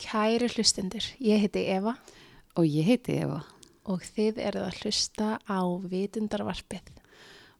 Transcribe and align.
Kæri 0.00 0.48
hlustendur, 0.48 1.04
ég 1.20 1.42
heiti 1.44 1.66
Eva 1.68 1.94
Og 2.58 2.66
ég 2.66 2.86
heiti 2.88 3.18
Eva 3.20 3.42
og 3.90 4.02
þið 4.04 4.38
eruð 4.44 4.66
að 4.68 4.80
hlusta 4.82 5.28
á 5.48 5.60
vitundarvarpið. 5.90 6.90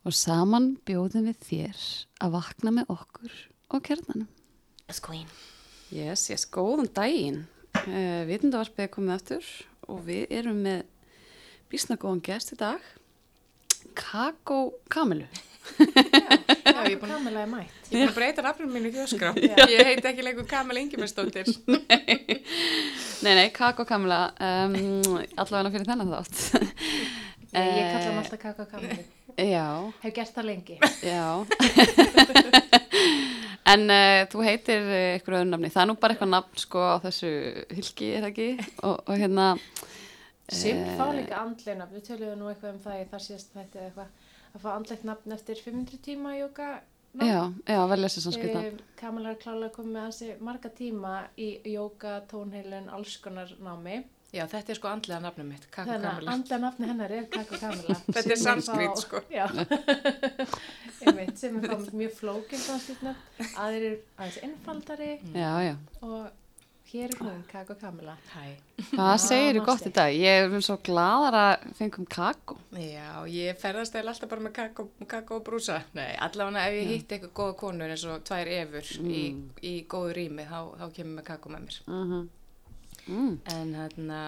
og 0.05 0.15
saman 0.17 0.79
bjóðum 0.87 1.27
við 1.29 1.41
þér 1.45 1.81
að 2.25 2.31
vakna 2.37 2.71
með 2.73 2.93
okkur 2.95 3.33
og 3.69 3.83
kernanum. 3.85 4.29
Yes, 4.89 5.01
queen. 5.01 5.27
Yes, 5.93 6.31
yes, 6.31 6.47
góðan 6.49 6.89
daginn. 6.95 7.43
Uh, 7.85 8.25
Vitundavarpið 8.29 8.87
er 8.87 8.93
komið 8.95 9.15
aftur 9.17 9.51
og 9.91 10.01
við 10.07 10.33
erum 10.41 10.63
með 10.65 10.87
bísna 11.71 11.99
góðan 12.01 12.25
gest 12.25 12.55
í 12.55 12.61
dag, 12.61 12.81
Kakó 13.97 14.73
Kamilu. 14.89 15.29
Já, 15.79 16.83
ég 16.89 16.95
er 16.95 17.01
búin, 17.01 17.29
er 17.31 17.49
mætt. 17.51 17.73
ég 17.91 18.03
er 18.03 18.07
búin 18.07 18.09
að 18.09 18.17
breyta 18.17 18.45
nafnum 18.45 18.73
mínu 18.75 18.91
í 18.91 18.95
þjóskrá. 18.95 19.31
Ég 19.39 19.83
heiti 19.89 20.11
ekki 20.11 20.25
lengur 20.25 20.47
Kamil 20.49 20.81
Ingebergsdóttir. 20.83 21.51
Nei, 23.25 23.35
nei, 23.37 23.49
Kakó 23.53 23.85
Kamila, 23.85 24.31
um, 24.41 24.77
allavega 25.37 25.75
fyrir 25.75 25.89
þennan 25.91 26.13
þátt. 26.15 26.39
Ég, 27.51 27.67
ég 27.77 27.89
kalla 27.91 28.07
hann 28.07 28.21
alltaf 28.23 28.41
Kakó 28.41 28.65
Kamilu. 28.71 29.03
Já, 29.37 29.67
Hef 30.01 30.15
gert 30.17 30.35
það 30.37 30.49
lengi. 30.49 30.79
já. 31.05 31.27
en 33.73 33.87
uh, 33.93 34.23
þú 34.33 34.45
heitir 34.47 34.89
eitthvað 34.97 35.41
öðru 35.43 35.51
nafni. 35.53 35.73
Það 35.75 35.83
er 35.83 35.91
nú 35.91 35.97
bara 36.01 36.17
eitthvað 36.17 36.33
nafn 36.33 36.63
sko 36.65 36.85
á 36.87 36.97
þessu 37.05 37.33
hylki, 37.77 38.13
er 38.15 38.25
það 38.25 38.31
ekki? 38.33 38.51
Og, 38.81 38.97
og 39.05 39.21
hérna... 39.21 39.53
Sum 40.51 40.81
eh, 40.83 40.97
fá 40.99 41.07
líka 41.15 41.45
andlega 41.45 41.79
nafn. 41.79 41.95
Við 41.99 42.07
töluðum 42.09 42.41
nú 42.41 42.51
eitthvað 42.51 42.73
um 42.75 42.81
það 42.87 43.03
í 43.03 43.09
þar 43.13 43.25
síðast 43.27 43.53
þetta 43.55 43.85
eitthvað. 43.87 44.20
Að 44.55 44.63
fá 44.65 44.71
andlegt 44.75 45.05
nafn 45.07 45.35
eftir 45.37 45.61
500 45.65 46.01
tíma 46.05 46.37
jóka. 46.39 46.71
Já, 47.19 47.41
já, 47.67 47.81
vel 47.91 48.01
lesið 48.05 48.25
sanskrit 48.27 48.55
nafn. 48.55 48.79
Um, 48.79 48.95
Kamila 49.01 49.33
er 49.35 49.39
klálega 49.43 49.75
komið 49.75 49.93
með 49.97 50.05
hansi 50.07 50.31
marga 50.47 50.71
tíma 50.79 51.15
í 51.39 51.51
jóka, 51.73 52.21
tónheilun, 52.31 52.91
alls 52.95 53.17
konar 53.23 53.51
námi. 53.63 54.03
Já, 54.31 54.45
þetta 54.47 54.71
er 54.71 54.79
sko 54.79 54.89
andlega 54.93 55.23
nafnum 55.25 55.49
mitt, 55.51 55.65
Kakko 55.75 55.91
Þannig 55.91 56.07
að 56.07 56.29
andlega 56.31 56.59
nafni 56.63 56.87
hennar 56.87 57.15
er 57.17 57.25
Kakko 57.35 57.59
Kamila. 57.59 57.97
Þetta 58.15 58.37
er 58.37 58.61
fá- 58.63 59.01
sko. 59.03 59.23
Já, 59.27 59.47
einmitt, 61.03 61.41
sem 61.41 61.57
er 61.65 61.75
mjög 61.99 62.15
flókin 62.21 62.63
sanskrit 62.63 63.03
nafn, 63.03 63.49
aðrir 63.59 63.97
aðeins 64.15 64.39
einfaldari 64.47 65.11
Já, 65.35 65.51
já. 65.67 65.75
og 66.07 66.40
hér 66.91 67.13
er 67.15 67.21
hún 67.21 67.43
Kakko 67.51 67.75
Kamila. 67.81 68.17
Hæ. 68.33 68.45
Já, 68.93 69.07
segir 69.23 69.55
þú 69.55 69.61
manstu. 69.61 69.67
gott 69.71 69.87
í 69.87 69.93
dag? 69.99 70.15
Ég 70.17 70.47
er 70.57 70.65
svo 70.67 70.77
glaðar 70.87 71.39
að 71.41 71.69
fengum 71.79 72.09
kakó. 72.11 72.57
Já, 72.75 73.11
ég 73.31 73.61
ferðast 73.63 73.95
eða 73.99 74.15
alltaf 74.15 74.33
bara 74.33 74.47
með 74.47 74.57
kakó, 74.59 74.89
kakó 75.07 75.39
og 75.41 75.47
brúsa. 75.47 75.81
Nei, 75.95 76.11
allavega 76.19 76.67
ef 76.67 76.77
ég 76.81 76.93
hitt 76.95 77.15
eitthvað 77.17 77.37
góða 77.41 77.57
konur 77.63 77.95
eins 77.95 78.05
og 78.11 78.25
tvær 78.27 78.51
efur 78.59 78.93
í, 79.07 79.23
í 79.63 79.75
góðu 79.91 80.19
rými, 80.19 80.47
þá, 80.51 80.61
þá 80.83 80.87
kemur 80.99 81.19
með 81.21 81.27
kakó 81.31 81.55
með 81.55 81.67
mér. 81.69 81.81
Mm 81.87 82.29
mm. 83.11 83.41
En 83.55 83.75
hérna, 83.75 84.21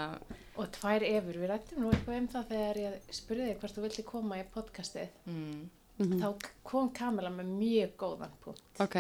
Og 0.57 0.69
tvær 0.75 1.05
efur, 1.07 1.39
við 1.41 1.49
rættum 1.49 1.81
nú 1.81 1.93
eitthvað 1.93 2.19
um 2.19 2.27
það 2.35 2.51
þegar 2.51 2.81
ég 2.83 3.15
spurði 3.17 3.47
þig 3.49 3.61
hvort 3.63 3.77
þú 3.77 3.85
vildi 3.87 4.05
koma 4.09 4.41
í 4.41 4.45
podcastið. 4.53 5.15
mm, 5.25 5.63
Þá 6.03 6.29
kom 6.67 6.91
Kamila 6.97 7.31
með 7.31 7.53
mjög 7.57 7.93
góðan 8.01 8.33
punkt. 8.43 8.65
Ok. 8.83 8.97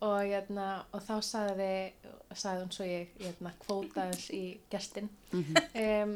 Og, 0.00 0.20
hérna, 0.22 0.84
og 0.94 1.00
þá 1.02 1.14
sagði, 1.26 1.70
sagði 2.38 2.60
hún 2.62 2.74
svo 2.76 2.84
ég 2.86 3.08
hérna, 3.18 3.50
kvótaðins 3.64 4.28
í 4.30 4.42
gestin. 4.70 5.08
um, 5.34 6.12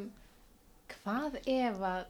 hvað 0.93 1.41
ef 1.51 1.81
að 1.89 2.05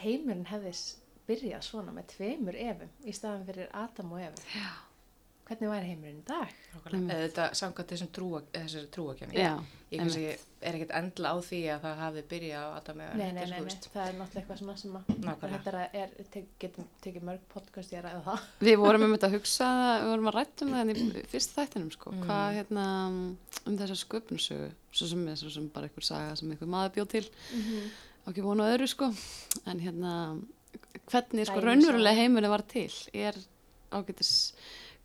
heimurinn 0.00 0.46
hefði 0.48 0.72
s- 0.72 0.96
byrjað 1.28 1.66
svona 1.66 1.92
með 1.92 2.06
tveimur 2.14 2.56
efum 2.56 2.88
í 3.04 3.12
staðan 3.12 3.44
fyrir 3.50 3.68
Adam 3.76 4.12
og 4.16 4.22
Evu? 4.24 4.46
Já. 4.54 4.70
Hvernig 5.48 5.70
væri 5.72 5.86
heimurinn 5.88 6.20
í 6.20 6.26
dag? 6.28 6.50
Þetta 6.84 7.44
samkvæmt 7.56 7.92
þessum 7.94 8.08
trúa, 8.12 8.40
þessari 8.52 8.88
trúakefni. 8.92 9.38
Já. 9.40 9.54
Ég 9.88 10.02
kannski 10.02 10.24
er 10.28 10.76
ekkert 10.76 10.90
endla 10.98 11.30
á 11.32 11.36
því 11.40 11.58
að 11.72 11.84
það 11.86 12.00
hafi 12.02 12.22
byrjað 12.28 12.64
á 12.66 12.70
Adam 12.76 12.98
eða 13.00 13.14
Nei, 13.16 13.28
nei, 13.32 13.44
nei, 13.48 13.60
nei, 13.64 13.76
það 13.86 14.02
er 14.02 14.16
náttúrulega 14.18 14.40
eitthvað 14.42 14.58
svona 14.60 14.74
sem 14.76 14.96
að 14.98 15.46
þetta 15.54 15.72
er, 15.72 15.78
er 16.02 16.28
tek, 16.34 16.50
getum 16.60 16.88
tekið 17.04 17.24
mörg 17.28 17.46
podcast 17.54 17.94
ég 17.94 18.02
að 18.02 18.08
ræða 18.10 18.20
það. 18.26 18.44
Við 18.68 18.76
vorum 18.82 19.06
um 19.06 19.14
þetta 19.14 19.30
að 19.30 19.36
hugsa, 19.38 19.68
við 20.02 20.12
vorum 20.12 20.28
að 20.28 20.36
rætta 20.36 20.66
um 20.66 20.74
það 20.76 20.92
í 20.92 21.24
fyrst 21.32 21.56
þættinum, 21.56 21.92
sko. 21.94 22.12
Mm. 22.12 22.26
Hvað, 22.28 22.48
hérna, 22.58 22.86
um 23.64 23.78
þessa 23.80 23.98
sköpunsögu, 24.02 24.70
svo 25.00 25.08
sem 25.14 25.22
er 25.32 25.40
svo 25.40 25.52
sem 25.54 25.70
bara 25.72 25.88
einhver 25.88 26.08
saga 26.10 26.34
sem 26.36 26.52
einhver 26.52 26.72
maður 26.74 26.96
bjóð 26.98 27.10
til, 27.14 27.24
og 28.26 28.32
ekki 28.34 28.44
vonu 28.44 28.66
öðru, 28.68 28.90
sko. 28.92 29.08
En 29.64 29.80
hérna, 29.86 30.12
hvernig, 31.08 31.48
sko, 31.48 31.62
Dæmi 31.62 31.70
raunverulega 31.70 32.26
heimurinn 32.26 32.52
var 32.52 32.66
til, 32.68 32.90
er 33.16 33.40
ágætis, 33.94 34.50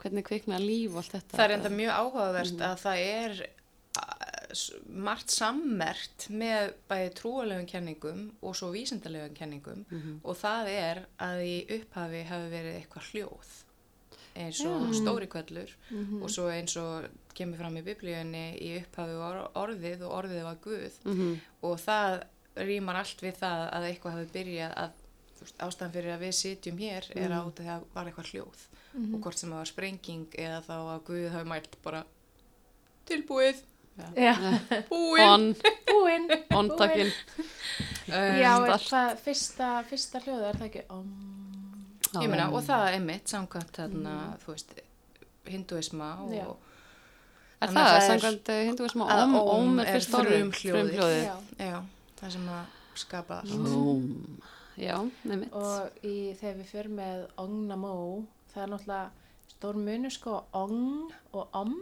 hvernig 0.03 0.23
kviknaði 0.27 0.67
líf 0.67 0.91
og 0.91 1.01
allt 1.03 1.15
þetta. 1.17 1.37
Það 1.37 1.45
er 1.49 1.55
enda 1.57 1.69
mjög 1.79 1.93
áhugavert 1.97 2.63
að 2.69 2.79
það 2.83 3.03
er 3.09 3.43
margt 4.93 5.33
sammert 5.33 6.27
með 6.29 6.73
bæði 6.89 7.11
trúalegum 7.17 7.65
kenningum 7.69 8.23
og 8.45 8.55
svo 8.57 8.69
vísindalegum 8.73 9.33
kenningum 9.37 9.85
og 10.23 10.37
það 10.37 10.69
er 10.73 11.01
að 11.25 11.41
í 11.47 11.55
upphafi 11.79 12.21
hafi 12.29 12.49
verið 12.51 12.77
eitthvað 12.81 13.07
hljóð 13.11 13.53
eins 14.43 14.61
og 14.65 14.93
stóri 14.97 15.27
kvöllur 15.29 15.73
og 16.21 16.29
svo 16.33 16.47
eins 16.53 16.75
og 16.81 17.07
kemur 17.37 17.57
fram 17.61 17.77
í 17.77 17.83
biblíunni 17.85 18.45
í 18.61 18.71
upphafi 18.81 19.17
var 19.17 19.41
orðið 19.57 20.05
og 20.07 20.15
orðið 20.21 20.43
var 20.43 20.57
Guð 20.63 20.99
Mhm. 21.05 21.39
og 21.63 21.77
það 21.81 22.23
rýmar 22.57 22.95
allt 23.01 23.21
við 23.25 23.37
það 23.41 23.61
að 23.73 23.87
eitthvað 23.89 24.17
hafi 24.19 24.29
byrjað 24.37 24.73
að 24.77 24.91
veist, 25.41 25.57
ástæðan 25.57 25.91
fyrir 25.93 26.13
að 26.15 26.19
við 26.27 26.33
sitjum 26.39 26.77
hér 26.77 27.03
er 27.15 27.29
Mhm. 27.29 27.37
að 27.39 27.47
út 27.47 27.59
af 27.59 27.65
því 27.65 27.69
að 27.73 27.83
var 27.93 28.05
eitthvað 28.05 28.31
hljóð. 28.31 28.63
Og 29.13 29.19
hvort 29.21 29.37
sem 29.37 29.49
það 29.49 29.55
var 29.57 29.65
sprenging 29.65 30.27
eða 30.37 30.59
þá 30.63 30.73
að 30.93 31.03
Guð 31.07 31.29
hafi 31.33 31.47
mælt 31.49 31.75
bara 31.83 32.03
tilbúið, 33.09 33.55
On, 35.21 35.55
búinn. 35.89 36.29
on 36.51 36.69
takkin. 36.79 37.11
um, 38.07 38.39
Já, 38.41 38.53
er 38.65 38.77
það 38.89 39.17
fyrsta, 39.25 39.67
fyrsta 39.89 40.19
hljóð 40.25 40.43
er 40.49 40.55
það 40.57 40.67
ekki? 40.69 40.83
Om... 40.89 41.09
ég 42.21 42.29
meina, 42.29 42.47
og 42.53 42.63
það 42.65 42.87
er 42.93 42.99
mitt 43.05 43.29
samkvæmt 43.33 43.73
þarna, 43.77 44.15
þú 44.45 44.53
veist 44.53 44.73
hinduisma 45.49 46.11
og 46.23 46.31
Já. 46.33 46.47
Er 47.63 47.69
það, 47.71 47.85
það 47.87 47.95
er- 47.97 48.07
samkvæmt 48.09 48.49
hinduism 48.67 49.01
og 49.05 49.09
að 49.13 49.21
óm, 49.23 49.35
óm 49.39 49.51
óm 49.53 49.79
er 49.79 49.87
er 49.87 49.93
fyrst. 49.93 50.11
Já. 51.23 51.37
já, 51.59 51.77
það 52.19 52.31
sem 52.37 52.49
að 52.49 52.65
skapa 52.95 53.37
allt. 53.41 53.53
Óm, 53.53 54.09
já, 54.77 54.97
nefnitt. 55.25 55.53
Og 55.53 56.05
í, 56.05 56.33
þegar 56.39 56.55
við 56.61 56.71
fyrir 56.71 56.89
með 56.89 57.27
ong 57.43 57.67
namo, 57.67 57.91
það 58.53 58.63
er 58.63 58.71
náttúrulega 58.73 59.11
stór 59.53 59.75
munur 59.79 60.11
sko 60.11 60.39
ong 60.53 61.11
og 61.33 61.47
om. 61.53 61.75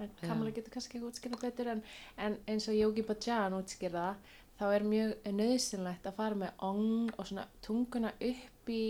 En 0.00 0.10
Kamala 0.20 0.50
getur 0.54 0.72
kannski 0.72 0.96
ekki 0.98 1.06
útskýrða 1.10 1.40
betur 1.42 1.68
en, 1.74 1.82
en 2.16 2.36
eins 2.48 2.68
og 2.68 2.74
Yogi 2.78 3.02
Bhajan 3.04 3.52
útskýrða, 3.58 4.14
þá 4.60 4.64
er 4.76 4.84
mjög 4.84 5.14
nöðsynlegt 5.32 6.06
að 6.08 6.14
fara 6.16 6.34
með 6.40 6.62
ong 6.64 7.10
og 7.18 7.26
svona 7.26 7.46
tunguna 7.64 8.12
upp 8.20 8.68
í 8.72 8.82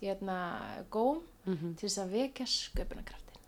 hérna, 0.00 0.38
góm 0.90 1.20
Mhm. 1.44 1.74
til 1.76 1.88
þess 1.88 1.98
að 1.98 2.10
vekja 2.14 2.46
sköpunarkraftin. 2.46 3.40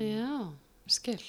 Já, 0.00 0.52
skil. 0.88 1.20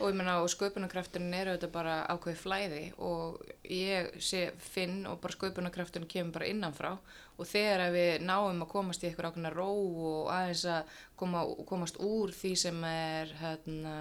Og 0.00 0.10
ég 0.10 0.14
meina 0.18 0.36
og 0.42 0.48
sköpunarkrafturinn 0.52 1.34
er 1.34 1.50
auðvitað 1.52 1.72
bara 1.74 1.94
ákveði 2.14 2.36
flæði 2.40 2.82
og 2.98 3.40
ég 3.70 4.10
sé 4.20 4.50
finn 4.58 5.06
og 5.06 5.20
bara 5.20 5.32
sköpunarkrafturinn 5.36 6.08
kemur 6.10 6.32
bara 6.38 6.50
innanfrá 6.50 6.92
og 7.38 7.46
þegar 7.50 7.90
við 7.94 8.20
náum 8.26 8.62
að 8.62 8.70
komast 8.74 9.02
í 9.02 9.08
eitthvað 9.10 9.32
ákveðna 9.32 9.54
ró 9.54 9.68
og 9.70 10.28
aðeins 10.34 10.64
að 10.64 10.84
koma, 11.16 11.44
komast 11.66 11.96
úr 11.98 12.30
því 12.34 12.52
sem 12.56 12.84
er 12.84 13.32
hérna 13.40 13.96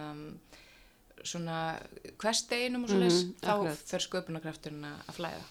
svona 1.24 1.57
hversteginum 2.19 2.84
og 2.84 2.90
svo 2.91 3.00
leys, 3.00 3.22
Mhm, 3.24 3.35
þá 3.41 3.51
akkurat. 3.53 3.84
fer 3.88 4.00
sköpunarkrafturinn 4.00 4.85
að 4.85 5.13
flæða. 5.16 5.44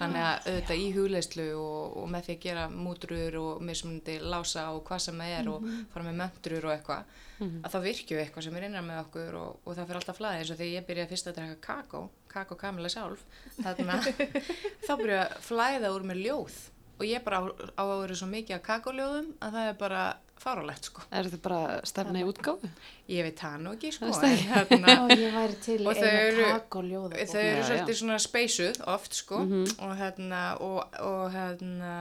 Þannig 0.00 0.22
að 0.24 0.46
auðvitað 0.48 0.80
í 0.80 0.86
hugleyslu 0.96 1.46
og, 1.60 1.96
og 2.00 2.06
með 2.08 2.26
því 2.26 2.36
að 2.36 2.44
gera 2.46 2.68
mútrur 2.72 3.34
og 3.40 3.64
mismunandi 3.68 4.14
lása 4.24 4.70
og 4.72 4.80
hvað 4.88 5.02
sem 5.04 5.20
það 5.20 5.34
er 5.36 5.50
og 5.52 5.66
fara 5.92 6.06
með 6.06 6.16
möndrur 6.22 6.68
og 6.68 6.72
eitthvað 6.74 7.18
að 7.40 7.72
þá 7.72 7.78
virkju 7.84 8.18
eitthvað 8.20 8.46
sem 8.46 8.56
er 8.58 8.66
innan 8.68 8.86
með 8.88 9.02
okkur 9.04 9.36
og, 9.40 9.60
og 9.64 9.76
það 9.76 9.86
fyrir 9.90 10.00
alltaf 10.00 10.18
flæði 10.18 10.40
eins 10.40 10.50
og 10.52 10.58
þegar 10.60 10.72
ég 10.74 10.88
byrjaði 10.88 11.12
fyrst 11.12 11.30
að 11.30 11.38
drekka 11.38 11.60
kakó, 11.66 12.02
kakó 12.32 12.58
kamila 12.60 12.90
sjálf 12.92 13.22
þarna, 13.60 14.00
þá 14.86 14.92
byrjaði 15.00 15.20
að 15.22 15.36
flæða 15.46 15.92
úr 15.94 16.06
mér 16.10 16.20
ljóð. 16.24 16.58
Og 17.00 17.06
ég 17.08 17.24
bara 17.24 17.40
á, 17.40 17.44
á 17.80 17.84
að 17.86 17.94
vera 18.02 18.18
svo 18.20 18.28
mikið 18.28 18.58
af 18.58 18.64
kakóljóðum 18.66 19.30
að 19.40 19.56
það 19.56 19.70
er 19.70 19.78
bara 19.80 20.02
fárálegt 20.40 20.88
sko. 20.88 21.02
Er 21.12 21.26
þetta 21.28 21.40
bara 21.44 21.80
stefna 21.88 22.22
í 22.22 22.26
útgáfu? 22.28 22.68
Ég 23.12 23.26
veit 23.26 23.38
það 23.42 23.56
nú 23.64 23.74
ekki 23.76 23.90
sko, 23.92 24.08
er 24.24 24.44
hérna 24.50 24.94
Og 25.04 25.12
ég 25.14 25.34
væri 25.36 25.58
til 25.64 25.78
Og 25.86 25.98
þau 25.98 26.06
eina 26.06 26.22
eru- 26.28 26.46
kakóljóða. 26.54 27.26
þau 27.32 27.42
eru 27.44 27.66
svolítið 27.68 27.98
svona 28.00 28.18
speysuð 28.24 28.80
oft 28.94 29.18
sko 29.20 29.42
og 29.44 29.92
hérna 30.00 30.42
og, 30.60 30.80
og 31.04 31.30
hérna 31.34 31.92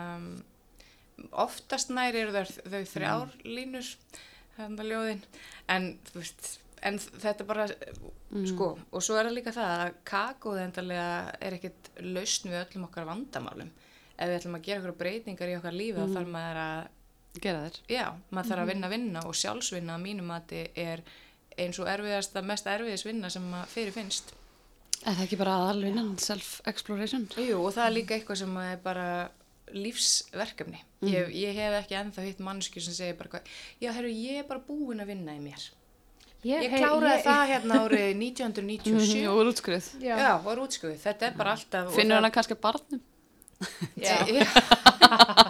oftast 1.35 1.91
næri 1.91 2.21
eru 2.23 2.31
þau, 2.31 2.45
þau 2.71 2.83
þrjár 2.93 3.33
línur 3.45 3.89
hérna 4.59 4.85
ljóðin. 4.87 5.21
En 5.69 5.89
þú 6.09 6.21
veist 6.21 6.49
en 6.81 6.95
þetta 6.99 7.43
bara 7.47 7.65
sko 8.47 8.69
og 8.95 9.03
svo 9.03 9.17
er 9.19 9.27
það 9.27 9.35
líka 9.35 9.51
það 9.55 9.73
að 9.83 9.97
kakóð 10.07 10.61
endalega 10.63 11.09
er 11.43 11.57
ekkit 11.57 11.89
lausn 12.07 12.51
við 12.53 12.61
öllum 12.63 12.85
okkar 12.87 13.07
vandamálum. 13.09 13.71
Ef 14.19 14.27
við 14.31 14.37
ætlum 14.39 14.55
að 14.59 14.65
gera 14.67 14.79
okkur 14.83 14.97
breytingar 14.99 15.51
í 15.51 15.57
okkar 15.59 15.75
lífi 15.75 15.99
þá 15.99 16.15
þarf 16.15 16.31
maður 16.37 16.61
að 16.63 16.87
Gera 17.39 17.61
þér? 17.67 17.75
já, 17.93 18.05
maður 18.33 18.49
þarf 18.49 18.63
að 18.65 18.69
vinna 18.73 18.89
vinna 18.89 19.21
og 19.29 19.35
sjálfsvinna 19.37 19.95
að 19.95 20.01
mínum 20.07 20.25
mati 20.33 20.63
er 20.75 21.03
eins 21.59 21.77
og 21.79 21.87
erfiðasta, 21.91 22.41
mest 22.43 22.65
erfiðis 22.67 23.05
vinna 23.05 23.29
sem 23.29 23.45
að 23.53 23.67
fyrir 23.75 23.93
finnst. 23.95 24.33
Er 25.05 25.13
það 25.15 25.23
ekki 25.27 25.37
bara 25.39 25.53
aðalvinnan, 25.61 26.15
self-exploration? 26.19 27.27
Jú, 27.39 27.59
og 27.63 27.71
það 27.77 27.85
er 27.85 27.93
líka 27.95 28.15
eitthvað 28.17 28.41
sem 28.41 28.57
er 28.65 28.79
bara 28.83 29.05
lífsverkefni. 29.71 30.81
Ég, 31.07 31.29
ég 31.37 31.55
hef 31.55 31.75
ekki 31.83 31.95
ennþá 31.99 32.25
hitt 32.25 32.39
mannsku 32.43 32.81
sem 32.83 32.95
segir 32.97 33.15
bara 33.19 33.29
hvað, 33.37 33.51
já, 33.79 33.91
herru, 33.95 34.09
ég 34.11 34.41
er 34.41 34.47
bara 34.49 34.63
búin 34.65 34.99
að 35.03 35.11
vinna 35.13 35.35
í 35.37 35.43
mér. 35.43 35.67
Ég 36.47 36.65
hei- 36.71 36.79
kláraði 36.81 37.19
ég- 37.19 37.25
það 37.27 37.45
hérna 37.53 37.79
árið 37.85 38.09
1997. 38.17 39.21
Jú, 39.23 39.37
úr 39.37 39.51
útskrið. 39.53 39.89
Já. 40.03 40.15
Já, 40.19 40.31
var 40.43 40.61
útskuðið. 40.65 40.99
Þetta 41.05 41.29
er 41.29 41.37
bara 41.39 41.55
alltaf... 41.55 41.87
og 41.91 41.95
Finnur 41.95 42.15
það- 42.17 42.21
hana 42.23 42.33
kannski 42.35 42.57
að 42.57 42.61
barnum? 42.67 43.01
Já, 43.99 44.17
já. 44.39 44.45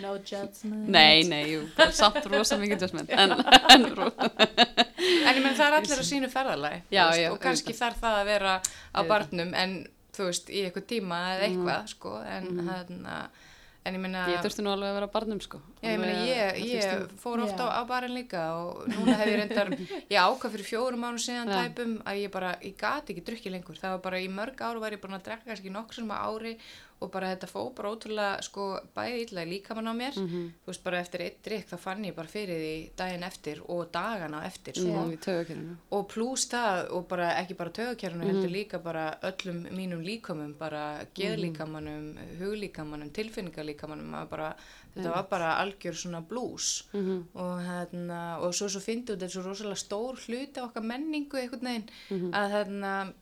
No 0.00 0.14
judgment. 0.16 0.88
Nei, 0.88 1.22
nei, 1.28 1.42
jú, 1.54 1.64
samt 1.96 2.24
rosa 2.32 2.56
mikið 2.60 2.86
judgment. 2.86 3.10
En, 3.10 3.36
en 3.74 3.88
En 5.00 5.36
ég 5.36 5.42
menn 5.44 5.56
það 5.56 5.66
er 5.66 5.76
allir 5.78 6.02
á 6.02 6.04
sínu 6.06 6.28
ferðalagi 6.32 6.80
Já, 6.92 7.04
þú 7.04 7.10
veist, 7.10 7.22
já, 7.22 7.28
og 7.32 7.38
kannski 7.42 7.76
þarf 7.76 8.02
það 8.02 8.18
að 8.18 8.30
vera 8.30 8.56
á 8.92 9.00
barnum 9.08 9.54
en 9.56 9.76
þú 10.16 10.26
veist 10.28 10.50
í 10.50 10.64
eitthvað 10.66 10.88
tíma 10.90 11.20
eða 11.36 11.46
eitthvað 11.48 11.86
sko 11.94 12.16
en 12.26 12.50
mm. 12.56 13.06
en 13.88 13.96
ég 13.96 14.02
meina 14.02 14.26
ég 14.28 14.42
þurfti 14.44 14.64
nú 14.64 14.72
alveg 14.74 14.90
að 14.90 14.96
vera 14.98 15.08
barnum, 15.14 15.40
sko. 15.40 15.60
Já, 15.80 15.94
ég 15.94 16.02
meina, 16.02 16.26
ég, 16.28 16.42
að- 16.50 16.58
ég 16.68 16.90
að 16.90 17.14
fór 17.22 17.44
ofta 17.46 17.64
Já. 17.64 17.70
á, 17.72 17.78
á 17.80 17.82
barinn 17.88 18.16
líka 18.18 18.42
og 18.58 18.82
núna 18.90 19.16
hef 19.22 19.30
ég 19.30 19.40
reyndar, 19.40 19.72
ég 20.12 20.18
ákvað 20.20 20.54
fyrir 20.56 20.68
fjórum 20.68 21.00
mánu 21.06 21.22
síðan 21.22 21.48
Já. 21.48 21.62
tæpum 21.64 21.96
að 22.04 22.20
ég 22.20 22.34
bara, 22.34 22.52
ég 22.60 22.76
gati 22.80 23.14
ekki 23.14 23.24
drukkið 23.30 23.56
lengur, 23.56 23.80
það 23.80 23.96
var 23.96 24.04
bara 24.10 24.20
í 24.20 24.28
mörg 24.28 24.60
áru 24.60 24.84
var 24.84 24.96
ég 24.96 25.00
bara 25.00 25.16
að 25.16 25.26
drekka 25.30 25.48
kannski 25.48 25.72
nokkur 25.72 26.02
sem 26.02 26.12
ári 26.12 26.56
og 27.00 27.10
bara 27.10 27.34
þetta 27.34 27.48
fó 27.48 27.74
bara 27.74 27.90
ótrúlega 27.94 28.42
sko 28.42 28.78
bæði 28.94 29.20
illa 29.26 29.44
í 29.44 29.48
líkamann 29.48 29.88
á 29.88 29.94
mér, 29.96 30.16
Mhm. 30.16 30.52
þú 30.64 30.66
veist 30.66 30.84
bara 30.84 30.98
eftir 31.00 31.20
eitt 31.22 31.42
drikk 31.42 31.68
þá 31.70 31.78
fann 31.78 32.04
ég 32.04 32.14
bara 32.14 32.28
fyrir 32.28 32.58
því 32.60 32.90
daginn 32.96 33.22
eftir 33.24 33.62
og 33.68 33.90
dagana 33.92 34.42
eftir 34.44 34.74
Mm, 34.74 35.16
sko 35.16 35.16
tögakerninu. 35.24 35.76
og 35.92 36.08
pluss 36.08 36.46
það 36.48 36.90
og 36.92 37.08
bara 37.08 37.30
ekki 37.40 37.56
bara 37.56 37.70
tögakjörnu 37.70 38.24
heldur 38.24 38.48
Mhm. 38.48 38.52
líka 38.52 38.82
bara 38.82 39.18
öllum 39.22 39.70
mínum 39.72 40.04
líkamum 40.04 40.54
bara 40.58 41.06
geðlíkamannum, 41.14 42.16
huglíkamannum 42.38 43.10
tilfinningalíkamannum 43.10 44.28
bara, 44.28 44.54
þetta 44.94 45.10
var 45.14 45.26
bara 45.30 45.54
algjör 45.64 45.94
svona 45.94 46.20
blús 46.26 46.82
Mhm. 46.92 47.24
og 47.34 47.60
hérna 47.64 48.40
og 48.42 48.52
svo 48.52 48.68
svo 48.68 48.80
fyndi 48.80 49.16
þetta 49.16 49.30
svo 49.30 49.42
rosalega 49.42 49.76
stór 49.76 50.16
hluti 50.18 50.58
af 50.58 50.70
okkar 50.74 50.82
menningu 50.82 51.32
einhvern 51.38 51.62
veginn 51.62 51.88
Mhm. 52.10 52.30
að 52.32 52.50
hérna 52.50 53.12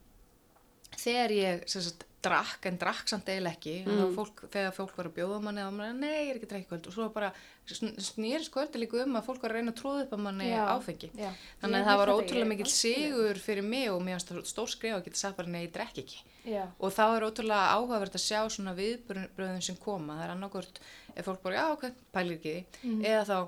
þegar 0.97 1.31
ég 1.31 1.69
sagt 1.69 2.05
drakk 2.29 2.67
en 2.71 2.79
drakk 2.81 3.11
samt 3.11 3.29
eiginlega 3.33 3.57
ekki 3.57 3.75
mm. 3.85 4.15
fólk, 4.17 4.43
þegar 4.53 4.75
fólk 4.77 4.97
var 4.99 5.09
að 5.11 5.17
bjóða 5.19 5.39
manni 5.45 5.65
og 5.67 5.73
manni, 5.75 5.99
nei, 6.05 6.17
ég 6.27 6.31
er 6.31 6.39
ekki 6.39 6.49
að 6.49 6.53
drekka 6.55 6.71
kvöld 6.73 6.89
og 6.91 6.95
svo 6.95 7.09
bara 7.15 7.31
snýrist 7.69 8.53
kvöldi 8.55 8.81
líka 8.81 9.03
um 9.05 9.19
að 9.19 9.27
fólk 9.29 9.43
var 9.45 9.53
að 9.53 9.59
reyna 9.59 9.73
að 9.75 9.81
tróða 9.81 10.05
upp 10.07 10.13
að 10.17 10.23
manni 10.25 10.49
Já. 10.49 10.63
áfengi 10.73 11.11
Já. 11.19 11.31
þannig 11.61 11.79
að 11.81 11.89
það 11.89 12.01
var 12.03 12.13
ótrúlega 12.15 12.51
mikill 12.53 12.73
sigur 12.73 13.41
fyrir 13.45 13.67
mig 13.67 13.89
og 13.93 14.03
mér 14.05 14.19
varst 14.19 14.53
stór 14.53 14.73
skrif 14.73 14.97
að 14.97 15.05
geta 15.09 15.21
sagt 15.21 15.37
bara 15.41 15.53
nei, 15.53 15.63
ég 15.67 15.73
drekk 15.75 16.03
ekki 16.05 16.23
Já. 16.49 16.65
og 16.79 16.95
þá 16.97 17.05
er 17.09 17.27
ótrúlega 17.29 17.73
áhugavert 17.77 18.17
að 18.17 18.25
sjá 18.25 18.41
svona 18.49 18.77
viðbröðum 18.79 19.65
sem 19.69 19.77
koma 19.83 20.17
það 20.21 20.25
er 20.29 20.35
annarkort, 20.37 20.81
ef 21.15 21.29
fólk 21.29 21.43
bara, 21.45 21.61
já, 21.61 21.67
ok, 21.77 21.91
pælir 22.15 22.39
ekki 22.39 22.55
því 22.81 22.93
Mhm. 22.95 23.05
eða 23.05 23.25
þá, 23.29 23.39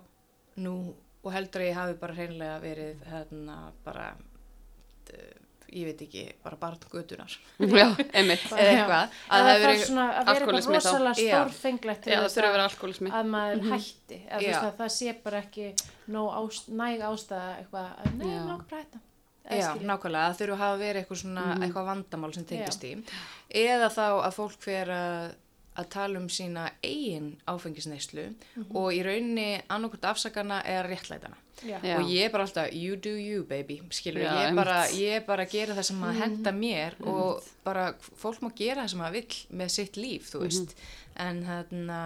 nú 0.60 0.74
og 1.20 1.32
heldur 1.32 1.60
að 1.62 1.68
ég 1.68 1.76
hafi 1.76 1.94
bara 3.84 4.10
ég 5.72 5.84
veit 5.90 6.00
ekki, 6.06 6.22
bara 6.44 6.56
barn 6.60 6.78
götunar 6.92 7.34
Já, 7.80 7.86
einmitt. 8.12 8.46
eða 8.50 8.70
eitthvað, 8.70 9.18
að 9.30 9.40
að 9.40 9.50
það 9.50 9.60
það 9.64 9.74
er 9.74 9.84
svona 9.86 10.06
að 10.10 10.30
vera 10.30 10.46
eitthvað 10.46 10.74
rosalega 10.74 11.14
Já. 11.20 11.36
stórfenglegt 11.40 12.02
til 12.04 12.12
Já, 12.12 12.16
það 12.18 12.24
þess 12.26 12.36
þurfa 12.38 12.46
að 12.46 12.50
að, 12.50 12.56
vera 12.56 12.68
alkoholismi. 12.70 13.10
að 13.20 13.30
maður 13.34 13.62
hætti. 13.70 14.18
Eða 14.26 14.40
þú 14.40 14.46
Já. 14.46 14.50
veist 14.50 14.66
að 14.70 14.80
það 14.80 14.90
sé 14.96 15.14
bara 15.24 15.42
ekki 15.44 15.68
ást, 16.40 16.68
næg 16.82 17.04
ástæða 17.10 17.52
eitthvað 17.60 17.86
að 17.90 18.18
langar 18.48 18.66
bara 18.70 18.80
að 18.80 18.84
hætta. 18.84 19.00
Já, 19.50 19.68
nákvæmlega, 19.82 20.26
það 20.30 20.40
þurfa 20.40 20.54
að 20.54 20.60
hafa 20.62 20.76
verið 20.84 21.00
eitthvað 21.04 21.20
svona, 21.24 21.44
Mhm. 21.54 21.62
eitthvað 21.66 21.86
vandamál 21.90 22.34
sem 22.34 22.44
tengist 22.44 22.84
í 22.84 22.90
eða 23.50 23.88
þá 23.90 24.04
að 24.26 24.34
fólk 24.36 24.58
fer 24.62 24.86
að, 24.94 25.32
að 25.80 25.88
tala 25.94 26.18
um 26.20 26.28
sína 26.28 26.70
eigin 26.82 27.32
áfengisneislu 27.48 28.28
Mhm. 28.56 28.76
og 28.76 28.92
í 28.92 29.02
rauninni 29.04 29.62
annarkvort 29.68 30.04
afsakana 30.14 30.62
eða 30.64 30.88
réttlætana. 30.90 31.36
Já. 31.60 31.76
og 31.98 32.08
ég 32.08 32.24
er 32.24 32.30
bara 32.32 32.44
alltaf, 32.46 32.72
you 32.72 32.96
do 32.96 33.10
you 33.10 33.42
baby 33.44 33.82
skilur, 33.90 34.22
Já, 34.22 34.32
ég, 34.32 34.48
er 34.48 34.54
bara, 34.56 34.78
ég 34.96 35.10
er 35.18 35.20
bara 35.26 35.44
að 35.44 35.50
gera 35.52 35.74
það 35.76 35.84
sem 35.90 35.98
að 36.08 36.14
henda 36.22 36.52
mér 36.56 36.94
og 37.06 37.42
bara 37.64 37.92
fólk 38.16 38.40
má 38.40 38.48
gera 38.56 38.82
það 38.86 38.88
sem 38.94 39.00
að 39.04 39.12
vill 39.12 39.58
með 39.60 39.68
sitt 39.74 39.96
líf, 40.00 40.30
þú 40.32 40.40
veist 40.46 40.72
en 41.20 41.42
þarna 41.44 41.98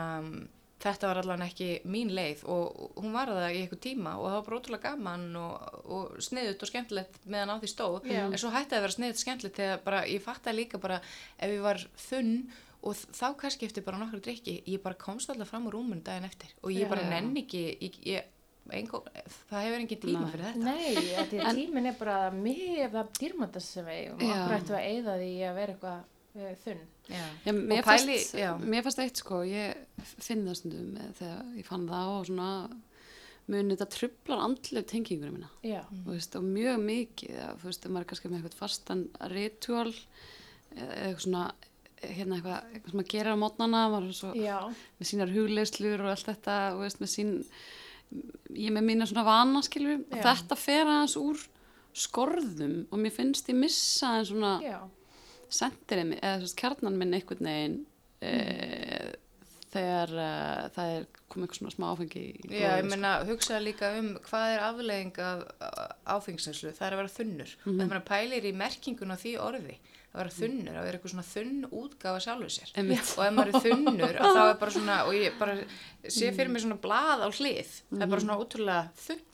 þetta 0.84 1.06
var 1.08 1.20
allan 1.22 1.44
ekki 1.46 1.68
mín 1.88 2.10
leið 2.12 2.42
og 2.50 2.98
hún 2.98 3.12
var 3.14 3.30
það 3.30 3.54
í 3.54 3.60
eitthvað 3.62 3.80
tíma 3.86 4.16
og 4.18 4.26
það 4.26 4.34
var 4.34 4.42
bara 4.48 4.58
ótrúlega 4.58 4.82
gaman 4.90 5.36
og, 5.36 5.78
og 5.86 6.18
sniðut 6.26 6.60
og 6.66 6.68
skemmtilegt 6.68 7.14
meðan 7.24 7.54
á 7.54 7.60
því 7.62 7.70
stóð 7.72 8.10
Já. 8.10 8.24
en 8.26 8.36
svo 8.42 8.50
hætti 8.52 8.74
að 8.76 8.84
vera 8.84 8.96
sniðut 8.98 9.22
skemmtilegt 9.22 9.56
þegar 9.62 9.84
bara, 9.86 10.02
ég 10.10 10.20
fattaði 10.26 10.58
líka 10.64 10.80
bara 10.82 10.98
ef 11.38 11.48
ég 11.54 11.62
var 11.64 11.78
þunn 12.10 12.34
og 12.84 12.94
þá 13.16 13.26
kannski 13.40 13.66
eftir 13.68 13.84
bara 13.86 13.98
nokkru 14.02 14.20
drikki 14.24 14.58
ég 14.68 14.82
bara 14.84 14.98
komst 15.00 15.30
alltaf 15.32 15.48
fram 15.50 15.68
úr 15.70 15.78
rúmun 15.78 16.02
daginn 16.04 16.26
eftir 16.28 16.52
og 16.62 16.72
ég 16.74 16.88
bara 16.90 17.04
nenni 17.08 17.44
ekki 17.44 17.62
ég, 17.80 17.98
ég, 18.04 18.30
engo, 18.72 19.02
það 19.50 19.66
hefur 19.66 19.78
engin 19.82 20.02
tíma 20.02 20.24
Nei. 20.24 20.30
fyrir 20.32 20.46
þetta. 20.48 20.64
Nei, 20.64 21.24
því 21.30 21.40
að 21.44 21.58
tíminn 21.60 21.88
er 21.90 21.96
bara 21.98 22.18
mjög 22.32 22.94
það 22.94 23.10
dýrmættast 23.20 23.76
sem 23.76 23.88
við 23.88 24.10
og 24.14 24.24
okkur 24.24 24.56
ættum 24.58 24.74
við 24.74 24.80
að 24.80 24.88
eyða 24.90 25.16
því 25.20 25.30
að 25.48 25.58
vera 25.58 25.74
eitthvað 25.74 25.98
uh, 26.40 26.54
þunn. 26.64 26.82
Já. 27.04 27.24
Já, 27.44 27.52
mér, 27.52 27.82
pæli- 27.84 27.84
fannst, 28.14 28.38
já. 28.40 28.48
mér 28.64 28.86
fannst 28.86 29.02
eitt 29.04 29.20
sko, 29.20 29.42
ég 29.44 30.06
finn 30.24 30.46
það 30.48 30.56
stundum 30.62 30.94
eh, 30.96 31.10
þegar 31.18 31.50
ég 31.60 31.68
fann 31.68 31.84
það 31.90 32.12
og 32.14 32.24
svona 32.30 32.48
muni 33.52 33.74
þetta 33.76 33.90
trublar 33.92 34.40
andlega 34.46 34.88
tengingunum 34.88 35.36
mína. 35.36 35.50
Já, 35.68 35.82
þú 35.90 36.14
veist, 36.14 36.38
og 36.40 36.46
mjög 36.48 36.80
mikið 36.86 37.36
að, 37.44 37.58
þú 37.60 37.68
veist, 37.68 37.88
maður 37.90 38.06
er 38.06 38.10
kannski 38.14 38.30
með 38.32 38.38
eitthvað 38.40 38.56
fastan 38.62 39.04
ritual 39.34 39.92
eða 39.92 40.94
eitthvað 41.02 41.24
svona 41.26 41.44
hérna 42.10 42.38
eitthvað, 42.38 42.68
eitthvað 42.72 42.90
sem 42.92 43.00
maður 43.00 43.12
gerir 43.14 43.36
á 43.36 43.42
mótnana 43.42 43.82
er 43.86 44.04
með 44.98 45.08
sínar 45.10 45.32
hugleislur 45.34 46.04
og 46.04 46.12
allt 46.12 46.28
þetta 46.30 46.58
þú 46.74 46.84
veist, 46.84 47.00
með 47.02 47.12
sín 47.14 47.32
ég 48.54 48.68
er 48.68 48.76
með 48.76 48.86
mína 48.90 49.08
svona 49.10 49.26
vana 49.26 49.62
skilur 49.64 50.04
og 50.04 50.20
þetta 50.22 50.58
fer 50.58 50.84
aðeins 50.84 51.16
úr 51.20 51.42
skorðum 51.94 52.78
og 52.90 53.00
mér 53.00 53.14
finnst 53.14 53.50
ég 53.50 53.58
missa 53.58 54.16
en 54.18 54.28
svona 54.28 54.54
sendirinn 55.52 56.16
eða 56.18 56.40
þess 56.42 56.58
kjarnan 56.58 56.96
minn 56.98 57.14
einhvern 57.14 57.46
veginn 57.46 57.76
e, 58.24 58.32
þegar 59.74 60.12
uh, 60.14 60.64
það 60.74 60.92
er 60.96 61.06
komið 61.30 61.46
eitthvað 61.46 61.58
svona 61.60 61.74
smá 61.74 61.86
áfengi 61.90 62.22
Já, 62.22 62.54
ég 62.54 62.62
blóðið, 62.62 62.88
meina, 62.92 63.12
hugsaði 63.28 63.66
líka 63.68 63.90
um 63.98 64.10
hvað 64.28 64.52
er 64.52 64.64
aflegging 64.68 65.20
af 65.24 65.44
áfengisneslu, 66.14 66.72
það 66.76 66.86
er 66.86 66.96
að 66.96 67.02
vera 67.02 67.14
þunnur. 67.16 67.54
Mm. 67.64 67.72
-hmm. 67.72 67.92
Það 67.94 68.06
pælir 68.10 68.48
í 68.48 68.54
merkingun 68.60 69.14
á 69.14 69.16
því 69.18 69.34
orði, 69.42 69.76
að 70.14 70.20
vera 70.22 70.32
þunnur, 70.38 70.74
að 70.78 70.84
vera 70.86 70.98
eitthvað 70.98 71.12
svona 71.14 71.26
þunn 71.26 71.68
útgáfa 71.82 72.20
sjálfur 72.22 72.52
sér. 72.54 72.72
Einmitt. 72.78 73.12
Og 73.18 73.24
ef 73.26 73.32
maður 73.34 73.50
er 73.50 73.64
þunnur, 73.68 74.18
að 74.22 74.36
þá 74.38 74.42
er 74.46 74.58
bara 74.62 74.74
svona, 74.78 74.98
og 75.08 75.14
ég 75.18 75.38
bara 75.40 75.56
sé 76.06 76.28
fyrir 76.36 76.52
mig 76.54 76.62
svona 76.62 76.78
blað 76.84 77.24
á 77.26 77.28
hlið, 77.34 77.72
það 77.90 78.04
er 78.06 78.12
bara 78.14 78.24
svona 78.26 78.36
ótrúlega 78.38 78.82
þunnt. 79.04 79.30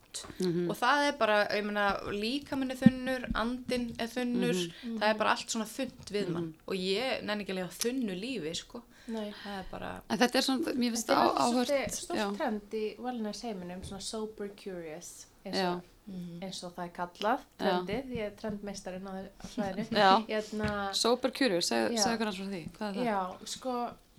Og 0.66 0.72
það 0.74 1.04
er 1.06 1.12
bara, 1.20 1.34
ég 1.54 1.66
meina, 1.68 1.84
líkaminn 2.10 2.72
er 2.74 2.78
þunnur, 2.80 3.26
andinn 3.38 3.84
er 4.02 4.08
þunnur, 4.10 4.62
það 4.86 5.04
er 5.12 5.18
bara 5.20 5.34
allt 5.36 5.52
svona 5.54 5.68
þunnt 5.70 6.10
við 6.16 6.32
mann. 6.34 6.48
Og 6.66 6.74
ég 6.80 7.20
nenni 7.28 7.44
ekki 7.44 7.54
að 7.54 7.60
lifa 7.60 7.76
þunnu 7.84 8.16
lífi, 8.18 8.54
sko. 8.58 8.80
nei. 9.10 9.28
Það 9.44 9.60
er 9.60 9.68
bara, 9.70 9.92
En 10.10 10.18
þetta 10.18 10.40
er 10.40 10.46
svona, 10.48 10.74
mér 10.80 10.96
finnst 10.96 11.06
Þetta 11.06 11.20
er 11.20 11.30
það 11.30 11.44
alveg 11.44 11.60
áhört 11.60 11.70
svolítið 11.70 12.00
stórt 12.00 12.36
trend 12.40 12.74
í 12.80 12.84
wellness 13.06 13.44
heiminum, 13.46 13.84
svona 13.86 14.02
sober 14.08 14.50
curious, 14.58 15.12
eins 15.44 15.60
Já. 15.62 15.70
Og, 16.08 16.42
eins 16.42 16.62
og 16.64 16.72
það 16.74 16.84
er 16.86 16.92
kallað, 16.96 17.42
trendið, 17.60 18.12
ég 18.16 18.24
er 18.26 18.36
trendmeistarinn 18.40 19.06
á, 19.06 19.12
svæðinu. 19.52 19.98
Já. 20.00 20.10
Hérna, 20.28 20.70
Sober 20.96 21.30
Curious, 21.30 21.68
seg, 21.70 21.92
Já. 21.94 22.02
segðu 22.04 22.18
hvernig 22.24 22.38
frá 22.40 22.48
því 22.50 22.62
hvað 22.78 22.88
er 22.88 22.94
það? 22.94 23.04
Já, 23.04 23.48
sko, 23.54 23.74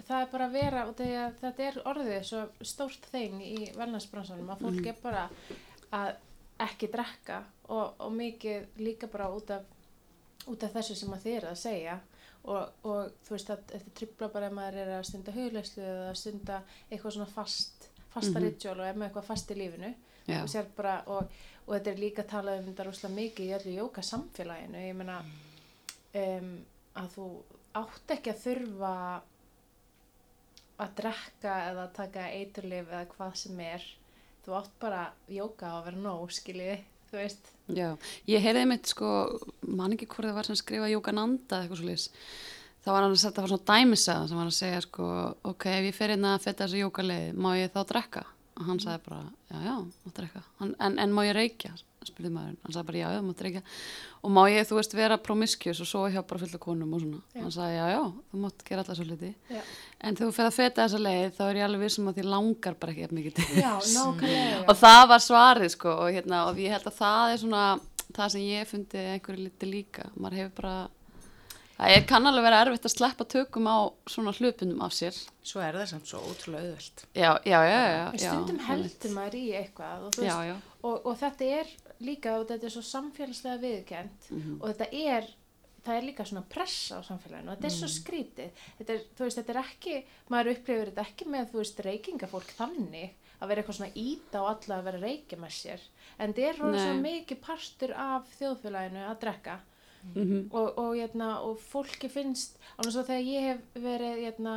það 0.07 0.21
er 0.21 0.29
bara 0.31 0.45
að 0.47 0.55
vera, 0.59 0.85
þegar 1.01 1.33
þetta 1.41 1.63
er 1.71 1.79
orðið 1.91 2.23
svo 2.29 2.43
stórt 2.71 3.09
þing 3.11 3.41
í 3.43 3.57
wellnessbransanum, 3.77 4.49
að 4.55 4.63
fólk 4.67 4.85
er 4.93 5.01
bara 5.03 5.25
að 5.91 6.13
ekki 6.61 6.87
drekka 6.93 7.41
og, 7.73 7.95
og 7.99 8.11
mikið 8.13 8.67
líka 8.85 9.07
bara 9.11 9.29
út 9.33 9.49
af, 9.51 9.61
út 10.47 10.63
af 10.63 10.73
þessu 10.77 10.95
sem 10.95 11.13
að 11.13 11.23
þið 11.25 11.37
er 11.39 11.47
að 11.51 11.57
segja 11.61 11.99
og, 12.43 12.69
og 12.85 13.11
þú 13.25 13.33
veist 13.35 13.49
að 13.53 13.63
þetta 13.73 13.91
tripla 13.97 14.27
bara 14.33 14.47
ef 14.47 14.53
maður 14.57 14.77
er 14.83 14.91
að 14.99 15.03
stunda 15.09 15.33
hugleyslu 15.35 15.83
eða 15.83 16.07
að 16.11 16.19
stunda 16.21 16.61
eitthvað 16.89 17.15
svona 17.17 17.29
fast, 17.33 17.89
fasta 18.13 18.39
Mhm. 18.39 18.45
ritual 18.45 18.79
og 18.79 18.85
ef 18.87 18.95
maður 18.95 19.09
eitthvað 19.11 19.27
fast 19.31 19.51
í 19.51 19.57
lífinu 19.59 19.91
Já. 19.91 19.97
Og, 20.27 20.73
bara, 20.77 20.97
og, 21.07 21.31
og 21.65 21.73
þetta 21.75 21.91
er 21.91 22.03
líka 22.03 22.27
talað 22.27 22.61
um 22.61 22.69
þetta 22.69 22.87
rúslega 22.87 23.17
mikið 23.17 23.47
í 23.47 23.55
öllu 23.59 23.77
jóka 23.79 24.03
samfélaginu 24.05 24.83
ég 24.85 24.97
meina 24.99 25.17
um, 25.21 26.53
að 27.01 27.09
þú 27.15 27.27
átt 27.81 28.15
ekki 28.17 28.33
að 28.33 28.43
þurfa 28.45 28.93
að 30.81 30.93
drekka 30.97 31.57
eða 31.71 31.89
taka 31.95 32.29
eiturlif 32.33 32.87
eða 32.89 33.07
hvað 33.11 33.35
sem 33.43 33.59
er. 33.65 33.83
Þú 34.41 34.55
átt 34.57 34.79
bara 34.81 35.03
jóka 35.29 35.75
og 35.77 35.85
vera 35.85 36.01
nóg 36.01 36.31
veist. 37.11 37.51
Já, 37.71 37.93
ég 38.29 38.43
heyrði 38.43 38.65
mitt 38.71 38.89
sko, 38.89 39.11
man 39.67 39.95
ekki 39.95 40.07
hvort 40.11 40.29
það 40.29 40.37
var 40.39 40.49
sem 40.49 40.59
skrifaði 40.59 40.95
Jókananda 40.95 41.57
eða 41.57 41.65
eitthvað 41.65 41.81
svo 41.81 41.89
lýs. 41.89 42.05
Það 42.81 42.95
var 42.95 43.05
hann 43.05 43.15
að 43.15 43.21
setja 43.21 43.43
var 43.43 43.51
svona 43.51 43.69
dæmisaða 43.69 44.27
sem 44.27 44.39
var 44.39 44.49
að 44.49 44.57
segja 44.57 44.83
sko, 44.87 45.07
ok, 45.51 45.65
ef 45.69 45.87
ég 45.89 45.97
fer 45.97 46.13
inn 46.15 46.25
að 46.25 46.45
feta 46.47 46.65
þessu 46.65 46.81
jókaleið, 46.81 47.27
má 47.37 47.49
ég 47.59 47.73
þá 47.75 47.81
drekka? 47.91 48.23
Og 48.59 48.67
hann 48.67 48.81
sagði 48.83 49.05
bara, 49.07 49.21
já, 49.51 49.61
já, 49.63 49.75
má 49.79 50.13
drekka. 50.17 50.43
Hann, 50.59 50.75
en, 50.79 50.99
en 50.99 51.15
má 51.15 51.23
ég 51.27 51.37
reykja? 51.37 51.71
spurði 52.07 52.31
maður, 52.33 52.55
hann 52.63 52.73
sagði 52.73 52.87
bara 52.87 52.99
já, 53.01 53.07
það 53.13 53.25
mátt 53.27 53.41
reykja 53.45 53.61
og 54.21 54.31
má 54.33 54.41
ég, 54.49 54.65
þú 54.69 54.77
veist, 54.79 54.95
vera 54.97 55.17
promiscuous 55.21 55.81
og 55.83 55.89
svo 55.89 56.01
hjá 56.09 56.21
bara 56.25 56.41
fullt 56.41 56.55
af 56.57 56.63
konum 56.63 56.95
og 56.97 57.03
svona 57.03 57.19
Já. 57.35 57.41
hann 57.43 57.53
sagði 57.53 57.75
já, 57.75 57.83
já, 57.93 57.99
þú 58.31 58.41
mátt 58.41 58.63
gera 58.65 58.81
alltaf 58.83 58.97
svo 58.97 59.05
hluti 59.05 59.29
Já, 59.51 59.61
en 60.01 60.17
þegar 60.17 60.31
þú 60.31 60.35
fer 60.37 60.47
að 60.49 60.55
feta 60.57 60.87
þessa 60.87 61.01
leið 61.05 61.35
þá 61.37 61.43
er 61.45 61.59
ég 61.59 61.67
alveg 61.67 61.83
vissum 61.85 62.09
að 62.09 62.17
því 62.17 62.25
langar 62.31 62.77
bara 62.81 62.95
ekki 62.95 63.05
eftir 63.05 63.19
mikið 63.19 63.37
til 63.37 63.61
já 63.61 63.71
nákvæmlega. 63.91 64.63
og 64.65 64.79
það 64.81 65.03
var 65.13 65.25
svarið 65.27 65.73
sko 65.75 65.93
og, 65.93 66.09
hérna, 66.17 66.41
og 66.49 66.63
ég 66.63 66.73
held 66.73 66.89
að 66.89 66.97
það 66.97 67.35
er 67.35 67.43
svona 67.43 67.65
það 68.17 68.33
sem 68.33 68.47
ég 68.49 68.71
fundi 68.71 69.05
einhverju 69.13 69.45
liti 69.45 69.69
líka 69.69 70.09
maður 70.15 70.41
hefur 70.41 70.57
bara 70.57 70.75
það 71.81 71.95
er 71.97 72.05
kann 72.11 72.27
alveg 72.29 72.43
vera 72.45 72.61
erfitt 72.65 72.85
að 72.85 72.93
sleppa 72.95 73.25
tökum 73.25 73.65
á 73.67 73.77
svona 74.07 74.33
hlupundum 74.37 74.81
af 74.85 74.93
sér 74.93 75.17
Svo 75.43 75.61
er 75.65 75.73
það 75.79 75.87
samt 75.95 76.07
svo 76.11 76.19
ótrúlega 76.29 76.69
auðvelt. 76.69 77.05
já, 77.17 77.31
já, 77.45 77.59
já, 77.65 77.81
já, 77.81 78.03
já 78.21 78.31
stundum 78.31 78.59
heldur 78.67 79.11
maður 79.17 79.37
í 79.41 79.45
eitthvað 79.57 80.05
og, 80.07 80.11
þú 80.15 80.25
já, 80.27 80.35
já, 80.51 80.55
og, 80.83 81.05
og 81.05 81.17
þetta 81.21 81.51
er 81.59 81.67
líka 82.01 82.35
og 82.39 82.47
þetta 82.49 82.65
er 82.69 82.75
svo 82.77 82.81
samfélagslega 82.85 83.61
viðkend 83.65 84.29
Mhm. 84.31 84.57
og 84.61 84.69
þetta 84.69 84.87
er 84.93 85.29
það 85.81 85.95
er 85.97 86.03
líka 86.05 86.25
svona 86.29 86.43
pressa 86.45 86.99
á 86.99 87.01
samfélaginu 87.01 87.49
og 87.49 87.57
þetta 87.57 87.65
er 87.65 87.73
svo 87.73 87.87
Mm. 87.89 87.95
skrítið 87.97 88.49
þetta 88.77 88.93
er, 88.93 88.99
þú 89.17 89.23
veist, 89.25 89.37
þetta 89.41 89.49
er 89.55 89.61
ekki, 89.63 89.95
maður 90.29 90.51
upplifir 90.53 90.91
þetta 90.91 91.05
ekki 91.07 91.25
með, 91.25 91.47
þú 91.51 91.57
veist, 91.63 91.79
reykingafólk 91.87 92.51
þannig 92.59 93.09
að 93.41 93.47
vera 93.49 93.61
eitthvað 93.63 93.77
svona 93.79 93.95
íta 93.97 94.41
og 94.43 94.49
alla 94.51 94.75
að 94.77 94.83
vera 94.85 94.97
að 94.99 95.05
reykja 95.07 95.37
með 95.41 95.53
sér, 95.57 95.79
en 96.19 96.33
þetta 96.33 96.49
er 96.51 96.55
svo 96.61 96.69
Nei. 96.69 97.01
mikið 97.01 97.39
partur 97.41 97.93
af 97.97 98.27
þjóðfélaginu 98.37 99.01
að 99.09 99.19
drekka 99.25 99.55
Mhm. 100.15 100.49
og, 100.51 100.77
og, 100.77 100.95
hérna, 100.95 101.39
og 101.45 101.59
fólki 101.59 102.09
finnst 102.09 102.57
alveg 102.77 102.93
svo 102.93 103.03
þegar 103.03 103.27
ég 103.27 103.41
hef 103.41 103.59
verið 103.75 104.23
hérna, 104.25 104.55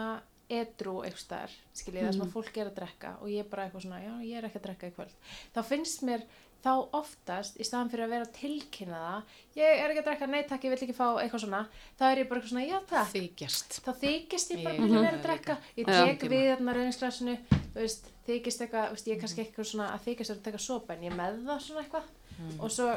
edru 0.51 0.99
eitthvað 1.03 1.25
staðar 1.25 1.53
skiljið 1.75 2.03
það 2.05 2.13
sem 2.13 2.21
Mhm. 2.21 2.29
að 2.29 2.33
fólk 2.37 2.57
er 2.61 2.67
að 2.71 2.75
drekka 2.79 3.11
og 3.23 3.29
ég 3.29 3.39
er 3.41 3.49
bara 3.49 3.65
eitthvað 3.69 3.83
svona, 3.87 4.01
já 4.05 4.13
ég 4.25 4.37
er 4.39 4.45
ekki 4.49 4.59
að 4.61 4.67
drekka 4.69 4.87
í 4.91 4.93
kvöld 4.93 5.15
þá 5.55 5.63
finnst 5.65 6.03
mér 6.05 6.23
þá 6.65 6.89
oftast 6.97 7.57
í 7.61 7.65
staðan 7.65 7.91
fyrir 7.91 8.05
að 8.05 8.13
vera 8.15 8.25
að 8.25 8.33
tilkynna 8.41 9.01
það 9.05 9.23
ég 9.57 9.81
er 9.85 9.91
ekki 9.91 10.01
að 10.03 10.07
drekka, 10.09 10.27
nei 10.29 10.43
takk, 10.49 10.63
ég 10.65 10.71
vil 10.73 10.79
ekki 10.89 10.97
fá 10.97 11.09
eitthvað 11.21 11.41
svona 11.45 11.69
þá 11.99 12.05
er 12.13 12.17
ég 12.19 12.29
bara 12.29 12.41
eitthvað 12.41 12.53
svona, 12.53 12.69
já 12.69 12.79
takk 12.89 13.13
Þykjast. 13.13 13.81
þá 13.85 13.91
þykist 14.05 14.51
ég 14.55 14.65
bara 14.65 14.75
ekki 14.75 14.89
gerði 14.89 15.05
vera 15.05 15.19
að 15.19 15.27
drekka 15.29 15.59
ég 15.77 15.87
tek 15.87 16.21
við 16.31 16.45
þarna 16.57 17.39
veist, 17.75 18.05
þykist 18.27 18.61
eitthvað, 18.65 18.91
veist, 18.91 19.07
ég 19.09 19.17
er 19.17 19.21
kannski 19.21 19.45
eitthvað 19.45 19.67
svona 19.73 19.89
að 19.93 20.01
þykist 20.07 20.29
vera 20.29 20.41
að 20.41 20.45
taka 20.45 20.59
sopa 20.59 20.93
en 20.95 21.03
ég 21.03 21.13
með 21.17 21.45
það 21.45 21.61
svona 21.61 21.83
eitthvað 21.85 22.61
og 22.61 22.71
svo, 22.71 22.89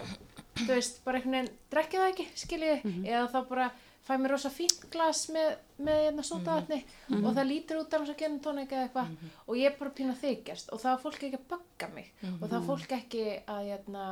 þú 0.64 0.72
veist, 0.74 1.04
bara 1.06 1.20
einhvern 1.20 1.36
veginn 1.38 1.54
drekkja 1.74 2.02
það 2.02 2.14
ekki, 2.14 2.26
skiljiði, 2.44 2.96
eða 3.06 3.28
þá 3.34 3.40
bara 3.50 3.68
fæ 4.08 4.14
mér 4.22 4.32
rosa 4.32 4.50
fínt 4.54 4.86
glas 4.94 5.26
með, 5.36 5.58
með 5.84 5.98
hérna 6.06 6.24
sótavatni 6.24 6.78
og 7.20 7.30
það 7.36 7.48
lítur 7.50 7.82
út 7.82 7.94
af 7.94 8.04
þess 8.06 8.14
að 8.14 8.22
gera 8.22 8.38
tónik 8.46 8.72
eða 8.72 8.86
eitthvað 8.88 9.08
og 9.48 9.58
ég 9.60 9.68
er 9.72 9.78
bara 9.80 9.96
pínu 9.98 10.14
að 10.14 10.22
þykjast 10.24 10.72
og 10.72 10.80
þá 10.84 10.88
er 10.94 11.02
fólk 11.02 11.26
ekki 11.28 11.40
að 11.40 11.48
bögga 11.52 11.90
mig 11.96 12.12
og 12.30 12.46
þá 12.48 12.56
er 12.60 12.68
fólk 12.70 12.94
ekki 12.98 13.26
að 13.44 13.66
hérna, 13.68 14.06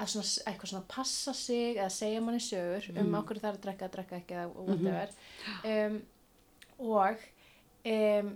að 0.00 0.12
svona, 0.14 0.30
eitthvað 0.48 0.72
svona 0.72 0.88
passa 0.94 1.34
sig 1.36 1.76
eða 1.76 1.90
segja 1.92 2.22
manni 2.24 2.40
sögur 2.40 2.88
um 3.02 3.18
okkur 3.20 3.42
það 3.42 3.50
er 3.50 3.58
að 3.58 3.66
drekka, 3.66 3.90
að 3.90 3.94
drekka 3.98 4.20
ekki 4.22 4.38
eða 4.38 4.48
whatever. 4.70 5.12
Um, 5.74 6.00
og 6.82 7.28
um, 7.92 8.32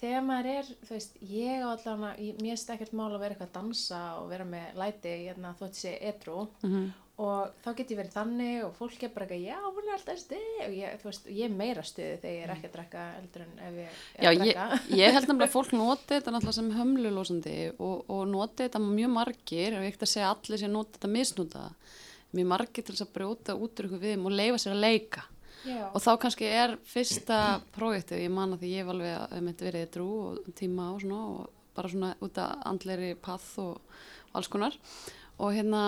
þegar 0.00 0.22
maður 0.28 0.46
er 0.58 0.70
þú 0.84 0.94
veist, 0.94 1.18
ég 1.32 1.64
á 1.64 1.68
allan 1.72 2.06
að 2.12 2.22
mér 2.40 2.54
finnst 2.54 2.70
ekkert 2.76 2.92
mál 2.98 3.10
að 3.14 3.20
vera 3.24 3.34
eitthvað 3.34 3.48
að 3.50 3.58
dansa 3.60 4.00
og 4.20 4.28
vera 4.30 4.44
með 4.44 4.74
læti, 4.80 5.12
hérna, 5.26 5.54
veist, 5.60 5.74
sé 5.84 5.98
edru 6.00 6.48
Mhm. 6.62 6.88
og 7.18 7.48
þá 7.64 7.68
get 7.76 7.90
ég 7.90 7.98
verið 7.98 8.12
þannig 8.14 8.64
og 8.64 8.74
fólk 8.78 9.02
er 9.02 9.08
bara 9.10 9.26
eitthvað, 9.26 9.46
já, 9.48 9.56
hún 9.58 9.88
er 9.88 9.94
alltaf 9.96 10.18
stuð. 10.22 10.50
Og 10.66 10.74
ég, 10.76 10.98
þú 11.00 11.08
veist, 11.08 11.24
ég 11.26 11.44
er 11.48 11.56
meira 11.58 11.82
stuði 11.82 12.20
þegar 12.22 12.36
ég 12.36 12.44
er 12.44 12.52
ekki 12.54 12.68
að 12.68 12.76
drekka 12.76 13.06
eldur 13.18 13.42
en 13.42 13.58
ef 13.58 13.74
ég 13.74 13.88
er 13.88 14.22
Já, 14.22 14.28
að 14.30 14.46
ég, 14.46 14.54
drekka. 14.54 14.96
ég 14.96 15.12
held 15.16 15.26
nefnilega 15.28 15.48
að 15.48 15.54
fólk 15.58 15.72
noti 15.72 16.14
þetta 16.14 16.30
náttúrulega 16.36 16.58
sem 16.60 16.70
hömlulósandi 16.78 17.56
og, 17.78 18.04
og 18.08 18.22
noti 18.30 18.62
þetta 18.68 18.78
mjög 18.84 19.10
margir 19.16 19.74
og 19.74 19.82
ég 19.82 19.88
ekkert 19.90 20.06
að 20.06 20.12
segja 20.14 20.30
allir 20.30 20.58
sem 20.62 20.70
noti 20.72 20.94
þetta 20.98 21.10
misnúta 21.16 21.64
mjög 22.38 22.46
margir 22.54 22.84
til 22.86 22.94
þess 22.94 23.06
að 23.08 23.12
brjóta 23.18 23.56
út 23.58 23.80
úr 23.82 23.88
ykkur 23.88 24.02
viðum 24.06 24.26
og 24.30 24.36
leifa 24.38 24.58
sér 24.62 24.76
að 24.76 24.84
leika 24.86 25.24
já, 25.66 25.84
og 25.90 26.02
þá 26.04 26.10
kannski 26.22 26.48
er 26.50 26.76
fyrsta 26.86 27.38
prójektið, 27.74 28.24
ég 28.26 28.34
man 28.34 28.54
að 28.54 28.64
því 28.64 28.72
ég 28.74 28.84
hef 28.84 28.92
alveg 28.94 29.14
að 29.24 29.46
mitt 29.48 29.64
verið 29.64 29.86
í 29.86 29.90
drú 29.96 30.08
og 30.26 30.52
tíma 30.58 30.90
og 30.94 31.02
svona 31.02 31.22
og 31.32 31.56
bara 31.78 31.92
svona 31.92 32.12
út 32.24 32.38
að 32.42 32.62
andleiri 32.72 33.10
path 33.22 33.58
og, 33.62 33.78
og 34.30 34.38
alls 34.40 34.50
konar. 34.52 34.78
Og 35.38 35.54
hérna 35.54 35.82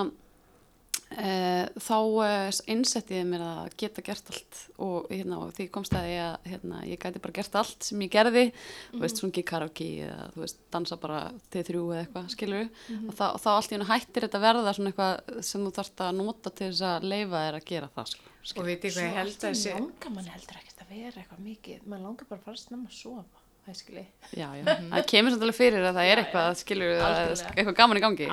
þá 1.11 1.97
e, 2.23 2.31
einsetti 2.71 3.17
ég 3.19 3.26
mér 3.26 3.43
að 3.43 3.73
geta 3.81 4.05
gert 4.07 4.31
allt 4.31 4.61
og, 4.79 5.09
hérna, 5.11 5.40
og 5.43 5.55
því 5.57 5.67
komst 5.75 5.95
að 5.99 6.07
ég 6.12 6.23
að 6.23 6.49
hérna, 6.52 6.83
ég 6.87 7.02
gæti 7.02 7.23
bara 7.25 7.37
gert 7.40 7.59
allt 7.59 7.88
sem 7.88 8.05
ég 8.07 8.12
gerði. 8.14 8.45
Þú 8.93 9.02
veist, 9.02 9.21
svona 9.21 9.45
karaoke 9.50 9.88
eða 10.07 10.29
þú 10.37 10.45
veist, 10.45 10.62
dansa 10.71 11.00
bara 11.02 11.23
til 11.50 11.64
þrjú 11.67 11.85
eða 11.90 12.05
eitthvað, 12.05 12.31
skilur 12.37 12.69
og, 12.69 13.12
þá, 13.19 13.26
og 13.26 13.43
þá 13.43 13.50
allt 13.57 13.71
í 13.71 13.76
hennu 13.76 13.90
hættir 13.90 14.26
þetta 14.29 14.43
verða 14.47 14.76
svona 14.79 14.95
eitthvað 14.95 15.45
sem 15.50 15.67
þú 15.67 15.75
þarft 15.81 16.05
að 16.07 16.17
nota 16.21 16.55
til 16.55 16.71
þess 16.71 16.87
að 16.93 17.11
leifa 17.11 17.45
þér 17.45 17.61
að 17.61 17.69
gera 17.75 17.93
það, 17.99 18.14
sko 18.14 18.29
Og 18.40 18.64
veit 18.64 18.85
ég 18.87 18.95
hvað 18.95 19.05
ég 19.05 19.19
held 19.19 19.35
að 19.35 19.50
þessi... 19.50 19.73
langar 19.76 20.12
mann 20.14 20.31
heldur 20.33 20.61
ekkert 20.62 20.81
að 20.81 20.93
vera 20.95 21.21
eitthvað 21.21 21.43
mikið. 21.45 21.83
Mann 21.90 22.07
langar 22.07 22.29
bara 22.31 22.40
að 22.40 22.47
fara 22.47 22.61
snemma 22.62 22.88
að 22.88 22.97
sofa 22.97 23.40
skilji 23.76 24.02
Já, 24.35 24.49
já, 24.57 24.64
það 24.64 25.05
kemur 25.11 25.35
samt 25.35 25.45
alveg 25.45 25.57
fyrir 25.59 25.85
að 25.85 25.99
það 25.99 26.11
er 26.11 26.23
eitthvað, 26.25 26.49
skilur 26.59 27.02
eitthvað 27.05 27.76
gaman 27.79 28.00
í 28.00 28.02
gangi, 28.02 28.29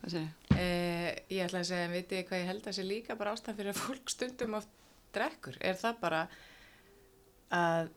hvað 0.00 0.14
segir 0.16 0.40
Eh, 0.60 1.14
ég 1.30 1.46
ætla 1.46 1.62
að 1.62 1.68
segja, 1.70 1.86
en 1.86 1.94
veit 1.94 2.12
ég 2.12 2.26
hvað 2.28 2.40
ég 2.42 2.48
held 2.50 2.66
að 2.68 2.76
sé 2.76 2.84
líka 2.84 3.14
bara 3.16 3.32
ástæðan 3.32 3.58
fyrir 3.60 3.72
að 3.72 3.78
fólk 3.80 4.12
stundum 4.12 4.56
oft 4.58 4.72
drekkur, 5.14 5.56
er 5.64 5.78
það 5.78 6.00
bara 6.02 6.20
að 7.54 7.88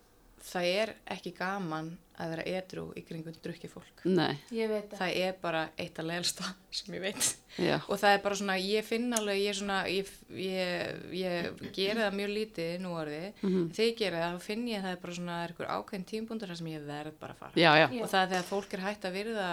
það 0.44 0.66
er 0.84 0.90
ekki 1.16 1.32
gaman 1.38 1.94
að 2.22 2.30
vera 2.30 2.44
edru 2.46 2.82
í 2.94 3.02
kringum 3.08 3.34
drukki 3.42 3.66
fólk. 3.72 4.04
Nei, 4.06 4.36
ég 4.54 4.70
veit 4.70 4.92
það 4.94 5.16
er 5.18 5.38
bara 5.42 5.64
eitt 5.82 5.98
að 5.98 6.06
leilsta 6.12 6.46
sem 6.70 6.94
ég 6.94 7.02
veit. 7.08 7.30
já, 7.58 7.80
Og 7.90 7.98
það 7.98 8.12
er 8.14 8.20
bara 8.22 8.36
svona, 8.38 8.58
ég 8.62 8.86
finn 8.86 9.08
alveg, 9.18 9.40
ég 9.42 9.50
er 9.50 9.58
svona, 9.58 9.78
ég, 9.90 10.12
ég, 10.38 11.00
ég 11.18 11.64
gera 11.74 12.04
það 12.06 12.18
mjög 12.20 12.34
lítið 12.36 12.76
nú 12.84 12.92
orðið. 13.00 13.26
Mhm. 13.42 13.64
Þegar 13.74 13.88
ég 13.90 13.98
gera 14.04 14.20
það, 14.22 14.36
þá 14.38 14.46
finn 14.46 14.68
ég 14.70 14.78
að 14.78 14.86
það 14.86 14.94
er 14.98 15.02
bara 15.08 15.18
svona 15.18 15.38
eitthvað 15.48 15.74
ákveðin 15.78 16.06
tímbúndur 16.14 16.52
þar 16.54 16.60
sem 16.62 16.70
ég 16.74 16.86
verð 16.92 17.18
bara 17.24 17.34
að 17.34 17.42
fara. 17.42 17.52
já, 17.64 17.72
já. 17.82 17.88
Og 18.04 18.12
það 18.14 18.22
er 18.22 18.32
þegar 18.36 18.48
fólk 18.52 18.74
er 18.78 18.86
hægt 18.86 19.06
að 19.10 19.18
virða 19.18 19.50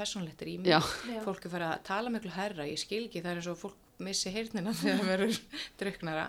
personlegt 0.00 0.42
rými. 0.42 0.66
já, 0.66 0.80
Já. 1.14 1.20
fólk 1.28 1.44
er 1.46 1.54
farið 1.54 1.70
að 1.76 1.84
tala 1.92 2.10
miklu 2.10 2.30
herra, 2.34 2.66
ég 2.66 2.78
skil 2.82 3.04
ekki 3.06 3.22
það 3.22 3.30
er 3.30 3.36
eins 3.44 3.46
og 3.54 3.58
fólk 3.62 3.78
missi 4.00 4.30
heyrnina 4.34 4.72
þegar 4.80 4.98
það 4.98 5.10
verður 5.14 5.40
druknara 5.78 6.26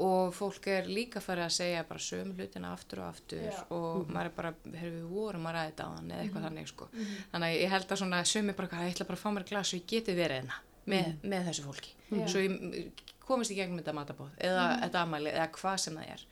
og 0.00 0.32
fólk 0.34 0.66
er 0.72 0.86
líka 0.88 1.20
farið 1.20 1.44
að 1.44 1.54
segja 1.58 1.82
bara 1.88 2.00
sömu 2.00 2.34
hlutina 2.38 2.72
aftur 2.72 3.02
og 3.02 3.08
aftur 3.12 3.42
Já. 3.44 3.58
og 3.70 4.08
maður 4.08 4.30
er 4.30 4.34
bara, 4.36 4.52
hefur 4.64 4.94
við 4.96 5.08
vorum 5.12 5.46
að 5.46 5.54
ræða 5.58 5.70
þetta 5.70 5.84
á 5.84 5.90
hann 5.96 6.10
eða 6.10 6.22
eitthvað 6.24 6.46
þannig 6.48 6.68
sko. 6.68 6.88
Þannig 7.32 7.48
að 7.48 7.56
ég 7.60 7.70
held 7.70 7.88
að 7.92 8.00
svona 8.00 8.22
sömu 8.32 8.54
bara, 8.56 8.68
"Æ, 8.72 8.80
ég 8.88 8.94
ætla 8.94 9.06
bara 9.06 9.18
að 9.18 9.22
fá 9.22 9.30
mér 9.36 9.48
glas 9.48 9.72
og 9.74 9.80
ég 9.80 9.86
geti 9.86 10.14
verið 10.16 10.38
hérna 10.40 10.54
með, 10.86 11.14
með 11.22 11.46
þessu 11.48 11.62
fólki. 11.66 11.92
Svo 12.26 12.40
ég 12.40 12.92
komist 13.20 13.50
í 13.52 13.54
gegnum 13.54 13.78
þetta 13.78 13.94
matabóð 13.94 14.30
eða 14.38 14.64
þetta 14.82 15.02
amæli 15.02 15.30
eða 15.30 15.50
hvað 15.52 15.76
sem 15.78 15.94
það 15.96 16.08
er. 16.16 16.24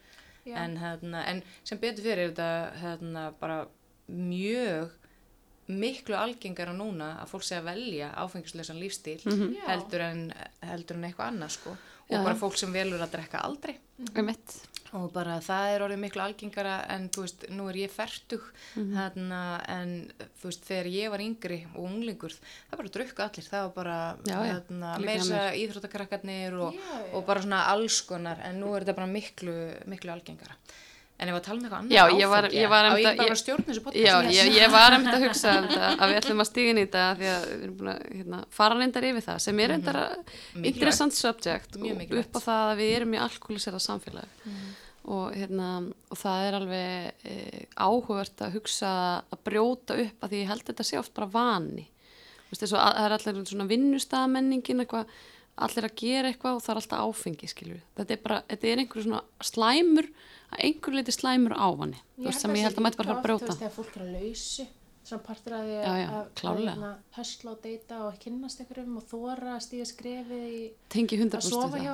En, 0.46 0.76
hérna, 0.76 1.26
en 1.28 1.42
sem 1.64 1.78
betur 1.78 2.02
fyrir 2.02 2.18
er 2.18 2.30
þetta 2.32 2.72
hérna, 2.80 3.32
bara 3.38 3.66
mjög 4.08 4.90
miklu 5.70 6.16
algengara 6.18 6.72
núna 6.74 7.12
að 7.22 7.28
fólk 7.30 7.44
sé 7.46 7.58
að 7.60 7.68
velja 7.70 8.08
áfengisleisan 8.18 8.80
lífstíl 8.80 9.20
Já. 9.22 9.66
heldur, 9.68 10.00
en, 10.00 10.24
heldur 10.66 10.96
en 10.96 11.04
eitthvað 11.04 11.28
annað 11.30 11.50
sko. 11.50 11.76
Og 12.18 12.24
bara 12.24 12.34
fólk 12.40 12.56
sem 12.58 12.72
velur 12.74 13.00
að 13.00 13.10
drekka 13.14 13.38
aldrei. 13.46 13.76
Um 14.16 14.24
mitt, 14.26 14.54
og 14.96 15.12
bara 15.12 15.36
það 15.44 15.74
er 15.74 15.82
orðið 15.84 15.98
miklu 16.02 16.22
algengara 16.24 16.74
en 16.90 17.08
þú 17.12 17.20
veist, 17.26 17.44
nú 17.52 17.68
er 17.70 17.76
ég 17.82 17.90
fertug 17.92 18.42
Mhm. 18.76 18.94
þarna, 18.96 19.40
en 19.68 20.12
þú 20.40 20.48
veist, 20.48 20.64
þegar 20.66 20.88
ég 20.90 21.10
var 21.10 21.20
yngri 21.20 21.58
og 21.76 21.84
unglingur 21.84 22.32
það 22.32 22.76
bara 22.80 22.88
drukku 22.96 23.22
allir, 23.22 23.48
það 23.50 23.62
var 23.68 23.74
bara 23.76 24.16
Já, 24.24 24.38
þarna, 24.40 24.98
meira 25.04 25.42
íþróttakrakkarnir 25.54 26.56
og, 26.60 26.74
og 27.14 27.26
bara 27.26 27.40
svona 27.44 27.66
alls 27.70 28.00
konar 28.08 28.40
en 28.44 28.60
nú 28.60 28.74
er 28.74 28.82
þetta 28.84 28.96
bara 28.96 29.06
miklu, 29.06 29.56
miklu 29.86 30.10
algengara 30.16 30.56
en 31.20 31.28
ef 31.30 31.36
að 31.36 31.42
tala 31.46 31.56
um 31.58 31.64
eitthvað 31.66 31.80
annað 31.80 31.94
Já, 31.96 32.02
ég 32.20 32.28
var- 32.32 32.46
áfengi, 32.48 32.60
ég 32.62 32.68
var 32.72 32.84
á 32.84 32.88
einmitt 32.90 33.04
ég 33.04 33.10
að- 33.10 33.16
bara 33.20 33.28
ég- 33.28 33.34
að 33.34 33.40
stjórna 33.42 33.66
þessu 33.70 33.82
podcast? 33.84 34.06
Já, 34.06 34.14
ég, 34.40 34.52
ég 34.56 34.70
var 34.72 34.94
einmitt 34.96 35.14
að 35.14 35.24
hugsa 35.26 35.54
um 35.58 35.66
þetta, 35.68 35.88
að 36.00 36.10
við 36.12 36.18
ætlum 36.20 36.40
að 36.44 36.48
stíga 36.50 36.70
inn 36.74 36.80
í 36.80 36.84
þetta 36.86 37.04
því 37.20 37.28
að 37.34 37.44
við 37.50 37.64
erum 37.64 37.76
búin 37.80 37.90
að 37.92 38.00
hérna, 38.20 38.38
fara 38.58 38.78
reyndar 38.80 39.06
yfir 39.10 39.26
það 39.28 39.40
sem 39.46 39.60
er 39.60 39.68
reyndar 39.74 39.98
að 40.00 40.14
Mikilvægt. 40.20 40.66
interessant 40.74 41.12
subject 41.18 41.76
og 41.76 42.14
upp 42.22 42.32
á 42.36 42.40
það 42.48 42.62
að 42.70 42.76
við 42.80 42.94
erum 42.96 43.14
í 43.14 43.20
alkoholisera 43.26 43.80
samfélag. 43.80 44.28
Og, 45.10 45.32
hérna, 45.34 45.68
og 46.12 46.18
það 46.20 46.42
er 46.46 46.54
alveg 46.58 47.12
e, 47.24 47.66
áhugavert 47.80 48.42
að 48.44 48.52
hugsa 48.58 48.90
að 49.32 49.38
brjóta 49.48 49.96
upp 49.98 50.20
að 50.26 50.30
því 50.34 50.40
ég 50.44 50.50
held 50.52 50.64
þetta 50.68 50.84
sé 50.86 50.98
oft 51.00 51.14
bara 51.16 51.26
vani. 51.26 51.86
Þú 52.46 52.52
veist, 52.52 52.62
þessu, 52.66 52.76
að, 52.76 52.94
það 52.98 53.06
er 53.06 53.14
allir 53.16 53.44
svona 53.48 53.68
vinnustafmenningin 53.70 54.82
eitthvað 54.84 55.06
allir 55.60 55.84
að 55.88 55.96
gera 56.00 56.28
eitthvað 56.30 56.56
og 56.56 56.62
það 56.64 56.70
er 56.72 56.80
alltaf 56.80 57.00
áfengi 57.04 57.48
skilur 57.50 57.80
þetta 57.98 58.14
er 58.14 58.20
bara, 58.24 58.38
þetta 58.48 58.68
er 58.70 58.80
einhverju 58.80 59.02
svona 59.04 59.22
slæmur 59.44 60.06
að 60.50 60.66
einhverju 60.66 60.98
leiti 60.98 61.14
slæmur 61.14 61.54
þú 61.54 62.26
veist, 62.26 62.42
sem 62.42 62.54
ég 62.58 62.66
held 62.66 62.78
að 62.78 62.84
mætti 62.86 63.00
bara 63.00 63.08
fara 63.08 63.18
að 63.18 63.26
brjóta. 63.26 63.56
þegar 63.60 63.74
fólk 63.76 63.96
er 63.96 64.04
að 64.04 64.14
lausu 64.18 64.66
svona 65.00 65.24
partur 65.24 65.56
að 65.56 65.70
því 65.70 65.78
að, 65.80 66.00
að 66.50 66.84
hösla 67.16 67.54
og 67.54 67.62
deyta 67.64 68.02
og 68.06 68.20
kynnast 68.22 68.62
ykkurum 68.64 68.98
og 69.00 69.06
þóra 69.10 69.56
að 69.56 69.64
stíga 69.66 69.88
skrefið 69.88 70.46
í 70.50 70.62
tengi 70.92 71.18
100% 71.18 71.38
að 71.40 71.48
sofa 71.48 71.80
hjá 71.80 71.92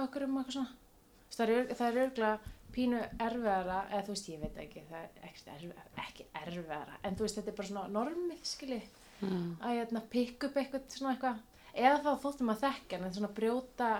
Þú 1.36 1.42
veist, 1.44 1.72
það 1.76 1.86
er, 1.86 1.96
örgulega 2.02 2.52
pínu 2.76 3.00
erfiðara 3.22 3.78
eða 3.90 4.04
þú 4.06 4.14
veist, 4.14 4.28
ég 4.30 4.42
veit 4.42 4.58
ekki, 4.62 4.82
það 4.90 5.00
er 5.00 5.26
ekkert 5.28 5.48
erfiðara, 5.54 5.88
ekki 6.06 6.26
erfiðara 6.42 6.98
en 7.02 7.16
þú 7.16 7.26
veist, 7.26 7.38
þetta 7.38 7.52
er 7.52 7.56
bara 7.60 7.70
svona 7.70 7.86
normið, 7.96 8.42
skilji 8.46 8.78
Já. 8.80 9.30
að 9.64 9.76
hérna, 9.78 10.02
pikka 10.12 10.50
upp 10.50 10.58
eitthvað 10.60 10.86
svona 10.92 11.14
eitthvað. 11.14 11.42
Eða 11.76 11.98
þá 12.04 12.22
þóttum 12.24 12.52
að 12.52 12.62
þekka 12.64 12.98
en 12.98 13.16
svona 13.16 13.32
brjóta 13.36 13.90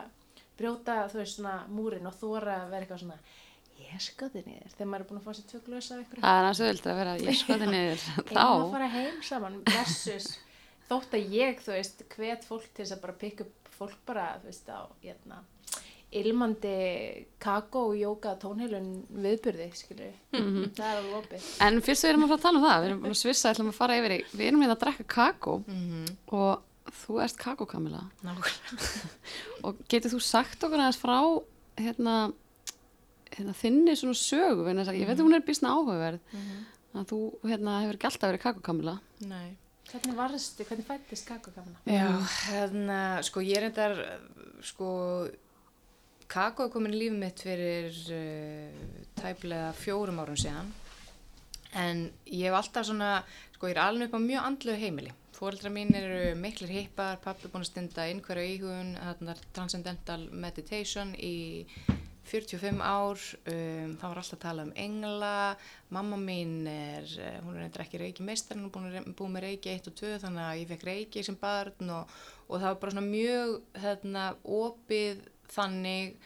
brjóta 0.56 1.00
þú 1.12 1.20
veist 1.20 1.36
svona 1.38 1.56
múrin 1.72 2.08
og 2.08 2.16
þóra 2.16 2.60
að 2.62 2.70
vera 2.72 2.86
eitthvað 2.86 3.02
svona 3.02 3.18
ég 3.80 4.00
skoði 4.02 4.42
niður. 4.46 4.72
Þegar 4.76 4.88
maður 4.92 5.04
er 5.04 5.08
búin 5.10 5.20
að 5.20 5.26
fá 5.26 5.32
sér 5.38 5.46
tvö 5.50 5.60
glösa 5.66 5.94
af 5.96 6.02
ykkur 6.04 6.20
Það 6.24 6.38
er 6.40 6.46
hans 6.48 6.60
auðvitað 6.64 6.92
að 6.92 7.00
vera, 7.02 7.16
ég 7.26 7.38
skoði 7.40 7.66
niður. 7.72 8.06
Eigum 8.30 8.40
að 8.42 8.62
þá. 8.62 8.70
fara 8.76 8.88
heim 8.96 9.22
saman? 9.22 9.58
Versus 9.70 10.28
þótt 10.90 11.16
að 11.18 11.34
ég 11.36 11.60
þú 11.64 11.72
veist 11.76 12.02
hvet 12.16 12.44
fólk 12.46 12.66
til 12.72 12.84
þess 12.84 12.96
að 12.96 13.04
bara 13.06 13.18
pikka 13.24 13.44
upp 13.46 13.70
fólk 13.76 13.98
bara 14.08 14.26
þú 14.40 14.48
veist 14.52 14.68
á 14.72 14.80
hérna, 15.04 15.42
ilmandi 16.16 17.26
kakó 17.42 17.82
og 17.90 17.96
jóka 17.98 18.36
tónheilun 18.40 18.92
viðburði 19.10 19.66
skilur 19.76 20.12
Mhm. 20.32 20.70
það 20.76 20.86
er 20.86 21.00
alveg 21.00 21.16
opið. 21.18 21.48
En 21.66 21.80
fyrst 21.82 22.04
við 22.04 22.10
erum 22.12 22.24
að 22.24 22.28
fara 22.30 22.38
að 22.38 22.42
tala 22.46 22.58
um 22.58 22.64
það, 22.64 22.78
við 22.80 22.86
erum 22.90 23.02
búin 23.02 23.10
að 23.16 23.20
svissa, 23.20 23.50
ætlum 23.52 23.68
að 23.72 23.74
fara 23.80 23.98
yfir 23.98 24.14
í, 24.16 24.20
við 24.32 24.46
erum 24.48 24.62
hérna 24.62 24.76
að 24.76 24.82
drekka 24.84 25.04
kakó. 25.16 25.58
Mhm. 25.66 26.16
og 26.32 26.62
þú 26.86 27.16
ert 27.24 27.36
kakókamila 27.36 28.04
Nákvæmlega. 28.22 29.10
og 29.66 29.76
getur 29.90 30.10
þú 30.14 30.20
sagt 30.22 30.62
okkur 30.62 30.78
aðeins 30.78 31.00
frá 31.02 31.18
hérna, 31.76 32.32
hérna 33.36 33.54
þinni 33.56 33.94
svona 33.98 34.18
sögu, 34.18 34.64
vegna 34.66 34.82
þess 34.84 34.94
að 34.94 35.00
ég 35.00 35.10
veit 35.10 35.18
að 35.18 35.26
hún 35.26 35.38
er 35.38 35.46
bísna 35.46 35.74
áhugaverð, 35.76 36.34
að 36.96 37.08
þú 37.12 37.20
hérna 37.44 37.78
hefur 37.82 37.98
ekki 37.98 38.10
alltaf 38.10 38.30
verið 38.30 38.44
kakókamila. 38.46 38.98
Nei. 39.28 39.56
hvernig 39.86 40.16
varstu, 40.18 40.64
hvernig 40.66 40.86
fættist 40.86 41.28
kakókamina 41.28 41.78
Já, 41.86 42.08
hérna, 42.50 43.00
sko 43.22 43.42
ég 43.44 43.60
er 43.60 43.68
endar, 43.68 44.00
sko, 44.66 44.88
kakó 46.26 46.66
er 46.66 46.72
komin 46.74 46.96
í 46.96 47.04
lífið 47.04 47.20
mitt 47.20 47.44
fyrir 47.46 48.00
uh, 48.16 48.88
tæplega 49.20 49.70
fjórum 49.78 50.18
árum 50.24 50.40
síðan 50.40 50.72
en 51.76 52.08
ég 52.26 52.48
hef 52.48 52.56
alltaf 52.58 52.88
svona, 52.88 53.20
sko 53.54 53.70
ég 53.70 53.76
er 53.76 53.84
alveg 53.84 54.08
upp 54.08 54.18
á 54.18 54.20
mjög 54.26 54.48
andlu 54.50 54.76
heimili. 54.80 55.14
Fóreldra 55.36 55.68
mín 55.68 55.92
eru 55.92 56.32
miklir 56.40 56.70
hippar, 56.72 57.18
pappi 57.20 57.50
búin 57.52 57.66
að 57.66 57.68
stunda 57.68 58.06
innhverja 58.08 58.54
íhugun, 58.54 58.94
þarna 58.96 59.34
Transcendental 59.52 60.22
Meditation 60.32 61.12
í 61.20 61.66
45 62.26 62.80
ár, 62.82 63.24
um, 63.52 63.92
það 64.00 64.08
var 64.10 64.20
alltaf 64.20 64.36
að 64.36 64.42
tala 64.44 64.64
um 64.66 64.72
engla, 64.86 65.34
mamma 65.94 66.18
mín 66.20 66.54
er, 66.70 67.06
eh, 67.22 67.36
hún 67.44 67.56
er 67.56 67.66
eitthvað 67.66 67.84
ekki 67.86 68.00
reiki 68.02 68.26
meistar, 68.26 68.58
hún 68.58 68.66
er 68.66 68.74
búin 68.74 68.88
að 68.90 69.12
búið 69.18 69.34
með 69.36 69.46
reiki 69.46 69.74
1 69.74 69.90
og 69.90 69.98
2 70.00 70.16
þannig 70.24 70.46
að 70.46 70.58
ég 70.60 70.72
fekk 70.72 70.88
reiki 70.90 71.24
sem 71.26 71.38
barn 71.40 71.94
og, 71.98 72.16
og 72.48 72.58
það 72.58 72.66
var 72.68 72.80
bara 72.82 72.96
svona 72.96 73.06
mjög 73.06 73.54
hérna, 73.84 74.26
opið 74.58 75.22
þannig 75.54 76.18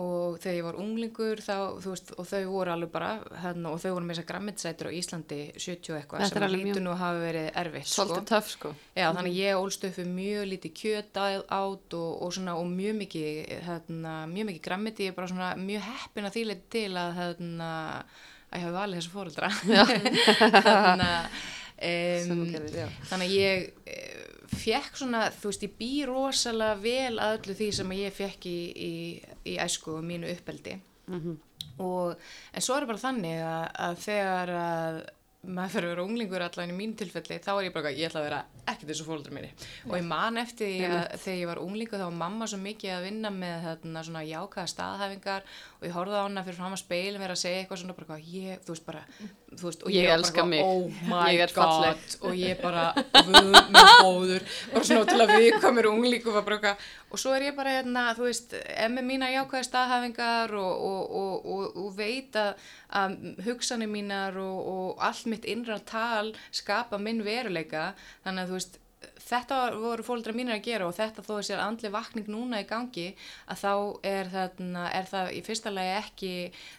og 0.00 0.38
þegar 0.40 0.54
ég 0.56 0.64
var 0.64 0.76
unglingur 0.80 1.40
þá, 1.44 1.56
veist, 1.84 2.12
og 2.16 2.24
þau 2.24 2.40
voru 2.48 2.72
alveg 2.72 2.90
bara 2.94 3.10
hérna, 3.42 3.74
og 3.74 3.80
þau 3.82 3.90
voru 3.90 4.06
með 4.08 4.14
þess 4.16 4.22
að 4.22 4.28
grammitsætur 4.30 4.88
á 4.88 4.96
Íslandi 4.96 5.40
70 5.60 5.92
og 5.92 5.98
eitthvað 5.98 6.24
sem 6.30 6.46
lítur 6.54 6.84
nú 6.86 6.94
að 6.94 7.02
hafa 7.02 7.20
verið 7.20 7.48
erfitt 7.62 7.90
Svolítið 7.92 8.26
töff 8.30 8.48
sko. 8.54 8.72
Já, 8.96 9.04
þannig 9.10 9.28
að 9.34 9.40
ég 9.42 9.60
ólst 9.60 9.84
upp 9.88 10.00
við 10.00 10.10
mjög 10.16 10.48
lítið 10.52 10.74
kjöt 10.80 11.20
á- 11.20 11.44
át 11.44 11.96
og, 11.98 12.10
og, 12.24 12.32
svona, 12.38 12.56
og 12.56 12.72
mjög 12.72 12.98
mikið, 13.02 13.52
hérna, 13.68 14.14
mjög 14.32 14.48
mikið 14.48 14.64
grammiti, 14.70 15.08
ég 15.08 15.12
er 15.12 15.18
bara 15.20 15.32
svona 15.34 15.52
mjög 15.60 15.88
heppin 15.90 16.30
að 16.30 16.40
leiti 16.48 16.68
til 16.78 16.90
að, 16.96 17.12
hérna, 17.20 17.70
að 18.48 18.56
ég 18.56 18.64
hafi 18.64 18.76
valið 18.78 19.02
þessu 19.02 19.12
fóreldra. 19.12 19.52
þannig, 20.72 21.40
þú 22.30 22.38
um, 22.40 22.46
þannig 23.12 23.28
að 23.28 23.36
ég 23.36 23.68
eh, 23.84 24.31
fekk 24.52 25.00
svona, 25.00 25.24
þú 25.34 25.50
veist, 25.50 25.66
ég 25.66 25.78
bý 25.78 25.90
rosalega 26.08 26.80
vel 26.82 27.16
að 27.22 27.38
öllu 27.38 27.56
því 27.58 27.70
sem 27.78 27.96
ég 27.98 28.14
fekk 28.16 28.46
í, 28.50 28.58
í, 28.72 28.92
í 29.52 29.56
æsku 29.62 29.96
og 29.98 30.06
mínu 30.06 30.30
uppeldi. 30.32 30.78
Mhm. 31.12 31.40
og, 31.82 32.14
en 32.54 32.62
svo 32.62 32.76
er 32.76 32.86
bara 32.86 33.00
þannig 33.00 33.40
að, 33.42 33.64
að 33.86 33.98
þegar 34.04 34.50
að 34.54 35.02
maður 35.42 35.72
fyrir 35.74 35.88
að 35.88 35.92
vera 35.92 36.02
unglingur 36.06 36.42
allan 36.44 36.70
í 36.70 36.74
mínu 36.76 36.94
tilfelli 37.00 37.38
þá 37.42 37.50
er 37.56 37.64
ég 37.66 37.72
bara, 37.74 37.90
ég 37.90 38.06
ætla 38.06 38.20
að 38.20 38.26
vera 38.28 38.40
ekkert 38.70 38.90
þessu 38.92 39.06
fóldur 39.08 39.34
minni 39.34 39.48
og 39.88 39.96
ég 39.98 40.04
man 40.06 40.38
eftir 40.38 40.70
því 40.70 40.84
að 40.86 41.16
þegar 41.24 41.38
ég 41.40 41.50
var 41.50 41.60
unglingur 41.64 41.98
þá 41.98 42.04
var 42.04 42.18
mamma 42.20 42.46
svo 42.46 42.60
mikið 42.62 42.94
að 42.94 43.06
vinna 43.08 43.32
með 43.34 43.66
þarna 43.66 44.04
svona 44.06 44.22
jákaða 44.28 44.70
staðhæfingar 44.70 45.48
og 45.80 45.88
ég 45.88 45.96
horfði 45.96 46.20
á 46.22 46.26
hana 46.28 46.44
fyrir 46.46 46.60
fram 46.60 46.76
að 46.76 46.82
speilin 46.84 47.24
vera 47.24 47.34
að 47.34 47.42
segja 47.42 47.64
eitthvað 47.64 47.82
svona 47.82 47.98
bara, 47.98 48.20
ég, 48.22 48.62
þú 48.62 48.76
veist 48.76 48.86
bara 48.86 49.02
veist, 49.60 49.82
og 49.84 49.90
Ég 49.92 50.06
bara 50.08 50.14
elska 50.16 50.44
mig. 50.48 50.62
oh 50.64 50.88
my 51.10 51.28
Ég 51.34 51.42
er 51.44 51.52
god 51.52 51.68
falleg. 51.68 52.02
og 52.24 52.34
ég 52.38 52.62
bara, 52.62 52.84
vöð 53.28 53.48
minn 53.52 53.78
góður 54.02 54.46
bara 54.72 54.84
svona 54.88 55.04
til 55.10 55.20
að 55.20 55.32
við 55.36 55.58
bara 56.46 56.56
eitthvað, 56.56 56.86
og 57.12 57.22
svo 57.22 57.34
er 57.36 57.46
ég 57.50 57.56
bara 57.56 57.74
hérna, 57.76 58.04
þú 58.16 58.28
veist, 58.28 58.54
em 58.76 58.96
með 58.96 59.08
mína 59.10 59.30
jákvæði 59.32 59.68
staðhæfingar 59.68 60.54
og, 60.58 60.86
og, 60.90 61.16
og, 61.22 61.50
og, 61.56 61.80
og 61.84 61.96
veit 61.98 62.38
að, 62.40 62.54
að 63.02 63.18
hugsanir 63.48 63.90
mínar 63.92 64.38
og, 64.40 64.60
og 64.74 65.04
allt 65.08 65.26
mitt 65.32 65.44
innra 65.44 65.78
tal 65.84 66.32
skapa 66.50 66.98
minn 66.98 67.24
veruleika 67.26 67.92
þannig 68.24 68.46
að 68.46 68.48
þú 68.54 68.58
veist 68.60 68.78
þetta 69.22 69.58
voru 69.78 70.04
fólkdra 70.06 70.34
mínir 70.36 70.56
að 70.56 70.66
gera 70.66 70.88
og 70.88 70.96
þetta 70.96 71.24
þó 71.26 71.32
sér 71.44 71.62
andli 71.62 71.90
vakning 71.92 72.28
núna 72.30 72.60
í 72.62 72.66
gangi 72.68 73.08
að 73.50 73.62
þá 73.62 73.72
er, 74.08 74.30
þarna, 74.32 74.84
er 74.98 75.08
það 75.10 75.30
í 75.36 75.40
fyrsta 75.46 75.72
lagi 75.72 75.92
ekki 75.98 76.32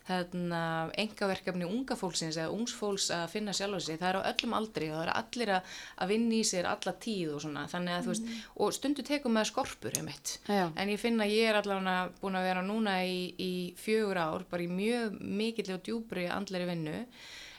þarna, 0.07 0.61
engaverkefni 1.03 1.67
unga 1.69 1.97
fólksins 1.99 2.39
eða 2.39 2.53
ungs 2.55 2.75
fólks 2.77 3.09
að 3.15 3.25
finna 3.33 3.55
sjálf 3.55 3.83
sig, 3.85 3.99
það 4.01 4.09
er 4.09 4.19
á 4.19 4.27
öllum 4.33 4.57
aldri 4.59 4.89
og 4.91 4.97
það 4.99 5.05
er 5.05 5.13
allir 5.21 5.53
að, 5.57 5.77
að 6.03 6.13
vinna 6.13 6.37
í 6.37 6.41
sér 6.47 6.69
alla 6.69 6.95
tíð 7.05 7.35
og 7.37 7.45
svona, 7.45 7.67
þannig 7.71 7.97
að 7.97 8.07
þú 8.07 8.13
veist 8.13 8.33
og 8.65 8.75
stundu 8.77 9.07
tekum 9.07 9.37
með 9.37 9.49
skorpur 9.51 9.99
einmitt. 9.99 10.37
Já. 10.47 10.67
en 10.75 10.91
ég 10.91 11.01
finna 11.01 11.27
að 11.27 11.35
ég 11.37 11.49
er 11.49 11.59
allavega 11.59 12.09
búin 12.19 12.37
að 12.39 12.49
vera 12.49 12.65
núna 12.65 12.97
í, 13.07 13.23
í 13.37 13.53
fjögur 13.79 14.19
ár 14.19 14.45
bara 14.49 14.65
í 14.65 14.69
mjög 14.71 15.17
mikill 15.21 15.71
og 15.75 15.83
djúbri 15.85 16.27
andleri 16.31 16.69
vinnu 16.69 16.99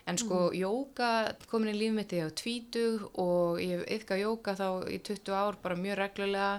en 0.06 0.18
sko 0.20 0.50
jóka 0.52 1.10
komin 1.48 1.72
í 1.72 1.78
líf 1.78 1.94
mitt 1.96 2.12
ég 2.12 2.28
á 2.28 2.36
tvítug 2.36 3.06
og 3.20 3.60
ég 3.62 3.78
hef 3.78 3.84
yfka 3.98 4.18
jóka 4.20 4.56
þá 4.58 4.68
í 4.92 4.98
20 5.00 5.36
ár 5.36 5.60
bara 5.62 5.78
mjög 5.80 6.00
reglulega 6.00 6.50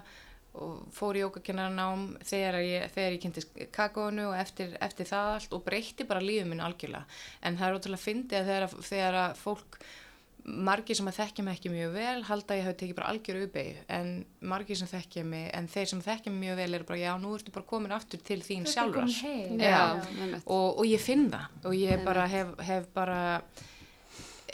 og 0.56 0.86
fór 0.96 1.20
jókakennarnám 1.20 2.08
þegar 2.24 2.58
ég, 2.64 2.88
þegar 2.96 3.16
ég 3.16 3.22
kynntist 3.24 3.62
kakónu 3.76 4.30
og 4.30 4.38
eftir, 4.40 4.76
eftir 4.84 5.10
það 5.10 5.32
allt 5.34 5.56
og 5.58 5.66
breytti 5.66 6.08
bara 6.08 6.24
lífið 6.24 6.50
minn 6.52 6.64
algjörlega. 6.64 7.04
En 7.44 7.60
það 7.60 7.68
er 7.68 7.80
ótrúlega 7.80 8.00
að 8.00 8.06
fyndi 8.06 8.40
að 8.40 8.52
þegar, 8.52 8.76
þegar 8.90 9.20
að 9.22 9.38
fólk 9.42 9.80
margir 10.46 10.98
sem 10.98 11.08
að 11.10 11.18
þekkja 11.20 11.44
mig 11.46 11.58
ekki 11.58 11.72
mjög 11.74 11.94
vel 11.96 12.24
halda 12.28 12.54
að 12.54 12.60
ég 12.60 12.68
hafi 12.68 12.78
tekið 12.82 12.98
bara 13.00 13.12
algjöru 13.14 13.46
uppeyju 13.48 13.86
en 13.98 14.10
margir 14.46 14.78
sem 14.78 14.90
þekkja 14.92 15.24
mig 15.26 15.48
en 15.58 15.70
þeir 15.74 15.92
sem 15.92 16.04
þekkja 16.06 16.34
mig 16.34 16.44
mjög 16.46 16.60
vel 16.62 16.78
eru 16.78 16.90
bara 16.90 17.00
já 17.02 17.12
nú 17.22 17.32
ertu 17.38 17.54
bara 17.56 17.70
komin 17.70 17.96
aftur 17.96 18.22
til 18.26 18.42
þín 18.46 18.68
einmitt. 20.22 20.46
og, 20.46 20.68
og 20.78 20.86
ég 20.90 21.02
finn 21.02 21.30
það. 21.34 21.56
Og 21.66 21.78
ég 21.80 22.06
bara 22.06 22.28
hef, 22.30 22.54
hef 22.68 22.92
bara 22.94 23.22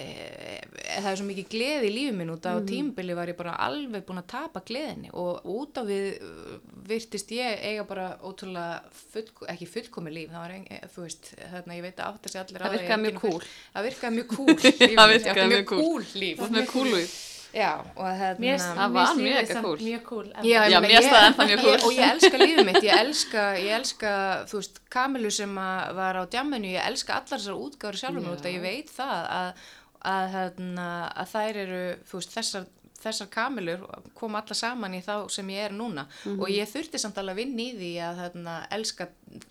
það 0.01 1.07
er 1.11 1.17
svo 1.19 1.25
mikið 1.27 1.47
gleði 1.53 1.87
í 1.89 1.93
lífið 1.95 2.17
minn 2.19 2.33
út 2.33 2.45
af 2.51 2.59
tímbili 2.67 3.15
var 3.17 3.31
ég 3.31 3.37
bara 3.39 3.53
alveg 3.65 4.03
búin 4.07 4.21
að 4.21 4.27
tapa 4.33 4.61
gleðinni 4.67 5.11
og 5.17 5.47
út 5.55 5.79
af 5.81 5.87
við 5.89 6.07
uh, 6.25 6.53
virtist 6.91 7.31
ég 7.35 7.63
eiga 7.71 7.85
bara 7.89 8.07
ótrúlega 8.27 8.81
full, 9.13 9.25
ekki 9.53 9.69
fullkomi 9.71 10.13
líf 10.15 10.31
það 10.33 10.45
var 10.45 10.55
ein, 10.57 10.67
þú 10.95 11.07
veist, 11.07 11.33
þarna 11.55 11.79
ég 11.79 11.85
veit 11.87 11.99
að 11.99 12.07
átt 12.13 12.29
að 12.29 12.35
sé 12.35 12.43
allir 12.43 12.61
Það 12.61 12.67
á 12.67 12.71
því, 12.71 12.79
virkaði 12.79 13.03
mjög 13.07 13.19
fyrst- 13.25 13.51
það 13.75 13.89
virkaði 13.89 14.15
mjög 14.19 14.31
lífið 14.37 14.95
Það 15.01 15.13
virkaði 15.17 15.51
mjög 15.55 15.67
cool 15.75 16.07
líf 16.23 16.41
Þú 16.41 16.47
ert 16.49 16.57
með 16.57 16.71
kúluð. 16.75 17.13
já, 17.51 17.71
og 17.99 18.05
hérna 18.15 18.57
Það 18.63 18.93
var 18.95 19.09
mega 19.19 19.55
cool. 19.61 19.79
Mjög 19.83 20.03
cool. 20.07 20.27
Já, 20.31 20.59
ég 20.63 20.71
Já, 20.71 20.77
mér 20.85 21.03
það 21.03 21.25
ennþá 21.27 21.47
mjög 21.49 21.63
cool. 21.65 21.81
Og 21.87 21.97
ég 21.97 22.05
elska 22.13 22.39
lífið 22.39 22.61
mitt, 22.69 22.77
ég 22.85 23.01
elska, 23.01 23.43
ég 23.59 23.73
elska, 23.75 24.13
þú 24.47 24.61
veist, 24.61 24.79
Kamilu 24.91 25.31
sem 25.35 25.57
að 25.59 25.91
var 25.99 26.19
á 26.19 26.23
djamminu, 26.31 26.71
ég 26.77 26.87
elska 26.87 27.17
allar 27.19 27.41
þessar 27.41 27.59
útgáður 27.65 27.99
sjálfum 27.99 28.29
Já. 28.29 28.31
út 28.37 28.47
að 28.47 28.55
ég 28.55 28.63
veit 28.63 28.93
það 28.95 29.19
að, 29.41 29.67
að, 30.07 30.29
hérna, 30.35 30.87
að 31.21 31.31
þær 31.35 31.59
eru, 31.65 31.81
veist, 32.11 32.33
þessar, 32.35 32.65
þessar 33.01 33.29
Kamilur 33.33 33.85
koma 34.17 34.41
allar 34.41 34.57
saman 34.57 34.97
í 34.97 35.01
þá 35.05 35.15
sem 35.33 35.49
ég 35.53 35.69
er 35.69 35.75
núna. 35.77 36.07
Og 36.37 36.49
ég 36.53 36.69
þurfti 36.69 36.99
samt 37.01 37.17
alveg 37.21 37.37
að 37.37 37.41
vinna 37.43 37.63
í 37.63 37.71
því 37.77 37.93
að 38.07 38.19
hérna, 38.25 38.57
elska, 38.77 39.07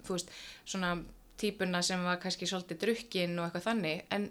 þú 0.07 0.17
veist, 0.19 0.31
svona 0.65 0.93
típuna 1.41 1.81
sem 1.83 2.03
var 2.05 2.21
kannski 2.21 2.47
svolítið 2.47 2.83
drukkin 2.85 3.39
og 3.41 3.47
eitthvað 3.49 3.67
þannig, 3.71 4.03
en 4.13 4.29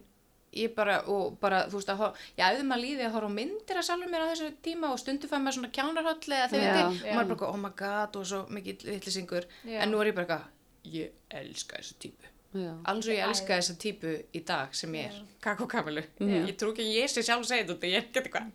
ég 0.53 0.71
bara, 0.75 0.99
og 1.10 1.36
bara, 1.41 1.63
þú 1.69 1.79
veist, 1.79 1.89
að 1.93 2.03
ég 2.38 2.43
æfði 2.45 2.63
maður 2.69 2.84
líði 2.84 3.05
að 3.05 3.15
horfa 3.17 3.32
myndir 3.34 3.77
að 3.79 3.86
sjálfur 3.88 4.10
mér 4.10 4.23
á 4.25 4.32
þessu 4.32 4.47
tíma 4.65 4.91
og 4.93 4.99
stundu 5.01 5.29
fæði 5.29 5.41
maður 5.45 5.58
svona 5.60 5.71
kjánarhóll 5.77 6.34
eða 6.38 6.47
þegar 6.53 6.77
veit 6.77 7.03
og 7.10 7.15
maður 7.19 7.32
bara, 7.34 7.49
oh 7.49 7.60
my 7.65 7.71
god, 7.77 8.17
og 8.21 8.25
svo 8.32 8.39
mikið 8.58 8.86
vittlisingur, 8.93 9.47
en 9.65 9.91
nú 9.93 10.01
er 10.01 10.10
ég 10.12 10.17
bara 10.17 10.25
eitthvað, 10.25 10.47
ég 10.95 11.38
elska 11.41 11.77
þessa 11.82 11.99
típu. 12.05 12.32
Alls 12.50 13.06
og 13.06 13.14
ég 13.14 13.22
elska 13.22 13.60
þessa 13.60 13.76
típu 13.78 14.10
í 14.34 14.40
dag 14.42 14.72
sem 14.74 14.94
ég 14.98 15.12
er, 15.12 15.18
kakó 15.44 15.68
kamilu. 15.70 16.02
Ég 16.18 16.56
trú 16.58 16.72
ekki 16.74 16.82
að 16.82 16.96
ég 16.98 17.12
sé 17.14 17.22
sjálf 17.22 17.44
að 17.46 17.52
segja 17.52 17.68
þetta, 17.70 17.92
ég 17.92 18.08
get 18.10 18.24
eitthvað, 18.26 18.48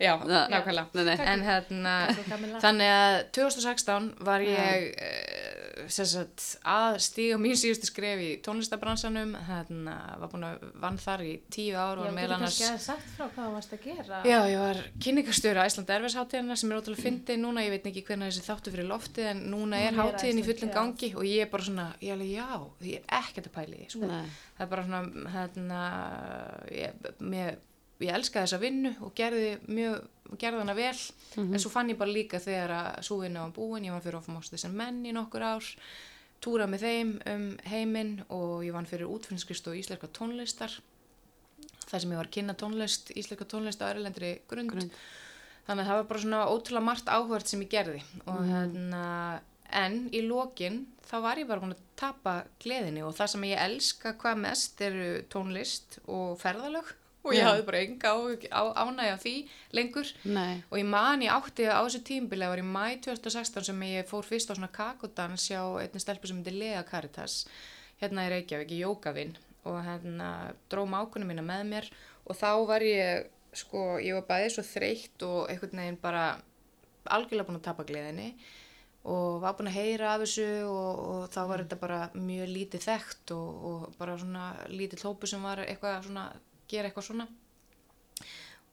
já, 0.00 0.14
nákvæmlega. 0.24 0.86
Nei, 0.96 1.04
nei. 1.10 1.26
En 1.34 1.44
hérna, 1.44 1.92
þannig 2.64 2.94
að 2.94 3.16
2016 3.36 4.08
var 4.24 4.40
ég 4.40 4.56
sem 4.56 5.45
sagt, 5.92 6.44
að 6.66 6.98
stíga 7.04 7.36
mín 7.40 7.56
síðustu 7.58 7.88
skref 7.90 8.22
í 8.22 8.28
tónlistabransanum, 8.44 9.34
hérna, 9.48 9.96
var 10.22 10.30
búin 10.32 10.46
að 10.48 10.64
vann 10.82 10.98
þar 11.00 11.24
í 11.26 11.32
tíu 11.52 11.76
ár 11.76 12.00
og 12.00 12.08
Já, 12.08 12.14
meðal 12.16 12.22
getur 12.22 12.36
annars... 12.36 12.56
kannski 12.56 12.66
aðeins 12.68 12.88
sagt 12.88 13.12
frá 13.12 13.24
hvað 13.26 13.42
þú 13.42 13.52
varst 13.56 13.76
að 13.76 13.84
gera. 13.84 14.22
Já, 14.30 14.38
ég 14.52 14.64
var 14.64 14.82
kynningastjóri 15.06 15.62
Æsland 15.66 15.94
Erfisháttíðina 15.96 16.58
sem 16.60 16.72
er 16.72 16.80
ótrúlega 16.80 17.06
fyndið 17.06 17.40
núna, 17.44 17.66
ég 17.66 17.76
veit 17.76 17.90
ekki 17.92 18.04
hvernig 18.08 18.32
þessi 18.32 18.46
þáttu 18.48 18.74
fyrir 18.74 18.90
loftið 18.90 19.30
en 19.34 19.44
núna 19.52 19.84
er 19.84 20.00
hátíðin 20.00 20.42
í 20.42 20.48
fullum 20.48 20.74
gangi 20.74 21.12
og 21.14 21.28
ég 21.28 21.46
er 21.46 21.52
bara 21.52 21.68
svona, 21.68 21.86
ég 22.00 22.12
er 22.12 22.18
alveg 22.18 22.34
já, 22.34 22.50
ég 22.88 23.00
er 23.00 23.22
ekkert 23.22 23.50
að 23.50 23.56
pæli 23.60 23.80
því, 23.82 23.88
sko. 23.94 24.10
Nei. 24.10 24.36
Það 24.56 24.66
er 24.66 24.74
bara 24.74 24.86
svona, 24.88 25.30
hérna, 25.36 25.80
ég, 26.72 27.10
mér 27.20 27.58
ég 28.00 28.12
elskaði 28.12 28.44
þessa 28.46 28.60
vinnu 28.60 28.94
og 29.06 29.14
gerði 29.16 29.58
mjög, 29.68 30.02
gerði 30.38 30.58
hana 30.60 30.74
vel 30.74 30.98
en 31.36 31.58
svo 31.62 31.70
fann 31.70 31.88
ég 31.90 31.96
bara 31.98 32.12
líka 32.12 32.38
þegar 32.42 32.70
að 32.76 33.02
svo 33.08 33.20
vinna 33.22 33.42
var 33.46 33.54
búin, 33.56 33.84
ég 33.86 33.92
var 33.94 34.00
fyrir 34.04 34.18
Ofum 34.18 34.36
Ástis 34.40 34.64
en 34.68 34.74
menn 34.76 35.04
í 35.06 35.12
nokkur 35.16 35.42
ár, 35.42 35.64
túra 36.40 36.66
með 36.68 36.80
þeim 36.84 37.12
um 37.32 37.46
heiminn 37.70 38.22
og 38.28 38.64
ég 38.66 38.72
vann 38.76 38.86
fyrir 38.86 39.08
útfinnskristu 39.08 39.70
og 39.72 39.78
íslenska 39.80 40.08
tónlistar 40.12 40.74
þar 41.86 42.00
sem 42.02 42.10
ég 42.12 42.18
var 42.18 42.26
að 42.28 42.34
kynna 42.36 42.54
tónlist, 42.58 43.12
íslenska 43.16 43.46
tónlist 43.48 43.80
á 43.80 43.86
erlendri 43.92 44.40
grund. 44.50 44.70
Grund. 44.74 44.90
Þannig 45.66 45.82
að 45.82 45.88
það 45.88 45.96
var 46.00 46.08
bara 46.10 46.20
svona 46.22 46.40
ótrúlega 46.50 46.84
margt 46.86 47.08
áhvert 47.10 47.46
sem 47.50 47.62
ég 47.62 47.70
gerði 47.72 48.02
og 48.26 48.40
Mhm. 48.40 48.50
hérna, 48.52 49.40
en 49.72 50.10
í 50.10 50.20
lokin 50.26 50.86
þá 51.08 51.20
var 51.22 51.36
ég 51.38 51.46
bara 51.48 51.60
búin 51.60 51.74
að 51.74 51.82
tapa 51.96 52.44
gleðinni 52.60 53.02
og 53.02 53.14
það 53.16 53.28
sem 53.28 53.42
ég 53.42 53.58
elska 53.64 54.12
hvað 54.18 54.36
mest 54.38 54.80
eru 54.80 55.22
tónlist 55.30 55.98
og 56.06 56.38
ferðalög 56.38 56.92
og 57.26 57.34
ég 57.34 57.46
hafði 57.46 57.64
bara 57.66 57.82
enga 57.84 58.12
ánægja 58.86 59.16
því 59.22 59.34
lengur. 59.76 60.12
Nei, 60.24 60.62
og 60.70 60.80
ég 60.80 60.88
man 60.88 61.24
ég 61.24 61.34
átti 61.34 61.66
á 61.66 61.82
þessu 61.82 62.02
tímbili 62.06 62.46
það 62.46 62.54
var 62.54 62.62
í 62.62 62.68
mæ 62.70 62.84
2016 63.06 63.68
sem 63.70 63.86
ég 63.90 64.10
fór 64.10 64.26
fyrst 64.26 64.52
á 64.52 64.56
svona 64.56 64.72
kakodans 64.72 65.48
hjá 65.50 65.60
einni 65.82 66.02
stelpu 66.02 66.30
sem 66.30 66.40
heitir 66.40 66.58
Lea 66.60 66.84
Caritas 66.86 67.44
hérna 68.00 68.26
í 68.26 68.32
Reykjavík 68.32 68.76
í 68.76 68.82
Jókavinn 68.84 69.34
og 69.66 69.80
hérna 69.84 70.52
dró 70.70 70.84
mákunum 70.86 71.32
mína 71.32 71.44
með 71.44 71.64
mér 71.72 71.88
og 72.26 72.38
þá 72.38 72.50
var 72.68 72.84
ég 72.86 73.32
sko, 73.56 73.96
ég 74.02 74.16
var 74.18 74.28
bæðið 74.28 74.54
svo 74.54 74.66
þreytt 74.68 75.24
og 75.26 75.50
einhvern 75.50 75.82
veginn 75.82 75.98
bara 76.02 76.26
algjörlega 77.06 77.48
búin 77.48 77.60
að 77.60 77.66
tapa 77.68 77.86
gleðinni 77.88 78.30
og 79.06 79.38
var 79.42 79.54
búin 79.56 79.70
að 79.70 79.78
heyra 79.78 80.12
af 80.14 80.24
þessu 80.24 80.46
og, 80.66 81.00
og 81.06 81.22
þá 81.34 81.40
var 81.50 81.62
þetta 81.62 81.78
bara 81.82 82.00
mjög 82.18 82.52
lítið 82.52 82.86
þekkt 82.88 83.34
og, 83.36 83.66
og 83.70 83.98
bara 84.00 84.16
svona 84.18 84.48
lítið 84.72 85.04
hlópu 85.06 85.30
sem 85.30 85.46
var 85.46 85.62
eitthvað 85.64 86.08
svona, 86.08 86.26
gera 86.70 86.90
eitthvað 86.90 87.08
svona. 87.10 87.26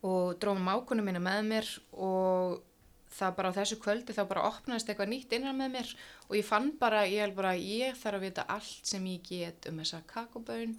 Og 0.03 0.35
dróðum 0.41 0.65
mákunum 0.67 1.07
mína 1.07 1.21
með 1.23 1.43
mér 1.49 1.69
og 1.95 2.61
það 3.13 3.37
bara 3.37 3.51
á 3.53 3.57
þessu 3.59 3.77
kvöldi 3.81 4.15
þá 4.15 4.23
bara 4.29 4.47
opnaðist 4.49 4.89
eitthvað 4.89 5.11
nýtt 5.11 5.35
innan 5.37 5.57
með 5.59 5.75
mér 5.77 5.93
og 6.27 6.35
ég 6.39 6.47
fann 6.47 6.71
bara, 6.79 7.05
ég 7.05 7.23
held 7.23 7.37
bara 7.37 7.53
ég 7.59 7.95
þarf 7.99 8.19
að 8.19 8.25
vita 8.25 8.45
allt 8.49 8.89
sem 8.89 9.05
ég 9.11 9.23
get 9.29 9.69
um 9.69 9.79
þessa 9.83 10.01
kakoböun 10.09 10.75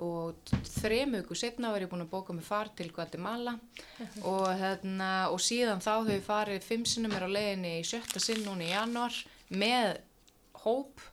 og 0.00 0.52
þremu 0.64 1.20
ykkur 1.20 1.36
setna 1.36 1.72
var 1.74 1.84
ég 1.84 1.90
búin 1.90 2.06
að 2.06 2.12
bóka 2.14 2.32
mig 2.32 2.46
far 2.46 2.70
til 2.76 2.88
Guatemala 2.94 3.58
og, 4.24 4.46
hérna, 4.56 5.28
og 5.28 5.42
síðan 5.44 5.82
þá 5.84 6.08
ég 6.08 6.24
farið 6.24 6.64
fimm 6.64 6.86
sinnum 6.88 7.12
er 7.18 7.28
á 7.28 7.30
leiðinni 7.30 7.74
í 7.82 7.84
sjötta 7.86 8.22
sinn 8.22 8.40
núna 8.46 8.64
í 8.64 8.72
januar 8.72 9.18
með 9.52 9.98
hóp 10.64 11.04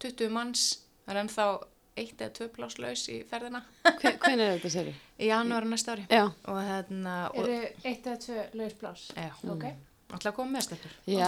20 0.00 0.32
manns. 0.32 0.68
Það 1.04 1.14
er 1.14 1.20
ennþá 1.24 1.46
eitt 1.96 2.20
eða 2.22 2.32
tvö 2.38 2.48
pláslaus 2.54 3.02
í 3.12 3.20
ferðina 3.28 3.62
hvernig 4.00 4.40
er 4.46 4.58
þetta 4.58 4.70
séri? 4.76 4.94
í 5.20 5.26
januar 5.30 5.64
næsta 5.68 5.96
ári 5.96 6.06
og 6.22 6.58
hérna 6.64 7.14
og, 7.34 7.40
Eru 7.44 7.56
eitt 7.84 8.06
eða 8.06 8.18
tvö 8.26 8.44
laus 8.60 8.74
plás? 8.80 9.06
já, 9.16 9.30
Ok. 9.50 9.64
alltaf 10.12 10.34
komið 10.36 10.52
með 10.56 10.64
stelpur 10.68 10.94
já, 11.06 11.26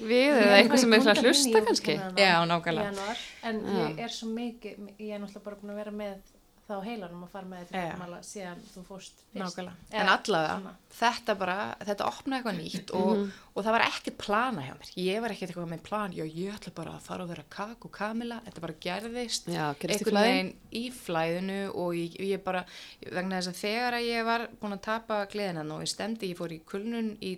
við 0.00 0.34
eða 0.40 0.58
eitthvað 0.58 0.82
sem 0.84 0.92
er 0.98 1.06
að 1.14 1.22
hlusta 1.24 1.62
kannski. 1.66 1.94
Já, 2.18 2.34
Í 2.44 2.48
nákvæmlega. 2.50 2.90
janúar, 2.90 3.24
en 3.50 3.62
ég 3.78 3.98
er 4.04 4.12
svo 4.14 4.28
mikið, 4.34 4.76
ég 4.98 5.14
er 5.16 5.22
náttúrulega 5.22 5.44
bara 5.48 5.56
búin 5.62 5.72
að 5.74 5.80
vera 5.84 5.94
með 6.02 6.36
þá 6.70 6.76
á 6.78 6.82
heilanum 6.86 7.24
að 7.26 7.32
fara 7.34 7.48
með 7.50 7.62
þetta. 7.64 7.80
Guatemala 7.80 8.18
síðan 8.26 8.60
þú 8.70 8.82
fórst 8.86 9.22
fyrst. 9.24 9.40
Nákvæmlega. 9.40 9.88
En 10.00 10.10
allavega, 10.12 10.74
þetta 11.00 11.34
bara, 11.40 11.56
þetta 11.88 12.06
opnaði 12.08 12.38
eitthvað 12.38 12.60
nýtt 12.60 12.92
og, 12.98 13.24
og 13.54 13.66
það 13.66 13.76
var 13.76 13.84
ekkert 13.86 14.18
plana 14.22 14.66
hjá 14.66 14.72
mér. 14.78 14.92
Ég 15.02 15.24
var 15.24 15.34
ekkert 15.34 15.52
eitthvað 15.52 15.72
með 15.72 15.82
plan, 15.88 16.14
já, 16.14 16.24
ég 16.26 16.54
ætla 16.54 16.74
bara 16.78 16.94
að 16.96 17.08
fara 17.08 17.26
að 17.26 17.34
vera 17.34 17.46
kak 17.56 17.88
og 17.88 17.94
kamila, 17.96 18.40
þetta 18.46 18.64
bara 18.66 18.78
gerðist. 18.86 19.50
Já, 19.50 19.66
flæði. 19.80 20.14
veginn 20.20 20.52
í 20.80 20.84
flæðinu 20.94 21.60
og 21.74 21.98
ég, 21.98 22.16
ég 22.30 22.44
bara, 22.46 22.64
vegna 23.10 23.40
þess 23.40 23.52
að 23.52 23.60
þegar 23.64 23.98
að 23.98 24.08
ég 24.08 24.30
var 24.30 24.46
búin 24.62 24.78
að 24.78 24.84
tapa 24.86 25.20
gleðinan 25.34 25.74
og 25.74 25.84
ég 25.84 25.92
stemdi, 25.92 26.32
ég 26.32 26.38
fór 26.38 26.54
í 26.54 26.62
kulnun 26.70 27.12
í, 27.18 27.34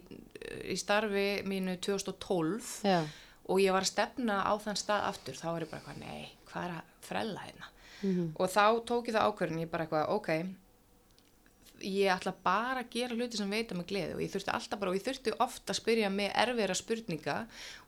í 0.68 0.78
starfi 0.80 1.26
mínu 1.48 1.78
2012 1.82 2.72
Já, 2.86 3.00
og 3.50 3.60
ég 3.62 3.74
var 3.74 3.84
að 3.84 3.92
stefna 3.92 4.42
á 4.46 4.52
þann 4.62 4.78
stað 4.78 5.08
aftur, 5.10 5.38
þá 5.38 5.48
var 5.50 5.64
ég 5.64 5.72
bara 5.72 5.82
eitthvað, 5.82 6.02
nei, 6.04 6.32
hvað 6.50 6.66
er 6.68 6.74
að 6.76 6.90
frella 7.08 7.46
hérna? 7.46 7.71
Mhm. 8.02 8.32
Og 8.36 8.50
þá 8.50 8.64
tók 8.88 9.08
ég 9.08 9.14
það 9.14 9.28
ákvörðin, 9.30 9.60
ég 9.62 9.70
bara 9.70 9.86
eitthvað, 9.86 10.08
ok, 10.16 10.28
ég 11.82 12.10
ætla 12.14 12.32
bara 12.44 12.82
að 12.84 12.90
gera 12.94 13.16
hluti 13.16 13.36
sem 13.38 13.50
veita 13.50 13.74
mig 13.74 13.86
gleði. 13.90 14.14
Og 14.14 14.22
ég 14.22 14.30
þurfti 14.32 14.52
alltaf 14.54 14.78
bara, 14.80 14.92
og 14.92 14.96
ég 14.98 15.04
þurfti 15.06 15.34
ofta 15.42 15.72
að 15.74 15.78
spyrja 15.80 16.10
mig 16.14 16.30
erfiðara 16.38 16.76
spurninga 16.78 17.36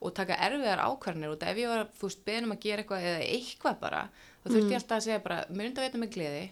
og 0.00 0.14
taka 0.16 0.38
erfiðar 0.48 0.82
ákvarðinir 0.82 1.34
og 1.34 1.42
ef 1.46 1.60
ég 1.62 1.68
var, 1.70 1.86
þú 1.98 2.08
veist, 2.08 2.24
beðnum 2.26 2.54
að 2.56 2.60
gera 2.66 2.82
eitthvað 2.84 3.08
eða 3.10 3.24
eitthvað 3.36 3.80
bara, 3.80 4.02
þá 4.42 4.46
þurfti 4.50 4.70
ég 4.74 4.80
alltaf 4.80 4.96
að 4.98 5.06
segja 5.08 5.22
bara, 5.28 5.40
myndi 5.50 5.78
að 5.78 5.86
veita 5.88 5.98
mig 6.02 6.10
gleði, 6.14 6.44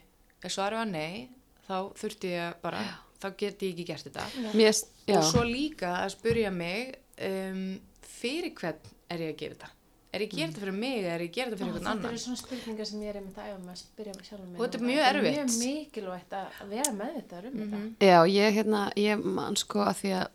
ef 0.42 0.54
svarið 0.54 0.82
var 0.82 0.90
nei, 0.92 1.28
þá 1.68 1.76
þurfti 2.02 2.32
ég 2.36 2.60
bara, 2.62 2.82
þá 3.22 3.28
geti 3.42 3.66
ég 3.70 3.74
ekki 3.76 3.86
gert 3.90 4.08
þetta. 4.08 4.26
Mér, 4.54 4.72
já, 5.06 5.16
og 5.18 5.22
svo 5.30 5.42
líka 5.46 5.92
að 6.02 6.14
spurja 6.16 6.50
mig 6.54 6.96
um, 7.18 7.80
fyrir 8.06 8.54
hvern 8.54 8.92
er 9.10 9.18
ég 9.26 9.34
að 9.34 9.40
gera 9.42 9.54
þetta 9.58 9.70
er 10.12 10.24
ég 10.24 10.32
að 10.32 10.38
gera 10.38 10.52
þetta 10.52 10.62
fyrir 10.62 10.76
mig 10.76 10.96
eða 10.98 11.12
er 11.12 11.22
ég 11.24 11.30
að 11.30 11.36
gera 11.36 11.50
þetta 11.50 11.58
fyrir 11.58 11.68
einhvern 11.68 11.82
Þetta 11.82 11.92
annan 11.92 12.10
eru 12.12 12.22
svona 12.22 12.40
spurningar 12.42 12.88
sem 12.88 13.02
ég 13.02 13.12
er 13.12 13.20
einmitt 13.20 13.38
að 13.40 13.52
æfa 13.52 13.72
að 13.72 13.78
spyrja 13.80 14.16
mig 14.16 14.26
sjálf 14.28 14.42
um. 14.42 14.50
Og 14.52 14.64
þetta 14.64 14.78
er 14.78 14.86
mjög 14.88 15.06
erfitt. 15.08 15.28
Þetta 15.28 15.42
er 15.42 15.52
mjög 15.52 15.62
mikilvægt 15.62 16.36
að 16.36 16.58
að 16.62 16.74
vera 16.76 16.92
með 16.98 17.14
þetta 17.18 17.40
um 17.48 17.62
þetta. 17.62 18.10
já, 18.10 18.18
ég 18.32 18.58
hérna, 18.58 18.82
ég 19.00 19.24
man 19.38 19.56
sko 19.60 19.86
að 19.86 19.96
því 20.02 20.12
að 20.18 20.26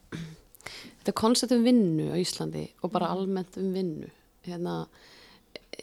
þetta 1.08 1.16
koncept 1.22 1.54
um 1.56 1.68
vinnu 1.68 2.08
á 2.12 2.16
Íslandi 2.18 2.66
og 2.82 2.92
bara 2.92 3.12
almennt 3.14 3.60
um 3.62 3.70
vinnu, 3.76 4.10
hérna, 4.48 4.80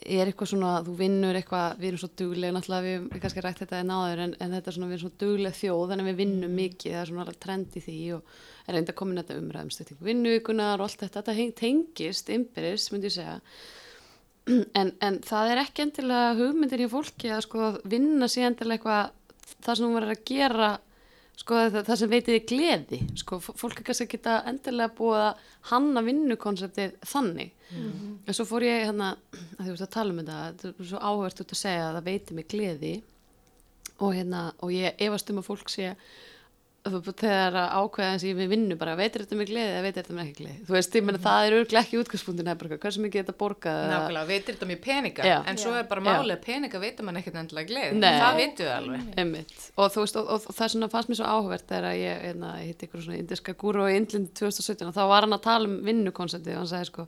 er 0.05 0.29
eitthvað 0.29 0.51
svona, 0.51 0.73
þú 0.85 0.95
vinnur 0.99 1.37
eitthvað, 1.39 1.79
við 1.79 1.89
erum 1.89 2.01
svo 2.01 2.09
dugleg, 2.19 2.53
náttúrulega 2.53 2.85
við 2.85 3.07
við 3.13 3.23
kannski 3.23 3.43
rætt 3.45 3.61
þetta 3.63 3.79
en 3.79 3.93
áður, 3.95 4.21
en, 4.25 4.35
en 4.43 4.55
þetta 4.57 4.69
er 4.69 4.75
svona, 4.75 4.89
við 4.89 4.97
erum 4.97 5.05
svo 5.05 5.23
dugleg 5.23 5.55
þjóð, 5.55 5.85
þannig 5.91 6.05
að 6.05 6.11
við 6.11 6.19
vinnum 6.21 6.59
mikið, 6.59 6.91
það 6.91 7.01
er 7.01 7.09
svona 7.11 7.23
alveg 7.25 7.39
trend 7.45 7.79
í 7.79 7.83
því 7.85 7.97
og 8.17 8.35
er 8.65 8.77
reynda 8.77 8.97
komin 8.99 9.21
þetta 9.21 9.39
umræðum 9.39 10.05
vinnuvíkunar 10.09 10.83
og 10.83 10.87
allt 10.89 11.05
þetta, 11.05 11.23
þetta 11.31 11.57
tengist 11.61 12.31
innbyrðis, 12.35 12.89
myndi 12.93 13.09
ég 13.09 13.15
segja, 13.15 13.39
en, 14.47 14.91
en 15.01 15.15
það 15.25 15.51
er 15.53 15.61
ekki 15.63 15.85
endilega 15.85 16.33
hugmyndir 16.37 16.83
í 16.85 16.89
fólki 16.91 17.31
að 17.33 17.45
sko 17.47 17.69
vinna 17.89 18.27
sér 18.29 18.51
endilega 18.51 18.77
eitthvað 18.77 19.61
það 19.65 19.77
sem 19.79 19.85
hún 19.87 19.95
verður 19.97 20.13
að 20.15 20.25
gera 20.29 20.67
sko 21.35 21.57
það, 21.59 21.79
það 21.87 21.97
sem 22.01 22.11
veitiði 22.13 22.41
gleði 22.51 22.99
sko. 23.19 23.39
Fólk 23.43 23.81
kannski 23.83 24.05
að 24.05 24.11
geta 24.13 24.35
endilega 24.51 24.93
búið 24.97 25.23
að 25.25 25.41
hanna 25.71 26.03
vinnukonseptið 26.05 26.93
þannig. 27.11 27.51
En 27.75 28.37
svo 28.37 28.45
fór 28.47 28.63
ég 28.67 28.85
hérna 28.85 29.09
að 29.57 29.65
þú 29.65 29.71
veist 29.73 29.83
að 29.87 29.93
tala 29.97 30.13
um 30.13 30.21
þetta 30.21 30.37
þetta 30.45 30.69
er 30.85 30.89
svo 30.93 31.01
áhvert 31.09 31.41
út 31.43 31.51
að 31.57 31.59
segja 31.59 31.87
að 31.89 31.97
það 31.97 32.07
veiti 32.11 32.37
mig 32.37 32.47
gleði. 32.53 32.93
Og 33.99 34.13
hérna 34.15 34.45
og 34.63 34.71
ég 34.75 35.01
efast 35.09 35.29
um 35.33 35.41
að 35.41 35.47
fólk 35.49 35.69
sé 35.73 35.91
þú- 35.91 35.99
þegar 36.85 37.55
að 37.57 37.71
ákveða 37.79 38.07
eins 38.13 38.23
og 38.23 38.29
ég 38.29 38.35
við 38.37 38.49
vinnu 38.51 38.75
bara 38.77 38.93
veitir 38.99 39.23
þetta 39.23 39.37
mig 39.39 39.47
gleði 39.49 39.71
eða 39.73 39.83
veitir 39.85 40.03
þetta 40.03 40.15
mig 40.17 40.27
ekki 40.29 40.43
gleði? 40.43 40.57
Þú 40.67 40.75
veist, 40.75 40.95
ég 40.99 41.05
meina 41.07 41.21
það 41.23 41.45
er 41.47 41.55
örglega 41.57 41.81
ekki 41.81 41.99
útgangspunktin 42.01 42.49
er 42.51 42.59
hversu 42.85 43.01
mikið 43.01 43.23
þetta 43.23 43.35
borgað 43.39 43.79
eða- 43.79 43.95
nákvæmlega, 43.95 44.27
veitir 44.29 44.55
þetta 44.55 44.67
mér 44.69 44.81
peninga? 44.85 45.23
Já. 45.25 45.37
en 45.49 45.57
svo 45.57 45.73
er 45.73 45.83
bara 45.89 46.01
málið 46.05 46.35
að 46.35 46.43
peninga 46.45 46.79
veitir 46.79 47.05
mann 47.05 47.17
ekkert 47.17 47.35
endilega 47.41 47.67
gleði. 47.71 47.97
Nei. 47.97 48.19
það 48.21 48.37
veitum 48.37 48.65
við 48.65 48.73
alveg. 48.75 49.01
Einmitt. 49.17 49.71
og 49.75 49.91
þú 49.91 49.99
veist, 50.05 50.15
og, 50.15 50.29
og, 50.29 50.41
og 50.45 50.55
það 50.55 50.69
svona 50.75 50.89
fannst 50.93 51.09
mér 51.09 51.19
svo 51.21 51.25
áhugavert 51.25 51.67
þegar 51.67 51.95
ég, 51.97 52.21
hérna, 52.25 52.53
ég 52.61 52.67
hitti 52.69 52.85
ykkur 52.85 53.01
svona 53.01 53.17
indiska 53.17 53.53
gúru 53.53 53.89
í 53.89 53.95
Indlindi 53.97 54.31
2017 54.37 54.87
og 54.87 54.93
þá 54.93 55.03
var 55.09 55.21
hann 55.25 55.33
að 55.33 55.41
tala 55.41 55.65
um 55.65 55.77
vinnukonseptið 55.85 56.53
og 56.53 56.61
hann 56.61 56.67
sagði 56.69 56.85
sko, 56.91 57.07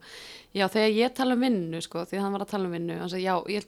já 0.58 0.66
þegar 0.68 0.92
ég 0.98 1.14
tala 1.14 1.34
um 1.38 1.42
vinnu 1.46 1.82
sko, 1.82 2.06
því 2.08 2.18
hann 2.22 2.34
var 2.34 2.42
að 2.42 2.50
tala 2.50 2.66
um 2.66 2.72
vinnu, 2.74 2.98
hann 2.98 3.10
sagði 3.10 3.30
já, 3.30 3.36
ég 3.46 3.62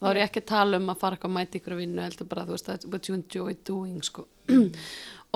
þá 0.00 0.08
er 0.10 0.20
ég 0.20 0.30
ekki 0.30 0.42
að 0.44 0.48
tala 0.52 0.80
um 0.80 0.88
að 0.92 1.02
fara 1.02 1.16
eitthvað 1.16 1.30
að 1.32 1.36
mæta 1.38 1.60
ykkur 1.60 1.76
að 1.76 1.82
vinnu, 1.82 2.02
heldur 2.04 2.30
bara, 2.32 2.46
þú 2.48 2.56
veist, 2.56 2.88
what 2.92 3.08
you 3.10 3.16
enjoy 3.18 3.54
doing 3.66 4.02
sko. 4.04 4.26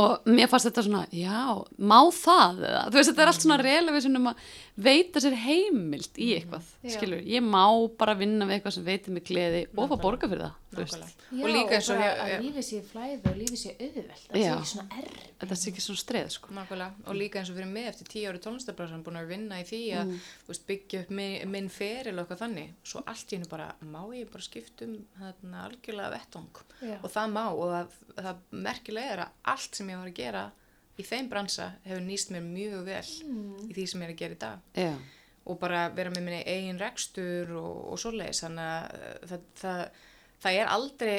Og 0.01 0.29
mér 0.31 0.49
fannst 0.49 0.69
þetta 0.69 0.85
svona, 0.87 1.01
já, 1.13 1.41
má 1.77 1.99
það 2.15 2.61
eða, 2.69 2.83
þú 2.87 2.97
veist, 2.97 3.09
þetta 3.11 3.23
er 3.25 3.31
allt 3.33 3.43
svona 3.45 3.57
relevision 3.61 4.17
um 4.21 4.29
að 4.31 4.45
veita 4.87 5.21
sér 5.21 5.35
heimild 5.43 6.21
í 6.23 6.29
eitthvað, 6.39 6.69
Já. 6.87 6.93
skilur, 6.95 7.21
ég 7.29 7.45
má 7.45 7.65
bara 8.01 8.15
vinna 8.17 8.47
við 8.49 8.57
eitthvað 8.61 8.77
sem 8.79 8.87
veitir 8.87 9.17
mig 9.17 9.27
gleði 9.29 9.67
og 9.75 9.91
fá 9.91 9.97
borga 10.01 10.31
fyrir 10.31 10.47
það, 10.47 10.55
og 10.77 11.49
líka 11.51 11.77
eins 11.79 11.89
og 11.91 12.03
að 12.05 12.35
lífið 12.45 12.67
sé 12.67 12.79
í 12.79 12.85
flæði 12.87 13.31
og 13.31 13.39
lífið 13.41 13.61
sé 13.61 13.73
auðvelt. 13.75 14.27
Það 14.31 14.45
sé 14.45 14.51
ekki 14.51 14.71
svona 14.71 15.01
erf. 15.01 15.25
þetta 15.41 15.57
er 15.57 15.65
ekki 15.71 15.85
svona 15.85 16.03
streð, 16.03 16.31
sko. 16.37 16.53
Nákvæmlega, 16.59 17.05
og 17.07 17.19
líka 17.19 17.41
eins 17.41 17.51
og 17.51 17.59
fyrir 17.59 17.73
mig 17.73 17.89
eftir 17.91 18.11
tíu 18.13 18.31
ári 18.31 18.43
tónlistabrásan 18.45 19.03
búin 19.07 19.19
að 19.21 19.33
vinna 19.33 19.59
í 19.59 19.67
því 19.67 19.83
að 19.99 20.15
þú 20.21 20.53
veist, 20.53 20.67
byggja 20.71 21.03
upp 21.05 21.13
minn, 21.21 21.37
minn 21.51 21.71
feril 21.75 22.15
og 22.15 22.23
eitthvað 22.23 22.43
þannig, 22.45 22.73
svo 22.93 23.05
allt 23.11 23.35
í 23.35 23.39
hennu 23.39 23.51
bara 23.51 23.69
má 23.83 24.01
ég 24.15 24.31
bara 24.31 24.47
skipta 24.47 24.87
um 24.87 24.97
þarna, 25.19 25.67
algjörlega 25.67 26.15
vettung 26.15 26.65
Já. 26.81 26.97
og 27.01 27.11
það 27.11 27.35
má 27.35 27.45
og 27.51 27.65
það, 27.75 28.01
það 28.21 28.43
merkilega 28.71 29.15
er 29.17 29.25
að 29.27 29.39
allt 29.55 29.81
sem 29.81 29.91
ég 29.91 30.03
var 30.03 30.13
að 30.13 30.21
gera 30.23 30.49
í 31.01 31.07
þeim 31.07 31.31
bransa 31.31 31.73
hefur 31.87 32.05
nýst 32.05 32.31
mér 32.35 32.45
mjög 32.45 32.85
vel 32.87 33.07
í 33.67 33.73
því 33.75 33.87
sem 33.89 34.05
ég 34.05 34.11
er 34.11 34.15
að 34.15 34.21
gera 34.21 34.37
í 34.37 34.41
dag. 34.45 34.69
Já, 34.77 34.93
og 35.51 35.59
bara 35.61 35.89
vera 35.97 36.13
með 36.13 36.27
minni 36.27 36.41
eigin 36.45 36.81
rekstur 36.81 37.51
og, 37.59 37.77
og 37.93 38.01
svoleiðis. 38.01 38.43
Þannig 38.45 38.67
að 38.67 38.97
uh, 38.99 39.29
það, 39.31 39.47
það, 39.63 39.83
það 40.41 40.59
er 40.63 40.73
aldrei 40.77 41.15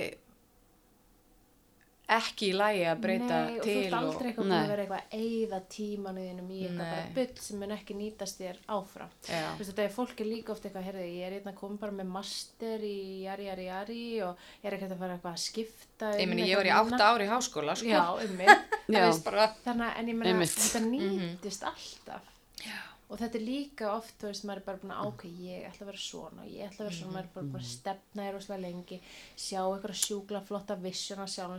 ekki 2.11 2.49
í 2.51 2.55
lægi 2.59 2.81
að 2.91 2.97
breyta 3.05 3.27
Nei, 3.31 3.53
og 3.55 3.61
þú 3.61 3.65
til 3.67 3.75
ert 3.85 3.93
aldrei 3.95 4.27
eitthvað 4.31 4.47
Nei. 4.49 4.57
að 4.57 4.71
vera 4.71 4.83
eitthvað 4.83 5.03
að 5.05 5.21
eyða 5.21 5.59
tímanuðinum 5.75 6.49
í 6.51 6.57
eitthvað 6.65 6.81
Nei. 6.81 6.89
bara 6.91 7.13
bull 7.15 7.43
sem 7.45 7.61
mun 7.61 7.73
ekki 7.77 7.95
nýtast 7.95 8.41
þér 8.41 8.59
áfram 8.75 9.13
Já. 9.29 9.45
Þú 9.45 9.61
veist, 9.61 9.69
þetta 9.71 9.85
er 9.85 9.93
fólk 9.95 10.23
er 10.25 10.27
líka 10.27 10.51
oft 10.51 10.67
eitthvað, 10.67 10.87
heyrðu, 10.89 11.05
ég 11.07 11.23
er 11.29 11.35
hérna 11.37 11.53
komin 11.61 11.79
bara 11.79 11.95
með 12.01 12.11
master 12.17 12.83
í 12.83 12.97
jari, 13.23 13.47
jari, 13.47 13.67
jari 13.69 14.01
og 14.27 14.43
ég 14.59 14.67
er 14.67 14.75
ekkert 14.75 14.95
að 14.97 15.03
fara 15.05 15.15
eitthvað 15.15 15.37
að 15.37 15.43
skipta 15.45 16.11
ég 16.17 16.25
um 16.27 16.33
meni, 16.35 16.49
ég 16.51 16.59
var 16.59 16.67
í 16.67 16.73
eitthvað 16.75 16.97
átta 16.97 17.09
ári 17.13 17.29
í 17.29 17.31
háskóla, 17.31 17.77
sko. 17.79 17.93
Já, 17.93 18.03
um 18.27 18.35
mig 18.41 18.51
Þannig 18.91 19.87
að, 19.87 19.93
en 20.01 20.11
ég 20.11 20.17
meina, 20.19 20.33
Einmitt. 20.33 20.57
þetta 20.57 20.83
nýtist 20.89 21.63
alltaf 21.71 22.27
Já. 22.59 22.90
Og 23.11 23.19
þetta 23.19 23.37
er 23.37 23.43
líka 23.43 23.89
oft, 23.91 24.13
þú 24.21 24.29
veist, 24.29 24.45
maður 24.47 24.61
er 24.61 24.65
bara 24.69 24.79
búin 24.81 24.93
að 24.95 25.09
ákveð, 25.09 25.39
ég 25.43 25.65
ætla 25.67 25.83
að 25.83 25.89
vera 25.91 26.01
svona, 26.05 26.45
ég 26.47 26.69
ætla 26.69 26.79
að 26.85 26.87
vera 26.87 26.97
svona, 26.97 27.13
maður 27.17 27.25
er 27.27 27.33
bara 27.35 27.49
búin 27.51 27.61
að 27.61 27.71
stefna 27.71 28.27
þér 28.27 28.37
óslega 28.39 28.63
lengi, 28.63 28.99
sjá 29.35 29.59
eitthvað 29.65 29.97
sjúkla 29.99 30.41
flotta 30.47 30.77
að 30.77 30.87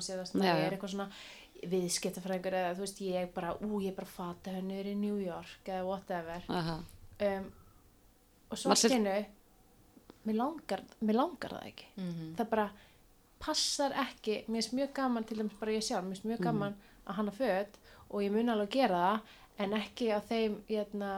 sér, 0.08 0.22
þú 0.22 0.24
veist, 0.24 0.32
Já, 0.32 0.40
maður 0.40 0.62
já. 0.62 0.64
er 0.66 0.76
eitthvað 0.78 0.94
svona 0.94 1.08
viðskiptafræðingur 1.72 2.56
eða, 2.58 2.72
þú 2.78 2.84
veist, 2.86 3.02
ég 3.04 3.34
bara, 3.36 3.52
ú, 3.60 3.82
ég 3.84 3.92
er 3.92 3.98
bara 3.98 4.10
fata 4.10 4.54
hennur 4.56 4.88
í 4.88 4.94
New 4.98 5.18
York 5.22 5.68
eða 5.68 5.84
whatever. 5.86 6.48
Aha. 6.48 6.78
Um, 7.22 7.50
og 8.48 8.58
svo 8.58 8.74
stinnu, 8.78 9.18
mér 10.26 10.38
langar, 10.40 10.82
mér 11.04 11.20
langar 11.20 11.54
það 11.58 11.68
ekki. 11.68 11.90
Mhm. 12.00 12.32
Það 12.40 12.50
bara 12.56 12.66
passar 13.42 13.94
ekki, 14.06 14.40
mér 14.46 14.62
finnst 14.62 14.74
mjög 14.78 14.92
gaman 14.96 15.24
til 15.28 15.38
dæmis 15.38 15.58
bara 15.60 15.76
ég 15.76 15.84
sjálf, 15.84 16.06
mér 16.06 16.16
finnst 16.16 16.28
mjög 16.30 16.42
gaman 16.48 16.76
að 17.06 17.16
hanna 17.18 17.32
föt 17.34 17.78
og 18.10 18.22
ég 18.22 18.30
mun 18.34 18.52
alveg 18.52 18.68
að 18.68 18.76
gera 18.76 18.98
það 19.02 19.64
en 19.64 19.72
ekki 19.78 20.10
á 20.14 20.18
þeim 20.28 20.54
hérna, 20.68 21.10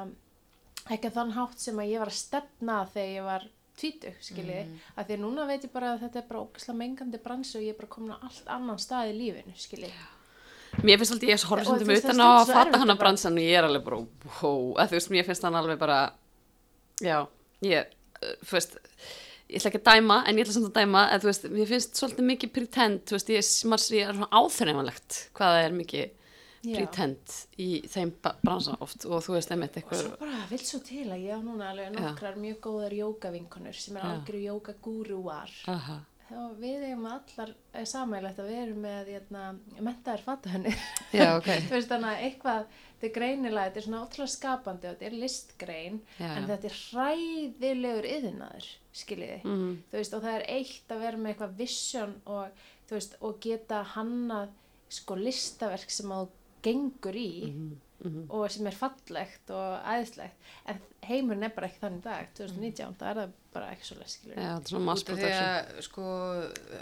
ekki 0.93 1.11
á 1.11 1.17
þann 1.17 1.37
hátt 1.39 1.61
sem 1.63 1.79
að 1.81 1.93
ég 1.95 2.03
var 2.03 2.13
að 2.13 2.19
stefna 2.19 2.81
þegar 2.93 3.15
ég 3.15 3.29
var 3.29 3.47
tvítug, 3.75 4.19
skiljiði, 4.23 4.65
mm. 4.69 4.83
að 4.95 5.09
því 5.09 5.17
að 5.17 5.23
núna 5.25 5.47
veit 5.49 5.65
ég 5.67 5.73
bara 5.75 5.95
að 5.95 6.05
þetta 6.05 6.21
er 6.21 6.27
bara 6.29 6.43
ógislega 6.45 6.79
mengandi 6.79 7.21
bransi 7.25 7.57
og 7.59 7.65
ég 7.65 7.75
er 7.75 7.79
bara 7.81 7.91
komin 7.91 8.15
á 8.15 8.19
allt 8.23 8.53
annan 8.55 8.79
stað 8.83 9.11
í 9.11 9.17
lífinu, 9.19 9.55
skiljiði. 9.59 10.05
Mér 10.83 11.01
finnst 11.01 11.15
alltaf 11.15 11.31
ég 11.31 11.45
horfði 11.51 11.65
Og 11.65 11.83
svolítið 11.83 12.01
utan 12.03 12.23
á 12.23 12.29
að 12.29 12.53
fatta 12.53 12.81
hana 12.83 12.95
að 12.95 13.03
bransan 13.03 13.39
og 13.39 13.47
ég 13.47 13.59
er 13.59 13.67
alveg 13.67 13.85
bara, 13.87 14.01
wow, 14.39 14.63
að 14.79 14.91
þú 14.91 14.99
veist, 14.99 15.13
mér 15.15 15.29
finnst 15.29 15.47
hann 15.47 15.59
alveg 15.59 15.79
bara, 15.83 15.99
já, 17.03 17.19
ég, 17.67 17.93
uh, 18.21 18.33
þú 18.43 18.59
veist, 18.59 18.79
ég 19.51 19.59
ætla 19.61 19.73
ekki 19.73 19.83
að 19.83 19.91
dæma, 19.91 20.21
en 20.23 20.39
ég 20.39 20.47
ætla 20.47 20.57
samt 20.57 20.71
að 20.71 20.81
dæma, 20.81 21.05
að 21.15 21.25
þú 21.25 21.31
veist, 21.31 21.49
mér 21.55 21.71
finnst 21.71 22.01
svolítið 22.01 22.29
mikið 22.31 22.55
pretend, 22.59 23.03
þú 23.07 23.19
veist, 23.19 23.35
ég, 23.35 23.51
maður, 23.71 23.99
ég 23.99 24.11
er 24.11 24.19
svona 24.19 24.43
áþreifanlegt 24.43 25.21
hvað 25.35 25.57
það 25.57 25.65
er 25.65 25.79
mikið 25.83 26.21
Já. 26.65 26.77
pretend 26.81 27.35
í 27.61 27.69
þeim 27.93 28.13
bransa 28.43 28.77
oft 28.81 29.05
og 29.05 29.21
þú 29.27 29.35
veist, 29.37 29.51
einmitt 29.53 29.77
Og 29.77 29.83
eitthvað, 29.83 30.01
svo 30.07 30.17
bara 30.21 30.47
vill 30.51 30.65
svo 30.65 30.79
til 30.87 31.05
að 31.13 31.25
ég 31.27 31.37
á 31.37 31.41
núna 31.45 31.71
alveg 31.75 31.93
nokkrar 31.99 32.37
mjög 32.41 32.59
góðar 32.65 32.95
jókavinkonur 32.97 33.75
sem 33.77 33.97
er 34.01 34.03
algjöru 34.09 34.41
jókagúrúar. 34.49 35.51
aha, 35.69 35.99
þá 36.25 36.39
við 36.59 36.85
eigum 36.89 37.05
allar 37.11 37.51
samægilegt 37.85 38.39
að 38.41 38.49
við 38.49 38.63
erum 38.63 38.79
með 38.87 39.11
hérna, 39.13 39.43
mentaðar 39.85 40.23
fatahönni 40.25 40.73
já, 41.13 41.37
ok, 41.37 41.51
þú 41.69 41.75
veist 41.77 41.91
þannig 41.93 42.11
að 42.15 42.23
eitthvað 42.29 42.65
þetta 42.73 43.07
er 43.11 43.13
greinilega, 43.19 43.67
þetta 43.69 43.81
er 43.83 43.87
svona 43.89 44.01
ótrúlega 44.07 44.33
skapandi 44.39 44.89
og 44.89 44.95
þetta 44.97 45.07
er 45.11 45.19
listgrein 45.21 45.99
Já. 46.19 46.31
en 46.39 46.47
þetta 46.49 46.71
er 46.71 46.79
hræðilegur 46.89 48.09
yðinaður 48.09 48.71
skiljiði, 48.95 49.41
Mhm. 49.45 49.71
þú 49.91 49.99
veist 50.01 50.15
og 50.17 50.23
það 50.25 50.35
er 50.39 50.47
eitt 50.57 50.89
að 50.95 51.01
vera 51.05 51.17
með 51.19 51.35
eitthvað 51.35 51.57
vision 51.59 52.15
og 52.27 52.65
veist, 52.91 53.17
og 53.21 53.41
geta 53.41 53.83
hannað 53.95 54.49
sko 54.95 55.15
listaverk 55.19 55.91
sem 55.91 56.11
að 56.15 56.29
gengur 56.65 57.19
í 57.19 57.29
Mhm, 58.05 58.27
og 58.37 58.51
sem 58.53 58.67
er 58.69 58.75
fallegt 58.77 59.51
og 59.55 59.87
æðislegt. 59.89 60.49
En 60.69 60.81
heimurinn 61.09 61.47
er 61.47 61.53
bara 61.55 61.71
ekki 61.71 61.81
þannig 61.81 62.03
í 62.03 62.05
dag. 62.05 62.27
2019, 62.37 62.97
það 63.01 63.11
er 63.11 63.21
það 63.21 63.33
bara 63.55 63.69
ekki 63.73 63.87
svo 63.89 63.97
er 64.83 64.91
út 64.91 65.13
af 65.15 65.21
því 65.23 65.31
að, 65.39 65.71
sko, 65.87 66.05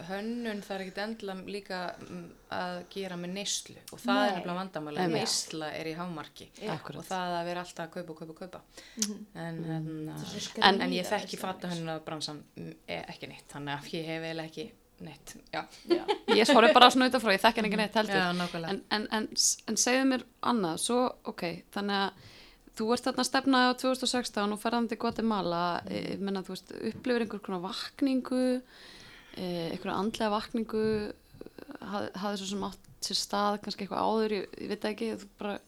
hönnun 0.08 0.64
það 0.66 0.74
er 0.74 0.84
ekkit 0.86 1.00
endilega 1.04 1.54
líka 1.56 1.80
mm, 2.08 2.26
að 2.58 2.80
gera 2.96 3.20
með 3.22 3.34
neyslu. 3.36 3.78
Og 3.92 4.02
það 4.02 4.18
Nei. 4.18 4.24
er 4.24 4.34
nefnilega 4.38 4.58
vandamáli, 4.58 5.06
neysla 5.14 5.70
er 5.78 5.92
í 5.92 5.94
hámarki. 6.00 6.50
Akkúrat. 6.74 7.02
og 7.04 7.08
það 7.12 7.38
að 7.38 7.48
vera 7.52 7.66
alltaf 7.66 7.86
að 7.86 7.96
kaupa, 7.98 8.18
kaupa, 8.22 8.38
kaupa. 8.42 8.64
En, 8.98 9.62
Þetta 9.62 10.18
er 10.18 10.22
svo 10.24 10.34
en, 10.34 10.46
skrýtið 10.48 10.86
en 10.88 10.98
ég 10.98 11.10
þekki 11.12 11.42
fatta 11.44 11.70
hönnun 11.70 11.94
að 11.94 12.06
bransan 12.08 12.42
mm, 12.56 12.76
er 12.98 13.12
ekki 13.14 13.30
neitt, 13.30 13.46
þannig 13.52 13.78
að 13.78 13.92
ég 14.00 14.10
hef 14.10 14.26
eiginlega 14.26 14.50
ekki 14.50 14.70
neitt, 15.06 15.34
já, 15.52 15.62
Já. 15.88 16.02
ég 16.36 16.52
horfði 16.52 16.72
bara 16.76 16.90
svona 16.92 17.08
utanfrá, 17.10 17.34
ég 17.34 17.42
þekki 17.42 17.60
hann 17.60 17.68
ekki 17.68 17.80
neitt 17.80 17.98
heldur, 18.00 18.20
en, 18.70 18.82
en, 18.96 19.08
en, 19.18 19.26
en 19.70 19.80
segðu 19.80 20.04
mér 20.10 20.24
annað, 20.52 20.78
svo 20.84 21.00
ok, 21.32 21.44
þannig 21.74 21.98
að 22.02 22.30
þú 22.78 22.88
ert 22.94 23.08
þarna 23.08 23.24
að 23.24 23.28
stefna 23.28 23.64
á 23.68 23.70
2016 23.82 24.54
og 24.56 24.62
ferðan 24.62 24.88
til 24.90 25.00
Guatemala, 25.02 25.64
mm. 25.82 25.98
ég 25.98 26.22
menna 26.24 26.44
þú 26.46 26.54
veist, 26.54 26.72
upplifir 26.92 27.26
einhver 27.26 27.42
konar 27.44 27.64
vakningu, 27.66 28.46
eh, 29.36 29.66
einhverja 29.72 29.98
andlega 29.98 30.32
vakningu, 30.32 30.86
haf, 31.82 32.08
hafði 32.22 32.40
svo 32.40 32.48
sem 32.54 32.64
átt 32.70 32.88
sér 33.02 33.18
stað, 33.18 33.60
kannski 33.64 33.86
eitthvað 33.86 34.08
áður, 34.08 34.38
ég, 34.38 34.56
ég 34.62 34.72
veit 34.72 34.90
ekki, 34.92 35.12
þú 35.20 35.30
bara, 35.42 35.58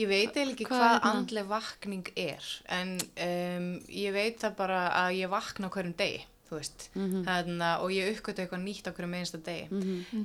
Ég 0.00 0.08
veit 0.08 0.32
eiginlega 0.32 0.54
ekki 0.56 0.66
Hvað 0.66 0.80
hvað, 0.80 0.92
er 0.94 1.02
það? 1.02 1.16
andleg 1.16 1.48
vakning 1.50 2.06
er, 2.18 2.46
en 2.72 2.92
um, 3.26 3.66
ég 3.92 4.14
veit 4.14 4.38
það 4.40 4.54
bara 4.58 4.78
að 5.02 5.16
ég 5.18 5.32
vakna 5.32 5.68
hverjum 5.72 5.96
degi, 5.98 6.22
þú 6.52 6.58
veist, 6.60 6.84
Mhm. 6.94 7.24
Þarna, 7.26 7.70
og 7.80 7.90
ég 7.90 8.12
uppgötu 8.12 8.44
eitthvað 8.44 8.62
nýtt 8.66 8.86
á 8.86 8.92
hverjum 8.92 9.16
einsta 9.18 9.38
degi. 9.42 9.66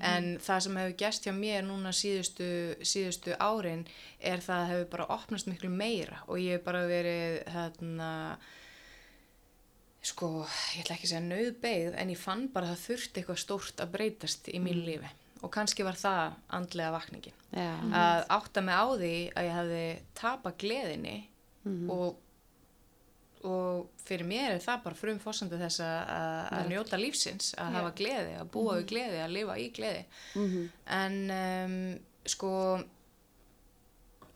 En 0.01 0.37
það 0.43 0.61
sem 0.67 0.75
hefur 0.81 0.97
gerst 0.97 1.23
hjá 1.25 1.33
mér 1.33 1.63
núna 1.63 1.93
síðustu, 1.95 2.49
síðustu 2.83 3.37
árin 3.39 3.85
er 4.21 4.37
það 4.43 4.59
að 4.61 4.69
hefur 4.73 4.89
bara 4.91 5.05
opnast 5.17 5.47
miklu 5.47 5.69
meira 5.71 6.19
og 6.27 6.37
ég 6.37 6.57
hef 6.59 6.63
bara 6.67 6.83
verið, 6.87 7.43
þarna, 7.55 8.11
sko, 10.07 10.27
ég 10.75 10.83
ætla 10.85 10.95
ekki 10.95 11.07
að 11.07 11.11
segja 11.11 11.23
nauðbeigð, 11.25 11.95
en 11.99 12.11
ég 12.13 12.19
fann 12.21 12.45
bara 12.53 12.69
að 12.69 12.75
það 12.77 12.83
þurfti 12.87 13.21
eitthvað 13.21 13.41
stórt 13.41 13.81
að 13.83 13.91
breytast 13.95 14.47
í 14.53 14.59
mínu 14.63 14.85
lífi. 14.87 15.09
Og 15.45 15.51
kannski 15.53 15.83
var 15.85 15.93
það 15.99 16.37
andlega 16.57 16.93
vakningin. 16.95 17.35
Já, 17.53 17.67
að 17.93 18.23
átta 18.37 18.63
mig 18.65 18.73
á 18.73 18.85
því 18.97 19.11
að 19.37 19.47
ég 19.47 19.57
hefði 19.57 19.83
tapað 20.17 20.55
gleðinni 20.63 21.17
og, 21.91 22.15
og 23.45 23.89
fyrir 24.07 24.25
mér 24.25 24.55
er 24.55 24.61
það 24.63 24.83
bara 24.83 24.95
frum 24.97 25.19
fórsandi 25.21 25.59
þess 25.61 25.79
að, 25.85 25.97
að- 26.17 26.51
að 26.57 26.69
njóta 26.71 26.97
lífsins, 27.01 27.51
að 27.57 27.71
hafa 27.77 27.91
gleði, 27.99 28.35
að 28.41 28.51
búa 28.55 28.75
við 28.79 28.85
gleði, 28.93 29.19
að 29.23 29.33
lifa 29.35 29.57
í 29.61 29.67
gleði. 29.77 30.05
En 30.97 31.17
um, 31.37 31.75
sko, 32.25 32.51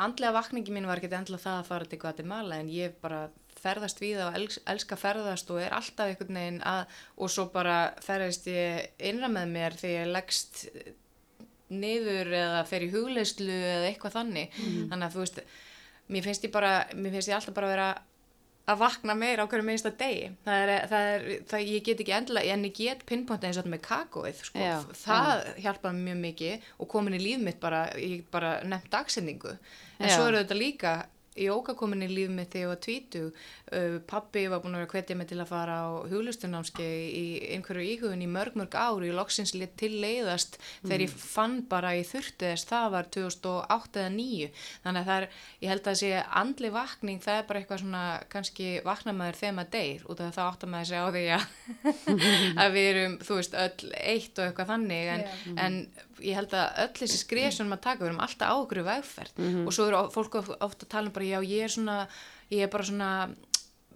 andlega 0.02 0.34
vakningi 0.36 0.74
mín 0.74 0.88
var 0.90 0.98
ekki 1.02 1.12
endilega 1.14 1.44
það 1.44 1.60
að 1.62 1.68
fara 1.70 1.86
til 1.92 2.00
Guatemala 2.02 2.58
en 2.62 2.70
ég 2.74 2.96
bara 3.04 3.24
ferðast 3.62 4.00
við 4.02 4.22
og 4.24 4.38
els, 4.40 4.60
elska 4.72 4.96
að 4.96 5.02
ferðast 5.04 5.52
og 5.54 5.60
er 5.62 5.74
alltaf 5.78 6.08
einhvern 6.10 6.38
veginn 6.40 6.62
að 6.66 6.96
og 7.22 7.30
svo 7.30 7.46
bara 7.54 7.76
ferðast 8.02 8.48
ég 8.50 8.88
innra 9.12 9.30
með 9.30 9.52
mér 9.52 9.76
þegar 9.78 10.06
ég 10.08 10.14
leggst 10.16 10.62
niður 11.72 12.32
eða 12.36 12.64
fer 12.68 12.84
í 12.88 12.90
hugleyslu 12.92 13.52
eða 13.54 13.90
eitthvað 13.92 14.16
þannig. 14.18 14.56
Þannig 14.92 15.06
að 15.06 15.14
þú 15.18 15.22
veist 15.26 15.44
mér 16.12 16.26
finnst 16.26 16.48
ég 16.48 16.52
bara, 16.56 16.72
mér 16.98 17.14
finnst 17.16 17.30
ég 17.32 17.38
alltaf 17.38 17.56
bara 17.56 17.70
vera 17.72 17.90
að 18.70 18.82
vakna 18.82 19.16
meira 19.18 19.46
á 19.46 19.50
hverju 19.50 19.66
minnsta 19.66 19.92
degi 19.98 20.28
það 20.46 20.64
er, 20.64 20.72
það 20.92 21.08
er, 21.12 21.24
það, 21.50 21.64
ég 21.74 21.86
get 21.88 22.04
ekki 22.04 22.16
endilega 22.18 22.56
en 22.56 22.66
ég 22.68 22.76
get 22.78 23.06
pinpointa 23.10 23.48
eins 23.50 23.58
og 23.58 23.64
þetta 23.64 23.74
með 23.74 23.84
kakóið 23.88 24.44
sko. 24.46 24.62
Já, 24.62 24.76
það 25.02 25.32
hjálpaði 25.66 25.98
mér 25.98 26.06
mjög 26.12 26.22
mikið 26.28 26.68
og 26.78 26.92
komin 26.94 27.18
í 27.18 27.22
líf 27.24 27.42
mitt 27.42 27.62
bara, 27.64 27.82
ég 27.98 28.28
bara 28.34 28.54
nefnt 28.68 28.92
dagsendingu 28.94 29.56
en 29.56 30.10
Já. 30.10 30.14
svo 30.16 30.28
eru 30.30 30.44
þetta 30.44 30.60
líka 30.60 30.94
jóka 31.36 31.76
komin 31.80 32.06
í 32.06 32.10
líf 32.12 32.32
mitt 32.34 32.52
þegar 32.52 32.66
ég 32.66 32.72
var 32.72 32.82
tvítu 32.86 33.24
uh, 33.32 33.98
pappi 34.08 34.46
var 34.52 34.64
búin 34.64 34.76
að 34.76 34.84
vera 34.84 34.90
að 34.90 34.96
hvetja 34.98 35.20
mig 35.20 35.30
til 35.32 35.40
að 35.40 35.52
fara 35.52 35.78
á 35.84 35.90
huglustunámski 36.12 36.88
í 37.18 37.26
einhverju 37.56 37.88
íhugun 37.96 38.26
í 38.26 38.30
mörg 38.30 38.58
mörg 38.60 38.76
ári 38.76 39.12
og 39.12 39.20
loksins 39.22 39.56
lit 39.56 39.78
til 39.80 39.94
leiðast 40.04 40.60
þegar 40.84 41.06
ég 41.06 41.16
fann 41.16 41.62
bara 41.72 41.94
að 41.94 42.02
ég 42.02 42.10
þurfti 42.12 42.52
þess. 42.52 42.68
Það 42.72 42.90
var 42.96 43.12
2008 43.16 44.02
eða 44.02 44.12
2009 44.12 44.50
þannig 44.84 45.02
að 45.02 45.10
það 45.10 45.22
er, 45.22 45.28
ég 45.62 45.72
held 45.72 45.90
að 45.92 45.98
sé 46.02 46.12
andli 46.42 46.72
vakning 46.74 47.24
það 47.24 47.40
er 47.40 47.48
bara 47.50 47.62
eitthvað 47.62 47.82
svona 47.84 48.04
kannski 48.32 48.70
vakna 48.86 49.16
maður 49.16 49.40
þegar 49.42 49.58
maður 49.58 49.74
deyr 49.78 50.06
út 50.08 50.22
af 50.22 50.28
að 50.28 50.38
það 50.38 50.52
átta 50.52 50.72
maður 50.72 50.90
sig 50.92 51.02
á 51.02 51.08
því 51.16 51.26
að, 51.36 51.46
að 52.64 52.78
við 52.78 52.90
erum 52.92 53.18
þú 53.22 53.40
veist 53.40 53.60
öll 53.66 53.92
eitt 54.02 54.40
og 54.42 54.48
eitthvað 54.48 54.72
þannig. 54.74 55.12
En, 55.16 55.26
Já. 55.26 55.56
en 55.66 55.80
ég 56.24 56.36
held 56.38 56.54
að 56.58 56.82
öll 56.86 56.94
þessi 57.02 57.18
skrif 57.22 57.54
sem 57.54 57.68
maður 57.70 57.82
taka, 57.88 58.04
við 58.04 58.10
erum 58.12 58.22
alltaf 58.26 58.52
á 58.52 58.56
okkur 58.62 58.84
vegferð. 58.88 59.40
Og 59.68 59.74
svo 59.76 59.88
eru 59.90 60.02
fólk 60.14 60.36
of- 60.42 60.56
oft 60.62 60.84
að 60.86 60.90
tala 60.94 61.08
um 61.08 61.14
bara 61.14 61.26
já 61.26 61.40
ég 61.44 61.64
er 61.66 61.74
svona, 61.76 61.98
ég 62.52 62.64
er 62.64 62.72
bara 62.74 62.84
svona 62.84 63.12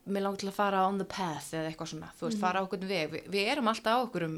mér 0.05 0.21
langar 0.21 0.37
til 0.43 0.49
að 0.51 0.57
fara 0.59 0.83
on 0.87 0.97
the 1.01 1.05
path 1.05 1.53
eða 1.53 1.71
eitthvað 1.71 1.89
svona, 1.95 2.11
þú 2.19 2.27
veist, 2.29 2.39
fara 2.39 2.59
á 2.61 2.65
okkur 2.67 2.85
veg. 2.85 3.09
Við, 3.11 3.23
við 3.33 3.47
erum 3.55 3.67
alltaf 3.71 3.95
á 3.97 4.03
okkur 4.05 4.23
um 4.27 4.35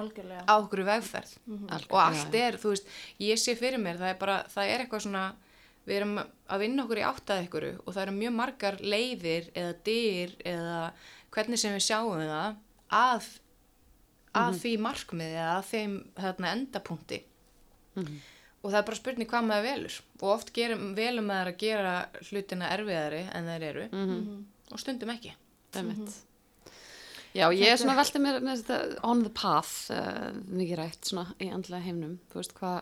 algjörlega. 0.00 0.44
á 0.48 0.54
okkur 0.62 0.84
vegferð. 0.86 1.32
Algjörlega, 1.50 1.92
og 1.92 2.00
allt 2.00 2.34
er, 2.34 2.56
þú 2.62 2.72
veist, 2.72 2.86
ég 3.20 3.36
sé 3.42 3.54
fyrir 3.58 3.78
mér 3.82 3.98
það 4.00 4.14
er 4.14 4.18
bara, 4.20 4.36
það 4.48 4.70
er 4.72 4.84
eitthvað 4.86 5.04
svona 5.04 5.24
við 5.86 5.96
erum 5.96 6.18
að 6.20 6.58
vinna 6.60 6.84
okkur 6.84 7.00
í 7.00 7.04
áttað 7.08 7.44
ykkur 7.48 7.64
og 7.86 7.92
það 7.94 8.02
eru 8.04 8.12
mjög 8.16 8.32
margar 8.36 8.76
leiðir 8.80 9.50
eða 9.56 9.74
dyr 9.84 10.34
eða 10.44 10.80
hvernig 11.34 11.58
sem 11.58 11.72
við 11.74 11.84
sjáum 11.88 12.20
það 12.20 12.56
að, 12.90 13.28
að 14.40 14.58
því 14.60 14.72
markmiði 14.84 15.36
eða 15.40 15.54
að 15.58 15.68
þeim 15.70 15.94
þarna, 16.20 16.52
endapunkti 16.56 17.20
og 18.60 18.70
það 18.70 18.78
er 18.80 18.88
bara 18.88 19.00
spurning 19.00 19.28
hvað 19.30 19.46
maður 19.48 19.68
velur 19.68 20.00
og 20.20 20.26
oft 20.34 20.50
gerum, 20.56 20.94
velum 20.96 21.30
maður 21.30 21.52
að 21.52 21.60
gera 21.62 21.94
hlutina 22.28 22.72
erfiðari 22.74 23.22
en 23.32 23.52
þeir 23.52 23.68
eru 23.70 23.86
og 24.70 24.82
stundum 24.82 25.14
ekki 25.14 25.32
einmitt. 25.76 26.18
Já, 27.30 27.46
ég 27.54 27.68
er 27.70 27.78
svona 27.78 27.94
veltið 27.94 28.22
mér 28.24 28.40
með 28.42 28.62
þetta 28.64 29.04
on 29.06 29.20
the 29.22 29.30
path, 29.30 29.90
uh, 29.94 30.32
mikið 30.50 30.80
rætt 30.80 31.06
svona 31.06 31.34
í 31.38 31.46
andlega 31.54 31.84
heimnum, 31.84 32.16
þú 32.32 32.40
veist, 32.40 32.54
hva, 32.58 32.72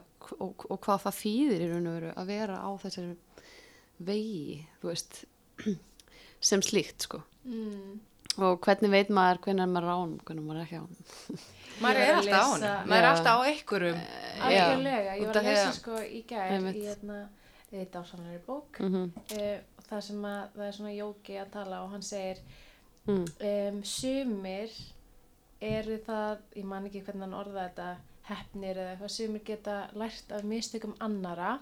og, 0.41 0.65
og 0.73 0.79
hvað 0.87 1.03
það 1.03 1.19
þýðir 1.19 1.65
í 1.65 1.69
raun 1.69 1.91
og 1.91 1.97
veru 1.99 2.13
að 2.15 2.31
vera 2.33 2.61
á 2.65 2.71
þessari 2.81 3.17
vegi, 4.09 4.63
þú 4.81 4.89
veist, 4.89 5.19
sem 6.49 6.65
slíkt, 6.65 7.05
sko. 7.05 7.21
Mm. 7.45 7.99
Og 8.39 8.61
hvernig 8.63 8.91
veit 8.93 9.09
maður 9.11 9.41
hvernig 9.47 9.65
er 9.65 9.73
maður 9.73 9.91
á 9.91 9.97
honum, 9.99 10.19
hvernig 10.27 10.45
maður 10.47 10.61
er 10.61 10.67
ekki 10.67 10.79
á 10.79 10.85
honum. 10.85 11.41
maður 11.83 12.01
Ég 12.01 12.09
er 12.09 12.21
alltaf 12.21 12.29
á 12.29 12.39
lesa- 12.39 12.53
honum, 12.53 12.93
maður 12.93 13.03
er 13.03 13.11
alltaf 13.11 13.35
á 13.35 13.41
einhverjum. 13.51 14.05
Algjörlega, 14.49 15.17
ég 15.19 15.25
út 15.25 15.33
var 15.33 15.41
að 15.43 15.51
lesa 15.51 15.73
sko 15.79 15.99
í 16.05 16.23
gær 16.29 16.55
Einmitt. 16.55 16.79
í 16.79 16.87
hérna, 16.87 17.19
þetta 17.73 18.05
ásamlega 18.05 18.45
bók 18.47 18.81
Mm 18.83 19.09
uh, 19.09 19.59
og 19.79 19.85
það 19.89 20.05
sem 20.05 20.25
að 20.29 20.55
það 20.55 20.67
er 20.67 20.77
svona 20.77 20.95
jóki 20.95 21.41
að 21.41 21.51
tala 21.57 21.81
og 21.85 21.91
hann 21.95 22.05
segir 22.05 22.41
mm. 23.09 23.25
um, 23.51 23.81
sumir 23.85 24.75
eru 25.65 25.99
það, 26.07 26.45
ég 26.61 26.69
man 26.69 26.87
ekki 26.89 27.03
hvernig 27.07 27.27
hann 27.27 27.39
orða 27.39 27.67
þetta 27.67 27.89
hefnir 28.29 28.77
eða 28.77 28.93
eitthvað, 28.93 29.15
sumir 29.15 29.45
geta 29.47 29.79
lært 29.99 30.33
af 30.37 30.45
mistökum 30.47 30.95
annara 31.03 31.57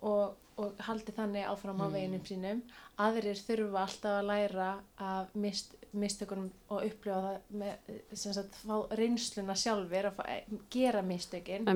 og, 0.00 0.36
og 0.56 0.80
haldi 0.88 1.14
þannig 1.14 1.46
áfram 1.50 1.84
á 1.84 1.86
veginum 1.92 2.24
sínum. 2.26 2.62
Aðrir 3.04 3.38
þurfa 3.38 3.84
alltaf 3.84 4.18
að 4.22 4.28
læra 4.30 4.70
af 5.04 5.34
mist, 5.36 5.75
mistökunum 6.00 6.50
og 6.68 6.82
upplifa 6.84 7.20
það 7.24 7.38
með, 7.62 7.94
sem 8.12 8.34
sagt, 8.36 8.58
fá 8.66 8.76
reynsluna 8.98 9.56
sjálfur 9.58 10.10
að 10.10 10.18
fá, 10.18 10.24
gera 10.72 11.02
mistökin. 11.06 11.68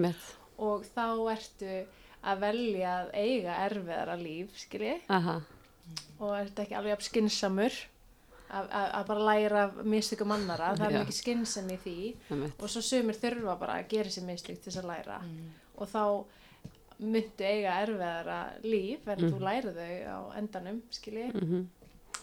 Og 0.61 0.85
þá 0.94 1.06
ertu 1.33 1.78
að 2.20 2.42
velja 2.42 2.90
að 2.98 3.14
eiga 3.16 3.54
erfiðara 3.64 4.18
líf, 4.20 4.52
skilji. 4.61 4.98
Aha, 5.09 5.38
og 6.20 6.35
er 6.37 6.50
þetta 6.50 6.66
ekki 6.66 6.76
alveg 6.78 6.92
jafn 6.94 7.06
skinsamur 7.09 7.78
að, 8.50 9.06
bara 9.09 9.24
læra 9.30 9.62
af 9.68 9.80
mistökum 9.87 10.35
annara, 10.35 10.74
það 10.76 10.87
er 10.88 10.92
Já. 10.92 11.00
mikið 11.04 11.16
skynsam 11.16 11.70
í 11.70 11.78
því. 11.85 11.96
Og 12.59 12.66
svo 12.68 12.83
sumir 12.85 13.18
þurfa 13.18 13.56
bara 13.61 13.78
að 13.80 13.88
gera 13.94 14.12
sér 14.12 14.26
mistök 14.28 14.61
til 14.61 14.68
þess 14.68 14.83
að 14.83 14.90
læra. 14.92 15.18
Mm. 15.24 15.50
og 15.80 15.88
þá 15.88 16.04
myndu 17.00 17.44
eiga 17.48 17.78
erfiðara 17.80 18.38
líf 18.62 19.06
en 19.09 19.22
þú 19.22 19.38
læri 19.40 19.70
þau 19.72 19.92
á 20.12 20.18
endanum 20.37 20.83
skilji, 20.92 21.30
Mm 21.33 21.68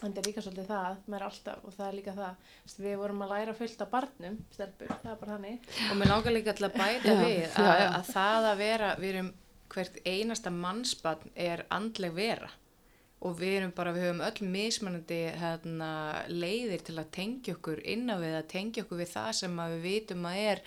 en 0.04 0.14
það 0.14 0.20
er 0.22 0.28
líka 0.28 0.44
svolítið 0.44 0.70
það 0.70 1.16
er 1.18 1.26
alltaf, 1.28 1.64
og 1.64 1.74
það 1.76 1.88
er 1.88 1.98
líka 1.98 2.14
það 2.18 2.78
við 2.84 2.96
vorum 3.02 3.24
að 3.24 3.34
læra 3.34 3.56
fullt 3.58 3.82
af 3.84 3.90
barnum 3.92 4.38
stelpur, 4.54 4.94
það 5.02 5.10
er 5.12 5.20
bara 5.22 5.36
þannig 5.36 5.68
og 5.88 5.98
mér 5.98 6.12
langar 6.12 6.36
líka 6.36 6.54
til 6.58 6.68
að 6.68 6.78
bæta 6.78 7.12
Já, 7.12 7.18
við 7.24 7.42
já, 7.42 7.50
að, 7.64 7.82
já. 7.82 7.88
að 7.88 8.12
það 8.12 8.48
að 8.52 8.62
vera 8.62 8.94
við 8.98 9.12
erum 9.14 9.34
hvert 9.74 10.00
einasta 10.06 10.54
mannsbarn 10.54 11.36
er 11.48 11.66
andleg 11.74 12.16
vera 12.16 12.50
og 13.18 13.34
við 13.40 13.56
erum 13.58 13.74
bara, 13.74 13.92
við 13.96 14.06
höfum 14.06 14.22
öll 14.28 14.50
mismunandi 14.52 15.18
hérna, 15.40 15.90
leiðir 16.30 16.84
til 16.86 16.94
að 17.00 17.10
tengja 17.16 17.56
okkur 17.56 17.82
inn 17.82 18.06
á 18.06 18.16
við, 18.20 18.36
að 18.38 18.50
tengja 18.52 18.84
okkur 18.84 19.00
við 19.02 19.12
það 19.16 19.30
sem 19.40 19.58
við 19.58 19.80
vitum 19.82 20.28
að 20.30 20.42
er 20.44 20.62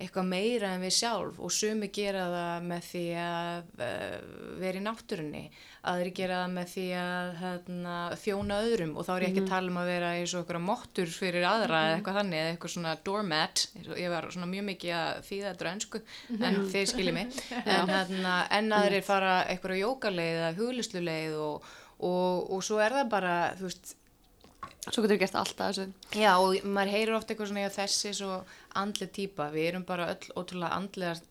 eitthvað 0.00 0.30
meira 0.30 0.74
en 0.74 0.84
við 0.84 0.94
sjálf 0.96 1.40
og 1.40 1.52
sumi 1.52 1.90
gera 1.94 2.26
það 2.32 2.68
með 2.70 2.86
því 2.88 3.02
að 3.22 3.82
uh, 3.86 4.14
vera 4.62 4.80
í 4.80 4.84
náttúrunni 4.84 5.42
aðri 5.90 6.12
gera 6.16 6.40
það 6.42 6.54
með 6.54 6.72
því 6.74 6.86
að 7.00 7.30
hérna, 7.40 7.94
þjóna 8.20 8.58
öðrum 8.66 8.96
og 9.00 9.06
þá 9.06 9.12
er 9.14 9.24
ég 9.24 9.30
ekki 9.30 9.44
að 9.44 9.52
tala 9.52 9.72
um 9.72 9.78
að 9.80 9.90
vera 9.90 10.10
eins 10.18 10.34
og 10.34 10.42
okkur 10.44 10.60
mottur 10.64 11.12
fyrir 11.14 11.46
aðra 11.48 11.82
eða 11.86 11.94
eitthvað 11.98 12.18
þannig 12.20 12.40
eða 12.40 12.50
eitthvað 12.54 12.74
svona 12.74 12.96
doormat 13.08 13.64
ég 14.00 14.12
var 14.12 14.28
svona 14.34 14.50
mjög 14.50 14.66
mikið 14.70 14.96
að 14.98 15.22
þýða 15.28 15.52
þetta 15.52 15.68
á 15.68 15.72
ennsku 15.72 16.02
en 16.40 16.60
þið 16.74 16.90
skiljið 16.94 17.16
mig. 17.16 17.38
En, 17.70 17.88
hérna, 17.88 18.34
en 18.56 18.72
aðrir 18.74 19.04
fara 19.06 19.34
eitthvað 19.48 19.80
jókaleið 19.80 20.40
eða 20.40 20.52
huglisluleið 20.58 21.38
og, 21.40 21.70
og, 22.08 22.50
og 22.56 22.64
svo 22.66 22.80
er 22.82 22.96
það 22.98 23.10
bara 23.12 23.34
þú 23.58 23.68
veist 23.68 23.94
Svo 24.88 25.02
getur 25.04 25.12
við 25.12 25.20
gert 25.20 25.34
alltaf 25.36 25.74
þessu. 25.74 25.84
Já, 26.16 26.30
og 26.40 26.64
maður 26.64 26.92
heyrir 26.94 27.16
ofta 27.18 27.34
eitthvað 27.34 27.50
svona, 27.50 27.64
já, 27.66 27.72
þessi 27.74 28.12
svo 28.16 28.36
andleg 28.80 29.10
típa, 29.12 29.50
við 29.52 29.66
erum 29.68 29.82
bara 29.84 30.06
öll 30.14 30.30
ótrúlega 30.40 30.72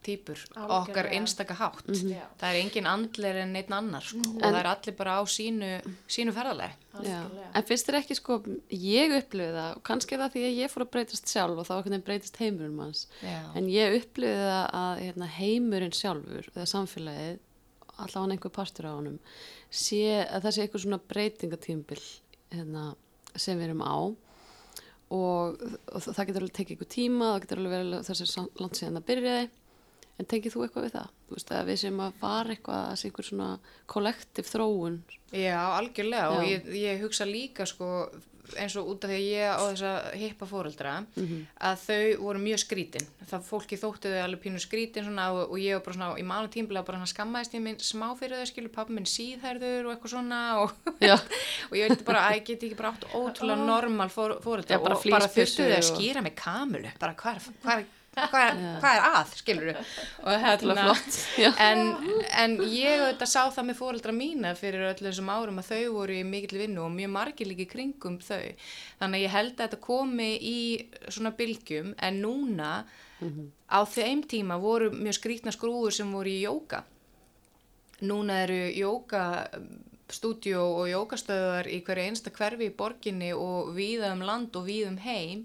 típur, 0.06 0.38
Algjörlega. 0.54 0.76
okkar 0.78 1.10
einstaka 1.18 1.56
hátt. 1.58 1.90
Já. 1.90 2.28
Það 2.38 2.50
er 2.50 2.60
engin 2.60 2.90
andlegar 2.92 3.42
en 3.42 3.54
neitt 3.58 3.74
annar, 3.74 4.06
sko, 4.06 4.22
og 4.36 4.44
það 4.44 4.60
er 4.60 4.70
allir 4.70 4.96
bara 5.00 5.18
á 5.18 5.22
sínu, 5.26 5.72
sínu 6.06 6.36
algjörlega. 6.94 7.50
en 7.56 7.68
finnst 7.72 7.90
þér 7.90 8.00
ekki 8.04 8.20
sko, 8.20 8.40
ég 8.70 9.18
upplifði 9.18 9.58
það 9.58 9.76
og 9.76 9.84
kannski 9.90 10.22
það 10.22 10.32
því 10.36 10.46
að 10.46 10.58
ég 10.60 10.72
fór 10.74 10.86
að 10.86 10.92
breytast 10.94 11.34
sjálf 11.34 11.58
og 11.58 11.68
þá 11.68 11.74
veginn 11.84 12.06
breytist 12.06 12.40
heimurinn 12.42 12.78
manns 12.78 13.08
Já. 13.24 13.42
en 13.56 13.70
ég 13.72 13.98
upplifði 14.00 14.46
það 14.46 14.66
að 14.84 15.04
hérna, 15.04 15.30
heimurinn 15.40 15.96
sjálfur 15.96 16.50
eða 16.54 16.70
samfélagið, 16.70 17.38
allavega 17.98 18.34
einhver 18.38 18.56
partur 18.56 18.90
á 18.90 18.94
honum, 18.94 19.20
sé 19.70 20.04
að 20.26 20.44
það 20.46 20.56
sé 20.56 20.66
eitthvað 20.66 20.86
svona 20.86 21.02
breytingatímbil 21.14 22.04
hérna, 22.54 22.90
sem 23.36 23.60
við 23.60 23.70
erum 23.70 23.86
á 23.86 23.98
og, 25.10 25.62
og 25.90 26.04
það 26.06 26.26
getur 26.30 26.44
alveg 26.44 26.56
tekið 26.58 26.76
eitthvað 26.76 26.94
tíma, 26.96 27.32
það 27.34 27.42
getur 27.46 27.62
alveg 27.62 27.76
verið 27.76 28.10
þessi 28.10 28.46
land 28.62 28.78
síðan 28.78 29.02
að 29.02 29.08
byrjaði 29.10 29.50
en 30.20 30.28
tengið 30.28 30.56
þú 30.56 30.64
eitthvað 30.66 30.86
við 30.86 30.96
það? 30.98 31.12
Þú 31.30 31.38
veist 31.38 31.54
að 31.56 31.70
við 31.70 31.80
sem 31.84 32.02
að 32.04 32.18
fara 32.20 32.54
eitthvað 32.56 32.82
að 32.84 32.98
sé 33.00 33.10
einhver 33.10 33.28
svona 33.30 33.50
kollektiv 33.94 34.50
þróun 34.50 34.98
Já, 35.30 35.60
algjörlega 35.78 36.32
og 36.34 36.42
Já. 36.44 36.50
ég, 36.50 36.70
ég 36.82 37.04
hugsa 37.06 37.28
líka 37.30 37.68
sko 37.70 37.90
eins 38.58 38.76
og 38.80 38.88
út 38.94 39.04
af 39.06 39.12
því 39.12 39.20
ég 39.30 39.46
á 39.52 39.60
þessa 39.62 39.92
hippa 40.18 40.46
fóreldra 40.50 40.94
Mhm. 41.16 41.46
að 41.62 41.76
þau 41.86 42.18
voru 42.24 42.40
mjög 42.40 42.60
skrítin. 42.64 43.06
Það 43.30 43.44
fólki 43.50 43.78
þóttu 43.78 44.10
þau 44.14 44.24
alveg 44.24 44.42
pínu 44.44 44.60
skrítin 44.64 45.06
svona, 45.06 45.28
og, 45.32 45.52
og 45.52 45.58
ég 45.60 45.74
var 45.78 45.84
bara 45.86 45.96
svona 45.98 46.18
í 46.18 46.26
mánu 46.26 46.50
tímbilega 46.50 46.86
bara 46.86 47.06
skammaðist 47.06 47.54
ég 47.54 47.62
minn 47.62 47.78
smá 47.78 48.08
fyrir 48.18 48.40
þau 48.42 48.50
skilu 48.50 48.70
pappi 48.74 48.94
minn 48.94 49.06
síðhærður 49.06 49.86
og 49.86 49.94
eitthvað 49.96 50.14
svona 50.16 50.42
og, 50.64 50.74
og 51.70 51.76
ég 51.78 51.90
vildi 51.90 52.04
bara 52.08 52.26
að 52.30 52.40
ég 52.40 52.46
geti 52.50 52.70
ekki 52.72 52.78
bara 52.82 52.94
átt 52.96 53.06
ótrúlega 53.14 53.66
normal 53.66 54.10
fór, 54.10 54.40
fóreldra 54.42 54.80
og 54.80 54.84
bara 55.12 55.28
þurftu 55.30 55.68
þau 55.70 55.78
að 55.78 55.88
skýra 55.94 56.24
mig 56.24 56.36
kamilu 56.36 56.90
bara 57.00 57.14
hvað, 57.14 57.50
hvað, 57.64 57.86
hvað, 58.32 58.62
hvað 58.82 58.98
er 58.98 59.08
að 59.10 59.34
skilur 59.40 59.72
og 59.72 60.30
Ótrúlega 60.30 60.44
hérna 60.46 60.86
flott, 60.86 61.18
en, 61.66 61.82
en 62.44 62.56
ég 62.68 63.04
auðvitað 63.04 63.32
sá 63.32 63.42
það 63.56 63.68
með 63.70 63.80
fóreldra 63.80 64.16
mína 64.16 64.54
fyrir 64.60 64.88
öll 64.90 65.02
þessum 65.02 65.32
árum 65.34 65.62
að 65.62 65.72
þau 65.72 65.96
voru 65.98 66.20
í 66.20 66.28
mikill 66.28 66.62
vinnu 66.64 66.86
og 66.86 66.94
mjög 66.96 67.14
margir 67.16 67.50
líki 67.50 67.68
kringum 67.70 68.20
þau. 68.24 68.54
Þannig 69.02 69.20
að 69.20 69.26
ég 69.26 69.36
held 69.36 69.56
að 69.56 69.66
þetta 69.66 69.82
komi 69.88 70.30
í 70.38 70.60
svona 71.08 71.34
bylgjum 71.40 71.94
en 71.98 72.22
núna 72.24 72.72
á 73.68 73.80
þeim 73.84 74.24
tíma 74.30 74.60
voru 74.62 74.94
mjög 74.96 75.20
skrítna 75.20 75.52
skrúður 75.56 75.96
sem 75.96 76.12
voru 76.16 76.32
í 76.32 76.42
jóka 76.46 76.86
núna 78.02 78.44
eru 78.46 78.60
jóka 78.72 79.24
stúdíó 80.16 80.64
og 80.80 80.90
jókastöðar 80.90 81.70
í 81.70 81.80
hverju 81.86 82.10
einsta 82.10 82.34
hverfi 82.34 82.70
í 82.70 82.76
borginni 82.76 83.32
og 83.36 83.72
víða 83.76 84.12
um 84.16 84.24
land 84.26 84.56
og 84.60 84.68
víða 84.68 84.92
um 84.92 85.00
heim. 85.04 85.44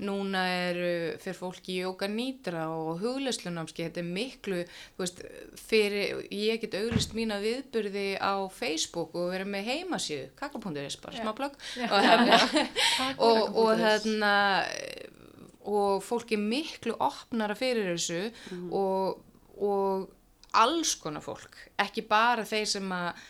Núna 0.00 0.44
eru 0.70 0.92
fyrir 1.22 1.38
fólki 1.38 1.78
jóka 1.80 2.08
nýtra 2.10 2.66
og 2.72 3.02
hugleslunamski 3.02 3.86
þetta 3.86 4.02
er 4.02 4.10
miklu, 4.10 4.60
þú 4.96 5.04
veist 5.04 5.24
fyrir, 5.66 6.24
ég 6.30 6.62
get 6.62 6.78
auglist 6.78 7.16
mína 7.16 7.40
viðburði 7.42 8.06
á 8.22 8.46
Facebook 8.52 9.16
og 9.18 9.32
vera 9.34 9.48
með 9.48 9.70
heimasíðu, 9.72 10.30
kaka.is 10.38 11.00
bara, 11.02 11.18
smá 11.18 11.34
blogg 11.36 11.58
og, 11.88 11.98
hérna, 12.04 12.40
og, 13.26 13.58
og 13.64 13.74
hérna 13.82 14.34
og 15.64 16.02
fólk 16.04 16.34
er 16.36 16.42
miklu 16.42 16.96
opnara 17.02 17.56
fyrir 17.56 17.94
þessu 17.94 18.20
og, 18.74 19.22
og 19.56 20.10
alls 20.60 20.94
konar 21.00 21.24
fólk 21.24 21.56
ekki 21.80 22.04
bara 22.08 22.44
þeir 22.46 22.68
sem 22.76 22.92
að 22.94 23.24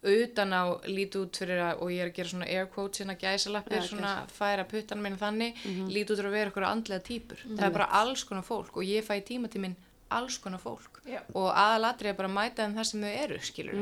utan 0.00 0.54
á 0.56 0.62
líti 0.88 1.20
út 1.20 1.36
fyrir 1.36 1.60
að 1.60 1.82
og 1.84 1.92
ég 1.92 2.04
er 2.04 2.10
að 2.10 2.16
gera 2.16 2.32
svona 2.32 2.48
air 2.48 2.70
quotes 2.72 3.02
hérna 3.02 3.18
gæsalappir 3.20 3.82
Já, 3.82 3.86
svona 3.90 4.14
færa 4.32 4.64
puttan 4.64 5.02
minn 5.04 5.18
þannig 5.20 5.60
líti 5.92 6.14
út 6.14 6.18
fyrir 6.20 6.30
að 6.30 6.36
vera 6.38 6.50
eitthvað 6.50 6.70
andlega 6.70 7.06
týpur. 7.10 7.44
Það 7.44 7.66
er 7.68 7.78
bara 7.78 7.92
alls 8.00 8.24
konar 8.24 8.46
fólk 8.46 8.80
og 8.80 8.88
ég 8.88 9.04
fæ 9.04 9.18
tíma 9.20 9.52
til 9.52 9.64
minn 9.66 9.76
alls 10.10 10.40
konar 10.42 10.58
fólk. 10.58 11.00
Já. 11.06 11.22
og 11.34 11.48
aðalatri 11.54 12.10
er 12.10 12.18
bara 12.18 12.28
að 12.28 12.36
mæta 12.36 12.64
þeim 12.64 12.76
það 12.76 12.88
sem 12.90 13.04
þau 13.04 13.14
eru 13.24 13.40
skilur 13.46 13.80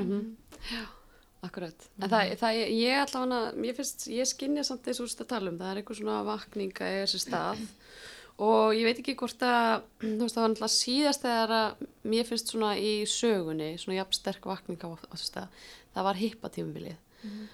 Akkurat, 1.38 1.84
en 2.02 2.10
það, 2.10 2.32
það 2.40 2.56
ég 2.74 2.96
allavega, 2.98 3.52
ég 3.68 3.76
finnst, 3.78 4.06
ég 4.10 4.26
skinja 4.26 4.64
samt 4.66 4.88
þess 4.88 5.02
úrst 5.04 5.20
að 5.22 5.28
tala 5.30 5.52
um, 5.52 5.58
það 5.60 5.70
er 5.70 5.78
eitthvað 5.78 5.98
svona 6.00 6.16
vakninga 6.26 6.88
í 6.90 6.96
þessu 7.04 7.20
stað. 7.22 7.60
Og 8.48 8.74
ég 8.74 8.86
veit 8.86 8.98
ekki 8.98 9.14
hvort 9.18 9.42
að, 9.46 9.84
þú 10.02 10.10
veist, 10.24 10.34
það 10.34 10.42
var 10.42 10.50
náttúrulega 10.52 10.74
síðast 10.74 11.24
þegar 11.26 11.54
að 11.56 11.86
mér 12.10 12.26
finnst 12.26 12.50
svona 12.52 12.72
í 12.78 12.92
sögunni, 13.10 13.70
svona 13.78 14.00
jafn 14.00 14.18
sterk 14.18 14.50
vakninga 14.50 14.90
á 14.90 14.94
á 14.94 15.14
þessu 15.14 15.28
stað, 15.30 15.64
það 15.98 16.08
var 16.08 16.20
hippatímbilið 16.22 16.98
mm. 17.28 17.46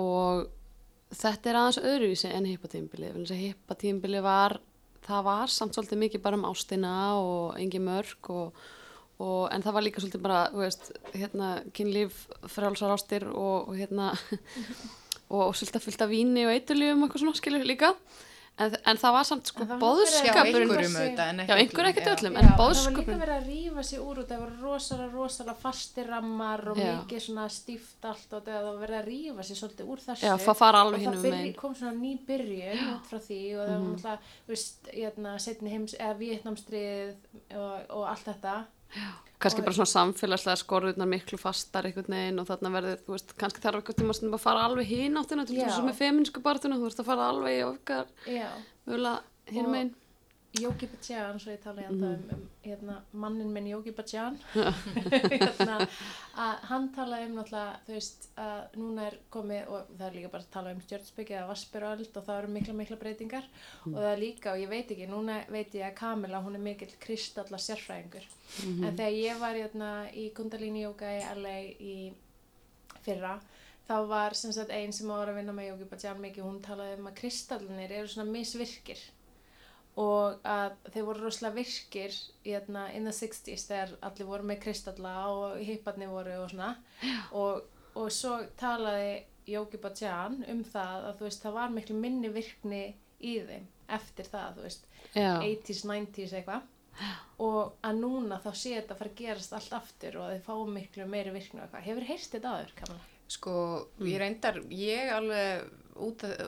og 0.00 0.46
þetta 1.14 1.50
er 1.50 1.58
aðeins 1.60 1.82
öðruvísi 1.84 2.30
en 2.32 2.48
hippatímbilið, 2.48 3.18
að 3.24 3.42
hippatímbilið 3.42 4.24
var, 4.24 4.58
það 5.04 5.28
var 5.28 5.52
samt 5.52 5.76
svolítið 5.76 6.02
mikið 6.06 6.24
bara 6.24 6.40
um 6.40 6.48
ástina 6.48 6.94
og 7.20 7.60
engin 7.60 7.86
mörg 7.86 8.32
og 8.32 8.64
Og, 9.22 9.46
en 9.54 9.62
það 9.62 9.76
var 9.76 9.84
líka 9.86 10.02
svolítið 10.02 10.22
bara, 10.24 10.38
veist, 10.58 10.88
hérna, 11.14 11.48
kynlíf, 11.76 12.24
frjálsar 12.50 12.94
ástir 12.96 13.26
og, 13.30 13.68
og 13.70 13.76
hérna, 13.78 14.08
og 15.34 15.54
svolítið 15.54 15.84
fyllt 15.84 16.02
af 16.02 16.10
víni 16.10 16.46
og 16.48 16.54
eiturlífum 16.54 17.04
og 17.04 17.06
eitthvað 17.06 17.22
svona, 17.22 17.38
skilur 17.38 17.68
líka. 17.68 17.92
En, 18.54 18.74
en 18.86 18.98
það 19.00 19.14
var 19.16 19.26
samt 19.26 19.50
sko 19.50 19.64
að 19.64 19.80
Já, 21.48 21.54
einhverjum 21.56 21.88
ekkert 21.90 22.10
öllum, 22.12 22.36
en 22.38 22.48
það 22.50 22.60
var 22.60 22.80
líka 22.98 23.16
verið 23.22 23.34
að 23.34 23.48
rífa 23.50 23.84
sig 23.88 24.02
úr 24.04 24.20
og 24.22 24.28
það 24.28 24.44
var 24.44 24.52
rosalega, 24.62 25.08
rosalega 25.14 25.56
fastir 25.64 26.10
rammar 26.12 26.62
og 26.72 26.78
Já. 26.78 26.90
mikið 27.00 27.24
svona 27.26 27.48
stíft 27.50 28.06
allt 28.10 28.36
og 28.38 28.46
það 28.46 28.68
var 28.68 28.78
verið 28.84 29.00
að 29.00 29.10
rífa 29.10 29.48
sig 29.48 29.60
svolítið 29.60 29.90
úr 29.94 30.04
þessu. 30.04 30.28
Já, 30.28 30.34
það 30.44 30.60
fara 30.60 30.84
alveg 30.84 31.08
og 31.10 31.18
það 31.18 31.36
megin. 31.36 31.56
kom 31.58 31.74
svona 31.80 31.96
ný 31.98 32.14
byrjun 32.28 32.86
út 32.94 33.10
frá 33.10 33.20
því 33.26 33.40
og 33.58 33.74
það 33.74 34.06
var 34.06 34.30
veist, 34.52 34.88
hérna, 34.92 35.34
setni 35.42 35.74
heims, 35.74 35.98
eða 35.98 36.14
Vietnamstrið 36.22 37.14
og, 37.58 37.76
og 37.90 38.08
allt 38.12 38.30
þetta 38.30 38.56
kannski 39.44 39.60
bara 39.66 39.76
svona 39.76 39.90
samfélagslega 39.90 40.56
skorðurnar 40.62 41.08
miklu 41.10 41.36
fastar 41.38 41.84
einhvern 41.88 42.14
veginn 42.14 42.38
og 42.40 42.46
þarna 42.48 42.70
verður, 42.76 43.00
þú 43.04 43.12
veist, 43.16 43.34
kannski 43.40 43.60
þarf 43.64 43.80
eitthvað 43.82 43.98
tíma 44.00 44.14
að 44.38 44.40
fara 44.40 44.62
alveg 44.68 44.86
hinn 44.88 45.18
áttina 45.20 45.44
til 45.46 45.56
Já. 45.58 45.66
þess 45.66 45.80
að 45.82 45.88
með 45.90 45.98
feminsku 46.00 46.40
barðuna, 46.44 46.78
þú 46.80 46.88
veist 46.88 47.02
að 47.02 47.10
fara 47.10 47.28
alveg 47.32 47.58
í 47.58 47.64
okkar, 47.66 48.06
Já, 48.26 48.48
mögulega 48.86 49.20
hinn 49.52 49.66
Og- 49.66 49.72
megin 49.74 49.94
Jóki 50.54 50.86
Bajjan, 50.86 51.38
svo 51.42 51.50
ég 51.50 51.58
tala 51.62 51.82
ég 51.82 51.90
Mhm. 51.90 52.02
um, 52.04 52.30
um 52.32 52.42
hérna, 52.64 53.00
mannin 53.12 53.48
minn 53.52 53.66
Jóki 53.66 53.90
Bajjan 53.94 54.36
hérna, 54.54 55.88
að 56.38 56.60
hann 56.68 56.88
talaði 56.94 57.26
um 57.26 57.34
náttúrulega, 57.40 57.80
þú 57.86 57.92
veist, 57.96 58.28
að 58.38 58.76
núna 58.78 59.06
er 59.08 59.16
komið, 59.34 59.68
og 59.68 59.88
það 59.98 60.06
er 60.06 60.14
líka 60.18 60.30
bara 60.30 60.42
að 60.44 60.50
tala 60.54 60.70
um 60.76 60.80
stjórnspeki 60.84 61.34
eða 61.34 61.48
vassbyröld 61.50 62.16
og 62.20 62.24
það 62.28 62.38
eru 62.42 62.52
mikla, 62.54 62.74
mikla 62.74 62.96
breytingar 63.00 63.48
Mhm. 63.84 63.94
og 63.94 64.00
það 64.00 64.12
er 64.12 64.22
líka, 64.22 64.52
og 64.52 64.58
ég 64.62 64.68
veit 64.68 64.88
ekki, 64.94 65.08
núna 65.10 65.40
veit 65.50 65.72
ég 65.74 65.88
að 65.90 65.94
Kamila, 65.96 66.42
hún 66.44 66.54
er 66.54 66.60
mikill 66.60 66.94
kristalla 67.00 67.58
sérfræðingur, 67.58 68.24
Mhm. 68.62 68.84
en 68.84 68.96
þegar 68.96 69.18
ég 69.24 69.38
var 69.40 69.54
hérna 69.54 69.90
í 70.14 70.32
Kundalini 70.32 70.82
Yoga 70.82 71.06
í 71.06 71.22
LA 71.34 71.58
í 71.80 72.12
fyrra, 73.04 73.40
þá 73.88 74.06
var 74.08 74.34
sem 74.34 74.52
sagt 74.52 74.70
ein 74.70 74.92
sem 74.92 75.08
var 75.08 75.26
að 75.28 75.34
vinna 75.36 75.52
með 75.52 75.72
Jóki 75.72 75.88
Bajjan 75.90 76.20
mikið, 76.20 76.42
hún 76.44 76.60
talaði 76.62 76.98
um 76.98 77.06
að 77.08 77.14
kristallinir 77.16 77.90
eru 77.90 78.06
svona 78.08 78.30
misvirkir 78.30 78.98
og 80.00 80.40
að 80.48 80.72
þeir 80.90 81.06
voru 81.06 81.22
rosalega 81.22 81.58
virkir 81.60 82.16
hérna, 82.44 82.88
in 82.96 83.06
the 83.06 83.14
60s 83.14 83.68
þegar 83.68 83.94
allir 84.08 84.28
voru 84.28 84.48
með 84.48 84.60
kristalla 84.64 85.14
og 85.30 85.62
hipparnir 85.62 86.10
voru 86.10 86.34
og 86.42 86.50
svona. 86.50 86.72
Og, 87.38 87.62
og 87.94 88.10
svo 88.12 88.40
talaði 88.58 89.22
Jóki 89.46 89.78
Bajjan 89.78 90.40
um 90.50 90.62
það 90.66 91.08
að 91.10 91.18
þú 91.18 91.28
veist 91.28 91.44
það 91.44 91.56
var 91.58 91.72
miklu 91.74 91.96
minni 92.00 92.30
virkni 92.32 92.84
í 93.20 93.34
þeim 93.44 93.66
eftir 93.94 94.28
það 94.32 94.56
þú 94.56 94.64
veist 94.64 94.86
Já, 95.12 95.32
80s, 95.38 95.84
90s 95.86 96.36
eitthvað. 96.38 96.70
Og 97.42 97.74
að 97.84 97.98
núna 97.98 98.38
þá 98.42 98.50
sé 98.54 98.76
þetta 98.76 98.94
að 98.94 99.00
fara 99.00 99.10
að 99.10 99.20
gerast 99.20 99.56
allt 99.56 99.74
aftur 99.78 100.18
og 100.18 100.26
að 100.26 100.36
þið 100.36 100.44
fáum 100.46 100.76
miklu 100.78 101.06
meiri 101.10 101.34
virkni 101.34 101.60
og 101.60 101.66
eitthvað. 101.66 101.86
Hefur 101.88 102.08
heyrst 102.10 102.36
þetta 102.36 102.52
aður, 102.54 102.74
Kamala? 102.80 103.08
Sko, 103.34 103.54
ég 104.04 104.20
reyndar, 104.20 104.60
ég 104.70 105.10
alveg 105.14 105.64
út 106.04 106.24
að, 106.26 106.42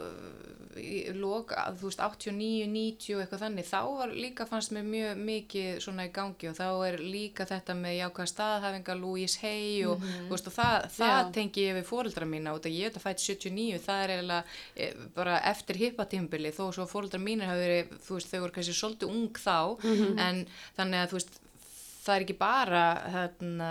loka, 1.16 1.64
þú 1.78 1.90
veist, 1.90 2.02
89, 2.02 2.66
90 2.72 3.16
og 3.16 3.22
eitthvað 3.22 3.42
þannig, 3.44 3.68
þá 3.68 3.80
var 3.98 4.14
líka 4.16 4.46
fannst 4.48 4.74
mér 4.74 4.86
mjög 4.88 5.22
mikið 5.28 5.80
svona 5.84 6.06
í 6.08 6.12
gangi 6.16 6.50
og 6.50 6.56
þá 6.58 6.66
er 6.88 6.98
líka 7.02 7.46
þetta 7.48 7.76
með 7.78 7.96
jákvæða 8.00 8.32
staðhæfinga, 8.32 8.98
Louise 9.00 9.40
Hay 9.42 9.86
og, 9.88 10.04
þú 10.04 10.34
veist, 10.34 10.50
og 10.50 10.56
það, 10.58 10.88
það 10.98 11.32
tengi 11.38 11.66
ég 11.66 11.78
við 11.80 11.88
fóreldra 11.90 12.28
mína 12.30 12.54
að 12.56 12.70
ég 12.72 12.90
er 12.90 12.94
þetta 12.94 13.04
fætt 13.06 13.24
79, 13.24 13.80
það 13.86 14.04
er 14.04 14.14
eiginlega 14.16 14.44
e, 14.74 14.90
bara 15.16 15.40
eftir 15.52 15.80
hippatímbili, 15.82 16.54
þó 16.56 16.64
svo 16.74 16.88
fóreldra 16.90 17.22
mínir 17.22 17.50
hafi 17.50 17.66
verið, 17.66 17.96
þú 18.06 18.18
veist, 18.18 18.32
þau 18.32 18.44
voru 18.44 18.56
kannski 18.58 18.76
svolítið 18.76 19.16
ung 19.16 19.42
þá, 19.42 19.58
en 20.26 20.46
þannig 20.78 21.02
að 21.02 21.12
þú 21.12 21.20
veist, 21.20 21.42
það 22.06 22.14
er 22.14 22.24
ekki 22.24 22.36
bara 22.38 22.82
hérna, 23.14 23.70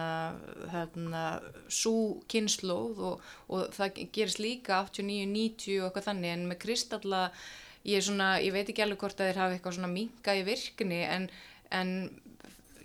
hérna, 0.73 1.23
svo 1.71 2.21
kynnslóð 2.31 3.03
og, 3.09 3.29
og 3.47 3.69
það 3.75 4.01
gerist 4.15 4.41
líka 4.43 4.81
89, 4.89 5.29
90 5.31 5.79
og 5.79 5.88
eitthvað 5.89 6.09
þannig 6.09 6.33
en 6.33 6.45
með 6.51 6.61
kristalla 6.65 7.21
ég, 7.88 8.03
svona, 8.03 8.36
ég 8.43 8.55
veit 8.55 8.67
ekki 8.67 8.83
alveg 8.86 9.01
hvort 9.01 9.21
að 9.21 9.31
þeir 9.31 9.41
hafa 9.43 9.57
eitthvað 9.57 9.77
svona 9.79 9.91
minga 9.93 10.36
í 10.36 10.45
virkni 10.47 11.01
en, 11.07 11.29
en 11.79 11.95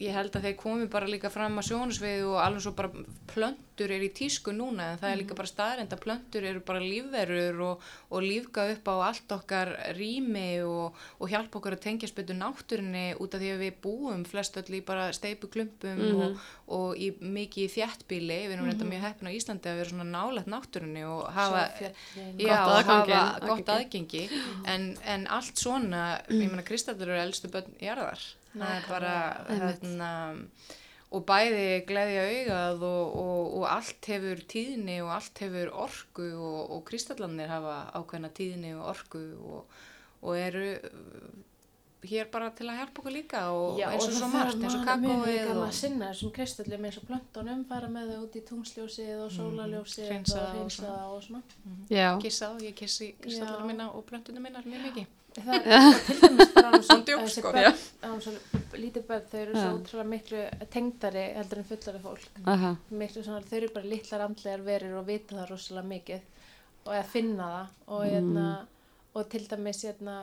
ég 0.00 0.14
held 0.16 0.36
að 0.36 0.46
þeir 0.48 0.56
komi 0.58 0.86
bara 0.90 1.08
líka 1.10 1.30
fram 1.32 1.58
að 1.60 1.70
sjónusvið 1.70 2.22
og 2.30 2.38
alveg 2.40 2.64
svo 2.64 2.72
bara 2.76 3.04
plöntur 3.30 3.92
er 3.92 4.04
í 4.04 4.10
tísku 4.16 4.52
núna 4.56 4.90
en 4.92 5.00
það 5.00 5.10
er 5.10 5.18
líka 5.20 5.36
bara 5.36 5.50
staðrind 5.50 5.92
að 5.94 6.02
plöntur 6.04 6.46
eru 6.48 6.62
bara 6.64 6.80
lífverur 6.82 7.60
og, 7.66 7.84
og 8.08 8.24
lífga 8.24 8.66
upp 8.74 8.90
á 8.92 8.94
allt 9.10 9.34
okkar 9.36 9.72
rými 9.98 10.62
og, 10.64 10.96
og 11.20 11.32
hjálpa 11.32 11.60
okkur 11.60 11.76
að 11.76 11.84
tengja 11.84 12.10
spytu 12.10 12.36
náttúrinni 12.36 13.04
út 13.20 13.36
af 13.36 13.44
því 13.44 13.52
að 13.54 13.62
við 13.66 13.78
búum 13.84 14.24
flest 14.28 14.56
öll 14.60 14.78
í 14.80 14.82
bara 14.88 15.10
steipu 15.16 15.50
klumpum 15.52 16.02
og, 16.24 16.42
og 16.72 16.96
í 16.96 17.12
mikið 17.20 17.66
í 17.66 17.70
þjættbíli 17.76 18.40
við 18.46 18.56
erum 18.56 18.70
reynda 18.70 18.88
mjög 18.88 19.06
heppin 19.08 19.32
á 19.32 19.36
Íslandi 19.36 19.72
að 19.72 19.80
vera 19.82 19.92
svona 19.92 20.08
nálægt 20.08 20.50
náttúrinni 20.50 21.06
og 21.08 21.24
hafa. 21.36 21.66
Já, 21.80 21.92
Gott 22.40 22.56
og 22.56 22.76
aðgangi, 22.80 23.16
hafa 23.20 23.48
gott 23.52 23.72
aðgengi. 23.76 24.26
en, 24.68 24.92
en 25.04 25.30
allt 25.32 25.60
svona, 25.60 26.04
ég 26.32 26.48
meina 26.48 26.64
kristallur 26.66 27.12
eru 27.12 27.24
elstu 27.28 27.52
börn 27.52 27.80
jarðar 27.82 28.30
það 28.54 28.76
er 28.76 28.86
bara 28.88 29.14
hérna, 29.48 30.10
og 31.10 31.24
bæði 31.26 31.66
gleðja 31.88 32.24
augað 32.30 32.82
og, 32.86 33.14
og, 33.24 33.44
og 33.60 33.68
allt 33.72 34.10
hefur 34.12 34.42
tíðni 34.54 35.00
og 35.02 35.10
allt 35.16 35.42
hefur 35.42 35.72
orku 35.86 36.30
og, 36.38 36.58
og 36.76 36.84
kristallanir 36.90 37.50
hafa 37.50 37.78
ákveðna 37.98 38.30
tíðni 38.36 38.74
og 38.78 38.88
orku 38.94 39.22
og, 39.42 39.78
og 40.22 40.36
eru 40.38 40.68
uh, 40.78 41.30
hér 42.06 42.30
bara 42.32 42.46
til 42.56 42.64
að 42.70 42.78
hjálpa 42.78 43.02
okkur 43.02 43.12
líka 43.12 43.40
og 43.52 43.76
Já, 43.76 43.90
eins 43.90 44.06
og 44.06 44.12
það 44.14 44.20
svo 44.22 44.28
margt, 44.32 44.54
eins 44.62 44.76
og 44.78 44.84
maður- 44.86 45.02
mjög 45.02 45.18
kakóið 45.18 45.34
líka 45.34 45.56
og 45.56 45.64
að 45.66 45.74
sinna 45.80 46.06
þessum 46.12 46.30
kristallum 46.38 46.86
eins 46.88 46.98
og 47.02 47.08
plöntunum 47.10 47.64
fara 47.68 47.90
með 47.92 48.12
þau 48.14 48.20
út 48.24 48.38
í 48.40 48.42
tungsljósið 48.48 49.10
og 49.26 49.34
sólaljósið 49.34 50.06
hreinsa 50.08 50.38
og 50.40 50.46
það 50.46 50.62
og 50.62 50.72
það 50.78 51.10
og 51.18 51.24
svona. 51.26 51.42
Já, 51.92 52.06
kissa 52.22 52.48
og 52.54 52.62
ég 52.64 52.74
kissi 52.78 53.10
kristallar 53.20 53.60
Já. 53.60 53.66
minna 53.72 53.90
og 53.92 54.06
plöntunum 54.08 54.46
minnar 54.46 54.64
mjög 54.64 54.86
mikið 54.88 55.10
það 55.44 55.68
er 55.76 56.00
til 56.06 56.20
dæmis 56.22 56.52
bara 56.54 56.80
sko. 57.34 57.52
lítið 58.80 59.04
börn 59.08 59.26
þau 59.30 59.38
eru 59.42 59.54
svo 59.56 59.70
útrúlega 59.78 60.08
miklu 60.14 60.42
tengdari 60.72 61.24
heldur 61.36 61.60
en 61.62 61.68
fullari 61.68 62.00
fólk 62.04 62.40
aha, 62.54 62.74
miklu 62.90 63.22
svona, 63.26 63.42
þau 63.50 63.56
eru 63.60 63.68
bara 63.74 63.90
litlar 63.92 64.24
andlegar 64.26 64.62
verir 64.66 64.94
og 65.00 65.06
vita 65.08 65.36
það 65.38 65.50
rosalega 65.52 65.90
mikið 65.94 66.20
og 66.86 66.92
að 66.96 67.08
finna 67.12 67.48
það 67.54 67.66
og, 67.86 68.00
Mm. 68.00 68.12
hérna, 68.14 68.46
og 69.14 69.28
til 69.28 69.46
dæmis 69.50 69.82
hérna, 69.84 70.14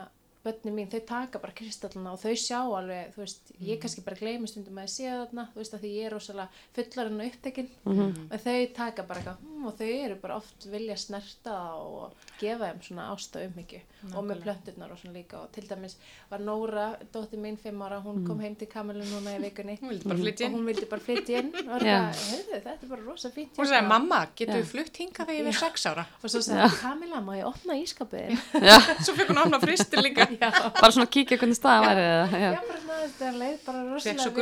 börni 0.44 0.70
mín, 0.72 0.88
þau 0.90 1.00
taka 1.06 1.38
bara 1.42 1.52
kristallina 1.52 2.12
og 2.14 2.20
þau 2.22 2.32
sjá 2.38 2.60
alveg, 2.62 3.12
þú 3.14 3.22
veist, 3.24 3.40
Mm. 3.58 3.66
ég 3.66 3.80
kannski 3.82 4.04
bara 4.04 4.16
gleymi 4.16 4.46
stundum 4.48 4.76
að 4.78 4.86
ég 4.86 4.92
sé 4.94 5.04
þarna, 5.10 5.48
þú 5.52 5.56
veist, 5.58 5.74
að 5.74 5.80
því 5.82 5.90
ég 5.98 6.06
er 6.06 6.12
rosalega 6.14 6.48
fullarinn 6.76 7.20
og 7.20 7.26
upptekinn 7.32 7.68
Mhm. 7.84 8.32
og 8.32 8.40
þau 8.40 8.74
taka 8.74 9.02
bara 9.02 9.20
eitthvað, 9.20 9.36
hm, 9.42 9.66
og 9.66 9.78
þau 9.78 10.04
eru 10.04 10.14
bara 10.16 10.36
oft 10.36 10.66
vilja 10.70 10.96
snerta 10.96 11.50
það 11.50 11.74
og 11.80 12.12
gefa 12.40 12.64
þeim 12.70 12.82
svona 12.82 13.08
ásta 13.12 13.42
umhyggju. 13.48 13.80
Og 14.14 14.24
með 14.24 14.42
plönturnar 14.44 14.92
og 14.92 14.98
svona 14.98 15.14
líka. 15.18 15.34
Og 15.42 15.50
til 15.52 15.64
dæmis 15.66 15.96
var 16.30 16.38
Nóra, 16.38 16.96
dóttir 17.12 17.36
mín 17.40 17.58
fimm 17.58 17.80
ára, 17.82 18.00
hún 18.00 18.24
kom 18.24 18.38
heim 18.38 18.54
til 18.54 18.68
Kamilu 18.68 19.02
núna 19.02 19.34
í 19.36 19.42
vikunni. 19.42 19.76
Flytja 19.80 20.46
og 20.46 20.52
hún 20.54 20.64
vildi 20.66 20.86
bara 20.88 21.00
flytja 21.02 21.38
inn. 21.40 21.52
Og 21.56 21.64
bara, 21.80 22.12
heyrðu, 22.12 22.62
þetta 22.62 22.82
er 22.82 22.88
bara 22.88 23.02
rosa 23.02 23.28
fínt 23.30 23.50
hún 23.56 23.66
hérna." 23.66 23.82
sagði, 23.82 23.88
mamma, 23.88 24.28
getur 24.36 24.54
við 24.62 24.66
flutt 24.66 24.94
hingað 24.96 25.26
þegar 25.26 25.38
ég 25.40 25.44
verð 25.48 25.58
sex 25.58 25.86
ára? 25.86 26.06
Og 26.22 26.30
svo 26.30 26.38
sagði 26.40 26.78
Kamila, 26.78 27.20
má 27.20 27.34
ég 27.36 27.44
opna 27.44 27.74
ískapið 27.74 28.38
svo 29.04 29.14
fekk 29.16 29.28
hún 29.34 29.42
áfna 29.42 29.60
fristir 29.60 29.98
líka 30.00 30.27
bara 30.80 30.90
svona 30.94 31.08
kíkja 31.14 31.38
hvernig 31.40 31.58
staða 31.58 31.88
væri 31.88 32.04
já, 32.04 32.42
já, 32.42 32.50
bara 32.58 32.80
svona, 32.82 33.00
þetta 33.06 33.32
leið 33.42 33.56
bara 33.66 33.82
rosalega 33.88 34.26
svo 34.26 34.34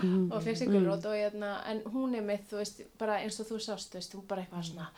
gulrót 0.00 0.32
og 0.32 0.42
fekk 0.46 0.56
sér 0.62 0.70
gulrót 0.72 1.04
og 1.10 1.14
hérna, 1.18 1.50
en 1.70 1.80
hún 1.92 2.14
er 2.16 2.22
mitt, 2.26 2.46
þú 2.50 2.58
veist, 2.62 2.80
bara 2.98 3.18
eins 3.20 3.38
og 3.42 3.46
þú 3.50 3.58
sást, 3.60 3.92
þú 3.92 4.00
veist, 4.00 4.14
hún 4.16 4.26
bara 4.30 4.42
eitthvað 4.44 4.64
svona, 4.70 4.88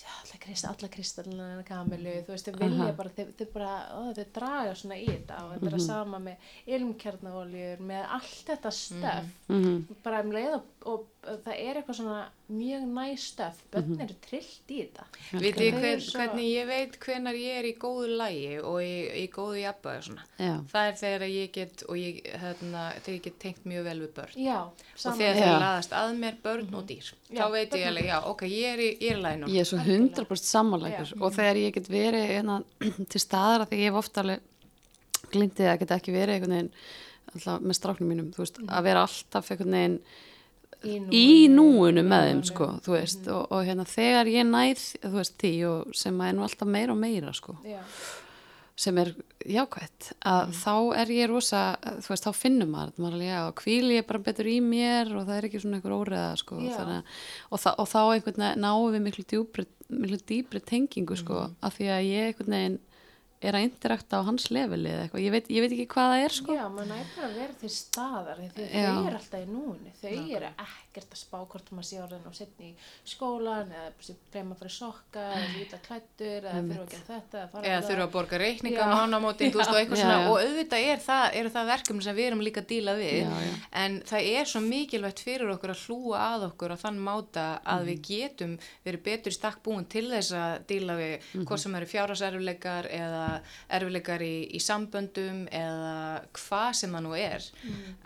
já, 0.00 0.10
alla, 0.22 0.38
krist, 0.46 0.64
alla 0.70 0.88
kristallina 0.88 1.48
hennar 1.50 1.66
Kamilu, 1.68 2.14
þú 2.26 2.32
veist, 2.36 2.48
þau 2.48 2.58
vilja 2.62 2.86
Aha. 2.88 2.96
bara, 2.96 3.10
þau, 3.18 3.26
þau 3.38 3.46
bara, 3.54 3.72
ó, 3.92 4.00
þau 4.16 4.26
draga 4.38 4.74
svona 4.74 4.96
í 4.98 5.06
þetta 5.10 5.42
og 5.44 5.52
þetta 5.56 5.70
er 5.72 5.78
að 5.78 5.86
sama 5.86 6.18
með 6.18 6.36
ilmkjarnaoljur, 6.78 7.80
með 7.88 8.04
allt 8.16 8.44
þetta 8.48 8.70
stöf, 8.76 9.32
mhm, 9.48 9.80
bara 10.04 10.22
um 10.24 10.32
leið 10.34 10.54
og, 10.56 10.68
og, 10.92 11.08
það 11.44 11.52
er 11.62 11.78
eitthvað 11.78 11.96
svona 12.00 12.22
mjög 12.52 12.86
næ 12.92 13.04
stöf, 13.22 13.60
börn 13.72 14.00
eru 14.02 14.14
trillt 14.24 14.72
í 14.74 14.80
þetta. 14.82 15.04
Vitið 15.32 15.52
Þau 15.54 15.62
þið 15.62 15.76
hver, 15.80 16.00
svo- 16.02 16.18
hvernig 16.20 16.48
ég 16.50 16.66
veit 16.66 16.98
hvenar 17.00 17.34
ég 17.38 17.58
er 17.60 17.64
í 17.70 17.74
góðu 17.80 18.16
lægi 18.18 18.56
og 18.60 18.80
í, 18.82 18.94
í 19.22 19.28
góðu 19.32 19.60
jafnvægi 19.62 20.02
svona. 20.08 20.24
já, 20.38 20.54
Það 20.72 20.88
er 20.88 20.94
þegar 21.02 21.26
ég 21.30 21.52
get, 21.52 21.82
og 21.88 21.96
ég, 21.96 22.22
hérna, 22.42 22.92
þegar 23.00 23.14
ég 23.18 23.22
get 23.22 23.38
tengt 23.38 23.64
mjög 23.64 23.84
vel 23.84 24.00
við 24.00 24.12
börn. 24.14 24.21
Já, 24.36 24.58
Og 24.62 25.16
þegar 25.18 25.38
þeir 25.38 25.60
laðast 25.62 25.92
að 25.98 26.14
mér 26.22 26.36
börn 26.44 26.74
og 26.78 26.86
dýr. 26.88 27.10
Já, 27.30 27.38
þá 27.42 27.46
veit 27.52 27.70
börn 27.70 27.80
ég 27.82 27.86
alveg, 27.90 28.08
já, 28.12 28.18
ok, 28.32 28.42
ég 28.48 28.72
er 28.72 28.82
í, 28.82 28.88
í 29.00 29.12
lægi 29.18 29.40
núna. 29.42 29.52
ég 29.52 29.60
er 29.64 29.70
svo 29.70 29.78
100% 29.82 30.48
sammáleikur 30.50 31.14
og 31.20 31.36
þegar 31.36 31.62
ég 31.62 31.76
get 31.76 31.88
verið 31.92 32.26
hérna, 32.30 32.58
til 33.12 33.20
staðar 33.22 33.64
að 33.66 33.72
því 33.72 33.80
ég 33.82 33.90
hef 33.90 34.00
ofta 34.02 34.24
alveg 34.24 34.40
glindið 35.32 35.70
að 35.72 35.78
geta 35.82 35.96
ekki 36.00 36.12
verið 36.16 36.34
einhvern 36.36 36.56
veginn 36.58 36.74
alltaf 37.32 37.62
með 37.64 37.78
stráknum 37.78 38.10
mínum, 38.12 38.32
þú 38.34 38.42
veist, 38.44 38.60
að 38.68 38.84
vera 38.90 39.06
alltaf 39.06 39.50
einhvern 39.50 39.76
veginn 39.78 40.00
í 41.14 41.46
núinu. 41.48 42.02
með 42.02 42.24
þeim, 42.28 42.40
sko, 42.48 42.66
þú 42.82 42.94
veist. 42.96 43.28
Og, 43.30 43.44
og 43.54 43.62
hérna 43.68 43.84
þegar 43.86 44.26
ég 44.32 44.48
næð, 44.48 44.82
þú 45.04 45.12
veist, 45.14 45.36
því 45.40 45.52
og 45.68 45.92
sem 45.96 46.18
að 46.20 46.28
er 46.32 46.36
nú 46.36 46.42
alltaf 46.48 46.68
meira 46.74 46.92
og 46.92 46.98
meira, 46.98 47.32
sko. 47.36 47.54
Já, 47.64 47.78
sem 48.78 48.98
er 49.02 49.10
jákvætt 49.44 50.12
að 50.28 50.52
þá 50.56 50.74
er 51.02 51.12
ég 51.12 51.28
rosa, 51.30 51.62
þú 52.04 52.12
veist, 52.12 52.26
þá 52.26 52.38
finnum 52.38 52.72
maður 52.72 53.02
maður 53.02 53.16
alveg, 53.18 53.28
já, 53.28 53.40
kvíli 53.60 53.98
ég 53.98 54.06
bara 54.08 54.22
betur 54.28 54.48
í 54.48 54.56
mér 54.64 55.12
og 55.16 55.26
það 55.26 55.34
er 55.36 55.48
ekki 55.48 55.62
svona 55.62 55.78
einhver 55.78 55.96
óreða, 55.96 56.30
sko 56.40 56.60
þannig, 56.62 57.12
og, 57.50 57.66
og 57.74 57.90
þá 57.90 58.00
einhvern 58.02 58.44
veginn 58.46 58.64
náum 58.64 58.94
við 58.94 59.04
miklu 59.08 60.22
dýpri 60.30 60.64
tengingu, 60.64 61.18
sko, 61.20 61.44
af 61.60 61.76
því 61.76 61.92
að 61.92 62.08
ég 62.08 62.30
einhvern 62.30 62.56
veginn 62.56 62.80
er 63.42 63.56
að 63.58 63.64
interakta 63.66 64.20
á 64.20 64.26
hans 64.26 64.48
leveli 64.54 64.90
eða 64.92 65.04
eitthvað, 65.06 65.22
ég 65.26 65.32
veit, 65.34 65.48
ég 65.50 65.64
veit 65.64 65.72
ekki 65.76 65.86
hvað 65.94 66.10
það 66.12 66.24
er 66.26 66.34
sko. 66.36 66.54
Já, 66.56 66.64
maður 66.70 66.88
næ 66.92 66.98
bara 67.16 67.28
að 67.28 67.36
vera 67.40 67.56
til 67.62 67.70
staðar 67.74 68.42
þau 68.42 68.62
eru 68.62 69.16
alltaf 69.18 69.40
í 69.42 69.48
núinu. 69.50 69.92
Þau 70.02 70.12
eru 70.36 70.50
ekkert 70.62 71.16
að 71.16 71.20
spá 71.22 71.38
hvort 71.42 71.72
maður 71.72 71.88
sé 71.88 72.00
orðin 72.04 72.28
og 72.30 72.36
setni 72.36 72.70
í 72.70 72.74
skólan 73.12 73.72
eða 73.72 74.16
breyma 74.32 74.56
fyrir 74.60 74.74
sokka 74.76 75.24
eða 75.32 75.50
líta 75.56 75.80
klættur 75.86 76.46
eða 76.46 76.62
fyrir 76.62 76.82
að 76.82 76.92
gera 76.92 77.06
þetta 77.08 77.44
fara 77.52 77.66
eða 77.72 77.78
að- 77.80 77.88
þurfa 77.90 78.06
að 78.06 78.12
borga 78.16 78.38
reikninga 78.42 78.78
Já. 78.82 78.92
mánamótin, 78.92 79.52
þú 79.52 79.60
veist, 79.62 79.72
og 79.72 79.80
eitthvað 79.80 79.98
Já, 79.98 80.04
svona. 80.04 80.18
Já. 80.22 80.30
og 80.30 80.38
auðvitað 80.42 80.86
er 80.92 81.02
það, 81.06 81.24
eru 81.42 81.52
það 81.56 81.70
verkefni 81.72 82.02
sem 82.06 82.16
við 82.16 82.26
erum 82.30 82.44
líka 82.46 82.60
að 82.62 82.68
díla 82.72 82.94
við, 83.00 83.18
Já, 83.22 83.40
já. 83.48 83.54
en 83.82 84.00
það 84.12 84.28
er 84.36 84.44
svo 84.52 84.60
mikilvægt 84.66 85.24
fyrir 85.26 85.52
okkur 85.56 85.74
að 85.74 85.82
hlúa 85.86 86.22
að 86.36 86.46
okkur 86.50 86.74
á 86.74 86.76
þann 86.84 87.00
máta 87.02 87.46
að 87.64 87.84
við 87.90 88.02
getum 88.12 88.58
verið 88.84 89.02
betur 89.02 89.32
í 89.32 89.36
stakk 89.38 89.62
búin 89.64 89.88
til 89.88 90.06
þess 90.12 90.32
að 90.36 90.66
díla 90.68 90.96
við 91.00 91.30
hvort 91.46 91.60
sem 91.60 91.74
eru 91.74 91.86
fjárháserfileikar 91.86 92.88
eða 92.92 93.31
erfileikar 93.78 94.24
í, 94.26 94.32
í 94.56 94.60
samböndum 94.62 95.44
eða 95.50 95.94
hvað 96.38 96.72
sem 96.82 96.96
það 96.98 97.06
nú 97.06 97.14
er. 97.18 97.46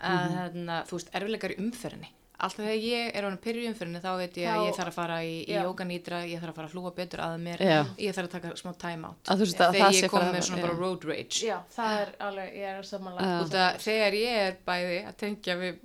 Að 0.01 0.37
hérna, 0.37 0.83
þú 0.89 0.99
veist, 1.01 1.11
erfileikar 1.17 1.55
í 1.57 1.59
umferðinni. 1.65 2.13
Alltaf 2.37 2.61
þegar 2.67 2.83
ég 2.85 3.15
er 3.17 3.25
á 3.25 3.29
hann 3.31 3.37
pyrru 3.41 3.61
í 3.63 3.67
umferðinni 3.71 3.99
þá 4.03 4.11
veit 4.19 4.35
ég 4.37 4.45
að 4.53 4.65
ég 4.67 4.75
þarf 4.77 4.91
að 4.91 4.97
fara 4.99 5.15
í, 5.25 5.31
í 5.49 5.55
jókanýtra, 5.57 6.19
ég 6.29 6.37
þarf 6.43 6.51
að 6.51 6.57
fara 6.59 6.67
að 6.69 6.75
hlúa 6.75 6.91
betur 6.99 7.23
að 7.25 7.37
mér, 7.41 7.63
Já. 7.65 7.79
ég 7.97 8.13
þarf 8.13 8.27
að 8.27 8.35
taka 8.35 8.51
smá 8.61 8.73
time 8.83 9.07
out. 9.09 9.23
Að 9.33 9.41
veist 9.41 9.63
að 9.65 9.73
þegar 9.73 9.95
ég 9.97 10.11
kom 10.13 10.25
með 10.35 10.45
svona 10.45 10.59
já. 10.61 10.65
bara 10.67 10.75
road 10.77 11.07
rage. 11.09 11.39
Já, 11.47 11.55
það 11.73 11.95
er 12.03 12.11
alveg, 12.27 12.51
ég 12.53 12.67
er 12.69 12.77
út 13.41 13.57
að 13.63 13.79
þegar 13.87 14.17
ég 14.19 14.37
er 14.43 14.59
bæði 14.69 14.99
að 15.09 15.17
tengja 15.23 15.55
við, 15.63 15.79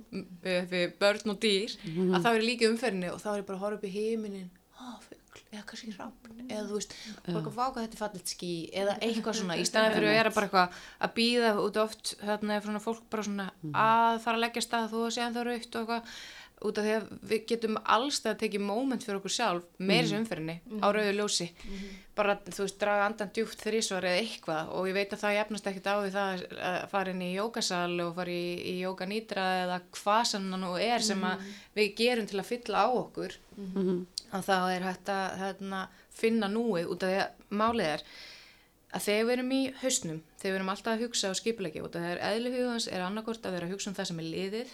við, 0.45 0.59
við 0.75 0.93
börn 1.01 1.33
og 1.33 1.39
dýr 1.41 1.73
Mhm. 1.89 2.13
að 2.13 2.21
þá 2.21 2.29
er 2.29 2.37
ég 2.37 2.45
líka 2.51 2.65
í 2.67 2.69
umferðinni 2.69 3.09
og 3.15 3.17
þá 3.25 3.29
er 3.33 3.41
ég 3.41 3.47
bara 3.49 3.57
að 3.57 3.63
horfa 3.65 3.79
upp 3.81 3.89
í 3.89 3.93
heiminin 3.97 4.49
eða 5.53 5.65
kannski 5.69 5.93
hrappn 5.93 6.43
eða 6.47 6.65
þú 6.67 6.77
veist, 6.79 6.95
eitthvað 7.23 7.57
váka 7.57 7.83
þetta 7.83 7.97
er 7.97 8.01
fallet 8.01 8.33
ský 8.33 8.51
eða 8.83 8.95
eitthvað 9.05 9.39
svona, 9.39 9.57
í 9.57 9.65
staðan 9.69 9.97
fyrir 9.97 10.11
að 10.11 10.17
vera 10.19 10.33
bara 10.37 10.49
eitthvað 10.49 10.79
að 11.07 11.15
býða 11.19 11.51
út 11.63 11.81
oft 11.83 12.13
er 12.23 12.67
svona 12.67 12.83
fólk 12.83 13.03
bara 13.13 13.27
svona 13.27 13.49
að 13.71 14.21
fara 14.25 14.39
að 14.39 14.45
leggja 14.45 14.65
stað 14.67 14.89
þú 14.93 15.03
að 15.07 15.13
segja 15.17 15.33
það 15.37 15.49
raukt 15.49 15.77
og 15.77 15.83
eitthvað 15.83 16.15
út 16.63 16.77
af 16.79 16.85
því 16.85 16.93
að 16.97 17.09
við 17.31 17.41
getum 17.51 17.77
allstað 17.83 18.31
að 18.35 18.39
tekið 18.43 18.61
moment 18.67 19.03
fyrir 19.03 19.19
okkur 19.19 19.33
sjálf 19.35 19.63
meira 19.79 20.03
Mhm. 20.03 20.09
sem 20.09 20.23
umferðinni 20.23 20.55
á 20.81 20.87
rauðu 20.95 21.13
ljósi. 21.17 21.49
Bara 22.15 22.35
þú 22.45 22.59
veist 22.65 22.77
draga 22.79 23.05
andan 23.09 23.31
djúpt 23.33 23.57
þrísvar 23.63 24.05
eða 24.05 24.21
eitthvað 24.21 24.69
og 24.77 24.87
ég 24.87 24.93
veit 24.93 25.13
að 25.15 25.21
það 25.23 25.35
jafnast 25.39 25.67
ekkert 25.71 25.87
á 25.89 25.95
því 26.03 26.11
það 26.13 26.43
að 26.61 26.89
fara 26.91 27.11
inn 27.11 27.21
í 27.25 27.31
jókasal 27.35 27.99
og 28.07 28.15
fara 28.15 28.29
í, 28.29 28.45
í 28.69 28.75
jókanýtra 28.85 29.45
eða 29.63 29.79
hvað 29.97 30.23
sem 30.29 30.51
það 30.51 30.59
nú 30.61 30.73
er 30.79 30.99
sem 31.01 31.23
að 31.23 31.41
við 31.75 31.95
gerum 31.97 32.27
til 32.29 32.39
að 32.39 32.49
fylla 32.51 32.85
á 32.85 32.89
okkur. 32.93 33.33
Að 34.33 34.45
þá 34.45 34.57
er 34.75 34.81
hægt 34.87 35.09
að 35.13 35.37
hérna, 35.41 35.87
finna 36.13 36.47
núið 36.47 36.87
út 36.93 37.03
af 37.03 37.09
því 37.09 37.17
að 37.23 37.57
málið 37.57 37.89
er 37.95 38.03
að 38.93 39.01
þegar 39.07 39.25
við 39.25 39.33
erum 39.33 39.51
í 39.57 39.61
hausnum, 39.81 40.21
þegar 40.37 40.51
við 40.53 40.57
erum 40.59 40.69
alltaf 40.69 40.93
að 40.93 41.01
hugsa 41.07 41.29
og 41.33 41.37
skipulegi 41.39 41.81
út 41.81 41.95
af 41.97 42.01
því 42.03 42.11
að 42.13 42.23
eðli 42.29 42.51
hugans 42.53 42.87
er 42.93 43.01
annarkort 43.01 43.41
að 43.49 43.55
vera 43.57 43.65
að 43.65 43.73
hugsa 43.73 43.89
um 43.89 43.95
það 43.97 44.05
sem 44.11 44.19
er 44.21 44.27
liðið 44.29 44.73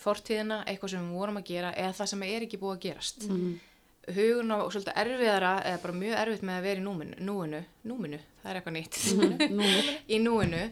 fortíðina, 0.00 0.62
eitthvað 0.66 0.94
sem 0.94 1.08
við 1.08 1.18
vorum 1.20 1.40
að 1.40 1.50
gera 1.52 1.74
eða 1.76 1.96
það 2.00 2.12
sem 2.12 2.24
er 2.28 2.46
ekki 2.46 2.60
búið 2.60 2.76
að 2.76 2.84
gerast 2.86 3.28
hugurinn 4.10 4.54
á 4.54 4.58
svolítið 4.64 5.00
erfiðara 5.02 5.54
eða 5.68 5.80
bara 5.82 5.98
mjög 6.00 6.20
erfitt 6.22 6.44
með 6.46 6.58
að 6.58 6.66
vera 6.68 6.80
í 6.80 6.84
núminu 6.84 7.26
núinu, 7.28 7.60
núminu, 7.86 8.20
það 8.42 8.50
er 8.50 8.60
eitthvað 8.60 8.76
nýtt 8.78 9.00
í 10.16 10.20
núinu 10.22 10.62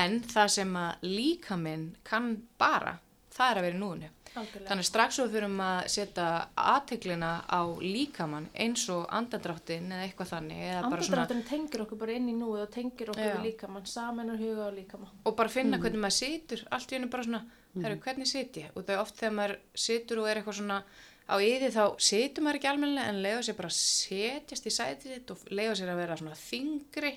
en 0.00 0.20
það 0.32 0.54
sem 0.56 0.78
að 0.82 1.08
líkaminn 1.08 1.90
kann 2.08 2.30
bara, 2.60 2.96
það 3.34 3.50
er 3.50 3.60
að 3.60 3.68
vera 3.68 3.78
í 3.78 3.82
núinu 3.82 4.14
Algjörlega. 4.38 4.68
þannig 4.68 4.86
strax 4.86 5.18
og 5.22 5.30
fyrirum 5.32 5.60
að 5.64 5.78
setja 5.92 6.26
aðteglina 6.60 7.30
á 7.48 7.60
líkamann 7.80 8.48
eins 8.52 8.84
og 8.92 9.06
andadráttin 9.14 9.88
eða 9.92 10.04
eitthvað 10.04 10.32
þannig 10.34 10.64
eða 10.68 10.90
bara 10.92 11.06
svona, 11.08 11.26
tengir 11.48 11.84
okkur 11.84 12.00
bara 12.02 12.16
inn 12.18 12.28
í 12.28 12.36
núið 12.36 12.64
og 12.66 12.74
tengir 12.74 13.12
okkur 13.14 13.24
Já. 13.24 13.36
við 13.38 13.48
líkamann, 13.50 13.86
samennar 13.88 14.40
huga 14.40 14.68
og 14.68 14.76
líkamann. 14.76 15.14
og 15.24 15.38
bara 15.38 15.52
finna 15.52 15.80
hvernig 15.80 16.02
maður 16.04 16.18
situr 16.18 16.66
allt 16.70 16.92
í 16.92 16.98
hennu 16.98 17.10
bara 17.12 17.28
svona, 17.28 17.42
herru, 17.84 18.00
hvernig 18.04 18.30
sit 18.30 18.58
ég? 18.60 18.72
Og 18.74 18.84
það 18.84 18.94
er 18.96 19.02
oft 19.04 19.20
þegar 19.20 19.36
maður 19.38 19.56
situr 19.86 20.22
og 20.22 20.28
er 20.28 20.40
eitthvað 20.40 20.58
svona 20.60 20.82
á 21.28 21.34
yði 21.44 21.70
þá 21.74 21.82
situr 22.00 22.44
maður 22.46 22.58
ekki 22.60 22.70
almennilega 22.72 23.12
en 23.12 23.22
leiða 23.24 23.42
sér 23.46 23.58
bara 23.58 23.70
að 23.72 23.78
setjast 23.78 24.68
í 24.68 24.74
sætið 24.74 25.14
sitt 25.14 25.32
og 25.34 25.48
leiða 25.52 25.74
sér 25.80 25.92
að 25.92 26.00
vera 26.02 26.16
svona 26.20 26.38
þingri 26.40 27.14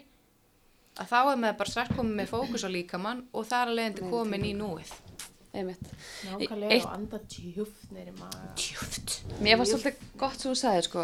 að 0.99 1.07
þá 1.12 1.20
er 1.22 1.39
maður 1.39 1.57
bara 1.62 1.72
strax 1.72 1.95
komið 1.95 2.18
með 2.20 2.32
fókus 2.34 2.66
á 2.68 2.70
líkamann 2.72 3.24
og 3.32 3.47
það 3.47 3.62
er 3.64 3.72
að 3.72 3.78
leiðandi 3.80 4.09
komin 4.12 4.47
í 4.47 4.53
núið. 4.57 4.91
Einmitt. 5.51 5.88
Nákvæmlega 6.28 6.72
Eitt- 6.72 6.86
og 6.88 6.93
anda 6.95 7.20
djúft 7.28 7.89
neyri 7.91 8.14
maður. 8.16 8.51
Tjúft 8.55 9.16
Mér 9.43 9.57
fannst 9.59 9.74
svolítið 9.76 10.05
gott 10.22 10.39
sem 10.39 10.51
þú 10.51 10.59
sagði 10.62 10.86
sko 10.88 11.01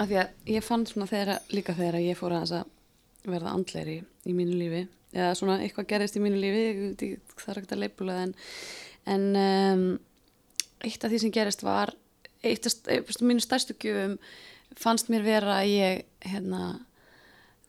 af 0.00 0.08
því 0.08 0.20
að 0.22 0.54
ég 0.54 0.64
fann 0.64 0.86
svona 0.88 1.08
þegar, 1.10 1.42
líka 1.52 1.74
þegar 1.76 2.00
ég 2.00 2.16
fór 2.16 2.36
að 2.38 2.54
verða 3.28 3.52
andleiri 3.52 3.98
í 4.24 4.36
mínu 4.36 4.56
lífi. 4.56 4.86
Eða 5.12 5.34
svona 5.36 5.58
eitthvað 5.60 5.90
gerðist 5.90 6.16
í 6.16 6.22
mínu 6.24 6.40
lífi 6.40 6.64
það 6.96 7.50
er 7.50 7.60
ekkert 7.60 7.76
að 7.76 7.82
leipula 7.84 8.16
en, 8.24 8.34
en 9.08 9.26
um, 9.40 9.88
eitt 10.84 11.04
af 11.04 11.12
því 11.12 11.22
sem 11.24 11.34
gerist 11.34 11.64
var 11.64 11.94
eitt 12.44 12.66
af 12.66 12.72
af 12.88 13.20
mínu 13.20 13.42
stærstu 13.44 13.76
gjöfum 13.76 14.16
fannst 14.78 15.10
mér 15.12 15.24
vera 15.26 15.58
að 15.60 15.72
ég 15.74 16.04
hérna 16.30 16.62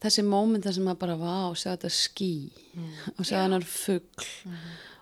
þessi 0.01 0.23
mómenta 0.25 0.73
sem 0.73 0.87
að 0.89 0.99
bara 1.01 1.17
vá, 1.19 1.51
sjá 1.53 1.73
þetta 1.73 1.91
ský 1.93 2.33
og 3.17 3.25
sjá 3.27 3.43
hennar 3.43 3.65
fugg 3.67 4.25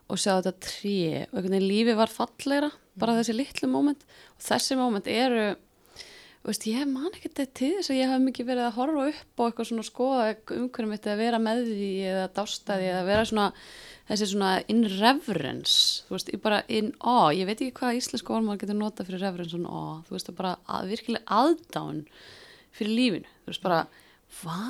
og 0.10 0.20
sjá 0.20 0.40
þetta 0.40 0.54
tré. 0.66 1.00
Og 1.30 1.38
einhvern 1.38 1.56
veginn 1.56 1.70
lífi 1.70 1.96
var 1.98 2.12
fallegra 2.12 2.72
bara 3.00 3.16
þessi 3.20 3.36
litlu 3.38 3.70
móment 3.72 4.02
og 4.36 4.44
þessi 4.44 4.78
móment 4.80 5.08
eru 5.08 5.54
veist, 6.44 6.66
ég 6.68 6.88
man 6.90 7.12
ekki 7.12 7.30
þetta 7.30 7.46
til 7.60 7.72
þess 7.78 7.92
að 7.94 8.00
ég 8.00 8.12
hef 8.12 8.24
mikið 8.24 8.50
verið 8.50 8.66
að 8.66 8.78
horfa 8.80 9.06
upp 9.12 9.44
og 9.44 9.50
eitthvað 9.50 9.70
svona 9.70 9.88
skoða 9.88 10.28
umhverjum 10.56 10.94
mitt 10.96 11.08
eða 11.08 11.20
vera 11.20 11.42
með 11.44 11.64
því 11.68 11.90
eða 12.10 12.28
dásta 12.40 12.80
því 12.80 12.90
eða 12.94 13.08
vera 13.10 13.28
svona 13.30 13.48
þessi 14.10 14.30
svona 14.32 14.52
in 14.72 14.84
reverence 14.98 16.06
þú 16.08 16.16
veist, 16.16 16.32
bara 16.44 16.62
in 16.68 16.92
awe 17.00 17.34
ég 17.38 17.50
veit 17.50 17.60
ekki 17.60 17.78
hvað 17.80 18.00
íslensku 18.02 18.36
orð 18.36 18.48
maður 18.48 18.64
getur 18.64 18.80
nota 18.80 19.06
fyrir 19.08 19.24
reverence 19.26 19.58
og 19.60 19.68
awe, 19.70 20.00
þú 20.08 20.18
veist, 20.18 20.32
bara 20.38 20.56
að, 20.66 20.94
virkilega 20.94 21.40
aðdán 21.40 22.04
fyrir 22.76 22.96
lífinu 22.98 23.36
þú 23.44 23.54
veist, 23.54 23.66
bara, 23.66 23.84
vá, 24.42 24.64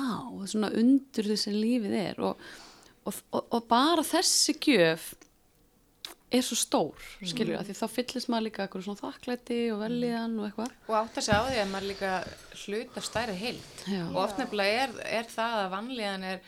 svona 0.50 0.72
undur 0.76 1.32
þessi 1.32 1.54
lífið 1.56 1.96
er 2.02 2.22
og, 2.30 2.46
og, 3.08 3.24
og, 3.32 3.42
og 3.48 3.66
bara 3.70 4.06
þessi 4.06 4.56
gjöf 4.60 5.10
er 6.30 6.44
svo 6.46 6.56
stór, 6.58 7.06
skilur, 7.26 7.56
mm. 7.56 7.66
því 7.66 7.74
þá 7.74 7.86
fyllist 7.90 8.28
maður 8.30 8.46
líka 8.46 8.62
eitthvað 8.64 8.84
svona 8.86 9.00
þakklæti 9.00 9.58
og 9.74 9.80
velíðan 9.82 10.36
og 10.38 10.46
eitthvað. 10.46 10.74
og 10.86 10.96
átt 11.00 11.18
að 11.18 11.26
segja 11.26 11.40
á 11.42 11.46
því 11.48 11.56
að 11.58 11.70
maður 11.72 11.88
líka 11.90 12.10
hlut 12.60 12.98
af 13.00 13.06
stærri 13.08 13.34
heild 13.40 13.82
Já. 13.90 14.02
og 14.04 14.18
oft 14.22 14.38
nefnilega 14.38 14.84
er, 14.84 14.94
er 15.18 15.30
það 15.32 15.56
að 15.64 15.72
vanlíðan 15.74 16.26
er 16.30 16.44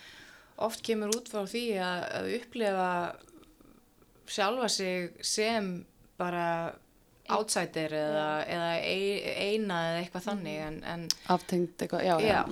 oft 0.66 0.82
kemur 0.86 1.12
út 1.16 1.28
frá 1.32 1.42
því 1.48 1.64
að, 1.82 2.04
að 2.18 2.30
upplifa 2.38 2.88
sjálfa 4.32 4.68
sig 4.72 5.10
sem 5.24 5.72
bara 6.18 6.46
outsider 7.32 7.92
eða, 7.94 8.26
eða 8.50 8.70
ei- 8.82 9.54
eina 9.54 9.76
eða 9.90 10.00
eitthvað 10.02 10.24
þannig 10.26 10.58
en, 10.66 10.78
en 10.94 11.04
Aftengt 11.32 11.82
eitthvað, 11.84 12.04
já, 12.06 12.14
já. 12.20 12.32
Já. 12.32 12.42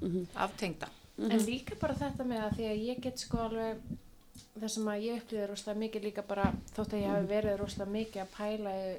mhm. 0.00 0.26
aftengda 0.46 0.88
En 1.16 1.40
líka 1.48 1.76
bara 1.80 1.94
þetta 1.96 2.24
með 2.28 2.42
að 2.44 2.56
því 2.58 2.64
að 2.70 2.80
ég 2.90 2.98
get 3.06 3.22
sko 3.22 3.38
alveg 3.46 3.78
það 4.60 4.68
sem 4.74 4.88
að 4.92 5.04
ég 5.06 5.22
upplýði 5.22 5.46
rosalega 5.48 5.80
mikið 5.80 6.04
líka 6.04 6.24
bara 6.28 6.50
þótt 6.76 6.92
að 6.92 7.00
ég 7.00 7.12
hafi 7.14 7.30
verið 7.30 7.56
rosalega 7.62 7.94
mikið 7.94 8.22
að 8.22 8.34
pæla 8.36 8.74
í 8.76 8.90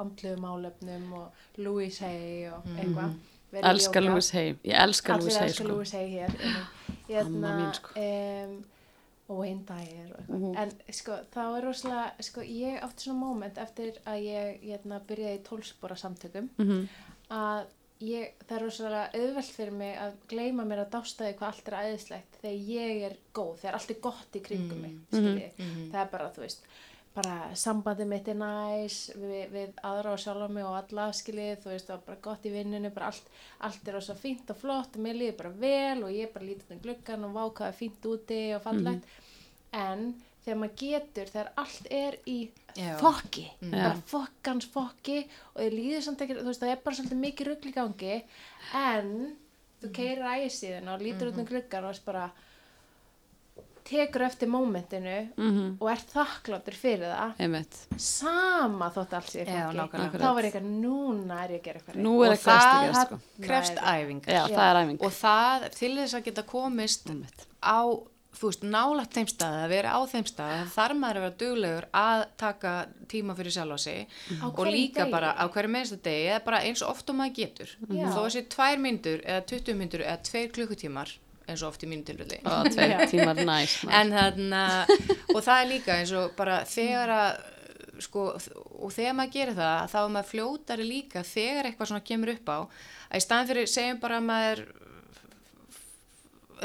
andluðu 0.00 0.36
málefnum 0.44 1.08
og 1.18 1.42
Louise 1.64 2.04
Hay 2.06 2.46
og 2.54 2.68
eitthvað. 2.76 3.16
Elskar. 3.52 4.02
Louise 4.02 4.32
Hay, 4.36 4.52
ég 4.64 4.74
elskar 4.84 5.14
Allir 5.16 5.24
Louise 5.24 5.38
Hay, 5.40 5.48
elskar 5.48 5.66
sko. 5.66 5.74
Louise 5.74 5.96
Hay 5.96 6.10
hér. 6.10 6.30
Hérna, 7.08 7.26
Amma 7.26 7.56
mín, 7.58 7.74
sko. 7.74 7.90
em, 7.96 8.64
og 9.28 9.38
og 9.38 9.44
eitthvað. 10.06 10.28
Mhm. 10.28 10.56
En 10.58 10.72
sko 10.92 11.12
þá 11.34 11.42
er 11.58 11.64
rosalega, 11.64 12.12
sko 12.20 12.40
ég 12.42 12.80
átti 12.82 13.02
svona 13.08 13.18
moment 13.18 13.58
eftir 13.58 13.92
að 14.06 14.22
ég 14.26 14.62
hérna, 14.62 15.00
byrjaði 15.06 15.38
í 15.38 15.42
tólspora 15.46 15.96
samtökum 15.96 16.48
Mhm. 16.58 16.88
að 17.30 17.66
ég, 18.00 18.28
það 18.48 18.56
er 18.56 18.62
rosalega 18.64 19.10
auðvelt 19.14 19.52
fyrir 19.56 19.72
mig 19.72 19.96
að 19.98 20.12
gleyma 20.28 20.64
mér 20.64 20.84
að 20.86 20.90
dásta 20.90 21.24
því 21.24 21.34
hvað 21.38 21.46
allt 21.52 21.68
er 21.68 21.74
æðislegt 21.74 22.38
þegar 22.42 22.66
ég 22.68 23.02
er 23.10 23.16
góð, 23.34 23.58
þegar 23.60 23.74
allt 23.74 23.90
er 23.90 24.00
gott 24.00 24.32
í 24.34 24.40
kringum 24.40 24.80
mig, 24.80 24.96
skiljið. 25.12 25.90
Það 25.92 26.00
er 26.00 26.08
bara, 26.10 26.30
þú 26.30 26.40
veist, 26.40 26.60
bara 27.14 27.50
sambandi 27.58 28.04
mitt 28.06 28.28
er 28.30 28.38
næs 28.38 28.98
við, 29.18 29.48
við 29.50 29.80
aðra 29.86 30.12
og 30.14 30.20
sjálfa 30.22 30.46
mig 30.52 30.66
og 30.66 30.76
alla, 30.78 31.08
skiljið, 31.16 31.56
þú 31.64 31.72
veist, 31.72 31.88
það 31.88 31.96
er 31.96 32.04
bara 32.06 32.22
gott 32.26 32.46
í 32.46 32.52
vinnunni, 32.54 32.92
bara 32.94 33.10
allt, 33.10 33.30
allt 33.66 33.88
er 33.88 33.96
rosa 33.98 34.14
fínt 34.18 34.52
og 34.52 34.60
flott 34.60 34.94
og 34.94 35.04
mér 35.04 35.18
líður 35.18 35.38
bara 35.40 35.52
vel 35.64 36.04
og 36.06 36.14
ég 36.14 36.30
bara 36.34 36.46
lítið 36.46 36.76
um 36.76 36.82
gluggan 36.84 37.26
og 37.26 37.34
vákaði 37.34 37.78
fínt 37.80 38.06
úti 38.12 38.40
og 38.54 38.62
fallegt. 38.66 39.08
En 39.74 40.12
þegar 40.44 40.60
maður 40.60 40.76
getur, 40.80 41.32
þegar 41.34 41.50
allt 41.60 41.88
er 41.94 42.16
í 42.30 42.38
Já. 42.78 42.94
fokki, 43.02 43.46
Já. 43.58 43.72
bara 43.74 43.96
fokkans 44.12 44.68
fokki 44.70 45.18
og 45.54 45.58
þið 45.64 45.76
líður 45.76 46.06
samt 46.06 46.22
ekki, 46.24 46.38
þú 46.38 46.46
veist, 46.46 46.62
það 46.62 46.74
er 46.76 46.84
bara 46.84 46.98
svolítið 47.00 47.22
mikið 47.24 47.50
rugl 47.50 47.70
í 47.70 47.74
gangi 47.74 48.14
en 48.78 49.10
þú 49.82 49.90
keirir 49.96 50.30
ægisíðin 50.30 50.92
og 50.92 51.02
lítur 51.02 51.32
út 51.32 51.42
um 51.42 51.48
gluggan 51.48 51.88
og 51.88 51.92
veist 51.92 52.06
bara 52.06 52.30
tekur 53.84 54.22
eftir 54.26 54.48
mómentinu 54.48 55.30
Mhm. 55.36 55.76
og 55.80 55.90
ert 55.90 56.12
þakkláttur 56.14 56.74
fyrir 56.74 57.10
það 57.14 57.34
einmitt 57.40 57.76
sama 57.98 58.90
þótt 58.90 59.12
allt 59.18 59.30
sé 59.32 59.42
í 59.42 59.46
Já, 59.46 59.72
gangi 59.72 59.78
nákvæmlega. 59.80 60.18
þá 60.20 60.34
var 60.34 60.42
eitthvað, 60.42 60.70
núna 60.80 61.44
er 61.44 61.50
ég 61.50 61.60
að 61.60 61.64
gera 61.64 61.78
eitthvað 61.80 61.96
er 61.96 62.06
Og 62.06 62.38
það- 62.38 63.06
sko. 63.06 63.20
krefst 63.42 63.74
það 63.76 64.70
er 64.70 64.84
æfing 64.84 65.00
og 65.02 65.12
það 65.12 65.70
til 65.74 65.96
þess 65.96 66.14
að 66.14 66.24
geta 66.24 66.42
komist 66.42 67.06
Einmitt. 67.10 67.46
á 67.62 67.82
þú 68.30 68.46
veist, 68.46 68.62
nálægt 68.62 69.10
þeim 69.12 69.26
stað 69.26 69.64
að 69.64 69.68
vera 69.68 69.90
á 69.90 70.00
þeim 70.06 70.24
stað 70.24 70.64
þá 70.64 70.70
þarf 70.76 70.96
maður 70.96 71.16
að 71.16 71.24
vera 71.24 71.38
duglegur 71.42 71.84
að 71.92 72.26
taka 72.38 72.86
tíma 73.08 73.34
fyrir 73.36 73.50
sjálfa 73.50 73.78
sig 73.78 74.06
Á 74.40 74.46
og 74.46 74.54
hverjum 74.54 74.72
líka 74.72 75.02
degi. 75.04 75.10
bara 75.10 75.34
á 75.34 75.44
hverju 75.50 75.68
meðstu 75.68 75.96
degi 76.00 76.28
eða 76.30 76.44
bara 76.44 76.60
eins 76.60 76.80
og 76.82 76.90
oft 76.90 77.10
og 77.10 77.16
maður 77.16 77.34
getur 77.34 77.68
Já. 77.90 78.06
þó 78.14 78.20
að 78.24 78.30
sé 78.30 78.42
tvær 78.48 78.78
myndur 78.78 79.20
eða 79.26 79.42
20 79.46 79.74
myndur 79.74 80.00
eða 80.06 80.22
tveir 80.22 80.52
klukkutímar 80.52 81.08
eins 81.52 81.64
og 81.64 81.72
oft 81.72 81.84
í 81.84 81.90
mínu 81.90 82.06
tilfelli. 82.08 82.40
Maður. 82.44 82.74
en 84.00 84.12
þarna 84.16 84.64
og 85.34 85.40
það 85.40 85.56
er 85.56 85.70
líka 85.70 85.96
eins 85.98 86.12
og 86.16 86.36
bara 86.38 86.60
þegar 86.68 87.14
að 87.16 87.30
sko, 88.00 88.26
og 88.80 88.92
þegar 88.94 89.16
maður 89.18 89.34
gerir 89.36 89.58
það 89.58 89.90
þá 89.92 89.98
er 90.02 90.12
maður 90.14 90.30
fljótari 90.30 90.86
líka 90.88 91.24
þegar 91.26 91.68
eitthvað 91.68 91.90
svona 91.92 92.06
kemur 92.10 92.34
upp 92.34 92.52
á. 92.52 92.58
Að 93.10 93.20
í 93.20 93.24
staðin 93.26 93.50
fyrir 93.50 93.70
segjum 93.70 94.00
bara 94.02 94.20
að 94.20 94.28
maður 94.30 94.62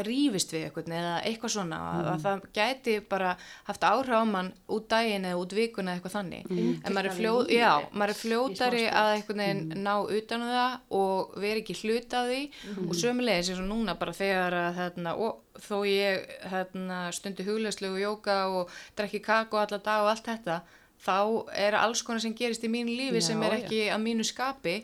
rífist 0.03 0.51
við 0.53 0.65
eitthvað 0.67 0.91
eða 0.97 1.13
eitthvað 1.29 1.53
svona 1.53 1.79
að 1.95 2.23
það 2.23 2.43
gæti 2.57 2.95
bara 3.09 3.33
haft 3.69 3.85
áhrif 3.87 4.17
á 4.19 4.23
mann 4.27 4.51
út 4.75 4.87
daginn 4.91 5.27
eða 5.29 5.39
út 5.41 5.55
vikuna 5.55 5.93
eða 5.93 5.99
eitthvað 5.99 6.15
þannig. 6.17 6.49
En 6.51 6.95
maður 6.95 7.09
er, 7.09 7.15
fljó, 7.19 7.33
já, 7.53 7.71
maður 7.93 8.13
er 8.13 8.19
fljótari 8.19 8.83
að 8.91 9.11
eitthvað 9.15 9.39
neginn 9.41 9.83
ná 9.85 9.93
utan 10.03 10.45
á 10.45 10.47
það 10.51 10.77
og 10.99 11.35
vera 11.45 11.61
ekki 11.63 11.77
hluta 11.81 12.21
af 12.23 12.31
því. 12.31 12.41
Og 12.85 12.95
sömulegis 12.99 13.51
eins 13.53 13.63
og 13.63 13.69
núna 13.71 13.97
bara 13.99 14.15
þegar 14.15 14.57
að 14.61 14.79
þarna, 14.81 15.15
og 15.15 15.61
þó 15.65 15.77
ég 15.89 16.31
þarna, 16.51 17.01
stundi 17.15 17.47
huglegslu 17.47 17.93
og 17.93 18.01
jóka 18.03 18.39
og 18.51 18.73
drekki 18.97 19.23
kakó 19.23 19.61
alla 19.63 19.79
dag 19.79 20.03
og 20.03 20.11
allt 20.11 20.27
þetta 20.31 20.61
þá 21.05 21.17
er 21.53 21.75
alls 21.77 22.01
konar 22.05 22.23
sem 22.23 22.33
gerist 22.35 22.63
í 22.65 22.71
mínu 22.71 22.95
lífi 22.95 23.21
Já, 23.21 23.27
sem 23.29 23.43
er 23.45 23.53
já. 23.53 23.59
ekki 23.63 23.81
að 23.93 24.01
mínu 24.05 24.25
skapi. 24.27 24.79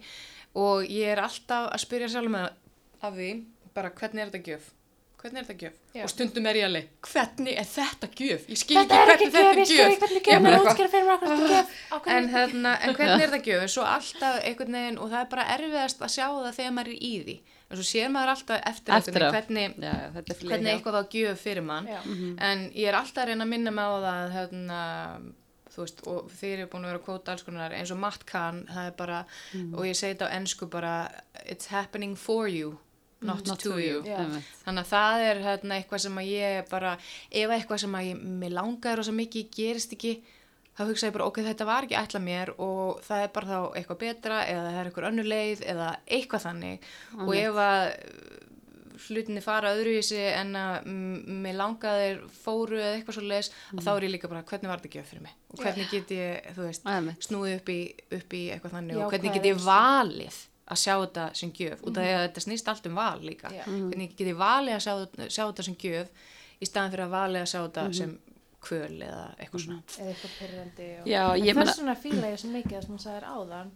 Og 0.59 0.83
ég 0.83 1.13
er 1.13 1.21
alltaf 1.23 1.69
að 1.71 1.83
spyrja 1.85 2.09
sjálf 2.11 2.31
með 2.33 2.49
af 3.01 3.15
því 3.15 3.29
bara 3.75 3.91
hvernig 3.95 4.21
er 4.21 4.31
þetta 4.31 4.51
gjöf 4.51 4.69
hvernig 5.21 5.41
er 5.41 5.45
þetta 5.47 5.65
gjöf? 5.65 5.75
Já. 5.95 6.03
og 6.05 6.09
stundum 6.11 6.45
er 6.51 6.57
ég 6.59 6.65
alveg 6.67 6.89
hvernig 7.11 7.57
er 7.61 7.67
þetta 7.71 8.09
gjöf? 8.19 8.45
Ég 8.51 8.59
skil 8.61 8.77
þetta 8.79 8.99
er 9.03 9.11
ekki 9.15 9.29
hvernig 9.35 9.71
gjöf, 9.71 9.77
gjöf 9.77 9.99
þetta 10.01 11.31
gjöf. 11.31 11.71
Á 11.91 11.95
hverju 12.01 12.17
en, 12.17 12.29
hérna, 12.35 12.75
en 12.81 12.95
hvernig 12.97 13.25
er 13.25 13.33
þetta 13.35 13.41
gjöf? 13.51 13.65
En 13.67 13.73
svo 13.75 13.85
alltaf 13.87 14.39
einhvern 14.43 14.77
veginn 14.79 14.99
og 15.01 15.11
það 15.13 15.23
er 15.25 15.29
bara 15.35 15.47
erfiðast 15.57 16.01
að 16.05 16.13
sjá 16.17 16.25
það 16.29 16.55
þegar 16.59 16.75
maður 16.77 16.93
er 16.95 17.03
í 17.11 17.13
því. 17.25 17.35
En 17.71 17.77
svo 17.79 17.85
sér 17.87 18.09
maður 18.11 18.31
alltaf 18.33 18.63
eftir, 18.67 18.95
Eftir 18.97 19.23
á. 19.23 19.29
hvernig, 19.31 19.75
já, 19.79 19.91
er 19.91 20.25
fyrir 20.35 20.49
hvernig 20.51 20.71
eitthvað 20.73 20.97
var 20.97 21.05
gjöf 21.15 21.43
fyrir 21.45 21.63
mann. 21.63 21.87
Já. 21.87 22.01
en 22.49 22.65
ég 22.75 22.89
er 22.91 22.97
alltaf 22.99 23.23
að 23.23 23.29
reyna 23.31 23.45
að 23.47 23.53
minna 23.53 23.71
mig 23.77 23.85
á 23.87 23.95
það 24.03 24.33
hérna, 24.35 24.79
þú 25.71 25.85
veist, 25.85 26.01
og 26.11 26.31
þeir 26.35 26.53
eru 26.57 26.67
búin 26.73 26.83
að 26.83 26.91
vera 26.91 26.99
að 26.99 27.05
kvóta 27.05 27.31
alls 27.31 27.45
konar 27.47 27.71
eins 27.77 27.93
og 27.95 27.99
Matt 28.01 28.25
Kahn, 28.27 28.65
það 28.67 28.89
er 28.89 28.95
bara 28.99 29.19
og 29.71 29.85
ég 29.87 29.95
segi 29.95 30.17
þetta 30.17 30.27
á 30.27 30.35
ennsku 30.35 30.67
bara 30.73 30.95
it's 31.45 31.71
happening 31.71 32.17
for 32.19 32.49
you, 32.51 32.73
not, 33.21 33.45
Not 33.47 33.61
to 33.61 33.77
you, 33.77 34.01
Já. 34.05 34.17
Einmitt. 34.23 34.51
þannig 34.65 34.85
að 34.85 34.91
það 34.91 35.23
er 35.29 35.41
hérna, 35.45 35.77
eitthvað 35.77 36.03
sem 36.05 36.21
að 36.21 36.29
ég 36.31 36.69
bara 36.71 36.93
ef 37.29 37.55
eitthvað 37.55 37.83
sem 37.83 37.97
að 37.99 38.07
ég, 38.09 38.21
mér 38.41 38.55
langar 38.57 39.01
og 39.01 39.07
svo 39.07 39.13
mikið 39.17 39.51
gerist 39.55 39.93
ekki 39.97 40.15
þá 40.77 40.85
hugsa 40.87 41.09
ég 41.09 41.15
bara, 41.15 41.27
ok, 41.29 41.41
þetta 41.45 41.67
var 41.67 41.87
ekki 41.87 41.99
ætla 41.99 42.21
mér 42.23 42.53
og 42.57 43.01
það 43.05 43.25
er 43.25 43.33
bara 43.35 43.49
þá 43.51 43.57
eitthvað 43.77 44.01
betra 44.05 44.43
eða 44.49 44.67
það 44.69 44.79
er 44.79 44.89
eitthvað 44.89 45.09
önnur 45.11 45.29
leið 45.29 45.65
eða 45.73 45.89
eitthvað 46.07 46.45
þannig. 46.47 46.87
Og 47.21 47.33
ef 47.37 47.59
að 47.65 47.83
hlutinni 49.01 49.41
fara 49.43 49.73
öðruvísi 49.75 50.19
en 50.19 50.55
að 50.57 50.85
mm, 50.85 51.41
mér 51.43 51.57
langaðir 51.59 52.21
fóru 52.35 52.79
eða 52.79 52.93
eitthvað 52.97 53.17
svo 53.17 53.25
leis 53.25 53.49
að 53.73 53.83
þá 53.85 53.91
er 53.93 54.05
ég 54.05 54.13
líka 54.15 54.31
bara, 54.31 54.43
hvernig 54.47 54.71
var 54.71 54.81
þetta 54.83 54.99
gjöf 54.99 55.11
fyrir 55.11 55.25
mig? 55.25 55.35
Og 55.51 55.63
hvernig 55.65 55.91
get 55.91 56.13
ég, 56.15 56.51
veist, 56.57 56.87
snúið 57.27 57.57
upp 57.57 57.73
í, 57.73 57.79
upp 58.19 58.35
í 58.37 58.43
eitthvað 58.53 58.77
þannig 58.77 58.97
Já, 58.97 59.03
og 59.05 59.15
hvernig 59.15 59.37
get 59.37 59.49
ég 59.51 59.61
valið 59.65 60.39
að 60.71 60.81
sjá 60.81 60.93
þetta 61.01 61.27
sem 61.41 61.53
gjöf 61.57 61.85
út 61.85 61.97
af 61.97 62.03
því 62.05 62.11
að 62.17 62.25
þetta 62.25 62.43
snýst 62.47 62.69
allt 62.71 62.89
um 62.89 62.99
val 62.99 63.21
líka. 63.21 63.51
Já. 63.53 63.63
hvernig 63.67 64.15
get 64.17 64.27
ég 64.31 64.37
valið 64.39 64.75
að 64.77 64.83
sjá, 64.85 64.93
sjá 65.27 65.43
þetta 65.45 65.65
sem 65.67 65.79
gjöf 65.85 66.27
í 66.61 66.69
staðan 66.69 66.93
fyrir 66.93 67.05
að 67.07 67.15
valið 67.17 67.41
að 67.41 67.49
sjá 67.51 67.59
þetta 67.61 67.87
sem 68.01 68.13
kvöl 68.61 69.01
eða 69.01 69.21
eitthvað 69.41 69.63
svona. 69.63 69.79
Eða 69.97 70.11
eitthvað 70.11 70.33
pyrrandi 70.37 70.87
og... 71.01 71.07
Já, 71.09 71.21
en 71.33 71.45
meina- 71.47 71.63
þess 71.65 71.79
vegna 71.81 71.95
fíla 71.97 72.29
ég 72.29 72.41
svo 72.41 72.49
mikið 72.53 72.75
það 72.75 72.83
sem 72.85 72.95
þú 72.97 73.03
sagðir 73.05 73.27
áðan 73.31 73.71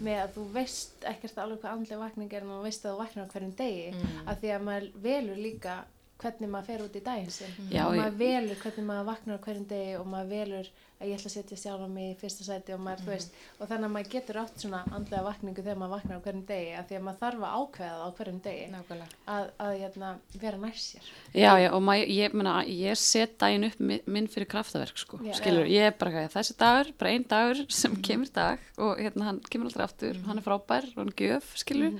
með 0.00 0.20
að 0.22 0.30
þú 0.36 0.44
veist 0.54 1.04
ekkert 1.10 1.40
alveg 1.44 1.60
hvað 1.60 1.74
andlega 1.76 2.00
vakning 2.00 2.32
er 2.32 2.46
en 2.46 2.52
þú 2.54 2.60
veist 2.64 2.86
að 2.86 2.94
þú 2.94 3.02
vaknar 3.02 3.28
á 3.28 3.32
hverjum 3.34 3.52
degi. 3.60 4.06
Af 4.24 4.40
því 4.40 4.52
að 4.56 4.64
maður 4.70 4.86
velur 5.04 5.42
líka 5.44 5.74
hvernig 6.20 6.50
maður 6.52 6.66
fer 6.70 6.84
út 6.86 6.96
í 7.00 7.02
daginn 7.06 7.30
sinn. 7.34 7.56
Já, 7.72 7.86
og 7.88 7.96
maður 7.96 8.20
velur 8.20 8.60
hvernig 8.62 8.86
maður 8.92 9.10
vaknar 9.10 9.40
á 9.40 9.44
hverjum 9.46 9.66
degi 9.70 9.96
og 10.00 10.06
maður 10.12 10.32
velur 10.36 10.70
að 11.00 11.08
ég 11.08 11.16
ætla 11.16 11.30
að 11.30 11.32
setja 11.32 11.56
sjálf 11.56 11.86
mig 11.88 12.10
í 12.12 12.16
fyrsta 12.20 12.44
sæti 12.44 12.74
og 12.76 12.80
maður, 12.84 13.00
þú 13.06 13.08
veist, 13.14 13.36
og 13.56 13.68
þannig 13.70 13.86
að 13.88 13.92
maður 13.94 14.08
getur 14.12 14.38
átt 14.42 14.58
svona 14.60 14.80
andlega 14.92 15.22
vakningu 15.24 15.62
þegar 15.64 15.78
maður 15.80 15.94
vaknar 15.94 16.18
á 16.20 16.24
hverjum 16.26 16.42
degi 16.50 16.74
af 16.76 16.88
því 16.90 16.98
að 16.98 17.04
maður 17.06 17.20
þarf 17.22 17.46
að 17.46 17.54
ákveða 17.60 18.02
á 18.04 18.08
hverjum 18.18 18.40
degi. 18.44 18.66
Nákvæmlega. 18.74 19.16
Að, 19.36 19.46
að 19.64 19.72
hérna, 19.80 20.10
vera 20.42 20.60
nær 20.60 20.76
sér. 20.82 21.08
Já, 21.32 21.52
já, 21.64 21.68
og 21.72 21.80
maður, 21.88 22.12
ég, 22.18 22.36
meina, 22.36 22.54
ég 22.68 23.00
set 23.00 23.38
daginn 23.40 23.64
upp 23.70 23.80
mi- 23.80 24.02
minn 24.12 24.28
fyrir 24.28 24.50
kraftaverk, 24.52 25.00
sko, 25.00 25.22
Já. 25.24 25.32
skilur, 25.40 25.72
ég 25.72 25.88
er 25.88 25.96
bara, 26.04 26.26
þessi 26.36 26.58
dagur, 26.60 26.92
bara 27.00 27.14
einn 27.16 27.24
dagur 27.32 27.64
sem 27.72 27.96
kemur 28.04 28.28
í 28.28 28.34
dag 28.36 28.68
og 28.76 29.00
hérna, 29.00 29.30
hann 29.30 29.40
kemur 29.48 29.70
aldrei 29.72 29.86
aftur, 29.88 30.20
hann 30.28 30.36
er 30.36 30.44
frábær 30.44 30.84
og 30.92 31.00
hann 31.00 31.16
gjöf, 31.16 31.54
skilur, 31.64 31.96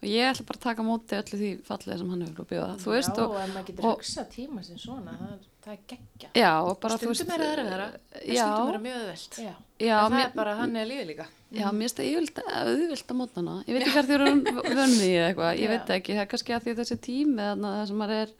og 0.00 0.06
ég 0.08 0.30
ætla 0.30 0.44
bara 0.48 0.58
að 0.60 0.64
taka 0.64 0.84
móti 0.86 1.16
öllu 1.18 1.38
því 1.40 1.48
fallega 1.66 1.98
sem 2.00 2.12
hann 2.12 2.22
hefur 2.24 2.44
að 2.44 2.50
bjóða, 2.54 2.76
þú 2.80 2.92
veist, 2.94 3.10
Já, 3.10 3.24
og, 3.24 3.34
ef 3.40 3.50
maður 3.54 3.66
getur 3.70 3.86
hugsað 3.90 4.28
tíma 4.32 4.62
sem 4.64 4.78
svona 4.80 5.16
það, 5.20 5.42
það 5.64 5.74
er 5.74 5.82
geggja 5.92 6.30
já, 6.40 6.52
bara, 6.84 6.96
stundum 7.00 7.34
er 7.34 7.44
það 7.44 7.52
erfiðara 7.56 7.88
en 7.90 8.38
stundum 8.40 8.70
er 8.70 8.78
það 8.78 8.86
mjög 8.86 9.02
öðvelt 9.02 9.38
Já, 9.40 9.52
já, 9.84 9.96
en 9.98 10.00
það 10.00 10.16
mér, 10.16 10.24
er 10.24 10.32
bara 10.40 10.54
hann 10.60 10.80
er 10.80 10.88
lífið 10.88 11.10
líka. 11.10 11.26
Já, 11.50 11.66
mér 11.74 11.90
finnst 11.90 12.40
það 12.40 12.56
auðvilt 12.70 13.12
að 13.12 13.18
mótana, 13.20 13.58
ég 13.66 13.76
veit 13.76 13.82
ekki 13.84 13.94
hvað 13.98 14.08
þið 14.08 14.16
eru 14.16 14.74
vönni 14.80 15.10
eða 15.10 15.28
eitthvað, 15.28 15.52
ég 15.60 15.72
veit 15.74 15.92
ekki, 15.98 16.16
það 16.16 16.24
er 16.24 16.30
kannski 16.32 16.56
að 16.56 16.64
því 16.66 16.74
þessi 16.80 16.98
tími 17.04 17.42
þarna 17.50 17.74
það 17.76 17.86
sem 17.90 18.00
maður 18.00 18.20
er 18.20 18.34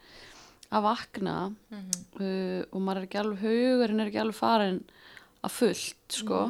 að 0.70 0.84
vakna 0.86 1.36
uh, 1.74 2.60
og 2.70 2.80
maður 2.80 3.00
er 3.02 3.06
ekki 3.08 3.20
alveg 3.20 3.44
hugurinn 3.44 4.00
er 4.04 4.10
ekki 4.12 4.22
alveg 4.22 4.38
farin 4.38 4.80
að 5.42 5.54
fullt 5.56 6.16
sko 6.20 6.42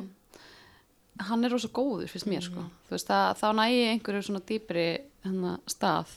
hann 1.29 1.45
er 1.45 1.53
rosa 1.55 1.68
góður 1.68 2.11
fyrst 2.11 2.29
mér 2.31 2.45
sko. 2.45 2.64
Þú 2.89 2.97
veist 2.97 3.11
það, 3.11 3.29
þá 3.41 3.47
næ 3.59 3.64
ég 3.71 3.93
einhverju 3.95 4.27
svona 4.27 4.43
dýpri 4.49 4.87
hérna, 5.25 5.55
stað. 5.71 6.16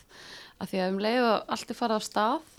Að 0.62 0.72
því 0.72 0.82
að 0.84 0.92
um 0.94 1.00
leið 1.04 1.28
og 1.28 1.54
allt 1.56 1.72
er 1.74 1.80
farið 1.80 2.00
á 2.00 2.02
stað 2.08 2.50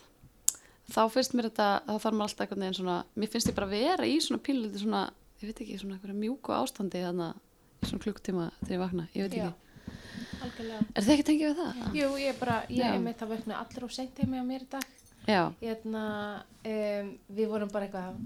þá 0.92 1.02
finnst 1.12 1.34
mér 1.34 1.48
þetta 1.48 1.68
þá 1.86 1.92
þarf 1.94 2.16
maður 2.18 2.26
alltaf 2.28 2.44
einhvern 2.44 2.64
veginn 2.64 2.78
svona 2.78 2.96
mér 3.16 3.30
finnst 3.32 3.50
ég 3.50 3.56
bara 3.56 3.70
vera 3.70 4.08
í 4.08 4.16
svona 4.20 4.42
pínliti 4.44 4.82
svona 4.82 5.04
ég 5.40 5.48
veit 5.48 5.62
ekki 5.64 5.78
svona 5.80 5.96
einhverju 5.96 6.16
mjúku 6.18 6.54
ástandi 6.56 7.04
þarna 7.04 7.28
í 7.34 7.88
svona 7.88 8.04
klukktíma 8.04 8.48
þegar 8.62 8.74
ég 8.74 8.82
vakna. 8.82 9.06
Ég 9.14 9.28
veit 9.28 9.38
ekki, 9.38 9.94
algjörlega. 10.44 10.82
Er 10.92 11.06
þið 11.06 11.14
ekki 11.14 11.26
tengið 11.30 11.48
við 11.48 11.62
það? 11.62 11.96
Jú, 12.00 12.10
ég 12.22 12.38
bara, 12.40 12.58
ég 12.72 12.84
er 12.90 13.00
með 13.02 13.16
það 13.22 13.32
vöknu 13.34 13.56
allir 13.58 13.86
og 13.88 13.94
seint 13.96 14.20
heimi 14.20 14.40
á 14.40 14.44
mér 14.44 14.66
í 14.66 14.68
dag. 14.74 14.90
Já, 15.24 15.40
Hérna, 15.62 16.04
um, 16.68 17.10
við 17.32 17.48
vorum 17.48 17.70
bara 17.72 17.86
eitthvað 17.88 18.18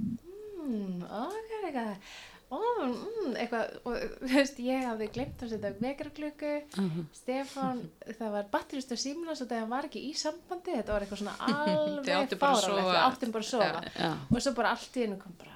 mm, 0.58 1.04
ok, 1.06 1.52
eitthvað 1.68 2.14
ó, 2.50 2.58
mm, 2.86 3.34
eitthvað, 3.42 3.74
og 3.84 3.96
þú 4.22 4.32
veist, 4.34 4.60
ég 4.64 4.86
hafði 4.88 5.08
glemt 5.16 5.42
að 5.44 5.52
setja 5.54 5.72
vekjarklukku 5.82 6.52
Mhm. 6.78 7.04
Stefán, 7.18 7.82
það 8.08 8.32
var 8.36 8.48
batterist 8.52 8.92
á 8.92 8.96
símuna 8.96 9.34
svo 9.36 9.46
hann 9.50 9.68
var 9.72 9.88
ekki 9.90 10.00
í 10.08 10.14
sambandi 10.16 10.76
þetta 10.78 10.92
var 10.96 11.04
eitthvað 11.06 11.22
svona 11.22 11.36
alveg 11.48 12.08
að 12.08 12.60
sofa. 12.64 12.88
við 12.88 13.00
áttum 13.04 13.32
bara 13.36 13.44
að 13.44 13.52
sofa. 13.52 13.82
Já, 13.98 14.10
og 14.32 14.42
svo 14.42 14.52
bara 14.56 14.70
allt 14.76 14.96
í 14.96 15.04
hennu 15.06 15.18
kom 15.20 15.36
bara 15.38 15.54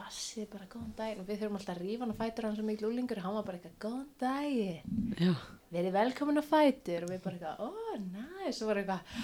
bassið 0.00 0.46
bara 0.52 0.64
góðan 0.72 0.92
daginn. 0.96 1.20
Og 1.20 1.26
við 1.28 1.40
þurfum 1.42 1.56
alltaf 1.58 1.74
að 1.76 1.82
rífa 1.84 2.00
hann 2.06 2.12
og 2.14 2.20
fætur 2.22 2.46
hann 2.46 2.54
svo 2.56 2.64
mikil 2.64 2.86
úlingur 2.88 3.18
og 3.20 3.24
hann 3.26 3.34
var 3.36 3.44
bara 3.50 3.58
eitthvað 3.58 3.80
góðan 3.84 4.06
daginn. 4.22 5.34
Verið 5.70 5.92
velkomin 5.98 6.40
á 6.40 6.44
fætur. 6.46 7.04
Og 7.04 7.10
við 7.12 7.20
bara 7.26 7.36
eitthvað, 7.36 7.60
ó, 7.60 7.68
næs. 8.14 8.62
Og 8.62 8.70
voru 8.70 8.80
eitthvað, 8.80 9.18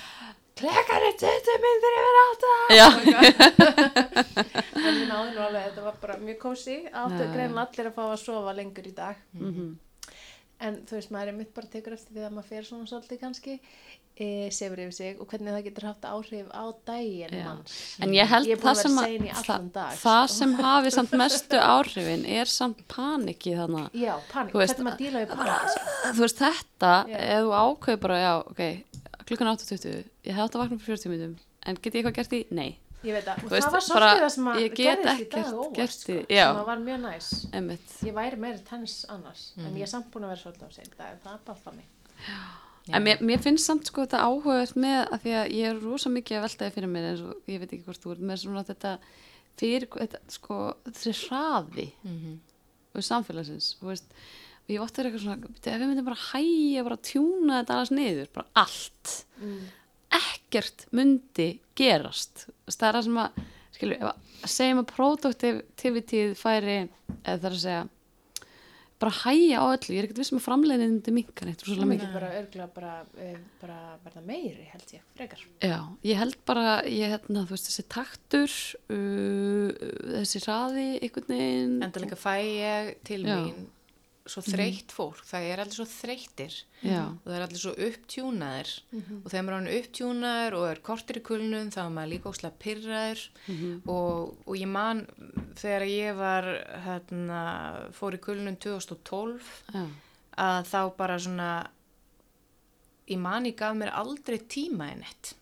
klekkan 0.57 1.05
er 1.11 1.17
20 1.21 1.59
myndir 1.65 1.97
yfir 2.01 2.21
átta. 2.23 2.53
Já. 2.77 2.87
en 4.07 4.95
við 4.97 5.05
náðum 5.11 5.35
nú 5.35 5.43
alveg, 5.47 5.67
þetta 5.69 5.85
var 5.89 5.99
bara 6.03 6.17
mjög 6.23 6.39
kósi 6.47 6.79
áttu 6.93 7.27
greinlega 7.35 7.67
allir 7.67 7.91
að 7.91 7.99
fá 7.99 8.05
að 8.07 8.17
sofa 8.25 8.57
lengur 8.57 8.89
í 8.89 8.95
dag. 8.97 9.21
Mhm. 9.37 9.75
en 10.59 10.77
þú 10.89 10.95
veist, 10.97 11.11
maður 11.13 11.29
er 11.29 11.35
mitt 11.37 11.51
bara 11.53 11.67
tekur 11.69 11.93
eftir 11.93 12.15
því 12.17 12.23
að 12.25 12.31
maður 12.33 12.47
fer 12.49 12.63
svona 12.65 12.87
svolítið 12.89 13.19
kannski 13.21 13.59
e, 14.17 14.49
sefur 14.49 14.81
yfir 14.81 14.95
sig 14.97 15.19
og 15.21 15.29
hvernig 15.29 15.53
það 15.53 15.67
getur 15.67 15.85
haft 15.91 16.07
áhrif 16.09 16.47
á 16.49 16.65
daginn 16.89 17.35
manns. 17.45 17.75
En 18.01 18.15
ég 18.17 18.25
held 18.31 18.49
Ég 18.49 18.63
það 18.63 18.71
að 18.73 18.81
sem 18.81 18.97
að 19.03 19.11
í 19.13 19.19
dag, 19.75 19.99
það 20.01 20.23
sko. 20.25 20.39
sem 20.39 20.55
hafi 20.63 20.93
samt 20.95 21.13
mestu 21.21 21.61
áhrifin 21.61 22.25
er 22.39 22.49
samt 22.49 22.81
paniki 22.89 23.53
þannig 23.59 23.93
já, 24.01 24.15
panik, 24.33 24.57
veist, 24.57 24.73
hvernig 24.81 24.89
maður 24.89 25.03
díla 25.05 25.27
við 25.27 25.35
panik 25.35 25.69
sko. 25.75 25.93
þú 26.17 26.25
veist 26.25 26.41
þetta, 26.47 26.95
ef 27.21 27.45
þú 27.45 27.53
ákveður 27.61 28.01
bara 28.07 28.19
já, 28.25 28.33
ok, 28.55 28.65
klukkan 29.27 29.51
8.20 29.53 30.05
ég 30.27 30.33
hef 30.37 30.43
átt 30.47 30.57
að 30.57 30.63
vakna 30.65 30.79
fyrir 30.83 30.99
40 31.01 31.13
minnum 31.15 31.37
en 31.67 31.79
get 31.83 31.95
ég 31.95 32.05
eitthvað 32.05 32.17
gert 32.21 32.33
í? 32.37 32.41
Nei, 32.55 32.69
ég 33.03 33.13
veit 33.17 33.25
það, 33.27 33.43
og 33.45 33.51
veist, 33.51 33.67
það 33.67 33.73
var 33.77 33.85
svolítið 33.87 34.23
það 34.25 34.33
sem 34.37 34.51
að 34.53 34.61
ég 34.63 34.75
get 34.75 34.79
gerðist 34.87 35.07
í 35.07 35.25
ekkert 35.27 35.35
dag 35.37 35.57
óvart 35.61 35.75
gert 35.81 35.97
sko, 36.01 36.13
í- 36.13 36.27
já. 36.37 36.45
sem 36.47 36.61
að 36.63 36.69
var 36.71 36.79
mjög 36.87 37.01
næs. 37.07 37.31
Emmitt 37.61 37.97
ég 38.07 38.15
væri 38.17 38.39
meira 38.47 38.63
tens 38.71 38.95
annars 39.09 39.43
en 39.59 39.75
ég 39.77 39.83
er 39.87 39.91
samt 39.91 40.11
búin 40.15 40.25
að 40.29 40.33
vera 40.35 40.43
svolítið 40.45 40.67
á 40.67 40.71
seint 40.77 40.95
það, 40.97 41.19
það 41.25 41.35
er 41.35 41.45
bara 41.51 41.59
þannig 41.67 41.93
En 42.95 43.03
mér, 43.03 43.19
mér 43.27 43.41
finnst 43.43 43.67
samt 43.67 43.89
sko 43.91 44.05
þetta 44.05 44.21
áhugavert 44.23 44.77
með 44.79 45.01
að 45.11 45.23
því 45.25 45.33
að 45.35 45.49
ég 45.57 45.65
er 45.73 45.81
rosa 45.83 46.11
mikið 46.15 46.37
að 46.39 46.45
veltaði 46.47 46.75
fyrir 46.77 46.91
mér 46.93 47.07
eins 47.09 47.23
og 47.27 47.49
ég 47.51 47.59
veit 47.59 47.73
ekki 47.75 47.83
hvort 47.89 48.03
þú 48.05 48.13
ert 48.15 48.21
með 48.31 48.39
svona 48.45 48.63
þetta 48.69 48.93
fyrir, 49.59 49.89
þetta, 49.91 50.21
sko, 50.31 50.59
þessi 50.87 51.15
hraði 51.27 51.87
Mhm. 52.07 52.37
og 52.95 53.03
samfélagsins, 53.03 53.73
þú 53.81 53.91
veist 53.91 54.07
ég 54.69 54.83
ótti 54.83 55.03
eitthvað 55.05 55.23
svona, 55.23 55.51
ef 55.57 55.67
við 55.81 55.87
myndum 55.87 56.07
bara 56.09 56.23
hægja 56.33 56.85
bara 56.87 56.97
tjúna 57.07 57.61
þetta 57.61 57.81
alls 57.81 57.93
niður, 57.95 58.31
bara 58.35 58.49
allt 58.65 59.15
Mm. 59.37 59.67
ekkert 60.17 60.87
myndi 60.97 61.59
gerast 61.77 62.47
það 62.71 62.87
er 62.89 62.97
það 62.97 63.05
sem 63.05 63.19
að 63.21 63.43
skilur, 63.77 63.99
ef 64.01 64.07
að 64.47 64.49
segjum 64.55 64.81
að 64.81 64.87
produktivitíð 64.95 66.33
færi, 66.41 66.79
eða 67.21 67.37
það 67.37 67.47
er 67.51 67.57
að 67.57 67.61
segja 67.67 67.85
bara 68.97 69.13
hægja 69.13 69.61
á 69.61 69.65
öllu, 69.77 69.93
ég 69.93 69.99
er 70.01 70.07
ekkert 70.09 70.21
vissum 70.23 70.39
að 70.41 70.45
framleiðin 70.47 70.95
myndi 70.95 71.13
minka 71.13 71.45
neitt 71.45 71.61
rosalega 71.67 71.85
Hún 71.85 71.91
mikið 71.93 72.07
myndi 72.07 72.17
bara 72.17 72.31
örgla 72.41 72.67
bara, 72.73 72.95
eh, 73.21 73.37
bara 73.61 73.79
verða 74.07 74.23
meiri 74.25 74.65
held 74.73 74.95
ég, 74.97 75.03
frekar. 75.19 75.43
Já, 75.61 75.77
ég 76.09 76.17
held 76.17 76.39
bara, 76.49 76.81
ég 76.89 77.13
hérna, 77.13 77.43
þú 77.45 77.53
veist, 77.53 77.69
þessi 77.69 77.85
taktur, 77.93 78.55
uh, 78.89 79.69
þessi 80.17 80.41
hraði, 80.47 80.87
einhvern 81.03 81.29
veginn. 81.29 81.77
En 81.85 81.93
það 81.93 82.07
líka 82.07 82.19
fæ 82.25 82.35
ég 82.41 82.95
til 83.05 83.21
Já. 83.29 83.37
mín 83.45 83.67
svo 84.31 84.43
þreytt 84.45 84.93
fólk, 84.95 85.23
það 85.29 85.47
er 85.51 85.63
allir 85.63 85.77
svo 85.77 85.87
þreyttir 85.91 86.57
Já, 86.83 87.03
og 87.09 87.27
það 87.27 87.37
er 87.37 87.45
allir 87.47 87.63
svo 87.63 87.73
upptjúnaðir 87.87 88.73
og 88.97 89.29
þegar 89.31 89.47
maður 89.47 89.53
er 89.53 89.57
hann 89.57 89.79
upptjúnaður 89.79 90.57
og 90.59 90.67
er 90.71 90.83
kortir 90.89 91.21
í 91.21 91.23
kulnun 91.29 91.73
þá 91.75 91.81
er 91.85 91.95
maður 91.97 92.13
líka 92.13 92.33
óslega 92.33 92.61
pyrraður 92.65 93.23
og, 93.87 94.35
og 94.47 94.53
ég 94.59 94.73
man 94.73 95.05
þegar 95.57 95.87
ég 95.91 96.19
var 96.19 96.51
hérna, 96.87 97.41
fór 97.97 98.19
í 98.19 98.23
kulnun 98.27 98.61
2012 98.63 99.51
já, 99.75 99.87
að 100.47 100.61
þá 100.73 100.81
bara 100.99 101.19
svona 101.23 101.51
ég 103.07 103.19
man 103.23 103.47
ég 103.47 103.57
gaf 103.59 103.75
mér 103.79 103.95
aldrei 103.95 104.39
tíma 104.43 104.91
en 104.93 105.05
eitt 105.07 105.35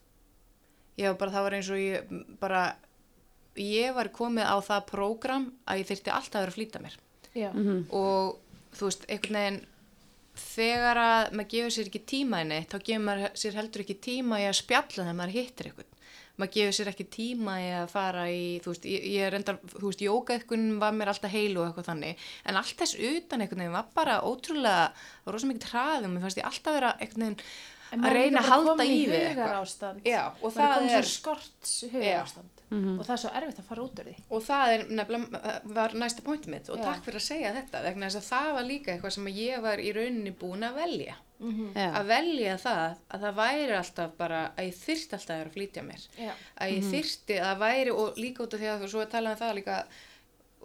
ég 0.99 1.11
var 1.11 1.19
bara, 1.19 1.33
það 1.35 1.47
var 1.49 1.57
eins 1.57 1.69
og 1.73 1.81
ég 1.81 2.17
bara 2.39 2.65
ég 3.59 3.95
var 3.95 4.11
komið 4.15 4.47
á 4.47 4.57
það 4.63 4.85
prógram 4.91 5.49
að 5.67 5.81
ég 5.81 5.89
þyrfti 5.89 6.11
alltaf 6.13 6.35
að 6.39 6.43
vera 6.43 6.51
að 6.53 6.57
flýta 6.59 6.81
mér. 6.83 6.97
Já, 7.35 7.49
og 7.91 8.37
þú 8.75 8.89
veist, 8.89 9.07
einhvern 9.09 9.39
veginn 9.39 9.63
þegar 10.35 10.99
að 10.99 11.33
maður 11.37 11.51
gefur 11.53 11.75
sér 11.75 11.89
ekki 11.89 12.05
tíma 12.11 12.43
í 12.43 12.47
neitt, 12.49 12.71
þá 12.71 12.87
gefur 12.87 13.03
maður 13.05 13.35
sér 13.39 13.59
heldur 13.59 13.83
ekki 13.85 13.97
tíma 14.03 14.39
í 14.41 14.47
að 14.49 14.57
spjalla 14.59 15.03
þegar 15.03 15.19
maður 15.19 15.37
hittir 15.37 15.69
einhvern. 15.69 15.91
Maður 16.35 16.51
gefur 16.57 16.75
sér 16.75 16.89
ekki 16.91 17.05
tíma 17.15 17.53
í 17.63 17.69
að 17.77 17.85
fara 17.93 18.25
í, 18.27 18.41
þú 18.63 18.73
veist, 18.73 18.87
ég, 18.91 19.05
ég 19.15 19.29
reyndar 19.31 19.61
þú 19.71 19.85
veist, 19.85 20.03
jóka 20.03 20.35
eitthvað 20.35 20.65
var 20.81 20.97
mér 20.97 21.13
alltaf 21.13 21.31
heilu 21.31 21.61
og 21.61 21.69
eitthvað 21.69 21.87
þannig, 21.93 22.25
en 22.43 22.59
allt 22.59 22.81
þess 22.81 22.97
utan 22.99 23.45
einhvern 23.45 23.63
veginn 23.63 23.77
var 23.77 23.87
bara 23.95 24.17
ótrúlega, 24.27 24.89
rosa 25.31 25.47
mikið 25.47 25.69
hraðum, 25.71 26.17
mér 26.17 26.25
fannst 26.25 26.41
ég 26.41 26.49
alltaf 26.49 26.75
vera 26.75 26.91
einhvern 26.99 27.23
veginn 27.29 27.39
að 28.03 28.13
reyna 28.17 28.39
að 28.41 28.49
halda 28.49 28.83
í 28.85 28.97
við 29.07 29.15
eitthvað. 29.29 29.55
Já, 30.05 30.21
og 30.41 30.41
maður 30.41 30.55
það 30.55 30.69
er 30.69 30.75
komin 30.75 30.89
er- 30.95 31.03
svo 31.05 31.15
skorts 31.19 31.73
hugar 31.91 32.21
ástand 32.25 32.51
og 32.75 33.05
það 33.05 33.13
er 33.15 33.19
svo 33.21 33.29
erfitt 33.39 33.59
að 33.61 33.67
fara 33.69 33.83
út 33.85 33.99
úr 34.01 34.07
því. 34.09 34.15
og 34.35 34.41
það 34.43 34.71
er 34.75 34.81
nefnilega 34.89 35.61
var 35.77 35.89
næsta 35.93 36.23
point 36.25 36.47
mitt 36.47 36.69
og 36.69 36.77
Já. 36.79 36.83
takk 36.83 37.03
fyrir 37.05 37.19
að 37.21 37.27
segja 37.29 37.53
þetta 37.53 37.83
vegna 37.85 38.09
þess 38.09 38.19
að 38.21 38.29
það 38.33 38.53
var 38.57 38.63
líka 38.65 38.91
eitthvað 38.95 39.11
sem 39.15 39.25
ég 39.27 39.61
var 39.61 39.77
í 39.77 39.93
rauninni 39.95 40.31
búin 40.35 40.63
að 40.65 40.75
velja. 40.81 41.15
Já, 41.75 41.91
að 41.99 42.05
velja 42.07 42.57
það 42.57 42.97
að 43.11 43.21
það 43.25 43.35
væri 43.35 43.75
alltaf 43.77 44.11
bara 44.17 44.41
að 44.57 44.65
ég 44.69 44.75
þyrfti 44.79 45.13
alltaf 45.17 45.29
að 45.35 45.39
vera 45.39 45.49
að 45.49 45.55
flýtja 45.55 45.83
mér. 45.83 46.03
Já, 46.17 46.31
að 46.57 46.71
ég 46.75 46.83
þyrfti 46.91 47.35
að 47.39 47.45
það 47.49 47.59
væri 47.65 47.91
og 47.91 48.15
líka 48.17 48.43
út 48.45 48.53
af 48.53 48.59
því 48.59 48.69
að 48.71 48.81
þú 48.85 48.89
svo 48.93 49.01
er 49.01 49.09
talað 49.11 49.31
um 49.35 49.41
það 49.43 49.55
líka 49.59 49.77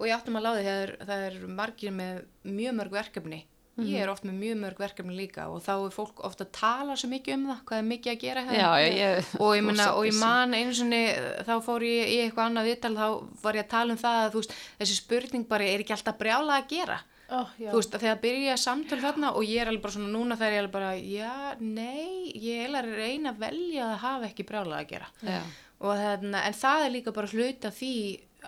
og 0.01 0.07
ég 0.07 0.15
áttum 0.17 0.37
að 0.41 0.47
láði 0.47 0.63
þegar 0.65 0.93
það 1.11 1.25
er 1.27 1.39
margir 1.61 1.91
með 1.93 2.21
mjög 2.45 2.75
mörg 2.81 2.91
verkefni 2.91 3.41
ég 3.89 4.03
er 4.03 4.11
oft 4.13 4.25
með 4.27 4.37
mjög 4.41 4.59
mörg 4.61 4.81
verkefni 4.83 5.15
líka 5.17 5.47
og 5.51 5.63
þá 5.65 5.73
er 5.75 5.95
fólk 5.95 6.23
ofta 6.27 6.45
að 6.47 6.53
tala 6.59 6.97
svo 7.01 7.11
mikið 7.13 7.37
um 7.37 7.47
það 7.51 7.63
hvað 7.71 7.79
er 7.83 7.87
mikið 7.91 8.13
að 8.13 8.21
gera 8.25 8.45
ég, 8.91 9.31
og 9.39 9.55
ég, 9.57 9.69
rosa 9.71 9.87
og 9.95 10.09
ég 10.09 10.19
man 10.21 10.57
einu 10.57 10.75
sinni 10.77 11.03
þá 11.47 11.55
fór 11.65 11.87
ég 11.87 12.11
í 12.11 12.19
eitthvað 12.25 12.51
annað 12.51 12.69
viðtal 12.71 12.93
þá 12.99 13.07
var 13.45 13.61
ég 13.61 13.65
að 13.67 13.73
tala 13.77 13.95
um 13.95 14.03
það 14.03 14.19
að 14.25 14.35
þú 14.35 14.43
veist, 14.43 14.59
þessi 14.83 14.99
spurning 15.01 15.49
bara 15.51 15.71
er 15.71 15.85
ekki 15.85 15.97
alltaf 15.97 16.21
brjála 16.21 16.61
að 16.61 16.69
gera. 16.75 17.01
Já. 17.31 17.71
þú 17.71 17.77
veist, 17.79 17.93
þegar 18.03 18.17
byrja 18.25 18.55
samtöl 18.59 18.97
þarna 19.05 19.29
og 19.39 19.45
ég 19.47 19.63
er 19.63 19.69
alveg 19.71 19.85
bara 19.85 19.95
svona 19.95 20.11
núna 20.11 20.39
þegar 20.39 20.51
ég 20.51 20.59
er 20.59 20.65
alveg 20.65 20.73
bara 20.75 20.95
já, 20.99 21.35
nei, 21.63 22.33
ég 22.35 22.65
er 22.65 22.79
að 22.81 22.97
reyna 22.99 23.31
að 23.31 23.45
velja 23.45 23.85
að 23.87 24.01
hafa 24.03 24.31
ekki 24.33 24.47
brjála 24.49 24.81
að 24.81 24.89
gera. 24.91 25.13
Já, 25.23 25.39
og 25.81 25.95
hérna, 26.01 26.43
en 26.49 26.57
það 26.59 26.87
er 26.89 26.93
líka 26.97 27.15
bara 27.15 27.31
hluti 27.31 27.71
af 27.71 27.79
því 27.79 27.95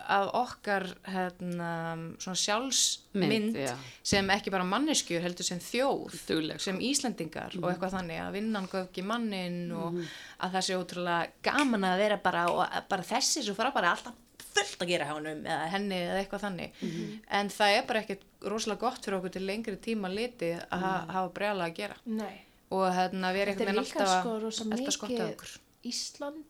að 0.09 0.30
okkar 0.34 0.86
hérna, 1.05 1.68
svona 2.18 2.38
sjálfsmynd 2.40 3.28
Mynd, 3.32 3.59
sem 4.03 4.30
ekki 4.34 4.51
bara 4.55 4.64
manneskjur 4.64 5.22
heldur 5.24 5.45
sem 5.47 5.61
þjóð 5.62 6.16
Dugleg, 6.28 6.61
sem 6.64 6.78
Íslendingar 6.80 7.55
og 7.61 7.68
eitthvað 7.70 7.95
þannig 7.99 8.20
að 8.24 8.32
vinnan 8.38 8.68
göfgi 8.72 9.05
mannin 9.05 9.72
og 9.72 9.93
Mhm. 9.93 10.07
að 10.40 10.53
það 10.57 10.66
sé 10.68 10.76
ótrúlega 10.80 11.30
gaman 11.43 11.84
að 11.84 11.99
vera 11.99 12.16
bara 12.16 12.47
og 12.51 12.66
að- 12.66 12.88
bara 12.88 13.03
þessi 13.03 13.43
svo 13.45 13.55
fara 13.55 13.70
bara 13.70 13.90
alltaf 13.95 14.14
fullt 14.53 14.78
að 14.84 14.88
gera 14.88 15.05
hjá 15.07 15.12
honum 15.16 15.45
eða 15.45 15.68
henni 15.70 15.95
eða 15.97 16.18
eitthvað 16.26 16.40
þannig. 16.47 16.70
Mhm. 16.82 17.20
en 17.30 17.49
það 17.49 17.78
er 17.78 17.86
bara 17.86 18.01
ekkert 18.03 18.22
rosalega 18.43 18.78
gott 18.80 19.05
fyrir 19.05 19.18
okkur 19.20 19.32
til 19.32 19.47
lengri 19.47 19.76
tíma 19.76 20.09
liti 20.14 20.53
að 20.70 20.78
ha 20.80 21.07
hafa 21.09 21.32
brjála 21.32 21.68
að 21.70 21.74
gera. 21.76 21.97
Nei. 22.07 22.40
og 22.72 22.88
hérna 22.93 23.32
vera 23.34 23.53
Þetta 23.53 23.61
einhvern 23.61 23.68
er 23.68 23.82
veginn 23.82 23.84
líka 23.84 24.01
alltaf 24.01 24.55
sko 24.55 24.64
að 24.64 24.78
elta 24.78 24.90
skotta 24.93 25.12
mikið 25.12 25.34
okkur. 25.36 25.59
Ísland, 25.84 26.45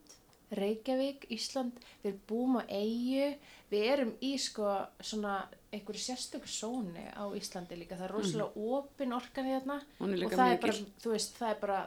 Reykjavík, 0.59 1.27
Ísland, 1.33 1.79
við 2.05 2.19
búum 2.29 2.59
á 2.61 2.63
eigu, 2.69 3.29
við 3.73 3.87
erum 3.93 4.13
í 4.21 4.33
sko 4.39 4.69
svona 5.01 5.37
einhverju 5.73 6.03
sérstöku 6.05 6.49
sóni 6.53 7.07
á 7.17 7.25
Íslandi 7.39 7.79
líka, 7.81 7.97
það 7.97 8.09
er 8.09 8.15
rosalega 8.17 8.67
opin 8.79 9.13
orkan 9.17 9.49
líka 9.49 9.81
og 10.27 10.33
það 10.37 10.53
er 10.53 10.59
bara, 10.67 10.73
þú 11.05 11.15
veist, 11.15 11.37
það 11.39 11.55
er 11.55 11.61
bara, 11.63 11.79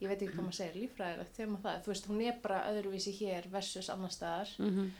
ég 0.00 0.08
veit 0.08 0.18
ekki 0.22 0.34
hvað 0.34 0.44
maður 0.48 0.58
segir, 0.58 0.80
líffræðilegt 0.82 1.36
þegar 1.38 1.50
maður 1.54 1.64
það, 1.70 1.80
þú 1.86 1.92
veist, 1.94 2.10
hún 2.10 2.20
er 2.26 2.36
bara 2.42 2.60
öðruvísi 2.72 3.14
hér 3.20 3.48
versus 3.52 3.88
annar 3.92 4.12
staðar. 4.12 4.52
Mhm. 4.58 4.90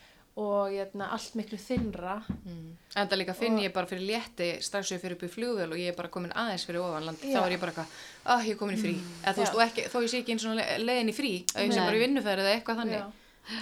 Og 0.41 0.72
jæna, 0.72 1.11
allt 1.14 1.34
miklu 1.38 1.59
þinnra 1.61 2.16
Mm. 2.41 2.76
En 2.97 3.07
það 3.09 3.18
líka 3.20 3.34
finn 3.38 3.59
ég 3.62 3.72
bara 3.74 3.86
fyrir 3.86 4.07
létti 4.09 4.47
strax 4.64 4.91
og 4.91 4.97
ég 4.99 5.03
fyrir 5.05 5.14
upp 5.18 5.22
í 5.22 5.30
flugvél 5.30 5.70
og 5.70 5.78
ég 5.78 5.93
er 5.93 5.97
bara 5.99 6.09
komin 6.09 6.32
aðeins 6.32 6.64
fyrir 6.66 6.80
ofanlandi, 6.82 7.28
Já. 7.30 7.38
þá 7.38 7.47
er 7.47 7.53
ég 7.57 7.61
bara 7.61 7.72
eitthvað, 7.72 7.97
ah, 8.24 8.41
ég 8.43 8.51
er 8.57 8.59
komin 8.59 8.76
í 8.78 8.82
frí, 8.82 8.95
eða 9.22 9.34
þú 9.36 9.45
veist, 9.45 9.55
og 9.55 9.62
ekki, 9.68 9.84
þó 9.93 9.97
ég 10.03 10.11
sé 10.14 10.20
ekki 10.24 10.34
eins 10.34 10.47
og 10.51 10.61
leiðin 10.88 11.12
í 11.12 11.14
frí, 11.14 11.32
sé 11.47 11.68
Nei. 11.68 11.78
bara 11.84 11.97
í 12.01 12.03
vinnuferð 12.07 12.43
eða 12.47 12.55
eitthvað 12.59 12.80
þannig, 12.82 12.99
Já. 12.99 13.12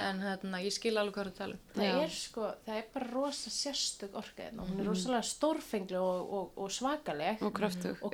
en 0.08 0.20
hérna, 0.24 0.60
ég 0.64 0.72
skil 0.74 0.94
alveg 0.98 1.14
hvað 1.18 1.28
þú 1.28 1.36
tala 1.38 1.54
um. 1.54 1.60
það 1.76 1.84
Já. 1.88 2.00
er 2.06 2.14
sko, 2.16 2.48
það 2.66 2.76
er 2.80 2.88
bara 2.94 3.10
rosa 3.12 3.50
sérstök 3.50 4.16
orka 4.22 4.42
hérna, 4.48 4.64
hún 4.68 4.80
er 4.80 4.88
rosalega 4.90 5.22
stórfengli 5.28 5.96
og, 6.00 6.32
og, 6.38 6.50
og 6.56 6.70
svakaleg 6.74 7.42
og 7.42 7.52
kröftug 7.54 7.96
og 8.02 8.12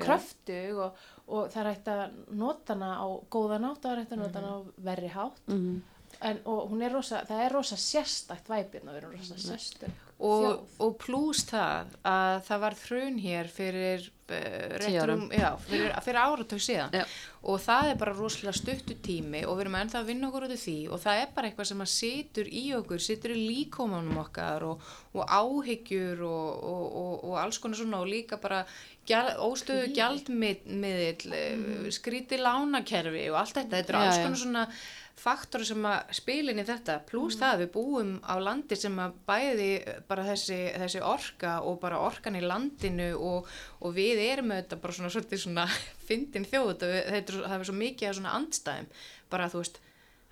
og, 0.85 0.93
og 1.29 1.49
það 1.55 1.61
er 1.65 1.71
hægt 1.73 1.89
að 1.89 2.19
nota 2.37 2.75
hana 2.75 2.91
á 3.01 3.07
góða 3.33 3.59
nátt 3.63 3.79
og 3.81 3.83
það 3.87 3.93
er 3.95 4.03
hægt 4.05 4.13
að 4.13 4.23
nota 4.25 4.41
hana 4.41 4.53
á 4.55 4.59
verri 4.91 5.09
hátt 5.15 5.41
Mhm. 5.49 5.83
En, 6.21 6.41
og 6.45 6.71
hún 6.71 6.83
er 6.85 6.93
rosa, 6.95 7.25
það 7.29 7.45
er 7.47 7.55
rosa 7.59 7.79
sérstakt 7.81 8.51
væpinn 8.51 8.89
og 8.89 8.95
við 8.95 9.03
erum 9.03 9.17
rosa 9.19 9.39
sérstök 9.41 10.03
Og, 10.25 10.45
þjóð. 10.45 10.59
og 10.85 10.93
pluss 11.03 11.41
það 11.49 11.95
að 12.07 12.37
það 12.47 12.61
var 12.63 12.77
þrun 12.79 13.17
hér 13.19 13.49
fyrir, 13.51 14.05
uh, 14.31 14.77
Tíu 14.85 15.01
árum. 15.03 15.25
já, 15.35 15.49
fyrir, 15.67 15.91
fyrir 16.07 16.21
áratug 16.23 16.63
síðan 16.63 16.95
Já. 16.95 17.03
og 17.43 17.59
það 17.65 17.91
er 17.91 17.99
bara 17.99 18.15
rosalega 18.15 18.55
stuttu 18.55 18.95
tími 18.95 19.43
og 19.43 19.59
við 19.59 19.65
erum 19.65 19.79
ennþá 19.81 19.99
að 20.01 20.09
vinna 20.13 20.31
okkur 20.31 20.47
út 20.47 20.55
af 20.55 20.63
því 20.63 20.77
og 20.87 21.03
það 21.03 21.25
er 21.25 21.35
bara 21.35 21.51
eitthvað 21.51 21.71
sem 21.73 21.85
að 21.85 21.93
situr 21.97 22.47
í 22.47 22.65
okkur, 22.79 23.05
situr 23.09 23.35
í 23.35 23.43
líkómanum 23.43 24.23
okkar 24.23 24.69
og, 24.71 24.89
og 25.19 25.37
áhyggjur 25.43 26.25
og, 26.31 26.49
og, 26.63 26.99
og, 27.03 27.15
og 27.29 27.39
alls 27.43 27.59
konar 27.59 27.83
svona 27.83 28.01
og 28.07 28.13
líka 28.15 28.39
bara 28.39 28.63
gjald, 29.11 29.35
óstöðu 29.43 29.91
gjaldmiðil, 29.99 31.33
mm. 31.35 31.89
skríti 31.93 32.39
lánakerfi 32.39 33.27
og 33.33 33.43
allt 33.43 33.59
þetta, 33.59 33.81
þetta 33.81 33.93
er 33.93 34.05
alls 34.05 34.23
konar 34.23 34.41
svona 34.47 34.69
faktor 35.17 35.63
sem 35.65 35.85
að 35.87 36.11
spilin 36.19 36.59
í 36.59 36.65
þetta 36.67 36.97
pluss 37.09 37.37
það 37.39 37.53
að 37.55 37.61
við 37.63 37.69
búum 37.77 38.09
á 38.27 38.35
landi 38.43 38.77
sem 38.77 38.97
að 38.99 39.13
bæði 39.29 39.69
bara 40.11 40.25
þessi, 40.27 40.59
þessi 40.83 41.03
orka 41.07 41.53
og 41.63 41.79
bara 41.81 42.01
orkan 42.03 42.35
í 42.37 42.43
landinu 42.43 43.13
og, 43.17 43.47
og 43.81 43.95
við 43.95 44.21
erum 44.27 44.51
auðvitað 44.57 44.83
bara 44.83 44.97
svona 44.99 45.13
svolítið 45.15 45.43
svona 45.47 45.67
fyndin 46.09 46.49
þjóð 46.51 46.73
þetta, 46.75 46.91
er- 47.15 47.45
það 47.47 47.57
er 47.61 47.69
svo 47.71 47.77
mikið 47.79 48.09
af 48.11 48.19
svona 48.19 48.35
andstæðum 48.41 48.91
bara 49.31 49.49
þú 49.55 49.63
veist 49.63 49.81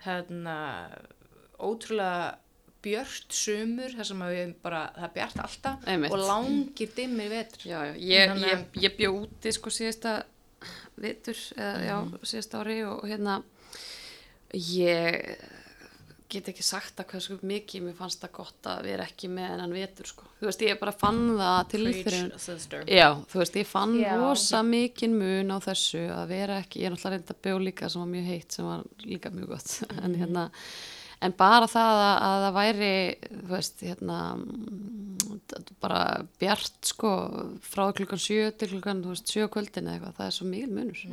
hérna 0.03 0.57
ótrúlega 1.63 2.39
björt 2.83 3.31
sumur 3.39 3.93
þar 3.95 4.09
sem 4.09 4.23
að 4.27 4.33
við 4.35 4.53
bara, 4.65 4.81
það 4.97 5.13
bjart 5.15 5.41
alltaf 5.45 5.85
Einmitt. 5.87 6.11
og 6.17 6.25
langir 6.27 6.91
dimmir 6.97 7.29
vetur 7.31 7.67
já, 7.71 7.79
já. 7.87 7.93
Ég, 7.95 8.33
ég, 8.43 8.57
að- 8.57 8.81
ég 8.83 8.97
bjó 8.99 9.13
úti 9.21 9.53
sko 9.55 9.71
síðasta 9.71 10.17
vitur 10.99 11.39
eða 11.55 11.85
já, 11.87 11.97
síðasta 12.27 12.61
ári 12.65 12.81
og 12.91 13.07
hérna 13.07 13.37
ég 14.53 15.51
get 16.33 16.49
ekki 16.49 16.65
sagt 16.65 17.01
að 17.03 17.19
sko 17.21 17.37
mikið 17.45 17.85
mér 17.87 17.97
fannst 17.97 18.23
það 18.23 18.33
gott 18.39 18.69
að 18.71 18.87
vera 18.89 19.07
ekki 19.09 19.29
með 19.33 19.51
hennan 19.51 19.75
vetur 19.77 20.09
sko. 20.09 20.29
þú 20.41 20.49
veist, 20.49 20.65
ég 20.65 20.81
bara 20.81 20.95
fann 20.97 21.21
það 21.39 21.59
til 21.73 21.83
sister. 22.41 22.87
Já, 22.89 23.09
þú 23.29 23.43
veist, 23.43 23.59
ég 23.61 23.69
fann 23.69 23.95
Já. 24.01 24.15
rosa 24.21 24.63
mikinn 24.67 25.19
mun 25.19 25.53
á 25.53 25.59
þessu 25.65 26.03
að 26.15 26.33
vera 26.33 26.59
ekki, 26.63 26.83
ég 26.83 26.89
er 26.89 26.97
náttúrulega 26.97 27.19
reynda 27.19 27.39
bjó 27.47 27.61
líka 27.61 27.93
sem 27.93 28.05
var 28.05 28.11
mjög 28.15 28.29
heitt, 28.33 28.51
sem 28.57 28.69
var 28.69 28.85
líka 29.05 29.33
mjög 29.35 29.55
gott 29.55 29.77
en 30.05 30.19
hérna, 30.23 30.49
en 31.23 31.37
bara 31.39 31.71
það 31.71 32.03
að, 32.07 32.17
að 32.29 32.45
það 32.47 32.59
væri, 32.61 32.93
þú 33.33 33.49
veist, 33.53 33.87
hérna 33.89 34.21
mm, 34.41 35.41
bara 35.85 36.05
bjart 36.41 36.93
sko, 36.95 37.17
frá 37.65 37.89
klukkan 37.97 38.21
sjö 38.21 38.53
til 38.57 38.73
klukkan, 38.73 39.05
þú 39.05 39.17
veist, 39.17 39.35
sjö 39.35 39.51
á 39.51 39.53
kvöldin 39.53 39.91
eða 39.91 39.99
eitthvað, 39.99 40.17
það 40.21 40.31
er 40.31 40.39
svo 40.39 40.49
mikil 40.53 40.79
munur 40.79 41.05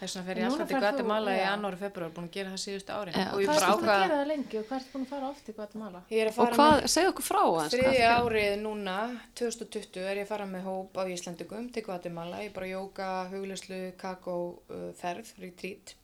Þess 0.00 0.16
vegna 0.16 0.26
fer 0.26 0.38
ég 0.40 0.46
alltaf 0.48 0.68
til 0.70 0.78
Guatemala 0.80 1.32
í 1.36 1.40
og 1.68 1.74
februar, 1.76 2.12
búin 2.16 2.28
að 2.30 2.36
gera 2.36 2.52
það 2.54 2.60
síðustu 2.62 2.94
ári. 2.96 3.12
Já. 3.12 3.24
Og 3.34 3.40
ég 3.42 3.50
Hvað 3.50 3.58
bara 3.60 3.66
ertu 3.66 3.80
búin 3.80 3.90
að 3.90 3.90
ákvað, 3.90 4.04
gera 4.04 4.20
það 4.20 4.30
lengi 4.30 4.58
og 4.60 4.64
hvað 4.70 4.78
ertu 4.80 4.92
búin 4.94 5.04
að 5.04 5.10
fara 5.10 5.28
oft 5.28 5.50
í 5.50 5.54
Guatemala? 5.58 6.00
er 6.10 6.30
að 6.30 6.38
Og 6.40 6.54
hvað, 6.56 6.76
segðu 6.94 7.10
okkur 7.10 7.26
frá 7.26 7.40
aðeins. 7.40 7.60
hvað 7.60 7.74
þriðja 7.74 7.90
ertu 7.90 8.00
að 8.00 8.00
gera? 8.00 8.22
árið 8.30 8.54
núna, 8.64 8.96
2020, 9.40 10.06
er 10.08 10.16
ég 10.16 10.24
að 10.24 10.30
fara 10.32 10.46
með 10.46 10.64
hóp 10.70 10.96
af 11.02 11.12
Íslandingum 11.12 11.68
til 11.74 11.82
Guatemala. 11.84 12.40
Ég 12.40 12.48
er 12.48 12.56
bara 12.56 12.70
jóka, 12.70 13.08
huglæslu, 13.34 13.80
kakó, 14.00 14.36
uh, 14.70 14.92
ferð, 14.96 15.34
retreat. 15.44 15.94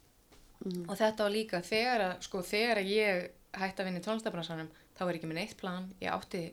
Mhm. 0.61 0.85
Og 0.91 0.97
þetta 0.97 1.25
var 1.25 1.33
líka 1.33 1.63
þegar 1.65 2.01
að, 2.11 2.15
sko, 2.29 2.43
þegar 2.45 2.77
að 2.83 2.93
ég 2.93 3.31
hætti 3.57 3.81
að 3.81 3.87
vinna 3.89 4.01
í 4.01 4.05
tónlistabransanum, 4.05 4.69
þá 4.93 5.01
var 5.05 5.13
ég 5.15 5.21
ekki 5.23 5.33
með 5.33 5.41
neitt 5.41 5.57
plan. 5.57 5.89
Ég 6.01 6.13
átti 6.13 6.53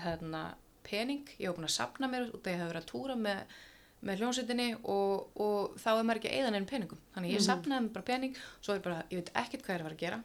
hérna, 0.00 0.54
pening, 0.82 1.28
ég 1.38 1.50
var 1.50 1.58
búin 1.58 1.68
að 1.68 1.76
sapna 1.76 2.08
mér 2.08 2.30
út 2.32 2.46
að 2.46 2.54
ég 2.54 2.60
hef 2.60 2.72
verið 2.72 2.82
að 2.82 2.90
túra 2.90 3.16
með, 3.20 3.44
með 4.06 4.20
hljómsveitinni 4.22 4.68
og, 4.88 5.26
og 5.40 5.74
þá 5.80 5.88
er 5.98 6.04
maður 6.08 6.20
ekki 6.22 6.30
að 6.30 6.36
eyða 6.38 6.52
neina 6.54 6.66
peningum. 6.70 7.00
Þannig 7.14 7.34
ég 7.34 7.42
sapnaði 7.44 7.82
mér 7.86 7.92
bara 7.96 8.06
pening, 8.12 8.38
svo 8.60 8.72
er 8.72 8.78
ég 8.80 8.86
bara, 8.86 9.02
ég 9.10 9.20
veit 9.20 9.32
ekkert 9.42 9.66
hvað 9.66 9.74
ég 9.74 9.76
er 9.76 9.82
að 9.82 9.88
fara 9.90 9.96
að 9.98 10.04
gera, 10.04 10.20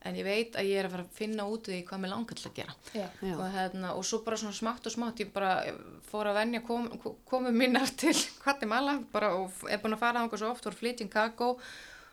en 0.00 0.16
ég 0.16 0.24
veit 0.26 0.56
að 0.56 0.66
ég 0.70 0.80
er 0.80 0.88
að 0.88 0.94
fara 0.96 1.04
að 1.06 1.14
finna 1.20 1.44
út 1.52 1.68
í 1.70 1.78
hvað 1.86 2.00
mér 2.02 2.10
langar 2.14 2.38
til 2.40 2.48
að 2.50 2.56
gera. 2.56 2.74
Já. 2.96 3.06
Já. 3.22 3.34
Og, 3.36 3.44
hérna, 3.54 3.92
og 4.00 4.04
svo 4.08 4.22
bara 4.26 4.38
svona 4.40 4.56
smátt 4.56 4.88
og 4.90 4.94
smátt 4.96 5.20
ég 5.22 5.30
bara 5.34 5.52
fór 6.10 6.30
að 6.32 6.38
venja 6.40 6.62
kom, 6.66 6.88
komu 7.28 7.52
mínar 7.54 7.92
til 8.02 8.16
Guatemala 8.42 8.96
bara, 9.12 9.34
og 9.38 9.52
er 9.70 9.78
búin 9.84 9.94
að 9.94 10.02
fara 10.02 10.18
á 10.18 10.24
einhver 10.24 10.40
svo 10.42 10.50
oft, 10.54 10.64
voru 10.66 10.80
flytjum 10.80 11.12
kakó 11.12 11.52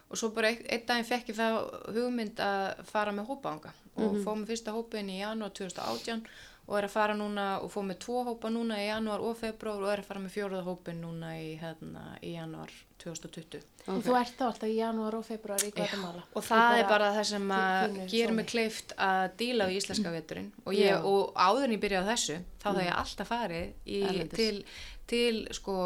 og 0.07 0.15
svo 0.19 0.29
bara 0.35 0.51
einn 0.53 0.61
ein 0.71 0.85
daginn 0.87 1.07
fekk 1.09 1.33
ég 1.33 1.39
það 1.39 1.57
hugmynd 1.97 2.37
að 2.39 2.83
fara 2.87 3.11
með 3.15 3.25
hópa 3.31 3.55
ánga 3.57 3.73
og 3.97 4.13
Mhm. 4.13 4.21
fóð 4.23 4.37
með 4.43 4.51
fyrsta 4.53 4.71
hópin 4.75 5.09
í 5.09 5.17
janúar 5.23 5.49
2018 5.57 6.21
og 6.67 6.75
er 6.75 6.87
að 6.89 6.91
fara 6.91 7.15
núna 7.15 7.45
og 7.63 7.71
fóð 7.71 7.85
með 7.87 7.99
tvo 8.03 8.21
hópa 8.27 8.51
núna 8.51 8.77
í 8.81 8.89
janúar 8.89 9.23
og 9.23 9.37
februar 9.39 9.85
og 9.85 9.91
er 9.93 10.01
að 10.03 10.09
fara 10.09 10.23
með 10.23 10.33
fjóruða 10.35 10.65
hópin 10.67 10.99
núna 10.99 11.29
í, 11.39 11.53
hérna, 11.61 12.03
í 12.19 12.33
janúar 12.35 12.73
2020 12.99 13.63
Og 13.87 14.01
þú 14.03 14.15
ert 14.19 14.33
þá 14.35 14.43
alltaf 14.49 14.67
í 14.67 14.75
janúar 14.75 15.15
og 15.15 15.23
februar 15.23 15.63
í 15.63 15.69
Guatemala. 15.71 16.25
og 16.35 16.43
það 16.43 16.81
er 16.81 16.89
bara 16.89 17.13
það 17.15 17.27
sem 17.29 17.53
að 17.55 17.95
zóni. 18.11 18.35
mig 18.35 18.49
kleift 18.51 18.91
að 18.97 19.23
díla 19.39 19.69
við 19.69 19.79
íslenska 19.79 20.11
veturinn. 20.11 20.51
Og, 20.65 20.75
ég, 20.75 21.07
og 21.07 21.31
áður 21.39 21.69
en 21.69 21.75
ég 21.77 21.83
byrjaði 21.85 22.03
á 22.03 22.11
þessu 22.11 22.37
þá 22.59 22.67
það 22.67 22.83
ég 22.83 22.93
alltaf 22.97 23.31
farið 23.31 23.95
í, 23.95 24.01
til, 24.33 24.65
til 25.07 25.31
sko 25.55 25.77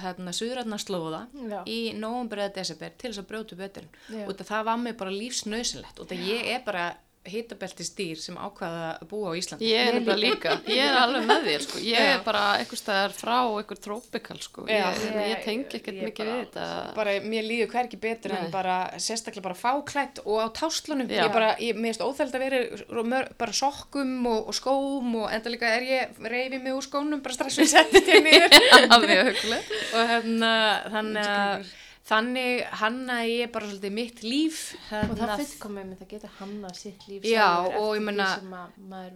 hérna 0.00 0.32
suðrætnarslóða 0.40 1.22
Já. 1.52 1.60
í 1.68 1.78
nóvumber 2.00 2.46
eða 2.46 2.56
desember 2.62 2.96
til 2.96 3.12
þess 3.12 3.24
að 3.26 3.30
brjóta 3.34 3.58
upp 3.58 3.62
veturinn. 3.66 4.24
Og 4.24 4.40
það 4.40 4.66
var 4.72 4.82
mig 4.86 4.96
bara 5.04 5.16
lífsnausilegt 5.20 6.00
og 6.00 6.08
það 6.08 6.28
ég 6.32 6.52
er 6.54 6.64
bara 6.64 6.88
hitabelti 7.28 7.84
stýr 7.84 8.16
sem 8.16 8.36
ákvaða 8.40 8.84
að 9.02 9.08
búa 9.10 9.28
á 9.28 9.32
Íslandi 9.36 9.66
Ég 9.68 9.88
er 9.90 9.96
nefnilega 9.98 10.20
líka, 10.22 10.52
ég 10.72 10.86
er 10.88 10.96
alveg 10.96 11.26
með 11.28 11.42
þér 11.50 11.64
sko, 11.66 11.80
ég 11.84 11.98
Já. 12.00 12.12
er 12.14 12.22
bara 12.24 12.44
eitthvað 12.56 12.80
staðar 12.80 13.12
frá 13.12 13.34
eitthvað 13.60 13.80
trópikal 13.84 14.38
sko, 14.40 14.64
ég, 14.64 14.80
Já. 14.80 14.86
ég, 15.04 15.18
Ég- 15.34 15.42
tengi 15.44 15.76
ekkert 15.80 15.98
ég 16.00 16.06
mikið 16.08 16.24
bara- 16.30 16.38
við 16.38 16.46
þetta. 16.46 16.94
bara 16.96 17.10
mér 17.20 17.44
líður 17.44 17.70
hverki 17.74 18.00
betur 18.00 18.32
en 18.38 18.42
Nei. 18.46 18.50
bara 18.54 18.76
sérstaklega 18.96 19.42
bara 19.42 19.54
fáklætt 19.54 20.22
og 20.24 20.38
á 20.40 20.46
táslunum 20.48 21.08
Já. 21.12 21.26
ég 21.26 21.32
bara, 21.36 21.50
ég, 21.60 21.76
mér 21.76 21.92
finnst 21.92 22.06
óþæld 22.08 22.32
að 22.32 22.44
vera 22.46 23.04
mör, 23.04 23.28
bara 23.36 23.52
sokkum 23.52 24.26
og, 24.26 24.48
og 24.48 24.54
skóm 24.56 25.14
og 25.20 25.28
enda 25.30 25.50
líka 25.52 25.68
er 25.76 25.82
ég 25.82 26.24
reyfi 26.24 26.58
mig 26.58 26.72
úr 26.72 26.82
skónum 26.88 27.20
bara 27.22 27.34
strax 27.36 27.58
við 27.60 27.68
settið 27.76 28.04
til 28.08 28.20
huglega. 28.24 29.60
og 29.92 30.08
hérna 30.08 30.52
þannig 30.88 31.26
að 31.26 31.66
þannig 32.08 32.62
hanna 32.80 33.18
ég 33.28 33.50
bara 33.52 33.68
svolítið 33.68 33.92
mitt 33.94 34.22
líf 34.24 34.60
Og 34.90 35.12
það 35.12 35.20
hérna, 35.20 35.36
fullkomið 35.42 35.84
með 35.90 36.00
það 36.00 36.08
geta 36.14 36.30
hannað 36.38 36.78
sitt 36.78 37.04
líf 37.10 37.26
Já, 37.28 37.48
og 37.68 37.90
ég 37.98 38.06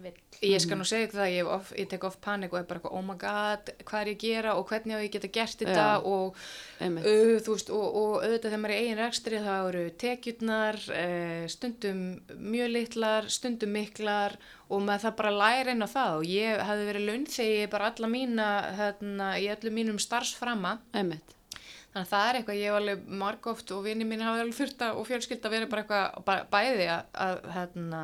vil. 0.05 0.13
ég 0.45 0.63
skal 0.63 0.79
nú 0.79 0.87
segja 0.87 1.09
það, 1.11 1.31
ég, 1.33 1.41
hef 1.41 1.51
of, 1.55 1.71
ég 1.79 1.89
tek 1.91 2.05
oft 2.07 2.21
panik 2.23 2.53
og 2.53 2.59
er 2.61 2.67
bara 2.69 2.91
oh 2.91 3.03
my 3.05 3.17
god, 3.19 3.71
hvað 3.87 4.01
er 4.01 4.11
ég 4.11 4.17
að 4.19 4.25
gera 4.27 4.55
og 4.59 4.69
hvernig 4.69 4.95
á 4.95 5.03
ég 5.03 5.13
geta 5.15 5.31
gert 5.39 5.63
þetta 5.63 5.87
Já. 5.89 6.05
og. 6.11 6.41
Uh, 6.79 7.37
þú 7.45 7.55
veist, 7.55 7.71
og, 7.73 7.85
og 7.85 8.15
auðvitað 8.21 8.49
þegar 8.51 8.63
maður 8.63 8.75
er 8.75 8.77
í 8.77 8.85
eigin 8.85 9.01
rekstri 9.01 9.41
þá 9.45 9.53
eru 9.55 9.85
tekjurnar, 10.05 10.81
uh, 10.99 11.45
stundum 11.51 12.03
mjög 12.53 12.73
litlar, 12.75 13.29
stundum 13.31 13.75
miklar 13.75 14.37
og 14.69 14.83
maður 14.83 15.07
það 15.07 15.17
bara 15.21 15.37
læra 15.39 15.75
inn 15.75 15.85
á 15.85 15.89
það 15.89 16.19
og 16.19 16.27
ég 16.29 16.65
hefði 16.69 16.89
verið 16.89 17.09
launþegi 17.09 17.71
bara 17.71 17.89
alla 17.91 18.11
mína, 18.11 18.49
hérna, 18.79 19.31
í 19.41 19.49
öllum 19.53 19.79
mínum 19.79 20.01
starfsframa 20.01 20.77
Einmitt. 20.95 21.35
Þannig 21.95 22.05
að 22.05 22.09
það 22.11 22.29
er 22.29 22.39
eitthvað, 22.41 22.57
ég 22.59 22.67
hef 22.69 22.79
alveg 22.81 23.05
margóft 23.23 23.71
og 23.71 23.85
vinni 23.87 24.05
mín 24.09 24.21
hafa 24.25 24.41
alveg 24.43 24.57
þurft 24.59 24.81
að 24.89 24.97
og 24.99 25.07
fjölskylda 25.07 25.51
verið 25.53 25.69
bara 25.71 25.85
eitthvað 25.85 26.49
bæði 26.51 26.89
að, 26.91 27.05
að 27.25 27.39
hérna 27.55 28.03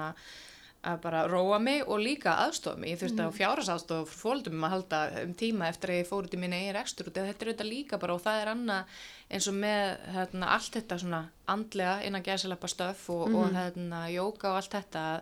að 0.82 0.96
bara 1.04 1.20
róa 1.30 1.60
mig 1.62 1.84
og 1.86 2.00
líka 2.02 2.32
aðstofa 2.42 2.80
mig 2.82 2.90
ég 2.96 2.98
þurfti 3.04 3.20
Mm. 3.22 3.28
að 3.28 3.36
fjáras 3.38 3.68
aðstofa 3.70 4.16
fólkdum 4.18 4.64
að 4.66 4.72
halda 4.74 5.02
um 5.22 5.34
tíma 5.38 5.68
eftir 5.70 5.92
að 5.94 6.00
ég 6.00 6.08
fór 6.10 6.26
út 6.26 6.34
í 6.34 6.40
minna 6.42 6.58
eigin 6.58 6.74
rekstur 6.74 7.06
út 7.12 7.20
eða 7.22 7.28
þetta 7.30 7.46
er 7.46 7.52
auðvitað 7.52 7.70
líka 7.70 8.00
bara 8.02 8.16
og 8.16 8.24
það 8.24 8.40
er 8.42 8.50
annað 8.56 8.96
eins 9.30 9.48
og 9.52 9.54
með 9.62 9.84
hérna, 10.16 10.48
allt 10.56 10.72
þetta 10.80 10.98
svona 11.04 11.20
andlega 11.54 11.94
innan 12.08 12.24
gæðsalappa 12.26 12.68
stöf 12.74 13.04
og, 13.14 13.28
Mhm. 13.30 13.36
og 13.44 13.54
hérna 13.60 14.00
jóka 14.10 14.50
og 14.50 14.56
allt 14.58 14.72
þetta 14.74 15.04
að, 15.12 15.22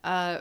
að 0.00 0.36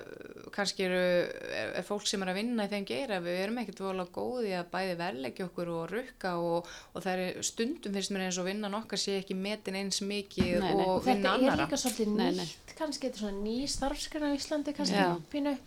kannski 0.55 0.85
eru 0.85 0.99
er, 0.99 1.71
er 1.81 1.83
fólk 1.83 2.05
sem 2.07 2.21
er 2.23 2.31
að 2.31 2.37
vinna 2.39 2.63
í 2.63 2.71
þeim 2.71 2.85
geira 2.87 3.17
við 3.23 3.39
erum 3.41 3.57
ekkert 3.59 3.81
vola 3.83 4.05
góði 4.15 4.53
að 4.55 4.69
bæði 4.71 4.93
verleggja 5.01 5.47
okkur 5.49 5.71
og 5.73 5.89
rukka 5.91 6.31
og, 6.39 6.69
og 6.93 7.03
það 7.03 7.23
er 7.25 7.41
stundum 7.43 7.97
finnst 7.97 8.13
mér 8.15 8.25
eins 8.29 8.39
og 8.39 8.47
vinnan 8.47 8.77
okkar 8.79 9.01
sé 9.01 9.17
ekki 9.19 9.35
metin 9.35 9.79
eins 9.81 9.99
mikið 9.99 10.63
Nei, 10.63 10.69
nei. 10.69 10.85
og 10.85 10.93
Og 10.93 11.03
þetta 11.03 11.17
vinna 11.17 11.33
er 11.33 11.41
annara 11.41 11.59
líka 11.65 11.81
svolítið 11.83 12.13
Nei, 12.15 12.29
nei. 12.29 12.45
nýtt, 12.45 12.73
kannski 12.79 13.09
þetta 13.09 13.19
er 13.19 13.25
svona 13.25 13.43
ný 13.43 13.57
starfskræna 13.75 14.31
á 14.31 14.37
Íslandi 14.39 14.75
kannski 14.79 15.57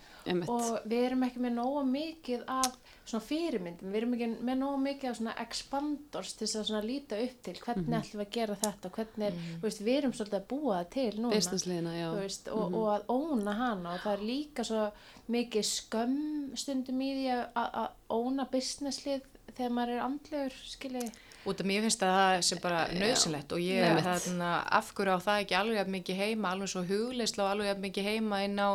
og 0.49 0.89
við 0.89 1.05
erum 1.11 1.27
ekki 1.27 1.45
með 1.45 1.55
nóga 1.59 1.85
mikið 1.93 2.45
af 2.49 2.73
svona 3.05 3.25
fyrirmyndum, 3.27 3.91
við 3.91 3.95
erum 3.99 4.13
ekki 4.15 4.27
með 4.47 4.57
nóga 4.61 4.77
mikið 4.83 5.09
af 5.09 5.17
svona 5.19 5.33
expandors 5.43 6.33
til 6.37 6.47
þess 6.47 6.55
að 6.61 6.67
svona 6.69 6.85
líta 6.87 7.17
upp 7.23 7.41
til. 7.43 7.53
Hvernig 7.65 7.87
Mhm. 7.87 7.97
ætlum 7.99 8.21
við 8.21 8.27
að 8.27 8.31
gera 8.37 8.55
þetta? 8.55 8.89
Hvernig 8.97 9.25
er, 9.27 9.33
þú 9.59 9.61
veist, 9.67 9.81
við 9.83 9.97
erum 9.97 10.13
svolítið 10.13 10.39
að 10.39 10.47
búa 10.47 10.77
það 10.79 10.89
til 10.89 11.11
núna. 11.19 11.33
Businessliðina, 11.35 11.93
já. 11.99 12.09
veist, 12.19 12.47
og, 12.47 12.73
og 12.73 12.87
að 12.93 13.05
óna 13.07 13.53
hana. 13.53 13.93
Og 13.93 13.99
það 13.99 14.13
er 14.13 14.23
líka 14.29 14.63
svo 14.63 14.91
mikið 15.29 15.65
skömm 15.67 16.57
stundum 16.57 16.99
í 17.01 17.11
því 17.17 17.45
að- 17.55 17.91
óna 18.09 18.47
businesslið 18.49 19.21
þegar 19.55 19.71
maður 19.71 19.89
er 19.97 20.01
andlegur 20.07 20.53
skilji 20.65 21.11
út 21.49 21.59
af 21.59 21.67
mér 21.67 21.81
finnst 21.85 22.03
að 22.05 22.13
það 22.15 22.33
sé 22.47 22.57
bara 22.63 22.81
nöðsynlegt 22.95 23.53
og 23.55 23.59
ég 23.63 23.97
þarna, 24.05 24.51
af 24.79 24.91
hverju 24.95 25.15
á 25.15 25.19
það 25.25 25.41
ekki 25.43 25.57
alveg 25.59 25.79
jafn 25.81 25.95
mikið 25.97 26.21
heima 26.21 26.51
alveg 26.55 26.71
svo 26.71 26.83
hugleisla 26.87 27.43
og 27.45 27.51
alveg 27.53 27.67
jafn 27.71 27.83
mikið 27.87 28.07
heima 28.09 28.41
inn, 28.47 28.59
á, 28.63 28.69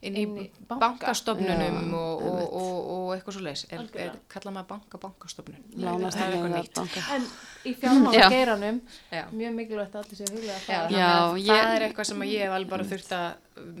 inn, 0.00 0.16
Inn 0.22 0.38
í 0.44 0.46
banka. 0.68 0.78
bankastofnunum 0.84 1.80
Já, 1.90 1.98
og, 1.98 2.24
og, 2.30 2.54
og, 2.62 2.78
og 2.94 3.12
eitthvað 3.16 3.38
svo 3.38 3.44
leis 3.44 3.66
er, 3.70 3.84
er, 4.06 4.16
kalla 4.32 4.54
maður 4.56 4.70
banka 4.74 5.02
bankastofnun? 5.04 5.60
Lánast 5.76 6.16
það 6.20 6.26
er 6.26 6.38
eitthvað 6.38 6.50
að 6.50 6.58
nýtt. 6.62 6.80
banka. 6.80 7.04
en 7.18 7.28
í 7.64 7.72
fjármála 7.80 8.28
geiranum. 8.30 8.80
Já. 9.12 9.22
mjög 9.32 9.54
mikilvægt 9.56 9.94
að 9.94 10.02
allir 10.04 10.18
séu 10.20 10.28
huglega 10.34 10.56
að 10.58 10.66
fara 10.66 10.90
Já, 10.90 11.08
að 11.14 11.38
ég- 11.40 11.48
það 11.64 11.74
er 11.76 11.84
eitthvað 11.88 12.08
sem 12.10 12.20
að 12.24 12.32
ég 12.34 12.42
hef 12.44 12.52
alveg 12.58 12.70
bara 12.74 12.84
þurft 12.90 13.12
að 13.16 13.34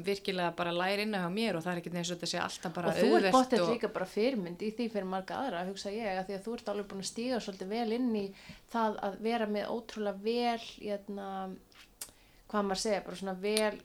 virkilega 0.06 0.50
bara 0.56 0.72
læra 0.72 1.02
inn 1.02 1.14
á 1.18 1.28
mér 1.28 1.56
og 1.58 1.64
það 1.64 1.72
er 1.74 1.80
ekkert 1.82 1.98
eins 2.00 2.10
og 2.10 2.16
þetta 2.18 2.30
sé 2.32 2.38
alltaf 2.40 2.74
bara 2.74 2.88
og 2.88 2.94
þú 2.94 3.04
ert 3.04 3.14
auðvelt 3.14 3.34
bóttið 3.34 3.60
og- 3.64 3.72
líka 3.74 3.92
bara 3.92 4.06
fyrirmynd 4.06 4.62
í 4.62 4.70
því 4.76 4.88
fyrir 4.92 5.04
marga 5.10 5.34
aðra, 5.42 5.64
hugsa 5.68 5.90
ég, 5.90 6.18
að 6.18 6.26
því 6.30 6.34
að 6.38 6.44
þú 6.46 6.54
ert 6.58 6.68
alveg 6.72 6.86
búin 6.92 7.02
að 7.04 7.10
stíga 7.12 7.40
svolítið 7.44 7.68
vel 7.68 7.92
inn 7.92 8.14
í 8.16 8.26
það 8.72 8.98
að 9.08 9.18
vera 9.20 9.46
með 9.46 9.66
ótrúlega 9.74 10.22
vel, 10.22 10.60
hérna, 10.80 11.28
hvað 12.48 12.64
maður 12.68 12.82
segja, 12.84 13.04
bara 13.04 13.16
svona 13.16 13.36
vel, 13.40 13.78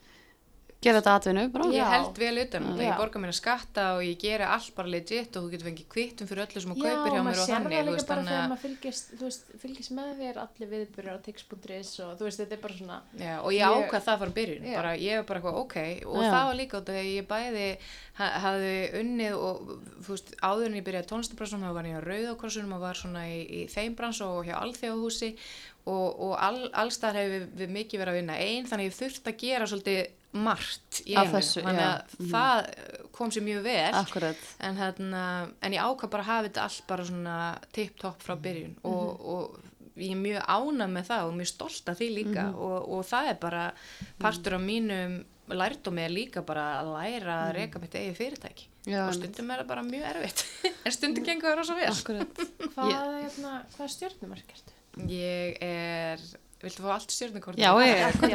Gera 0.80 1.01
þetta 1.01 1.13
atvinnu, 1.19 1.41
bara. 1.51 1.65
Ég 1.75 1.89
held 1.91 2.19
vel 2.21 2.38
utan 2.39 2.63
um 2.63 2.69
þetta, 2.77 2.84
ég 2.88 2.99
borga 3.01 3.19
mér 3.19 3.32
að 3.34 3.36
skatta 3.36 3.84
og 3.97 4.03
ég 4.07 4.13
gera 4.21 4.45
allt 4.55 4.69
bara 4.77 4.88
legit 4.88 5.36
og 5.36 5.43
þú 5.43 5.49
getur 5.51 5.67
fengið 5.67 5.88
kvittum 5.91 6.30
fyrir 6.30 6.43
öllu 6.45 6.61
sem 6.63 6.71
þú 6.71 6.77
kaupir 6.86 7.11
hjá 7.11 7.17
mér 7.19 7.25
maður 7.25 7.41
og 7.41 7.49
sér 7.49 7.55
þannig 7.57 7.73
það 7.73 7.82
þú 7.82 7.89
líka 7.89 7.95
veist, 7.97 8.07
bara 8.07 8.21
þannig 8.21 8.32
þegar 8.32 8.45
að- 8.45 8.53
maður 8.53 8.61
fylgist, 8.63 9.09
veist, 9.19 9.49
fylgist 9.59 9.91
með 9.97 10.13
þér 10.21 10.39
allir 10.45 10.69
viðbyrjar 10.71 11.17
á 11.19 11.25
tix.is 11.25 11.91
og 12.05 12.13
þú 12.15 12.23
veist, 12.30 12.39
þetta 12.39 12.55
er 12.55 12.61
bara 12.63 12.77
svona, 12.80 13.01
Já, 13.19 13.34
og 13.43 13.51
ég 13.51 13.59
Ég- 13.59 13.75
ákvað 13.75 14.05
það 14.07 14.19
frá 14.23 14.32
byrjun, 14.39 14.63
Já. 14.71 14.75
bara, 14.80 14.93
ég 14.95 15.15
var 15.19 15.25
bara 15.34 15.39
eitthvað 15.41 15.59
ok 15.59 15.75
og 16.07 16.23
Já. 16.23 16.32
það 16.32 16.45
var 16.47 16.55
líka 16.61 16.77
út 16.80 16.88
af 16.89 16.95
því 16.95 17.03
að 17.03 17.11
ég 17.19 17.27
bæði 17.27 17.67
ha- 18.21 18.39
hafði 18.47 18.75
unnið 19.01 19.34
og 19.36 19.57
þú 19.99 20.09
veist, 20.15 20.32
áður 20.39 20.65
en 20.71 20.77
ég 20.80 20.86
byrjaði 20.88 21.09
tónlistabransunum 21.11 21.67
þá 21.67 21.73
var 21.75 21.89
ég 21.91 21.99
á 21.99 22.07
Rauðakrossunum 22.07 22.73
og 22.80 22.80
var 22.88 22.95
svona 22.95 23.27
í, 23.27 23.39
í 23.51 23.67
þeim 23.67 23.95
brans 23.99 24.21
og 24.23 24.45
hjá 24.47 24.55
Alþjóðhúsi 24.63 25.36
og, 25.89 26.07
og 26.23 26.34
all, 26.39 26.69
allstar 26.71 27.19
hefur 27.19 27.36
við, 27.36 27.45
við 27.59 27.69
mikið 27.75 27.99
verið 27.99 28.13
að 28.15 28.19
vinna 28.21 28.39
einn 28.39 28.63
þannig 28.69 28.88
ég 28.93 28.95
þurft 28.95 29.27
að 29.27 29.38
gera 29.43 29.67
svolítið 29.67 30.07
margt 30.34 30.99
í 31.09 31.15
einu, 31.17 31.39
þannig 31.41 31.82
að 31.86 32.17
Mhm. 32.19 32.30
það 32.30 33.09
kom 33.11 33.32
sér 33.32 33.43
mjög 33.43 33.63
vel. 33.63 33.93
Akkurat. 33.93 34.36
en, 34.59 34.75
hérna, 34.77 35.23
en 35.61 35.71
ég 35.73 35.82
ákvað 35.82 36.09
bara 36.09 36.23
að 36.23 36.27
hafa 36.30 36.47
þetta 36.49 36.61
allt 36.63 36.88
bara 36.88 37.03
svona 37.05 37.38
tipp-topp 37.73 38.21
frá 38.23 38.36
byrjun. 38.38 38.75
Og, 38.84 39.25
og 39.25 39.59
ég 39.97 40.11
er 40.11 40.21
mjög 40.21 40.45
ánað 40.45 40.93
með 40.93 41.07
það 41.09 41.23
og 41.27 41.34
mjög 41.39 41.47
stolt 41.47 41.89
af 41.89 41.97
því 41.99 42.09
líka. 42.23 42.45
Og, 42.55 42.89
og 42.93 43.05
það 43.05 43.30
er 43.30 43.39
bara 43.41 43.73
partur 44.19 44.53
af 44.53 44.61
mínum 44.61 45.23
lærdómi 45.49 46.03
er 46.05 46.09
líka 46.13 46.43
bara 46.45 46.80
að 46.84 46.91
læra 46.93 47.38
að 47.49 47.55
reka 47.55 47.80
mitt 47.82 47.95
eigið 47.97 48.15
fyrirtæki. 48.19 48.67
Já, 48.86 49.07
og 49.07 49.13
stundum 49.17 49.49
er 49.51 49.63
það 49.63 49.67
bara 49.67 49.82
mjög 49.84 50.05
erfitt. 50.13 50.43
En 50.86 50.91
stundum 50.93 51.25
gengur 51.25 51.49
það 51.49 51.57
rosa 51.57 51.73
vel. 51.75 51.89
Akkurat. 51.89 52.43
hvað, 52.75 53.07
hérna, 53.23 53.55
hvað 53.75 53.89
stjórnumark 53.95 54.53
ertu? 54.53 54.75
ég 55.09 55.57
er, 55.61 56.19
viltu 56.64 56.84
fá 56.84 56.91
allt 56.95 57.14
stjórnukort? 57.16 57.60
Já, 57.60 57.72
ég? 57.84 58.03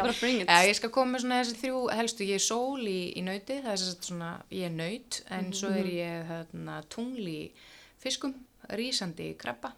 Já, 0.48 0.58
ég 0.64 0.78
skal 0.78 0.90
koma 0.94 1.14
með 1.14 1.24
svona 1.26 1.40
þessi 1.42 1.60
þrjú 1.60 1.84
helstu, 1.98 2.26
ég 2.28 2.40
er 2.40 2.44
sól 2.44 2.82
í, 2.88 2.98
í 3.18 3.22
nauti, 3.26 3.60
það 3.64 3.72
er 3.76 3.86
svona, 4.08 4.32
ég 4.54 4.68
er 4.70 4.76
naut, 4.78 5.20
en 5.36 5.52
svo 5.56 5.72
er 5.76 5.88
ég 5.92 6.28
hérna, 6.30 6.80
tungl 6.92 7.28
í 7.28 7.40
fiskum, 8.02 8.36
rísandi 8.72 9.32
í 9.32 9.38
krabba. 9.40 9.74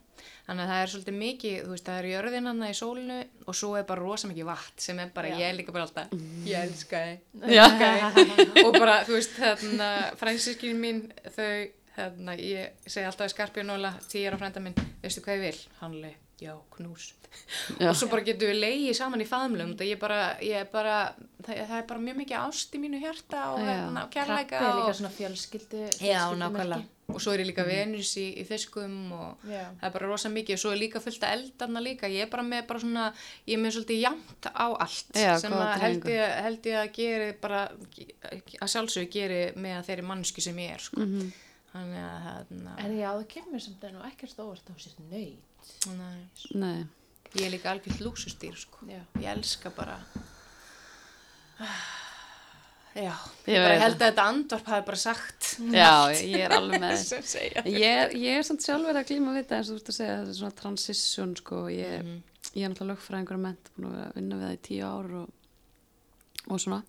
Þannig 0.46 0.62
að 0.62 0.70
það 0.70 0.80
er 0.82 0.90
svolítið 0.92 1.16
mikið, 1.20 1.56
þú 1.64 1.72
veist, 1.74 1.86
það 1.86 1.98
er 1.98 2.06
jörðin 2.12 2.48
hann 2.48 2.62
í 2.66 2.74
sólinu 2.78 3.16
og 3.50 3.56
svo 3.58 3.72
er 3.78 3.86
bara 3.88 4.02
rosa 4.02 4.28
mikið 4.30 4.46
vatn 4.46 4.82
sem 4.84 5.00
er 5.02 5.10
bara, 5.14 5.30
Já. 5.32 5.38
ég 5.42 5.48
er 5.50 5.56
líka 5.58 5.74
bara 5.74 5.86
alltaf, 5.88 6.14
ég 6.46 6.68
elska 6.68 7.00
þið, 7.02 7.50
og 8.66 8.78
bara, 8.78 8.94
þú 9.08 9.16
veist, 9.18 9.34
þarna, 9.36 9.90
fransískinu 10.20 10.78
mín, 10.78 11.02
þau, 11.34 11.66
þarna, 11.96 12.36
ég 12.40 12.86
segi 12.86 13.08
alltaf 13.08 13.30
í 13.30 13.34
skarpjónóla, 13.34 13.94
tíjar 14.10 14.36
á 14.36 14.40
frænda 14.40 14.62
minn, 14.64 14.78
veistu 15.02 15.24
hvað 15.24 15.38
ég 15.38 15.44
vil? 15.46 15.60
Hann 15.80 16.00
leið, 16.04 16.18
já, 16.44 16.54
knús. 16.76 17.12
Já. 17.76 17.90
Og 17.90 17.96
svo 17.98 18.08
bara 18.08 18.24
getum 18.24 18.48
við 18.48 18.60
leiðið 18.62 18.96
saman 18.96 19.20
í 19.20 19.28
faðmlum, 19.28 19.74
það 19.76 19.90
ég 19.90 19.98
bara, 20.00 20.20
ég 20.40 20.62
er 20.62 20.68
bara, 20.72 20.98
það, 21.44 21.62
það 21.68 21.78
er 21.78 21.86
bara 21.90 22.04
mjög 22.06 22.20
mikið 22.22 22.42
ást 22.42 22.76
í 22.76 22.80
mínu 22.80 23.00
hjarta 23.02 23.46
og, 23.52 23.62
hérna, 23.64 24.04
og 24.06 24.12
Krabbi 24.14 24.28
kærleika 24.30 24.60
er 24.60 24.76
líka 24.78 24.92
og, 24.92 24.98
svona 25.00 25.14
fjölskyldu 25.16 25.82
já, 26.00 26.20
nákvæmlega. 26.40 26.84
Og 27.06 27.20
svo 27.22 27.36
er 27.36 27.44
ég 27.44 27.46
líka 27.52 27.62
venus 27.62 28.16
í, 28.18 28.24
í 28.40 28.44
fiskum 28.48 29.12
og 29.14 29.44
Já. 29.46 29.68
það 29.78 29.84
er 29.86 29.92
bara 29.94 30.08
rosa 30.10 30.30
mikið 30.32 30.56
og 30.56 30.58
svo 30.58 30.72
er 30.74 30.80
líka 30.80 30.98
fullt 31.04 31.22
að 31.22 31.36
eldarna 31.36 31.82
líka 31.84 32.10
ég 32.10 32.24
er 32.24 32.32
bara 32.32 32.42
með 32.42 32.64
bara 32.66 32.82
svona, 32.82 33.04
ég 33.46 33.54
er 33.54 33.60
með 33.62 33.76
svolítið 33.76 34.00
jamt 34.02 34.48
á 34.50 34.66
allt 34.74 35.20
Já, 35.22 35.30
sem 35.38 35.54
að 35.54 35.70
held 35.84 36.08
ég, 36.10 36.34
held 36.48 36.66
ég 36.66 36.80
að 36.80 36.90
geri 36.96 37.28
bara, 37.44 37.60
að 38.58 38.72
sjálfsögur 38.74 39.12
geri 39.14 39.40
með 39.54 39.86
þeirri 39.86 40.06
mannsku 40.08 40.42
sem 40.42 40.58
ég 40.64 40.74
er 40.74 40.82
sko. 40.88 41.04
Mhm. 41.06 41.30
Þannig 41.76 42.04
að 42.06 42.20
hérna 42.26 42.76
En 42.84 42.96
já, 42.98 43.08
það 43.12 43.26
kemur 43.34 43.60
samt 43.66 43.84
enn 43.88 43.98
og 44.00 44.06
ekkert 44.10 44.40
óvart 44.44 44.70
á 44.70 44.74
sér 44.80 44.96
nöyt. 45.10 45.72
nei, 45.96 46.20
Nei, 46.54 46.86
ég 47.34 47.46
er 47.46 47.52
líka 47.56 47.70
algjörð 47.74 48.00
lúsustýr 48.06 48.56
sko. 48.56 48.86
Já. 48.90 49.02
ég 49.20 49.28
elska 49.34 49.70
bara 49.76 49.98
já, 52.96 53.12
Ég 53.46 53.52
ég 53.52 53.60
bara 53.62 53.78
held 53.80 53.96
að 54.00 54.02
þetta 54.06 54.24
andvarp 54.30 54.68
hafi 54.72 54.86
bara 54.88 55.00
sagt 55.00 55.48
já, 55.72 55.90
ég 56.16 56.44
er 56.46 56.54
alveg 56.56 56.80
með 56.80 57.02
ég, 57.84 58.14
ég 58.16 58.38
er 58.40 58.46
samt 58.46 58.64
sjálfur 58.64 58.96
að 58.96 59.08
glíma 59.10 59.34
við 59.34 59.42
þetta 59.44 59.58
eins 59.60 59.70
og 59.70 59.76
þú 59.76 59.82
ert 59.82 59.92
að 59.92 59.98
segja, 59.98 60.16
þetta 60.20 60.32
er 60.34 60.38
svona 60.40 60.58
transition 60.62 61.34
sko, 61.40 61.62
ég, 61.72 61.98
Mhm. 62.06 62.16
ég 62.56 62.64
er 62.64 62.72
náttúrulega 62.72 62.94
lögfræðingur 62.94 63.36
að 63.36 63.44
ment, 63.44 63.70
búin 63.76 63.88
að 63.90 63.96
vera 63.98 64.08
að 64.10 64.16
vinna 64.20 64.36
við 64.40 64.46
það 64.46 64.56
í 64.56 64.62
tíu 64.68 64.84
ár 64.88 65.10
og, 65.20 65.28
og 66.46 66.60
svona 66.62 66.80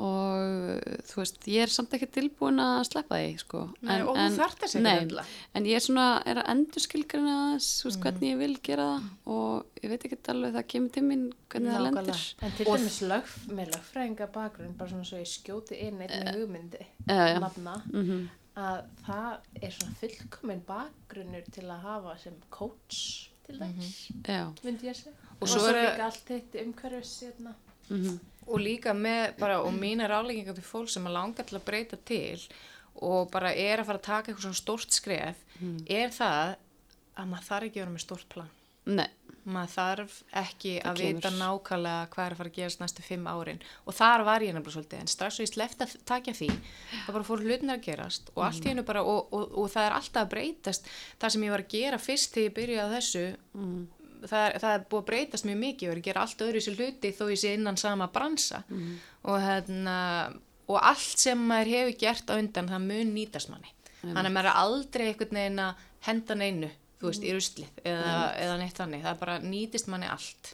og 0.00 0.80
þú 1.06 1.18
veist, 1.20 1.38
ég 1.52 1.62
er 1.66 1.72
samt 1.72 1.92
ekki 1.96 2.08
tilbúin 2.14 2.60
að 2.62 2.78
sleppa 2.88 3.18
því 3.20 3.32
sko. 3.42 3.62
Nei, 3.84 3.98
og 4.02 4.16
þú 4.16 4.26
þarft 4.38 4.62
þess 4.64 4.76
ekki 4.78 4.92
endilega. 4.92 5.24
en 5.54 5.64
ég 5.68 5.76
er 5.78 5.84
svona, 5.84 6.06
er 6.26 6.40
að 6.42 6.50
endur 6.54 6.84
skilgrina 6.86 7.36
þess, 7.54 7.84
veist, 7.86 8.00
hvernig 8.02 8.30
ég 8.32 8.38
vil 8.42 8.56
gera 8.64 8.86
það 8.96 9.32
og 9.36 9.82
ég 9.82 9.90
veit 9.92 10.06
ekki 10.08 10.18
alveg 10.34 10.54
það 10.56 10.66
kemur 10.74 10.94
til 10.96 11.02
mín 11.08 11.24
hvernig 11.52 11.74
það 11.76 11.84
lendir 11.86 12.22
En 12.42 12.54
til 12.56 12.66
dæmis 12.70 13.00
lög, 13.12 13.34
með 13.52 13.74
lögfræðinga 13.76 14.30
bakgrunn, 14.32 14.76
bara 14.78 14.90
svona 14.94 15.04
svo 15.10 15.20
ég 15.20 15.28
skjóti 15.32 15.80
inn 15.88 16.00
einn 16.00 16.16
með 16.24 16.40
hugmyndi, 16.40 16.86
Já, 17.08 17.20
já. 17.34 17.38
nafna, 17.42 17.82
mm 17.92 18.22
að 18.52 18.82
það 19.06 19.36
er 19.64 19.70
svona 19.72 19.94
fullkominn 19.96 20.58
bakgrunnur 20.68 21.46
til 21.54 21.62
að 21.72 21.78
hafa 21.86 22.18
sem 22.20 22.34
coach 22.52 23.30
til 23.46 23.56
dæmis, 23.56 24.10
já, 24.28 24.42
myndi 24.62 24.90
ég 24.90 24.98
segja. 24.98 25.14
Og 25.40 25.46
Og 25.46 25.48
svo 25.48 25.62
er- 25.70 25.78
líka 25.96 26.04
allt 26.04 26.26
þitt 26.28 26.58
umhverfis, 26.60 27.14
hérna. 27.24 27.54
mm 27.88 28.20
og 28.46 28.60
líka 28.60 28.94
með 28.96 29.36
bara 29.38 29.60
og 29.62 29.72
mína 29.76 30.08
ráleggingar 30.10 30.56
til 30.58 30.66
fólk 30.66 30.90
sem 30.92 31.06
að 31.06 31.16
langa 31.18 31.44
til 31.46 31.58
að 31.58 31.66
breyta 31.68 31.98
til 32.08 32.40
og 33.02 33.30
bara 33.32 33.52
er 33.54 33.80
að 33.80 33.88
fara 33.88 34.00
að 34.00 34.08
taka 34.08 34.30
eitthvað 34.30 34.46
svona 34.48 34.60
stórt 34.62 34.92
skref 34.92 35.44
er 35.88 36.10
það 36.12 36.56
að 37.16 37.30
maður 37.30 37.48
þarf 37.48 37.68
ekki 37.68 37.78
að 37.78 37.84
vera 37.84 37.94
með 37.94 38.04
stórt 38.06 38.28
plan. 38.32 38.50
Nei, 38.82 39.08
maður 39.46 39.72
þarf 39.76 40.14
ekki 40.40 40.72
Það 40.80 40.90
að 40.90 41.00
kemur. 41.00 41.14
vita 41.14 41.30
nákvæmlega 41.36 42.08
hvað 42.12 42.24
er 42.26 42.34
að 42.34 42.40
fara 42.40 42.50
að 42.50 42.56
gerast 42.56 42.80
næstu 42.82 43.04
fimm 43.06 43.26
árin. 43.30 43.60
Og 43.86 43.94
þar 43.94 44.24
var 44.26 44.42
ég 44.42 44.54
nefnilega 44.56 44.74
svolítið 44.76 45.02
en 45.04 45.10
strax 45.12 45.38
og 45.38 45.46
ég 45.46 45.52
slefti 45.52 45.86
að 45.86 45.96
takja 46.08 46.34
því 46.34 46.48
það 46.50 47.12
bara 47.12 47.28
fór 47.28 47.44
hlutin 47.46 47.74
að 47.74 47.84
gerast 47.86 48.32
og 48.34 48.60
hennu 48.66 48.84
bara 48.88 49.02
og, 49.06 49.32
og, 49.32 49.56
og 49.62 49.70
það 49.70 49.86
er 49.86 49.96
alltaf 49.98 50.22
að 50.24 50.32
breytast. 50.34 50.90
Það 51.22 51.34
sem 51.34 51.46
ég 51.46 51.54
var 51.54 51.64
að 51.64 51.74
gera 51.76 52.02
fyrst 52.02 52.34
þegar 52.34 52.48
ég 52.48 52.56
byrjaði 52.58 52.96
þessu 52.96 53.24
mm. 53.54 53.82
Það 54.28 54.46
er, 54.46 54.56
það 54.62 54.76
er 54.76 54.86
búið 54.90 55.02
að 55.02 55.08
breytast 55.10 55.46
mjög 55.48 55.60
mikið 55.62 55.88
og 55.88 55.92
er 55.92 56.00
að 56.00 56.08
gera 56.08 56.24
allt 56.26 56.44
öðru 56.46 56.60
í 56.60 56.64
sér 56.66 56.78
hluti 56.78 57.12
þó 57.16 57.24
ég 57.30 57.40
sé 57.42 57.54
innan 57.56 57.80
sama 57.80 58.08
bransa. 58.12 58.62
Og, 59.22 59.38
hérna, 59.42 59.96
og 60.68 60.78
allt 60.80 61.22
sem 61.22 61.48
maður 61.48 61.72
hefur 61.76 61.98
gert 62.02 62.30
á 62.30 62.34
undan 62.38 62.70
það 62.70 62.86
mun 62.86 63.12
nýtast 63.16 63.52
manni. 63.52 63.72
Þannig 64.02 64.30
að 64.30 64.36
maður 64.36 64.50
er 64.52 64.60
aldrei 64.62 65.04
einhvern 65.08 65.38
veginn 65.38 65.62
að 65.62 65.82
henda 66.06 66.34
neinu 66.38 66.70
þú 67.02 67.10
veist, 67.10 67.24
í 67.26 67.34
ruslið 67.34 67.82
eða, 67.82 68.14
eða 68.38 68.56
neitt 68.60 68.78
þannig, 68.78 69.02
það 69.02 69.20
bara 69.24 69.38
nýtist 69.42 69.88
manni 69.90 70.08
allt. 70.10 70.52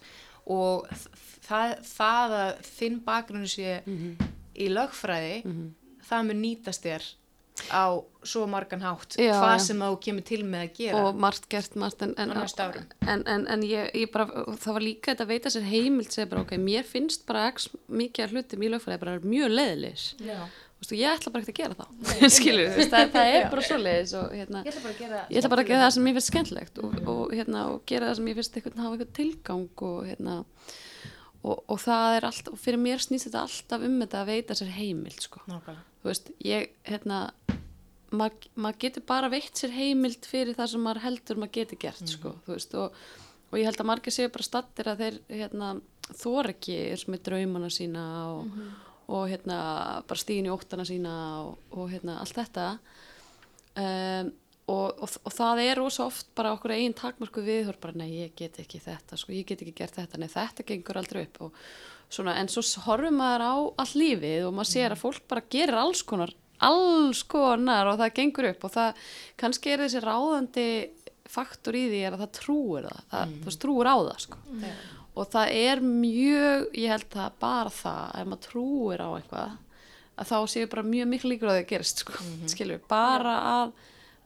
Og 0.49 0.89
það, 1.45 1.75
það 1.85 2.37
að 2.39 2.53
þinn 2.64 3.01
bakgrunni 3.05 3.51
sé 3.53 3.75
í 4.59 4.69
lögfræði 4.73 5.43
það 6.09 6.29
mun 6.31 6.41
nýtast 6.43 6.87
þér 6.87 7.05
á 7.73 7.87
svo 8.29 8.45
margan 8.51 8.83
hátt 8.85 9.17
Já, 9.19 9.33
hvað 9.35 9.55
já. 9.57 9.65
sem 9.65 9.83
þú 9.83 9.99
kemur 10.05 10.25
til 10.29 10.41
með 10.45 10.65
að 10.67 10.79
gera 10.79 11.03
og 11.03 11.19
margt 11.23 11.49
gert 11.51 11.75
margt 11.81 12.05
en, 12.05 12.15
en, 12.21 12.33
en, 12.35 13.25
en, 13.35 13.45
en 13.55 13.67
ég, 13.67 13.91
ég 13.97 14.13
bara, 14.15 14.45
það 14.59 14.77
var 14.77 14.85
líka 14.85 15.13
þetta 15.13 15.27
að 15.27 15.33
veita 15.33 15.53
sér 15.55 15.69
heimild 15.69 16.15
segja 16.15 16.31
bara 16.31 16.45
ok, 16.45 16.57
mér 16.63 16.87
finnst 16.89 17.27
bara 17.29 17.49
x 17.53 17.71
mikið 17.89 18.27
af 18.27 18.35
hlutum 18.37 18.65
í 18.65 18.73
lögfræði 18.75 19.03
bara 19.05 19.21
mjög 19.25 19.55
leðilis. 19.55 20.09
Vistu, 20.79 20.95
ég 20.95 21.11
ætla 21.11 21.33
bara 21.35 21.43
ekki 21.43 21.55
að 21.57 21.59
gera 21.59 21.77
það 21.79 22.29
skilur, 22.39 22.69
veist, 22.77 22.93
það, 22.93 23.09
það 23.17 23.33
er 23.35 23.49
bara 23.51 23.63
svo 23.67 23.79
leiðis 23.83 24.13
og 24.15 24.35
hérna, 24.37 24.61
Ég 24.63 24.71
ætla 24.71 24.85
bara 24.85 24.93
að 24.95 25.01
gera 25.03 25.23
ætla 25.41 25.51
bara 25.55 25.65
að 25.65 25.71
gera 25.73 25.81
það 25.83 25.95
sem 25.97 26.07
ég 26.07 26.19
finnst 26.19 26.31
skemmtilegt 26.33 26.79
og, 26.85 26.93
og, 27.03 27.23
hérna, 27.35 27.63
og 27.73 27.81
gera 27.91 28.11
það 28.11 28.21
sem 28.21 28.29
ég 28.31 28.39
finnst 28.39 28.59
eitthvað, 28.61 28.79
hafa 28.85 28.95
eitthvað 28.95 29.17
tilgang 29.19 29.83
og, 29.89 29.97
hérna, 30.07 30.37
og, 31.43 31.57
og 31.59 31.83
það 31.83 32.19
er 32.21 32.29
alltaf, 32.31 32.55
og 32.55 32.63
fyrir 32.63 32.83
mér 32.85 33.03
snýst 33.03 33.27
þetta 33.27 33.43
alltaf 33.49 33.89
um 33.89 33.99
þetta 34.05 34.23
að 34.23 34.31
veita 34.31 34.59
sér 34.61 34.71
heimild 34.77 35.27
sko. 35.27 35.43
Nákvæmlega. 35.51 35.85
Veist, 36.11 36.33
ég 36.45 36.73
hérna, 36.89 37.21
maður 38.15 38.49
mað 38.57 38.81
getur 38.85 39.05
bara 39.09 39.31
veitt 39.33 39.61
sér 39.61 39.75
heimild 39.77 40.27
fyrir 40.29 40.57
það 40.57 40.73
sem 40.73 40.85
maður 40.85 41.05
heldur 41.05 41.41
maður 41.41 41.57
getur 41.59 41.81
gert 41.85 42.11
sko, 42.11 42.35
þú 42.47 42.55
veist, 42.55 42.77
og, 42.81 42.99
og 43.51 43.61
ég 43.61 43.69
held 43.69 43.83
að 43.83 43.91
margir 43.91 44.15
séu 44.15 44.33
bara 44.33 44.49
stattir 44.49 44.91
að 44.91 45.05
þeir 45.05 45.21
hérna, 45.43 45.71
þor 46.17 46.53
ekki 46.55 46.77
eins 46.89 47.07
með 47.11 47.25
draumana 47.29 47.71
sína 47.73 48.05
og, 48.33 48.59
og 49.13 49.29
hérna, 49.31 49.61
bara 50.09 50.25
stíðin 50.25 50.49
í 50.49 50.53
óttana 50.55 50.89
sína 50.89 51.15
og, 51.45 51.57
og 51.77 51.89
hérna, 51.93 52.19
allt 52.23 52.39
þetta. 52.41 52.69
Um, 53.79 54.33
og, 54.69 55.05
það 55.33 55.63
er 55.65 55.79
rosa 55.81 56.07
oft 56.09 56.33
bara 56.37 56.53
okkur 56.57 56.75
eigin 56.77 56.97
takmarku 56.97 57.45
við 57.45 57.71
bara, 57.81 57.97
nei, 57.97 58.09
ég 58.25 58.35
get 58.37 58.59
ekki 58.61 58.81
þetta, 58.85 59.17
sko, 59.21 59.33
ég 59.37 59.47
get 59.49 59.63
ekki 59.65 59.77
gert 59.77 59.97
þetta 60.01 60.21
nei, 60.21 60.29
þetta 60.33 60.67
gengur 60.69 61.01
aldrei 61.01 61.23
upp. 61.25 61.41
Og 61.49 61.63
svona, 62.13 62.37
en 62.41 62.51
svo 62.53 62.63
horfum 62.87 63.19
maður 63.21 63.45
á 63.45 63.55
all 63.85 63.95
lífið 63.95 64.47
og 64.49 64.55
maður 64.57 64.71
sér 64.73 64.95
að 64.95 65.03
fólk 65.03 65.25
bara 65.31 65.49
gerir 65.53 65.79
alls 65.79 66.03
konar 66.07 66.35
alls 66.65 67.23
konar 67.29 67.87
og 67.93 67.99
það 68.01 68.15
gengur 68.17 68.49
upp 68.51 68.65
og 68.67 68.75
það, 68.75 69.03
kannski 69.39 69.73
er 69.73 69.85
þessi 69.85 70.03
ráðandi 70.03 70.69
faktor 71.29 71.77
í 71.77 71.85
því 71.91 72.01
er 72.09 72.17
að 72.17 72.25
það 72.25 72.33
trúir 72.41 72.89
það, 72.89 73.03
það, 73.13 73.35
það 73.45 73.59
trúir 73.65 73.91
á 73.91 73.97
það 73.99 74.23
sko. 74.25 74.39
og 75.19 75.31
það 75.35 75.55
er 75.61 75.85
mjög 75.85 76.67
ég 76.79 76.95
held 76.95 77.09
það 77.13 77.39
bara 77.45 77.75
það 77.79 78.21
ef 78.23 78.31
maður 78.33 78.45
trúir 78.49 79.05
á 79.05 79.09
eitthvað 79.11 79.57
að 80.19 80.33
þá 80.33 80.39
séu 80.51 80.71
bara 80.73 80.89
mjög 80.89 81.11
miklu 81.13 81.31
líkur 81.35 81.53
að 81.53 81.61
gerist 81.69 82.03
sko. 82.03 82.17
skilur, 82.51 82.83
bara 82.91 83.37
að 83.53 83.77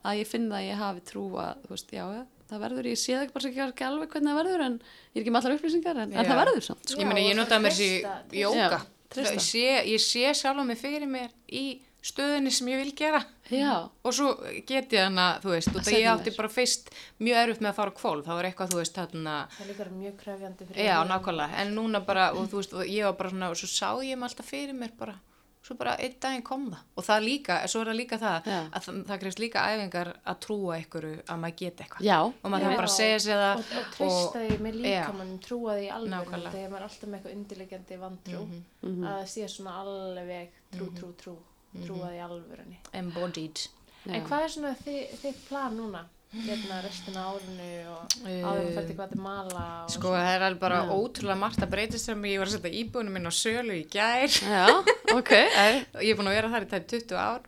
að 0.03 0.19
ég 0.19 0.27
finna 0.31 0.59
að 0.59 0.67
ég 0.67 0.81
hafi 0.81 1.05
trú 1.07 1.25
að 1.39 1.61
þú 1.63 1.75
veist, 1.77 1.93
já, 1.95 2.03
já, 2.11 2.23
það 2.53 2.65
verður, 2.67 2.89
ég 2.93 3.01
sé 3.01 3.15
það 3.17 3.27
ekki 3.27 3.37
bara 3.37 3.53
ekki, 3.53 3.87
alveg 3.89 4.17
hvernig 4.17 4.33
það 4.33 4.41
verður 4.43 4.67
en 4.67 4.75
ég 4.83 5.15
er 5.15 5.23
ekki 5.23 5.33
með 5.35 5.41
allar 5.43 5.57
upplýsingar 5.59 6.03
en, 6.03 6.13
en 6.13 6.29
það 6.29 6.43
verður 6.43 6.67
samt 6.69 6.93
sko. 6.93 7.01
Ég 7.01 7.23
ég 7.23 7.33
og 7.33 7.41
notaði 7.41 7.65
mér 7.67 7.79
þessi 7.79 8.43
jóka. 8.43 8.83
Ég 9.23 9.43
sé, 9.45 9.65
ég 9.93 10.03
sé 10.03 10.37
sjálf 10.37 10.67
mig 10.69 10.81
fyrir 10.81 11.09
mér 11.11 11.33
í 11.53 11.65
stöðunni 12.03 12.51
sem 12.51 12.69
ég 12.73 12.81
vil 12.83 12.93
gera. 12.99 13.21
Já, 13.53 13.87
og 13.87 14.15
svo 14.17 14.33
get 14.67 14.95
ég 14.95 15.05
hana, 15.07 15.27
þú 15.43 15.53
veist, 15.53 15.71
út 15.71 15.83
að 15.83 15.89
setja 15.91 16.01
ég 16.01 16.09
átti 16.11 16.33
bara 16.35 16.51
fyrst 16.51 16.89
mjög 17.23 17.41
erfitt 17.43 17.63
með 17.63 17.71
að 17.71 17.77
fara 17.79 17.93
á 17.93 17.99
kvól, 17.99 18.23
það 18.27 18.39
var 18.39 18.49
eitthvað, 18.49 18.73
þú 18.73 18.79
veist, 18.81 18.97
þarna, 18.97 19.35
Það 19.53 19.65
er 19.65 19.71
líka 19.71 19.87
mjög 19.99 20.17
krefjandi 20.23 20.69
fyrir 20.71 20.89
já, 20.89 20.95
nákvæmlega, 21.11 21.61
en 21.63 21.75
núna 21.77 22.01
bara, 22.07 22.31
og 22.33 22.49
þú 22.51 22.63
veist, 22.63 22.75
og 22.75 22.89
ég 22.89 23.07
var 23.07 23.19
bara 23.21 23.35
svona, 23.35 23.51
og 23.53 23.61
svo 23.61 23.71
sá 23.71 23.91
ég 24.03 24.19
mig 24.19 24.31
alltaf 24.31 24.49
fyrir 24.51 24.79
mér 24.79 24.97
bara, 24.99 25.19
svo 25.63 25.77
bara 25.79 25.93
einn 26.03 26.15
daginn 26.21 26.43
kom 26.43 26.65
það, 26.73 26.81
og 26.99 27.05
það 27.07 27.21
líka, 27.27 27.57
svo 27.71 27.81
er 27.85 27.87
það 27.93 27.99
líka 28.01 28.17
það, 28.19 28.47
Já. 28.51 28.59
að 28.73 28.83
það, 28.87 28.97
það 29.11 29.21
krefst 29.23 29.39
líka 29.43 29.63
æfingar 29.73 30.09
að 30.27 30.39
trúa 30.47 30.79
ykkur 30.83 31.07
að 31.23 31.39
maður 31.45 31.57
geti 31.61 31.85
eitthvað, 31.85 32.07
já, 32.09 32.17
og 32.27 32.49
maður 32.51 32.67
þarf 32.67 32.81
bara 32.81 32.89
að 32.91 32.97
segja 32.97 33.19
sér 33.27 33.43
það, 33.43 33.55
og, 33.63 33.77
og 33.83 33.93
treysta 33.97 34.43
því 34.43 34.59
með 34.67 34.75
já. 34.75 34.83
líkamann 34.87 35.33
trúa 35.47 35.77
því 35.79 35.89
alveg 35.99 36.33
þegar 36.33 36.73
maður 36.73 36.81
er 36.83 36.87
alltaf 36.89 37.09
með 37.09 37.19
eitthvað 37.21 37.37
undirlegjandi 37.39 38.01
vantrú 38.03 38.43
Mhm. 38.83 39.05
að 39.07 39.15
það 39.21 39.29
sé 39.37 39.49
svona 39.49 39.77
alveg 39.85 40.49
trú, 40.75 40.91
trú, 40.99 41.13
trú. 41.23 41.37
Trúa 41.73 42.11
því 42.13 42.19
alvörunni. 42.21 42.77
Embodied, 42.93 43.57
Já. 44.05 44.13
en 44.17 44.27
hvað 44.27 44.43
er 44.45 44.49
svona 44.53 44.75
þi- 44.77 45.09
þitt 45.23 45.39
plan 45.49 45.73
núna 45.79 46.03
hérna 46.33 46.79
restina 46.85 47.27
árinu 47.29 47.71
og 47.93 48.15
Eh, 48.25 48.41
áður 48.41 48.67
að 48.69 48.77
fætti 48.79 48.95
Guatemala 48.97 49.65
og 49.85 49.91
Sko 49.93 50.13
það 50.15 50.29
er 50.35 50.45
alveg 50.47 50.61
bara 50.63 50.79
Já. 50.87 50.93
ótrúlega 50.97 51.39
margt 51.43 51.61
að 51.65 51.73
breytist 51.75 52.09
sem 52.09 52.23
ég 52.29 52.39
var 52.41 52.49
að 52.49 52.55
setja 52.57 52.73
íbúinu 52.83 53.11
minn 53.13 53.29
á 53.29 53.33
sölu 53.33 53.75
í 53.77 53.85
gær. 53.93 54.29
Já, 54.41 54.67
ok 55.13 55.33
og 55.97 56.01
ég 56.03 56.13
er 56.15 56.17
búin 56.21 56.31
að 56.31 56.39
vera 56.39 56.53
þar 56.55 56.67
í 56.67 56.71
tæp 56.73 56.87
20 56.95 57.19
ár. 57.21 57.43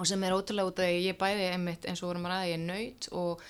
Og 0.00 0.06
sem 0.08 0.22
er 0.24 0.32
ótrúlega 0.36 0.70
út 0.70 0.78
af 0.80 0.86
því 0.86 0.94
að 1.00 1.08
ég 1.10 1.18
bæði 1.20 1.48
einmitt 1.52 1.84
eins 1.90 2.02
og 2.02 2.08
vorum 2.12 2.28
að 2.28 2.32
ræða 2.36 2.46
ég 2.48 2.54
er 2.56 2.64
nöyt 2.70 3.08
og 3.12 3.42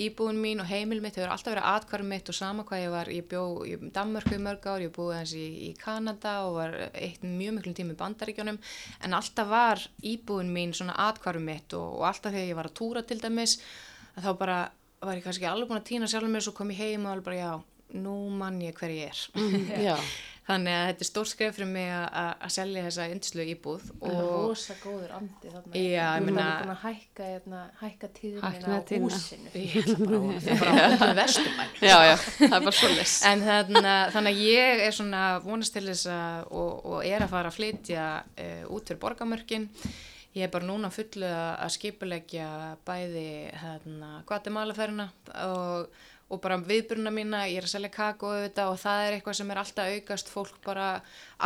íbúin 0.00 0.40
mín 0.42 0.58
og 0.62 0.66
heimil 0.66 0.98
mitt 1.02 1.14
hefur 1.14 1.30
alltaf 1.30 1.52
verið 1.52 1.68
atkværum 1.70 2.08
mitt 2.10 2.30
og 2.30 2.34
sama 2.34 2.64
hvað 2.66 2.82
ég 2.82 2.92
var, 2.94 3.10
ég 3.14 3.26
bjó 3.30 3.42
í 3.68 3.76
Danmörku 3.94 4.34
í 4.34 4.42
mörg 4.42 4.66
ár, 4.66 4.82
ég 4.82 4.94
búið 4.94 5.18
hans 5.20 5.34
í, 5.38 5.44
í 5.68 5.70
Kanada 5.78 6.32
og 6.48 6.56
var 6.58 6.74
eitt 6.90 7.22
mjög 7.22 7.58
miklum 7.58 7.76
tími 7.78 7.94
í 7.94 8.00
Bandaríkjónum 8.00 8.58
en 9.06 9.14
alltaf 9.14 9.50
var 9.50 9.84
íbúin 10.02 10.50
mín 10.54 10.74
svona 10.74 10.96
atkværum 11.06 11.46
mitt 11.46 11.76
og, 11.78 12.00
og 12.00 12.08
alltaf 12.10 12.34
þegar 12.34 12.50
ég 12.50 12.58
var 12.58 12.70
að 12.70 12.78
túra 12.80 13.04
til 13.06 13.20
dæmis 13.22 13.60
þá 14.18 14.30
bara 14.40 14.58
var 15.04 15.20
ég 15.20 15.26
kannski 15.26 15.46
alveg 15.46 15.70
búin 15.70 15.82
að 15.82 15.88
týna 15.92 16.10
sjálfur 16.10 16.32
mér 16.32 16.46
svo 16.46 16.56
kom 16.56 16.74
ég 16.74 16.82
heim 16.82 17.06
og 17.06 17.14
alveg 17.14 17.28
bara 17.28 17.38
já, 17.38 17.52
nú 17.94 18.16
mann 18.34 18.62
ég 18.64 18.74
hver 18.78 18.90
ég 18.90 19.12
er. 19.12 19.24
Mhm, 19.38 19.70
þannig 20.44 20.74
að 20.76 20.86
þetta 20.90 21.04
er 21.04 21.08
stórt 21.08 21.30
skref 21.30 21.54
fyrir 21.56 21.68
mig 21.72 21.88
að- 21.88 22.10
að 22.20 22.32
að 22.44 22.50
selja 22.56 22.82
þessa 22.84 23.06
yndislu 23.14 23.44
íbúð 23.54 23.84
og 24.04 24.18
rosa 24.48 24.74
góður 24.82 25.14
andi 25.16 25.52
þarna. 25.54 25.72
Já, 25.72 26.04
ég 26.04 26.20
Þú 26.20 26.26
meina- 26.26 26.44
er 26.44 26.64
búin 26.64 26.74
að 26.74 26.82
hækka, 26.84 27.28
hérna, 27.32 27.60
hækka 27.80 28.08
tíðunina 28.18 28.52
Hækka 28.52 28.76
á 28.76 28.98
húsinu. 29.04 29.48
Ég 29.54 29.88
það 29.88 30.48
er 30.52 30.60
bara 30.60 30.88
öllu 30.90 31.14
vesturbæn 31.22 31.68
já, 31.90 31.98
já, 32.10 32.16
það 32.38 32.56
er 32.58 32.64
bara 32.68 32.76
svo 32.80 32.88
les 32.94 33.14
En 33.32 33.40
þannig, 33.48 33.90
þannig 34.14 34.34
að 34.34 34.42
ég 34.44 34.86
er 34.88 34.90
svona 35.00 35.22
vonast 35.44 35.72
til 35.78 35.86
þess 35.88 36.06
að 36.12 36.50
og, 36.50 36.72
og 36.92 37.04
er 37.08 37.24
að 37.24 37.32
fara 37.32 37.48
að 37.48 37.56
flytja 37.60 38.08
uh, 38.24 38.64
út 38.74 38.84
fyrir 38.92 39.00
borgamörkin. 39.00 39.70
Ég 40.34 40.42
er 40.48 40.50
bara 40.50 40.66
núna 40.66 40.88
fullu 40.90 41.28
að 41.30 41.60
að 41.62 41.70
skipuleggja 41.76 42.46
bæði 42.84 43.26
hérna, 43.54 44.08
Guatemala-ferina 44.26 45.04
og, 45.46 45.86
og 46.32 46.40
bara 46.44 46.58
viðburuna 46.58 47.12
mína, 47.14 47.44
ég 47.50 47.60
er 47.60 47.68
að 47.68 47.74
selja 47.74 47.92
kakó 47.92 48.32
auðvitað 48.32 48.72
og 48.72 48.78
það 48.80 49.06
er 49.06 49.16
eitthvað 49.16 49.38
sem 49.40 49.50
er 49.52 49.62
alltaf 49.62 49.96
aukast. 49.96 50.30
Fólk 50.32 50.60
bara, 50.64 50.86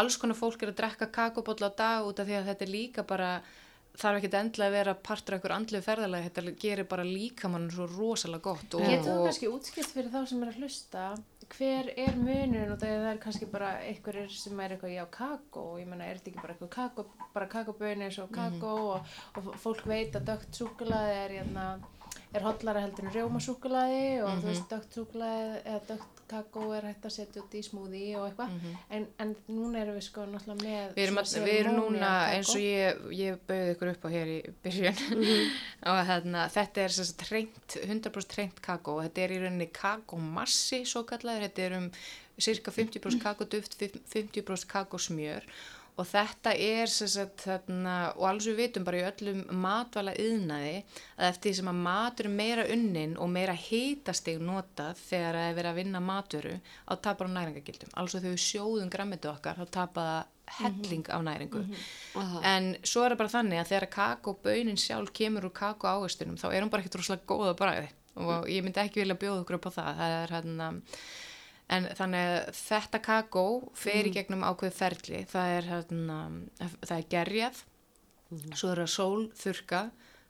alls 0.01 0.19
konar 0.21 0.39
fólk 0.39 0.63
er 0.63 0.73
að 0.73 0.79
drekka 0.83 1.11
kakóbolla 1.15 1.73
á 1.75 1.79
dag 1.83 2.11
út 2.11 2.21
af 2.23 2.29
því 2.29 2.39
að 2.39 2.53
þetta 2.53 2.67
er 2.69 2.75
líka 2.75 3.07
bara 3.09 3.33
þarf 3.99 4.21
ekki 4.21 4.31
endla 4.39 4.69
að 4.69 4.77
vera 4.77 4.95
partur 4.95 5.35
af 5.35 5.41
einhver 5.41 5.55
andlu 5.57 5.81
ferðalagi, 5.83 6.29
þetta 6.29 6.55
gerir 6.63 6.87
bara 6.91 7.07
líka 7.07 7.51
mann 7.51 7.67
svo 7.73 7.89
rosalega 7.91 8.45
gott 8.45 8.77
og, 8.79 8.87
Getur 8.87 9.11
þú 9.11 9.25
kannski 9.27 9.51
útskipt 9.51 9.95
fyrir 9.95 10.13
þá 10.13 10.21
sem 10.31 10.45
er 10.45 10.53
að 10.53 10.61
hlusta 10.63 11.05
hver 11.57 11.91
er 11.97 12.17
munurinn 12.19 12.75
og 12.75 12.81
það 12.83 13.07
er 13.11 13.21
kannski 13.23 13.49
bara 13.51 13.73
einhverjir 13.89 14.33
sem 14.37 14.59
er 14.61 14.75
eitthvað 14.75 14.95
já 14.95 15.05
kakó 15.11 15.65
ég 15.81 15.89
menna 15.89 16.07
er 16.07 16.21
þetta 16.21 16.31
ekki 16.33 16.43
bara 16.45 16.55
eitthvað 16.55 16.73
kakó 16.77 17.29
bara 17.35 17.51
kakóböni 17.55 18.07
eins 18.07 18.19
og 18.23 18.33
kakó 18.35 18.75
og, 18.95 19.15
og 19.39 19.49
fólk 19.63 19.87
veit 19.89 20.19
að 20.19 20.29
dögt 20.29 20.61
súkulaði 20.61 21.17
er 21.25 21.37
hérna 21.41 21.69
er 22.37 22.45
hotlara 22.45 22.85
heldur 22.85 23.09
en 23.09 23.15
rjómasúkulaði 23.15 24.07
og 24.25 24.41
þú 24.43 24.51
veist 24.51 24.73
dögt 24.73 24.97
súkulaði 24.99 25.61
eða 25.65 25.83
dögt 25.89 26.19
kakó 26.29 26.67
er 26.77 26.85
hægt 26.91 27.07
að 27.09 27.15
setja 27.15 27.43
út 27.43 27.55
í 27.57 27.63
smúði 27.65 28.03
og 28.19 28.27
eitthvað. 28.29 28.67
En, 28.93 29.07
en 29.23 29.33
núna 29.49 29.81
erum 29.81 29.97
við 29.97 30.05
sko 30.09 30.27
náttúrulega 30.29 30.61
með 30.61 30.93
Við 30.99 31.05
erum, 31.07 31.21
að, 31.23 31.35
við 31.47 31.61
erum 31.63 31.79
núna 31.79 32.11
eins 32.35 32.53
og 32.53 32.61
ég, 32.61 33.01
ég 33.17 33.41
bauði 33.49 33.73
ykkur 33.73 33.93
upp 33.95 34.05
á 34.05 34.09
hér 34.13 34.33
í 34.35 34.39
byrjun. 34.67 35.03
Og 35.95 36.01
hérna, 36.11 36.45
þetta 36.53 36.85
er 36.85 36.97
sérst 36.99 37.19
treynt, 37.23 37.79
100% 37.81 38.33
treynt 38.35 38.63
kakó 38.65 38.99
og 38.99 39.07
þetta 39.07 39.25
er 39.25 39.35
í 39.35 39.41
rauninni 39.45 39.71
kakómassi 39.73 40.83
svo 40.89 41.05
kallaður, 41.09 41.49
þetta 41.49 41.65
er 41.65 41.79
um 41.79 41.91
cirka 42.39 42.75
50% 42.75 43.25
kakóduft, 43.25 43.79
50% 43.79 44.69
kakósmjör 44.71 45.49
og 45.99 46.07
þetta 46.07 46.55
er 46.55 46.91
sérst 46.91 47.43
þarna, 47.43 47.97
og 48.15 48.29
alls 48.31 48.47
við 48.47 48.61
vitum 48.63 48.87
bara 48.87 49.01
í 49.01 49.07
öllum 49.09 49.43
matvala 49.59 50.15
yðnaði 50.15 50.77
að 51.19 51.29
eftir 51.33 51.51
því 51.51 51.55
sem 51.59 51.71
að 51.73 51.85
matur 51.89 52.31
meira 52.33 52.67
unnin 52.71 53.17
og 53.19 53.31
meira 53.35 53.57
hitastig 53.59 54.41
notað 54.43 55.03
þegar 55.09 55.39
það 55.41 55.51
er 55.51 55.59
verið 55.59 55.71
að 55.73 55.81
vinna 55.83 56.03
maturu 56.05 56.57
á 56.87 56.93
tapar 57.03 57.31
á 57.31 57.37
næringagildum, 57.37 57.95
alls 57.99 58.17
þegar 58.17 58.35
við 58.37 58.45
sjóðum 58.47 58.93
grammitu 58.93 59.33
okkar 59.33 59.59
þá 59.59 59.79
tapar 59.81 60.11
það 60.13 60.35
helling 60.59 61.11
af 61.13 61.23
næringu. 61.23 61.61
Aha. 62.17 62.41
en 62.55 62.71
svo 62.81 63.05
er 63.05 63.13
það 63.13 63.21
bara 63.21 63.35
þannig 63.35 63.61
að 63.61 63.71
þegar 63.73 63.89
kakóbaunin 63.93 64.81
sjálf 64.81 65.13
kemur 65.13 65.49
úr 65.49 65.55
kakóávistunum 65.55 66.39
þá 66.41 66.49
er 66.53 66.63
hún 66.63 66.71
bara 66.73 66.85
ekkert 66.85 67.01
rosalega 67.03 67.29
góða 67.29 67.57
bræði 67.59 67.91
og 68.19 68.49
ég 68.51 68.65
myndi 68.65 68.83
ekki 68.83 69.03
vilja 69.03 69.19
bjóða 69.19 69.43
okkur 69.45 69.59
upp 69.59 69.69
á 69.71 69.73
það. 69.77 69.91
Það 69.99 70.15
er 70.19 70.33
hérna 70.37 70.69
en 71.69 71.89
þannig 71.99 72.29
að 72.33 72.51
þetta 72.57 73.01
kakó 73.05 73.47
fer 73.77 74.09
í 74.09 74.13
gegnum 74.15 74.45
ákveð 74.47 74.77
ferli. 74.79 75.25
Það 75.29 75.55
er 75.57 75.71
hérna 75.73 76.19
það 76.83 76.97
er 76.99 77.09
gerjað. 77.15 77.65
Svo 78.55 78.73
er 78.73 78.83
það 78.85 78.93
sól 78.93 79.29
þurka 79.37 79.83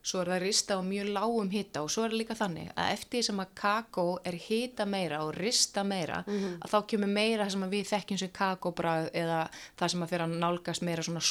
svo 0.08 0.22
er 0.22 0.30
það 0.32 0.42
rista 0.44 0.78
á 0.78 0.80
mjög 0.84 1.10
lágum 1.14 1.50
hita 1.52 1.82
og 1.84 1.90
svo 1.92 2.04
er 2.06 2.12
það 2.14 2.20
líka 2.22 2.36
þannig 2.38 2.70
að 2.74 2.92
eftir 2.94 3.26
sem 3.28 3.42
að 3.42 3.54
kakó 3.60 4.06
er 4.28 4.38
hita 4.48 4.86
meira 4.88 5.20
og 5.26 5.34
rista 5.36 5.84
meira 5.84 6.22
að 6.28 6.68
þá 6.72 6.78
kemur 6.92 7.12
meira 7.12 7.44
það 7.44 7.54
sem 7.54 7.66
að 7.66 7.74
við 7.76 7.90
þekkjum 7.92 8.20
sem 8.22 8.32
kakóbræð 8.38 9.10
eða 9.22 9.40
það 9.78 9.92
sem 9.94 10.04
að 10.06 10.12
fyrir 10.14 10.24
að 10.26 10.36
nálgast 10.44 10.86
meira 10.88 11.04
svona 11.06 11.24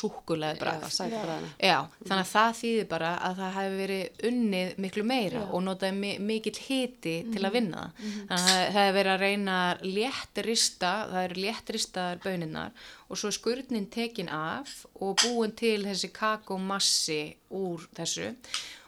Já, 0.87 0.93
sætbræðina 0.97 1.49
Já, 1.57 1.77
þannig 2.05 2.23
að 2.25 2.31
það 2.33 2.51
þýðir 2.61 2.87
bara 2.93 3.11
að 3.27 3.41
það 3.41 3.57
hefur 3.57 3.77
verið 3.81 4.25
unnið 4.31 4.77
miklu 4.85 5.05
meira 5.07 5.43
og 5.47 5.65
notaði 5.65 5.97
mi 5.97 6.13
mikill 6.27 6.55
hiti 6.67 7.15
til 7.33 7.43
að 7.47 7.57
vinna 7.57 7.87
það. 7.87 8.05
Þannig 8.29 8.51
að 8.51 8.61
það 8.67 8.77
hefur 8.77 8.97
verið 8.99 9.13
að 9.13 9.23
reyna 9.25 9.57
að 9.67 9.83
létt 9.97 10.41
rista, 10.47 10.93
það 11.11 11.27
eru 11.27 11.41
létt 11.47 11.73
ristaðar 11.75 12.21
böninnar 12.23 12.87
og 13.07 13.19
svo 13.19 13.29
er 13.31 13.35
skurnin 13.37 13.87
tekin 13.91 14.29
af 14.29 14.85
og 14.99 15.15
búin 15.23 15.53
til 15.55 15.85
þessi 15.87 16.09
kakómassi 16.15 17.21
úr 17.55 17.87
þessu. 17.95 18.33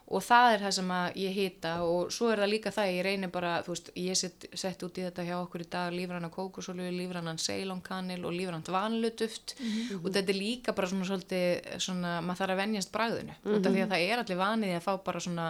Og 0.09 0.23
það 0.25 0.55
er 0.55 0.63
það 0.63 0.71
sem 0.73 0.91
ég 1.21 1.33
hita 1.37 1.71
og 1.85 2.07
svo 2.09 2.31
er 2.33 2.39
það 2.41 2.49
líka 2.49 2.71
það, 2.73 2.87
ég 2.95 3.03
reynir 3.05 3.29
bara, 3.29 3.51
þú 3.61 3.75
veist, 3.75 3.91
ég 3.93 4.17
set, 4.17 4.47
sett 4.57 4.81
út 4.81 4.97
í 4.97 5.03
þetta 5.05 5.21
hjá 5.27 5.35
okkur 5.37 5.61
í 5.61 5.67
dag 5.69 5.91
lífranna 5.93 6.31
kókosolju, 6.33 6.87
lífrannan 6.95 7.37
seilonkanil 7.37 8.25
og 8.25 8.33
lífrann 8.33 8.65
dvanlutuft 8.65 9.53
og 10.01 10.07
þetta 10.09 10.33
er 10.33 10.39
líka 10.39 10.73
bara 10.73 10.89
svona 10.89 11.05
svolítið, 11.05 11.77
svona, 11.77 12.15
maður 12.25 12.41
þarf 12.41 12.55
að 12.55 12.61
venjast 12.63 12.91
bragðinu, 12.95 13.35
út 13.53 13.69
af 13.69 13.75
því 13.75 13.83
að 13.85 13.93
það 13.93 14.07
er 14.07 14.23
allir 14.23 14.41
vanið 14.41 14.73
að 14.79 14.85
fá 14.87 14.93
bara 15.05 15.19
svona, 15.27 15.45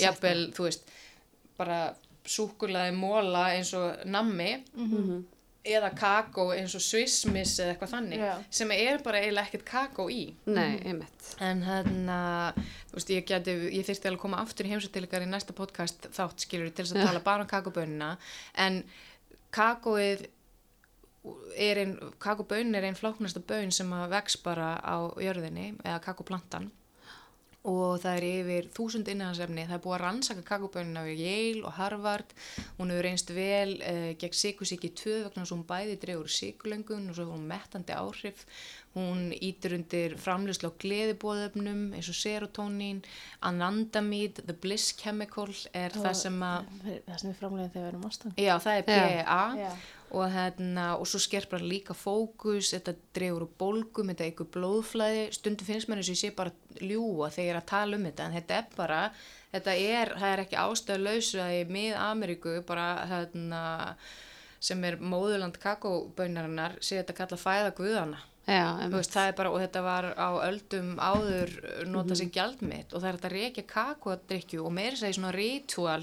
jafnvel, 0.00 0.40
þú 0.56 0.64
veist, 0.70 0.94
bara 1.60 1.80
súkulaði 2.24 2.96
móla 2.96 3.50
eins 3.58 3.74
og 3.76 4.00
nammi 4.08 4.54
eða 5.66 5.90
kakó 5.96 6.46
eins 6.54 6.72
og 6.76 6.82
swissmiss 6.84 7.58
eða 7.60 7.74
eitthvað 7.74 7.92
þannig 7.92 8.22
Já. 8.22 8.32
sem 8.60 8.72
er 8.72 9.02
bara 9.04 9.20
eiginlega 9.20 9.50
ekkert 9.50 9.66
kakó 9.68 10.06
í. 10.12 10.22
Nei, 10.48 10.80
einmitt. 10.88 11.34
En 11.44 11.60
hérna, 11.66 12.18
þú 12.88 12.96
veist, 12.96 13.12
ég 13.12 13.28
geti, 13.28 13.56
ég 13.76 13.84
þyrfti 13.84 14.08
alveg 14.08 14.18
að 14.18 14.24
koma 14.24 14.40
aftur 14.40 14.68
í 14.68 14.72
heimsættilegar 14.72 15.26
í 15.26 15.28
næsta 15.28 15.56
podcast 15.56 16.08
þátt 16.16 16.46
skilur 16.46 16.72
til 16.72 16.86
þess 16.86 16.96
að 16.96 17.10
tala 17.10 17.24
bara 17.26 17.44
um 17.44 17.50
kakobönina, 17.50 18.10
en 18.56 18.82
kakóið 19.52 20.26
er 21.60 21.82
einn, 21.82 21.96
kakobönin 22.22 22.78
er 22.78 22.88
einn 22.88 22.96
flóknasta 22.96 23.42
bön 23.44 23.72
sem 23.74 23.90
að 23.92 24.14
vex 24.14 24.40
bara 24.40 24.78
á 24.80 25.12
jörðinni, 25.20 25.74
eða 25.84 26.00
kakoplantan 26.08 26.70
og 27.68 28.00
það 28.00 28.16
er 28.16 28.26
yfir 28.30 28.68
þúsund 28.72 29.08
innahansefni, 29.12 29.66
það 29.68 29.76
er 29.76 29.82
búið 29.84 29.96
að 29.98 30.02
rannsaka 30.04 30.44
kakobönina 30.48 31.04
við 31.04 31.22
Yale 31.26 31.64
og 31.68 31.76
Harvard. 31.76 32.34
Hún 32.78 32.92
hefur 32.94 33.04
reynst 33.04 33.32
vel 33.36 33.74
uh, 33.84 34.10
gegn 34.20 34.38
sykusíki 34.40 34.92
2 34.96 35.16
vegna 35.26 35.44
hún 35.50 35.66
bæði 35.68 35.98
dregur 36.00 36.32
sykulöngun 36.32 37.10
og 37.10 37.18
svo 37.18 37.26
hefur 37.26 37.36
hún 37.36 37.48
mettandi 37.50 37.96
áhrif. 37.96 38.46
Hún 38.96 39.28
ítur 39.36 39.76
undir 39.76 40.16
framlýslu 40.18 40.72
á 40.72 40.80
gleðibóðöfnum 40.82 41.92
eins 41.94 42.08
og 42.10 42.16
serotonín 42.18 43.04
anandamide, 43.46 44.42
the 44.48 44.56
bliss 44.56 44.90
chemical 44.98 45.52
er 45.76 45.94
það 45.94 46.16
sem 46.24 46.42
að 46.42 46.66
það 47.06 47.20
sem 47.20 47.30
við 47.30 47.38
framlegum 47.38 47.70
þegar 47.70 47.84
við 47.84 47.90
erum 47.92 48.08
ástang 48.08 48.34
já 48.40 48.54
það 48.58 48.80
er 48.80 48.88
Já. 49.60 49.70
Og, 50.10 50.24
hérna, 50.32 50.86
og 50.98 51.06
svo 51.08 51.20
skerpar 51.22 51.62
líka 51.64 51.94
fókus, 51.96 52.72
þetta 52.74 52.94
dregur 53.16 53.46
úr 53.46 53.52
bólgum, 53.60 54.10
þetta 54.12 54.26
eitthvað 54.26 54.50
blóðflæði, 54.56 55.26
stundum 55.36 55.68
finnst 55.68 55.90
mér 55.90 56.00
eins 56.00 56.10
og 56.10 56.16
ég 56.16 56.22
sé 56.22 56.32
bara 56.36 56.54
ljúa 56.80 57.30
þegar 57.30 57.46
ég 57.46 57.52
er 57.54 57.60
að 57.60 57.68
tala 57.70 57.98
um 57.98 58.08
þetta, 58.08 58.26
en 58.26 58.38
þetta 58.38 58.56
er 58.58 58.72
bara, 58.78 59.02
þetta 59.52 59.76
er, 59.76 60.14
það 60.22 60.32
er 60.32 60.42
ekki 60.46 60.58
ástæðulausu 60.64 61.44
að 61.44 61.54
í 61.58 61.62
mið-Ameríku 61.76 62.56
bara 62.68 62.88
hérna, 63.10 63.62
sem 64.60 64.82
er 64.88 64.98
móðurland 65.00 65.60
kakóbaunarinnar, 65.62 66.80
sé 66.84 67.00
þetta 67.00 67.16
kalla 67.22 67.40
fæða 67.40 67.76
guðana. 67.78 68.26
Já, 68.50 68.88
Veist, 68.90 69.14
bara, 69.36 69.50
og 69.52 69.60
þetta 69.62 69.80
var 69.84 70.06
á 70.16 70.30
öldum 70.48 70.94
áður 70.98 71.52
nota 71.86 72.16
sem 72.18 72.30
gjaldmitt 72.34 72.90
og 72.90 73.02
það 73.02 73.08
er 73.10 73.18
þetta 73.18 73.30
reykja 73.34 73.64
kakódrykju 73.68 74.64
og 74.64 74.72
meira 74.74 74.98
segja 74.98 75.18
svona 75.20 75.34
ritual 75.36 76.00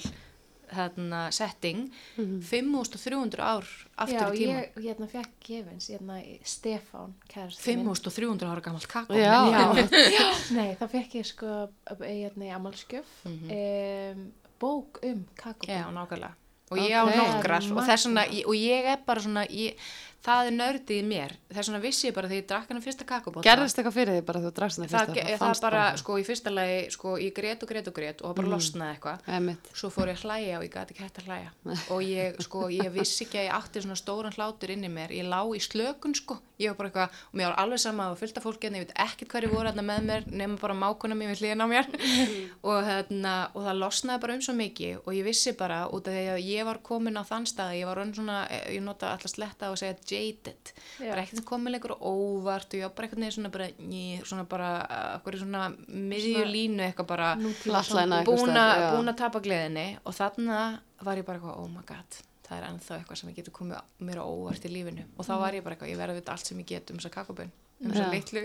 hérna, 0.71 1.31
setting 1.31 1.89
5300 2.17 3.39
ár 3.43 3.65
aftur 3.95 4.17
Já, 4.17 4.31
í 4.33 4.37
tíma 4.41 4.57
ég 4.59 4.79
hérna 4.87 5.07
fekk 5.11 5.29
gefins, 5.47 5.87
hérna 5.91 6.17
Stefán, 6.43 7.13
kærast 7.27 7.59
5300 7.63 8.47
ára 8.49 8.61
gamalt 8.65 8.87
kakó. 8.87 9.13
Já. 9.13 9.37
Já, 9.51 10.25
nei, 10.57 10.73
þá 10.79 10.85
fekk 10.91 11.15
ég 11.21 11.25
sko 11.29 11.53
hérna 12.01 12.49
í 12.49 12.51
amalskjöf 12.55 13.05
Mhm. 13.25 13.47
um, 13.51 14.27
bók 14.59 14.99
um 15.03 15.23
kakó. 15.35 15.67
Já, 15.69 15.85
nákvæmlega. 15.91 16.33
Og 16.69 16.77
ég 16.83 16.91
á 16.91 17.03
Ok. 17.07 17.15
nokkrar. 17.15 17.63
Og 17.71 17.79
vegna, 17.87 18.43
og 18.45 18.55
ég 18.59 18.83
er 18.91 18.97
bara 19.05 19.21
svona 19.23 19.45
ég, 19.47 19.77
það 20.25 20.49
er 20.49 20.55
nördið 20.57 20.97
í 20.97 21.03
mér. 21.07 21.33
Þess 21.47 21.69
vegna 21.69 21.81
vissi 21.83 22.07
ég 22.09 22.15
bara 22.15 22.29
þegar 22.29 22.41
ég 22.41 22.47
drakk 22.49 22.71
hennar 22.71 22.83
fyrsta 22.83 23.05
kakóbóta 23.07 23.45
Gerðist 23.47 23.79
eitthvað 23.79 23.95
fyrir 23.95 24.17
því 24.17 24.23
bara 24.27 24.41
þú 24.43 24.51
drakst 24.57 24.81
þetta 24.81 24.91
það, 24.91 25.11
fyrsta? 25.13 25.37
það, 25.37 25.53
það 25.53 25.61
bara, 25.67 25.83
sko, 26.01 26.17
í 26.17 26.25
fyrsta 26.27 26.53
lagi 26.53 26.79
sko, 26.95 27.13
ég 27.21 27.35
grét 27.37 27.63
og 27.63 27.71
grét 27.71 27.87
og 27.87 27.95
grét 27.95 28.23
og 28.23 28.31
það 28.31 28.39
bara 28.41 28.51
losnaði 28.51 28.97
eitthvað. 28.97 29.71
Svo 29.77 29.91
fór 29.93 30.11
ég 30.11 30.19
að 30.19 30.25
hlæja 30.27 30.57
og 30.59 30.65
ég 30.67 30.73
gæti 30.73 30.95
ekki 30.95 31.05
hægt 31.05 31.21
að 31.21 31.29
hlæja. 31.31 31.53
Og 31.93 32.03
ég, 32.03 32.41
sko, 32.43 32.65
ég 32.73 32.91
vissi 32.93 33.23
ekki 33.27 33.39
að 33.39 33.47
ég 33.47 33.55
átti 33.57 33.83
svona 33.85 33.97
stóran 33.99 34.35
hlátur 34.35 34.73
inn 34.73 34.83
í 34.83 34.91
mér, 34.91 35.13
ég 35.15 35.27
lá 35.27 35.39
í 35.55 35.61
slökun 35.63 36.15
sko, 36.17 36.39
ég 36.59 36.73
var 36.73 36.77
bara 36.81 36.89
eitthvað, 36.91 37.21
og 37.31 37.37
mér 37.39 37.49
var 37.51 37.59
alveg 37.63 37.81
sama 37.81 38.09
að 38.11 38.17
það 38.21 38.39
af 38.41 38.45
fólki 38.47 38.69
en 38.69 38.77
ég 38.77 38.85
veit 38.85 38.93
ekkert 39.05 39.33
hverju 39.33 39.51
voru 39.53 39.71
þarna 39.71 39.85
með 39.87 40.07
mér 40.09 40.27
nema 40.41 40.59
bara 40.61 40.75
mákuna 40.77 41.17
mér 41.17 41.31
við 41.33 41.43
hliðin 41.43 41.63
á 41.63 41.67
mér. 41.69 41.89
Og, 42.67 42.79
hérna, 42.83 43.33
og 43.53 43.63
það 43.67 43.79
losnaði 43.79 44.23
bara 44.23 44.35
um 44.37 44.43
svo 44.43 44.55
mikið. 44.57 44.97
Og 45.05 45.15
ég 45.15 45.27
vissi 45.27 45.53
bara 45.57 45.83
út 45.93 46.09
af 46.09 46.15
því 46.15 46.23
að 46.33 46.41
ég 46.47 46.67
var 46.67 46.81
komin 46.85 47.19
á 47.19 47.23
þann 47.27 47.47
stað, 47.49 47.77
ég 47.77 47.89
var 47.89 48.01
raun 48.01 48.13
svona, 48.15 48.39
ég 48.73 48.83
nota 48.83 49.13
alltaf 49.13 49.31
sletta 49.31 49.71
og 49.71 49.79
segja 49.79 49.95
jaded 50.17 50.71
Já. 50.99 51.09
bara 51.11 51.21
ekkert 51.23 51.39
sem 51.41 51.47
komið 51.47 51.75
lengur 51.77 51.93
á 51.95 51.99
óvart 52.01 52.67
og 52.73 52.77
ég 52.79 52.85
var 52.87 52.93
bara 52.97 53.07
eitthvað 53.07 53.23
neður 53.23 53.35
svona 53.37 53.51
bara, 53.55 53.67
ný, 53.79 54.03
svona 54.25 54.45
bara 54.49 54.69
okkur 55.17 55.39
svona 55.43 55.63
miðju 55.87 56.33
Svona- 56.37 56.53
línu 56.55 56.85
eitthvað 56.87 57.07
bara 57.13 57.29
búin 58.95 59.13
að 59.13 59.19
tapa 59.23 59.43
gleðinni 59.47 59.87
og 60.03 60.17
þarna 60.17 60.61
var 61.05 61.21
ég 61.21 61.25
bara 61.29 61.37
eitthvað, 61.39 61.59
oh 61.61 61.69
my 61.69 61.85
god 61.85 62.19
það 62.47 62.57
er 62.61 62.67
ennþá 62.71 62.97
eitthvað 63.01 63.17
sem 63.19 63.29
ég 63.29 63.35
getur 63.41 63.53
komið 63.57 64.03
mér 64.07 64.19
á 64.23 64.25
óvart 64.25 64.63
í 64.65 64.69
lífinu. 64.71 65.03
Og 65.19 65.25
þá 65.27 65.33
var 65.41 65.55
ég 65.57 65.63
bara 65.65 65.75
eitthvað, 65.75 65.89
ég 65.91 65.97
verði 65.99 66.13
að 66.15 66.19
vita 66.21 66.31
allt 66.31 66.47
sem 66.47 66.59
ég 66.61 66.69
get 66.69 66.91
um 66.93 66.97
þessa 67.01 67.11
kakobön 67.11 67.49
um 67.83 67.91
þessa 67.91 68.05
litlu 68.13 68.43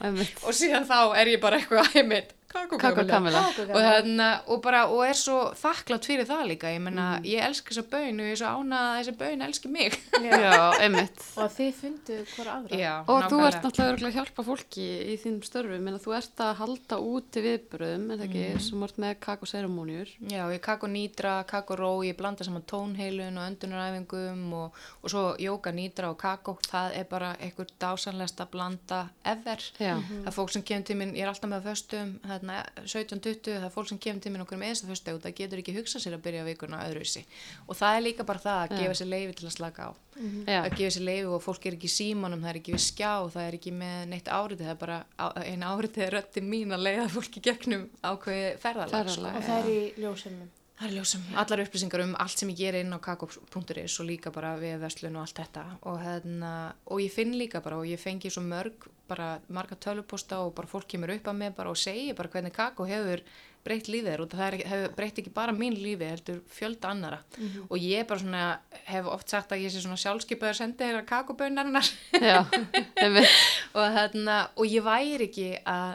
Einmitt. 0.00 0.38
og 0.42 0.56
síðan 0.56 0.86
þá 0.88 0.96
er 1.20 1.26
ég 1.34 1.40
bara 1.42 1.58
eitthvað, 1.60 1.92
ég 2.00 2.08
mynd 2.08 2.32
Kakó. 2.52 2.78
Kakó 2.78 3.00
og, 3.02 3.80
þarna, 3.80 4.28
og, 4.48 4.60
bara, 4.62 4.82
og 4.92 5.02
er 5.06 5.16
svo 5.16 5.38
þakklátt 5.56 6.04
fyrir 6.08 6.26
það 6.28 6.42
líka 6.52 6.68
ég 6.72 6.80
menna, 6.84 7.06
Mhm. 7.18 7.24
ég 7.24 7.42
elska 7.46 7.70
þessa 7.72 7.84
bön 7.90 8.20
og 8.20 8.26
ég 8.26 8.32
er 8.32 8.40
svo 8.42 8.50
ána 8.60 8.80
að 8.82 8.98
þessi 9.00 9.16
bön 9.22 9.42
elski 9.46 9.68
mig 9.72 9.98
Já. 10.22 10.72
Og 11.42 11.50
þið 11.56 11.72
fundu 11.80 12.18
hvora 12.36 12.56
aðra 12.58 12.78
Já, 12.78 12.92
Og 13.08 13.22
þú 13.22 13.38
nákvæmlega. 13.38 13.48
ert 13.48 13.62
náttúrulega 13.62 13.92
örugglega 13.92 14.12
að 14.12 14.16
hjálpa 14.18 14.44
fólki 14.46 14.86
í 15.12 15.16
þínum 15.22 15.42
störfum, 15.46 15.80
menn 15.82 15.96
að 15.98 16.04
þú 16.06 16.14
ert 16.16 16.42
að 16.44 16.54
halda 16.60 16.96
úti 17.00 17.42
viðbröðum, 17.46 18.04
en 18.12 18.18
það 18.18 18.26
ekki, 18.28 18.44
sem 18.68 18.82
ert 18.82 18.98
með 19.02 19.14
kakoseremóniur. 19.26 20.08
Já, 20.28 20.42
ég 20.52 20.60
kakko 20.60 20.86
nýtra, 20.92 21.34
kakko 21.46 21.76
ró, 21.78 21.90
ég 22.04 22.16
blanda 22.16 22.44
saman 22.44 22.62
tónheilun 22.68 23.38
og 23.40 23.48
öndunaræfingum 23.50 24.52
og, 24.52 24.72
og 25.02 25.10
svo 25.10 25.24
jóka 25.40 25.72
nýtra 25.74 26.10
og 26.12 26.18
kakko, 26.20 26.56
það 26.68 26.96
er 27.00 27.04
bara 27.10 27.32
einhver 27.40 27.66
dásanlegsta 27.80 28.46
blanda 28.50 29.08
ever. 29.24 29.58
Já. 29.80 29.96
Það 30.00 30.26
er 30.30 30.36
fólk 30.36 30.50
sem 30.54 30.62
kemur 30.62 30.84
til 30.86 30.96
minn, 31.00 31.14
ég 31.16 31.22
er 31.26 31.32
alltaf 31.32 31.50
með 31.50 31.66
föstum, 31.70 32.14
þarna 32.42 32.58
17-20, 32.82 33.42
það 33.46 33.66
er 33.66 33.72
fólk 33.72 33.88
sem 33.90 33.98
kemur 34.02 34.22
til 34.24 34.32
minn 34.34 34.42
okkur 34.44 34.58
með 34.60 34.72
einsta 34.72 34.88
föstu 34.88 35.12
og 35.14 35.20
það 35.22 35.34
getur 35.38 35.60
ekki 35.62 35.74
hugsað 35.76 36.02
sér 36.04 36.16
að 36.16 36.22
byrja 36.26 36.44
vikuna 36.48 36.80
öðruvísi. 36.88 37.22
Og 37.68 37.78
það 37.78 37.96
er 37.98 38.04
líka 38.06 38.26
bara 38.28 38.42
það 38.42 38.62
að 38.62 38.74
gefa 38.82 38.96
sér 39.00 39.10
leifi 39.12 39.36
til 39.38 39.46
að 39.48 39.54
slaka 39.56 39.86
á. 39.86 39.90
Já, 40.46 40.58
Að 40.62 40.76
gefa 40.80 40.94
sér 40.96 41.06
leifi 41.08 41.28
og 41.32 41.44
fólk 41.44 41.66
er 41.70 41.76
ekki 41.78 41.92
símanum, 41.92 42.42
það 42.42 42.52
er 42.52 42.60
ekki 42.62 42.74
við 42.76 42.84
skjá, 42.88 43.12
það 43.32 43.46
er 43.46 43.58
ekki 43.60 43.74
með 43.82 44.00
neitt 44.12 44.32
áritið, 44.32 44.66
það 44.66 44.74
er 44.74 44.80
bara 44.82 44.98
eina 45.46 45.70
áritið 45.76 46.06
er 46.08 46.16
rötti 46.18 46.42
mín 46.44 46.74
að 46.76 46.84
leiða 46.88 47.06
fólki 47.14 47.44
gegnum 47.46 47.86
ákveði 48.02 48.50
ferðalag. 48.62 49.12
sko. 49.14 49.30
Og 49.32 49.46
það 49.46 49.62
er 49.62 49.70
í 49.72 49.80
ljósumum 50.02 50.50
Það 50.82 50.88
er 50.88 50.94
ljósum, 50.96 51.26
allar 51.38 51.60
upplýsingar 51.62 52.02
um 52.02 52.12
allt 52.18 52.40
sem 52.40 52.50
ég 52.50 52.58
ger 52.58 52.74
inn 52.80 52.90
á 52.90 52.98
kakó.is 52.98 53.94
og 54.02 54.06
líka 54.08 54.32
bara 54.34 54.56
við 54.58 54.80
verslun 54.82 55.14
og 55.14 55.22
allt 55.22 55.38
þetta. 55.38 55.62
Og, 55.86 56.00
hérna, 56.02 56.50
og 56.90 56.98
ég 56.98 57.12
finn 57.14 57.36
líka 57.38 57.60
bara 57.62 57.76
og 57.78 57.86
ég 57.86 58.00
fengi 58.02 58.32
svo 58.34 58.42
mörg 58.42 58.88
bara 59.06 59.36
marga 59.46 59.76
töluposta 59.78 60.40
og 60.42 60.56
bara 60.56 60.66
fólk 60.66 60.88
kemur 60.90 61.12
upp 61.14 61.28
að 61.30 61.38
mig 61.38 61.54
bara 61.54 61.70
og 61.70 61.78
segir 61.78 62.16
bara 62.18 62.32
hvernig 62.32 62.54
kakó 62.56 62.86
hefur 62.88 63.22
breytt 63.62 63.90
lífið 63.92 64.08
þér 64.10 64.22
og 64.24 64.32
það 64.32 64.56
hefur 64.72 64.94
breytt 64.96 65.20
ekki 65.22 65.32
bara 65.34 65.54
mín 65.54 65.76
lífi 65.78 66.08
heldur 66.08 66.40
fjölda 66.50 66.90
annara 66.90 67.20
og 67.68 67.76
ég 67.78 68.06
bara 68.08 68.22
svona 68.24 68.44
hef 68.88 69.10
oft 69.12 69.30
sagt 69.30 69.54
að 69.54 69.62
ég 69.62 69.74
sé 69.74 69.82
svona 69.84 70.00
sjálfskeipaður 70.02 70.58
sendi 70.58 70.82
þeirra 70.82 71.04
kakóbönarinnar 71.06 71.92
já, 72.18 72.40
einmitt. 73.04 73.36
og, 73.76 73.84
þarna, 73.98 74.40
og 74.56 74.66
ég 74.66 74.82
væri 74.86 75.28
ekki 75.28 75.46
að 75.62 75.94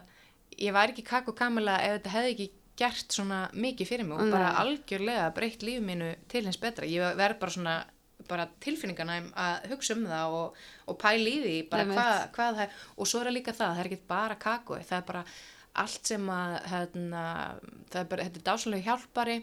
ég 0.58 0.78
væri 0.78 0.96
ekki 0.96 1.08
kakko 1.12 1.36
kamila 1.36 1.76
ef 1.84 1.98
þetta 2.00 2.16
hefði 2.16 2.36
ekki 2.38 2.50
gert 2.78 3.14
svona 3.14 3.44
mikið 3.58 3.90
fyrir 3.90 4.08
mig 4.08 4.20
og 4.22 4.32
bara 4.34 4.52
Nei. 4.52 4.64
algjörlega 4.64 5.28
breytt 5.36 5.66
lífið 5.66 5.86
mínu 5.88 6.10
til 6.32 6.46
hins 6.46 6.60
betra. 6.62 6.90
Ég 6.90 7.18
verð 7.18 7.40
bara 7.42 7.56
svona 7.58 7.78
bara 8.28 8.48
tilfinninganæm 8.64 9.30
að 9.40 9.68
hugsa 9.72 9.96
um 9.96 10.08
það 10.10 10.38
og, 10.38 10.58
og 10.92 10.98
pæla 11.00 11.30
í 11.32 11.38
því 11.44 11.60
bara 11.72 11.86
hvað, 11.90 12.16
hvað 12.36 12.58
það 12.58 12.66
er. 12.66 12.82
Og 12.98 13.10
svo 13.10 13.22
er 13.22 13.30
það 13.30 13.38
líka 13.38 13.54
það, 13.56 13.70
það 13.70 13.84
er 13.84 13.92
ekki 13.92 14.10
bara 14.10 14.42
kakoi 14.42 14.82
það 14.82 14.98
er 15.00 15.08
bara 15.12 15.24
allt 15.78 16.10
sem 16.10 16.30
að 16.34 16.56
hérna, 16.72 17.24
það 17.92 18.00
er 18.00 18.08
bara, 18.12 18.26
þetta 18.26 18.40
er 18.40 18.46
dásanlega 18.48 18.88
hjálpari 18.88 19.36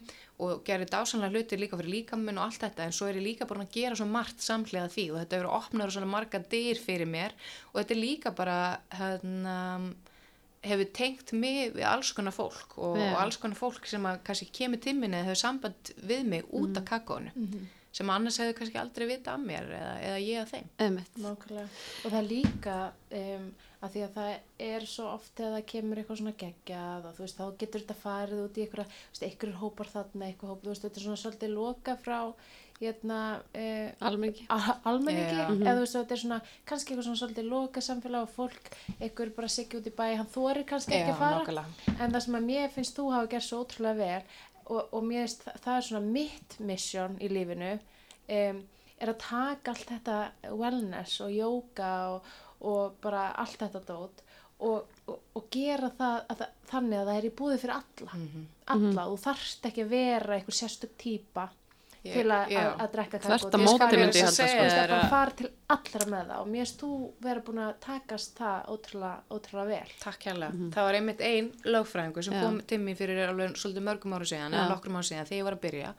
og 0.43 0.65
gerir 0.66 0.90
dásanlega 0.90 1.31
hluti 1.31 1.59
líka 1.61 1.78
fyrir 1.78 1.94
líkaminn 1.94 2.40
og 2.40 2.48
allt 2.48 2.65
þetta. 2.65 2.89
En 2.89 2.97
svo 2.97 3.09
er 3.09 3.20
ég 3.20 3.28
líka 3.28 3.47
búin 3.48 3.62
að 3.62 3.77
gera 3.77 3.98
svo 3.98 4.09
margt 4.11 4.43
samhliða 4.43 4.89
því 4.94 5.05
og 5.12 5.20
þetta 5.20 5.39
hefur 5.39 5.52
opnað 5.61 5.94
svona 5.94 6.11
marga 6.11 6.43
dyr 6.55 6.81
fyrir 6.82 7.11
mér. 7.11 7.36
Og 7.73 7.78
þetta 7.81 7.94
er 7.94 8.02
líka 8.02 8.35
bara 8.35 8.59
hérna 8.98 9.56
hefur 10.64 10.88
tengt 10.96 11.32
mig 11.36 11.72
við 11.76 11.84
alls 11.88 12.10
konar 12.16 12.34
fólk 12.36 12.76
og, 12.78 12.96
Já. 12.98 13.10
og 13.12 13.20
alls 13.22 13.36
konar 13.42 13.58
fólk 13.60 13.86
sem 13.90 14.04
að 14.10 14.20
kannski 14.26 14.50
kemur 14.60 14.80
til 14.84 14.96
minni 14.98 15.18
eða 15.20 15.30
hefur 15.30 15.42
samband 15.44 15.94
við 16.08 16.24
mig 16.32 16.44
út 16.50 16.70
Mm. 16.74 16.78
af 16.80 16.84
kakónu 16.90 17.30
sem 17.94 18.10
annars 18.10 18.40
hefur 18.42 18.56
kannski 18.58 18.80
aldrei 18.80 19.06
vita 19.06 19.34
af 19.36 19.40
mér 19.44 19.68
eða, 19.70 19.92
eða 20.02 20.18
ég 20.24 20.40
af 20.42 20.50
þeim. 20.50 20.98
Nákvæmlega. 21.22 21.68
Og 22.04 22.10
það 22.10 22.18
er 22.18 22.26
líka 22.32 22.74
um, 23.20 23.44
að 23.84 23.92
því 23.94 24.02
að 24.06 24.14
það 24.16 24.32
er 24.66 24.86
svo 24.88 25.06
oft 25.12 25.30
þegar 25.36 25.52
það 25.54 25.66
kemur 25.70 26.00
eitthvað 26.00 26.18
svona 26.18 26.34
geggjað 26.42 27.06
og 27.10 27.14
þú 27.18 27.22
veist, 27.26 27.38
þá 27.38 27.46
getur 27.62 27.84
þetta 27.84 27.96
farið 28.02 28.42
út 28.48 28.58
í 28.58 28.66
veist, 28.74 29.22
einhverjur 29.28 29.60
hópar 29.62 29.90
þarna, 29.92 30.26
eitthvað 30.32 30.50
hóp, 30.54 30.62
þú 30.64 30.72
veist, 30.72 30.86
þetta 30.88 31.00
er 31.00 31.04
svona 31.06 31.22
svolítið 31.22 31.54
loka 31.54 31.96
frá, 32.02 32.18
hérna, 32.80 33.18
uh, 33.55 33.90
Almenningi. 34.09 34.46
almenningi, 34.84 35.36
Já. 35.36 35.46
eða 35.48 35.74
þú 35.76 35.82
veist, 35.84 35.96
þetta 35.96 36.16
er 36.16 36.20
svona, 36.22 36.40
kannski 36.66 36.92
eitthvað 36.94 37.06
svona 37.09 37.20
svolítið 37.22 37.48
loka 37.51 37.80
samfélag 37.80 38.22
og 38.26 38.32
fólk, 38.34 38.70
einhver 39.01 39.30
bara 39.36 39.48
siggi 39.48 39.78
út 39.78 39.86
í 39.86 39.94
bæ, 39.94 40.06
hann 40.18 40.26
þorir 40.34 40.64
kannski 40.68 40.96
ekki 40.98 41.14
að 41.14 41.18
fara, 41.22 41.38
nákvæmlega. 41.44 41.96
en 42.01 42.12
það 42.16 42.20
sem 42.26 42.34
að 42.40 42.48
mér 42.51 42.68
finnst 42.74 42.96
þú 42.98 43.06
hafa 43.14 43.30
gert 43.34 43.46
svo 43.48 43.62
ótrúlega 43.64 43.96
vel 43.96 44.22
og, 44.66 44.82
og 44.92 45.02
mér 45.05 45.24
finnst 45.26 45.44
það, 45.64 45.76
er 45.76 45.88
svona 45.88 46.12
mitt 46.18 46.59
mission 46.60 47.16
í 47.20 47.28
lífinu 47.32 47.72
um, 47.78 48.62
er 49.01 49.09
að 49.14 49.18
taka 49.18 49.70
allt 49.74 49.88
þetta 49.94 50.18
wellness 50.55 51.20
og 51.20 51.32
yoga 51.34 51.92
og, 52.14 52.30
og 52.64 52.94
bara 53.05 53.28
allt 53.42 53.59
þetta 53.60 53.80
dót 53.88 54.22
og, 54.64 54.86
og, 55.10 55.18
og 55.34 55.48
gera 55.52 55.90
það, 55.98 56.20
að, 56.30 56.38
það 56.38 56.48
þannig 56.70 56.98
að 57.01 57.09
það 57.10 57.16
er 57.18 57.26
í 57.28 57.34
búði 57.40 57.59
fyrir 57.60 57.74
alla 57.74 58.14
Mhm. 58.14 58.46
alla, 58.66 59.02
þú 59.10 59.16
þarft 59.24 59.66
ekki 59.68 59.82
að 59.84 59.90
vera 59.90 60.36
einhver 60.38 60.56
sérstök 60.56 60.94
típa 60.98 61.48
Ég- 61.51 61.60
til 62.05 62.24
að, 62.28 62.51
að, 62.52 62.68
að 62.85 62.90
drekka 62.94 63.18
Þvert 63.24 63.44
kakó 63.44 63.48
á 63.48 63.59
Ég 63.59 63.66
móti 63.68 63.98
myndi 64.01 64.18
ég 64.20 64.26
halda, 64.28 64.47
sko. 64.48 64.64
Það 64.64 64.78
er 64.82 64.93
að 64.93 64.98
að- 64.98 65.12
fara 65.14 65.36
til 65.39 65.48
allra 65.74 66.06
með 66.12 66.26
það 66.31 66.40
og 66.43 66.48
mér 66.52 66.60
finnst 66.64 66.82
þú 66.85 66.90
vera 67.24 67.44
búin 67.47 67.60
að 67.64 67.72
takast 67.86 68.35
það 68.39 68.68
ótrúlega, 68.74 69.16
ótrúlega 69.31 69.66
vel. 69.70 69.94
Takk 70.02 70.26
hérlega. 70.28 70.68
Það 70.74 70.89
var 70.89 70.98
einmitt 71.01 71.24
ein 71.24 71.51
lögfræðingur 71.64 72.26
sem 72.28 72.35
Já. 72.36 72.43
kom 72.44 72.60
til 72.60 72.78
mér 72.85 72.98
fyrir 73.01 73.22
alveg 73.28 73.56
svolítið 73.56 73.86
mörgum 73.89 74.16
ára 74.18 74.28
síðan, 74.35 74.52
eða 74.59 74.68
nokkrum 74.74 75.01
ára 75.01 75.09
síðan 75.10 75.28
þegar 75.31 75.40
ég 75.40 75.48
var 75.48 75.56
að 75.59 75.64
byrja. 75.64 75.94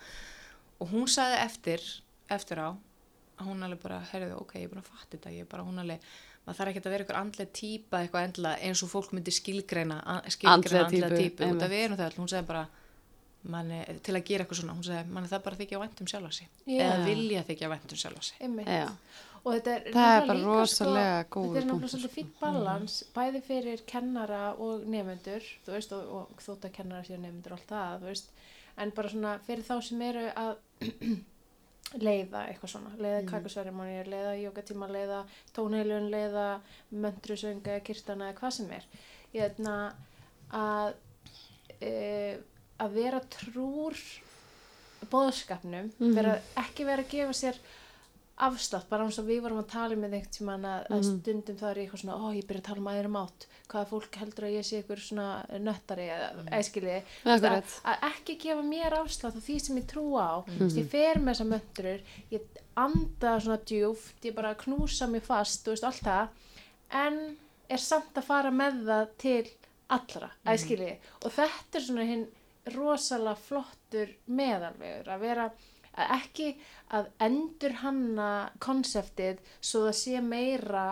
Og 0.80 0.94
hún 0.94 1.08
sagði 1.10 1.42
eftir, 1.46 1.82
eftir 2.30 2.62
á 2.62 2.70
að 2.70 3.50
hún 3.50 3.66
alveg 3.66 3.82
bara, 3.82 4.00
heyrðu, 4.12 4.38
ok, 4.42 4.56
ég 4.60 4.64
er 4.68 4.72
búin 4.72 4.84
að 4.84 4.90
fatta 4.94 5.18
þetta, 5.18 5.34
ég 5.36 5.42
er 5.42 5.50
bara, 5.52 5.64
hún 5.68 5.82
alveg, 5.82 6.00
maður 6.46 6.58
þarf 6.60 6.72
ekki 6.72 6.82
að 6.86 6.94
vera 6.94 7.04
eitthvað 7.04 7.22
andlega 7.22 7.52
típa 7.58 8.00
eitthvað 8.04 8.28
endla 8.30 8.52
eins 8.64 8.84
og 8.86 8.92
fólk 8.94 9.12
myndi 9.16 9.34
skilgreina, 9.34 9.98
skilgreina 10.30 10.54
Andlega 10.54 10.86
andlega 10.86 11.20
týpu, 11.20 11.50
af 11.50 11.72
við 11.74 11.82
erum 11.84 11.98
það 12.00 12.08
öll, 12.12 12.20
hún 12.22 12.32
sagði 12.32 12.48
bara, 12.52 12.64
manni, 13.52 13.80
til 14.06 14.16
að 14.16 14.26
gera 14.28 14.46
eitthvað 14.46 14.60
svona, 14.62 14.76
hún 14.78 14.88
sagði, 14.88 15.14
manni 15.16 15.32
það 15.32 15.46
bara 15.46 15.60
þykja 15.62 15.82
væntum 15.84 16.10
sjálfa 16.12 16.32
sig, 16.38 16.50
Já. 16.66 16.82
eða 16.88 16.98
vilja 17.06 17.46
þykja 17.50 17.72
væntum 17.74 18.02
sjálfa 18.02 18.26
sig. 18.30 18.42
einmitt 18.46 18.72
Já. 18.72 18.88
og 19.44 19.52
þetta 19.54 19.76
er, 19.76 19.86
er 19.90 19.94
bara 19.96 20.38
líka, 20.40 20.48
rosalega 20.50 21.20
sko, 21.26 21.44
góður 21.44 21.54
þetta 21.54 21.62
er 21.62 21.70
náttúrulega 21.70 21.94
svolítið 21.94 22.16
fýtt 22.18 22.34
balans 22.42 22.98
bæði 23.16 23.44
fyrir 23.46 23.86
kennara 23.92 24.42
og 24.66 24.90
nefendur 24.96 25.48
þú 25.68 25.78
veist 25.78 25.96
og, 25.98 26.12
og 26.18 26.44
þótt 26.48 26.68
að 26.70 26.76
kennara 26.80 27.08
séu 27.08 27.22
nefendur 27.22 27.56
og 27.56 27.62
allt 27.62 27.72
það, 27.76 27.96
þú 28.02 28.12
veist 28.12 28.36
en 28.76 28.92
bara 28.96 29.14
svona 29.14 29.38
fyrir 29.46 29.66
þá 29.68 29.76
sem 29.88 30.04
eru 30.10 30.28
að 30.36 30.54
leiða 32.06 32.48
eitthvað 32.50 32.72
svona 32.74 32.94
leiða 32.98 33.22
mm. 33.22 33.30
kakasverimónir, 33.30 34.10
leiða 34.10 34.34
jókatíma 34.42 34.90
leiða 34.92 35.22
tónheilun, 35.56 36.10
leiða 36.12 36.48
möndrusönga, 36.92 37.80
kirtana 37.86 38.32
eða 38.32 38.40
hvað 38.40 38.56
sem 38.58 38.74
er 38.76 38.88
ég 39.36 39.46
veitna 39.46 39.76
að 40.56 40.94
e, 40.94 41.05
að 42.88 42.94
vera 43.02 43.20
trúr 43.36 43.96
bóðskapnum 45.12 45.92
Mhm. 46.00 46.14
vera, 46.16 46.38
ekki 46.58 46.86
vera 46.86 47.04
að 47.04 47.10
gefa 47.12 47.34
sér 47.34 47.58
afslátt, 48.38 48.90
bara 48.90 49.06
eins 49.06 49.18
og 49.20 49.26
við 49.30 49.42
vorum 49.46 49.62
að 49.64 49.68
tala 49.72 49.96
með 49.96 50.14
einhvern 50.18 50.34
tímann 50.36 50.66
að, 50.66 50.88
að 50.90 51.04
Mhm. 51.04 51.22
stundum 51.22 51.56
það 51.56 51.70
er 51.72 51.76
eitthvað 51.86 52.02
svona, 52.02 52.18
ó 52.20 52.28
ég 52.36 52.46
byrja 52.48 52.62
að 52.62 52.64
tala 52.64 52.78
um 52.80 52.88
aðra 52.88 53.12
mátt 53.16 53.46
hvaða 53.70 53.88
fólk 53.88 54.12
heldur 54.20 54.44
að 54.46 54.56
ég 54.58 54.66
sé 54.66 54.84
ykkur 54.84 55.00
svona 55.00 55.46
nöttari 55.60 56.08
eða 56.10 56.36
Mhm. 56.36 56.48
æskili 56.52 57.04
Akkurat. 57.26 57.82
að 57.86 58.00
ekki 58.12 58.38
gefa 58.40 58.62
mér 58.64 58.92
afslátt 58.94 59.36
á 59.36 59.40
því 59.40 59.62
sem 59.62 59.78
ég 59.78 59.86
trú 59.88 60.18
á 60.20 60.44
mm 60.48 60.68
ég 60.70 60.90
fer 60.90 61.16
með 61.16 61.32
þessar 61.36 61.48
möndrur 61.54 62.02
ég 62.32 62.42
anda 62.76 63.40
svona 63.40 63.58
djúft 63.66 64.22
ég 64.24 64.36
bara 64.36 64.56
knúsa 64.56 65.08
mig 65.10 65.24
fast, 65.24 65.64
þú 65.66 65.72
veist 65.72 65.84
allt 65.84 66.04
það 66.04 66.28
en 66.92 67.38
er 67.70 67.78
samt 67.78 68.14
að 68.16 68.24
fara 68.24 68.52
með 68.52 68.84
það 68.86 69.08
til 69.18 69.48
allra, 69.90 70.32
æskili 70.46 70.98
og 71.24 71.32
þetta 71.32 71.76
er 71.76 71.80
svona 71.82 72.06
hinn 72.06 72.28
rosalega 72.74 73.36
flottur 73.38 74.12
meðalvegur 74.26 75.12
að 75.14 75.26
vera 75.26 75.50
að 75.96 76.14
ekki 76.18 76.48
að 76.98 77.10
endur 77.24 77.76
hanna 77.84 78.30
konseptið 78.64 79.40
svo 79.60 79.86
það 79.86 79.98
sé 80.02 80.22
meira 80.26 80.86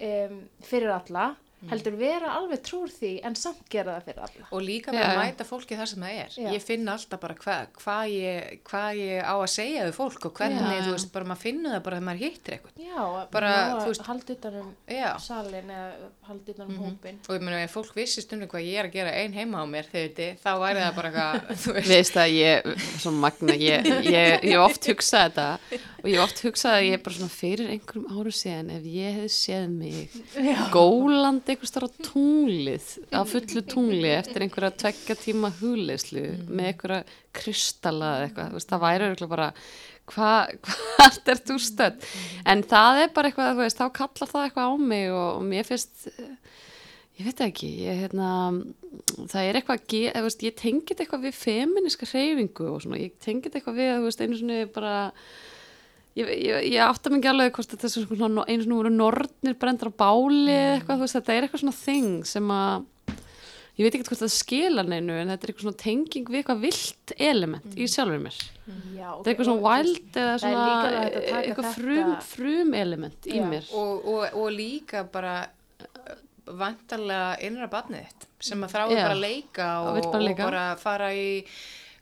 um, 0.00 0.38
fyrir 0.64 0.94
alla 0.96 1.26
heldur 1.70 1.94
vera 2.00 2.32
alveg 2.38 2.62
trúr 2.66 2.90
því 2.90 3.12
en 3.28 3.34
samt 3.38 3.62
gera 3.70 3.96
það 3.98 4.04
fyrir 4.08 4.22
alla. 4.26 4.46
Og 4.50 4.62
líka 4.66 4.92
bara 4.94 5.12
já. 5.12 5.18
mæta 5.22 5.44
fólki 5.46 5.76
þar 5.78 5.90
sem 5.92 6.02
það 6.02 6.18
er. 6.22 6.36
Já. 6.42 6.48
ég 6.56 6.62
finn 6.66 6.88
alltaf 6.92 7.20
bara 7.22 7.34
hvað 7.38 7.66
hva 7.82 7.96
ég, 8.10 8.58
hva 8.70 8.82
ég 8.98 9.22
á 9.22 9.34
að 9.36 9.46
segja 9.52 9.84
við 9.86 9.94
fólk 9.98 10.26
og 10.26 10.34
hvernig, 10.40 10.62
Já, 10.72 10.82
þú 10.86 10.94
veist, 10.96 11.12
bara 11.14 11.28
maður 11.30 11.42
finnur 11.44 11.74
það 11.76 11.82
bara 11.86 11.96
þegar 12.00 12.06
maður 12.08 12.22
hittir 12.24 12.56
eitthvað. 12.56 12.86
Já, 12.88 13.28
Bara, 13.32 13.52
veist- 13.86 14.06
haldi 14.08 14.36
utan 14.36 14.56
um 14.62 14.72
já, 14.88 15.08
salin 15.22 15.70
eða 15.70 16.10
haldi 16.28 16.54
utan 16.56 16.66
um 16.72 16.82
hópin. 16.82 17.18
og 17.28 17.34
ég 17.36 17.42
meina 17.46 17.62
ef 17.62 17.72
fólk 17.76 17.94
vissi 17.96 18.22
stundum 18.24 18.48
hvað 18.48 18.66
ég 18.66 18.78
er 18.82 18.88
að 18.90 18.92
gera 18.98 19.12
ein 19.22 19.32
heima 19.32 19.62
á 19.62 19.66
mér 19.68 19.86
þegar 19.92 20.08
þetta, 20.12 20.40
þá 20.42 20.52
væri 20.62 20.82
það 20.82 20.94
bara 20.96 21.10
eitthvað 21.12 21.56
þú 21.62 21.74
veist, 21.78 21.88
Veist 21.92 22.16
að 22.16 22.34
ég, 22.36 22.70
svo 23.02 23.10
magna, 23.14 23.54
ég, 23.54 23.86
ég, 24.08 24.44
ég 24.50 24.58
oft 24.60 24.86
hugsað 24.90 25.28
þetta. 25.32 25.80
Og 26.02 26.08
ég 26.10 26.18
oft 26.18 26.40
hugsaði 26.42 26.78
að 26.82 26.88
ég 26.90 27.02
bara 27.04 27.14
svona 27.14 27.30
fyrir 27.30 27.68
einhverjum 27.70 28.06
árum 28.18 28.34
síðan 28.34 28.70
ef 28.74 28.86
ég 28.90 29.18
hefði 29.20 29.32
séð 29.36 29.66
mig 29.70 30.16
Já. 30.34 30.56
Gólandi 31.52 31.56
einhvers 31.56 31.74
þar 31.74 31.86
á 31.86 31.90
tunglið 32.06 32.86
á 33.12 33.20
fullu 33.28 33.62
tungli 33.72 34.10
eftir 34.12 34.44
einhverja 34.44 34.72
tveggja 34.82 35.16
tíma 35.18 35.50
hugleyslu 35.60 36.24
með 36.48 36.68
einhverja 36.70 37.04
kristalla 37.32 38.12
eða 38.16 38.28
eitthvað, 38.28 38.52
veist, 38.56 38.70
það 38.70 38.84
væri 38.86 39.08
örugglega 39.08 39.32
bara 39.32 39.48
hvað 40.12 40.54
hva 40.62 41.08
er 41.32 41.42
þú 41.42 41.58
stödd? 41.62 42.08
En 42.48 42.64
það 42.66 43.02
er 43.04 43.12
bara 43.14 43.30
eitthvað, 43.30 43.52
þú 43.52 43.62
veist, 43.62 43.80
þá 43.80 43.86
kallar 43.98 44.32
það 44.32 44.46
eitthvað 44.48 44.72
á 44.72 44.74
mig 44.92 45.06
og, 45.12 45.28
og 45.36 45.46
mér 45.46 45.68
finnst 45.68 46.10
ég 47.20 47.28
veit 47.28 47.44
ekki, 47.44 47.70
ég, 47.84 48.02
hérna, 48.02 48.28
það 49.30 49.46
er 49.46 49.60
eitthvað, 49.60 49.96
veist, 50.26 50.44
ég 50.46 50.58
tengið 50.58 51.04
eitthvað 51.04 51.26
við 51.28 51.38
feminiska 51.38 52.08
hreyfingu 52.08 52.68
og 52.72 52.84
svona, 52.84 53.00
ég 53.02 53.16
tengið 53.22 53.58
eitthvað 53.58 53.78
við, 53.78 53.96
þú 53.98 54.06
veist, 54.08 54.24
einu 54.24 54.38
svona 54.40 54.60
bara 54.72 54.94
ég, 56.18 56.30
ég, 56.30 56.70
ég 56.72 56.78
átta 56.84 57.10
mig 57.12 57.22
ekki 57.22 57.32
alveg 57.32 57.52
hvort 57.56 57.74
þetta 57.74 57.88
er 57.88 57.94
svona, 57.96 58.46
einu 58.46 58.64
svona 58.64 58.80
voru 58.80 58.94
nornir 58.94 59.58
brendar 59.60 59.92
á 59.92 60.00
báli 60.04 60.52
eða 60.52 60.74
eitthvað, 60.78 60.96
þú 60.96 61.06
veist, 61.06 61.18
þetta 61.18 61.36
er 61.36 61.46
eitthvað 61.46 61.64
svona 61.64 61.78
þing 61.78 62.26
sem 62.32 62.52
að 62.56 62.88
ég 63.78 63.86
veit 63.86 63.96
ekki 63.96 64.08
hvort 64.10 64.20
það 64.20 64.34
skila 64.34 64.84
neinu 64.84 65.16
en 65.16 65.32
þetta 65.32 65.46
er 65.46 65.52
eitthvað 65.52 65.66
svona 65.66 65.80
tenging 65.80 66.28
við 66.28 66.42
eitthvað 66.42 66.62
vilt 66.66 67.14
element 67.16 67.76
í 67.78 67.88
sjálfur 67.88 68.20
mér. 68.26 68.38
Já, 68.92 69.08
þetta 69.08 69.24
er 69.24 69.32
eitthvað 69.32 69.48
svona 69.48 69.64
wild 69.68 70.20
eða 70.22 70.36
svona 70.42 70.66
eitthvað 71.40 71.70
frum, 71.78 72.14
frum 72.28 72.74
element 72.82 73.28
í 73.30 73.40
Já. 73.40 73.46
mér. 73.48 73.70
Og, 73.72 74.08
og, 74.12 74.38
og 74.42 74.52
líka 74.52 75.06
bara 75.12 75.36
vantarlega 76.52 77.36
innra 77.46 77.68
barnið 77.70 78.08
þitt 78.10 78.28
sem 78.42 78.64
að 78.66 78.74
þráði 78.74 78.96
Já. 78.98 79.02
bara 79.06 79.14
að 79.16 79.22
leika 79.22 79.68
og, 79.80 79.92
vill 79.96 80.10
bara 80.10 80.26
leika. 80.26 80.34
og 80.34 80.50
bara 80.50 80.64
fara 80.80 81.12
í 81.14 81.28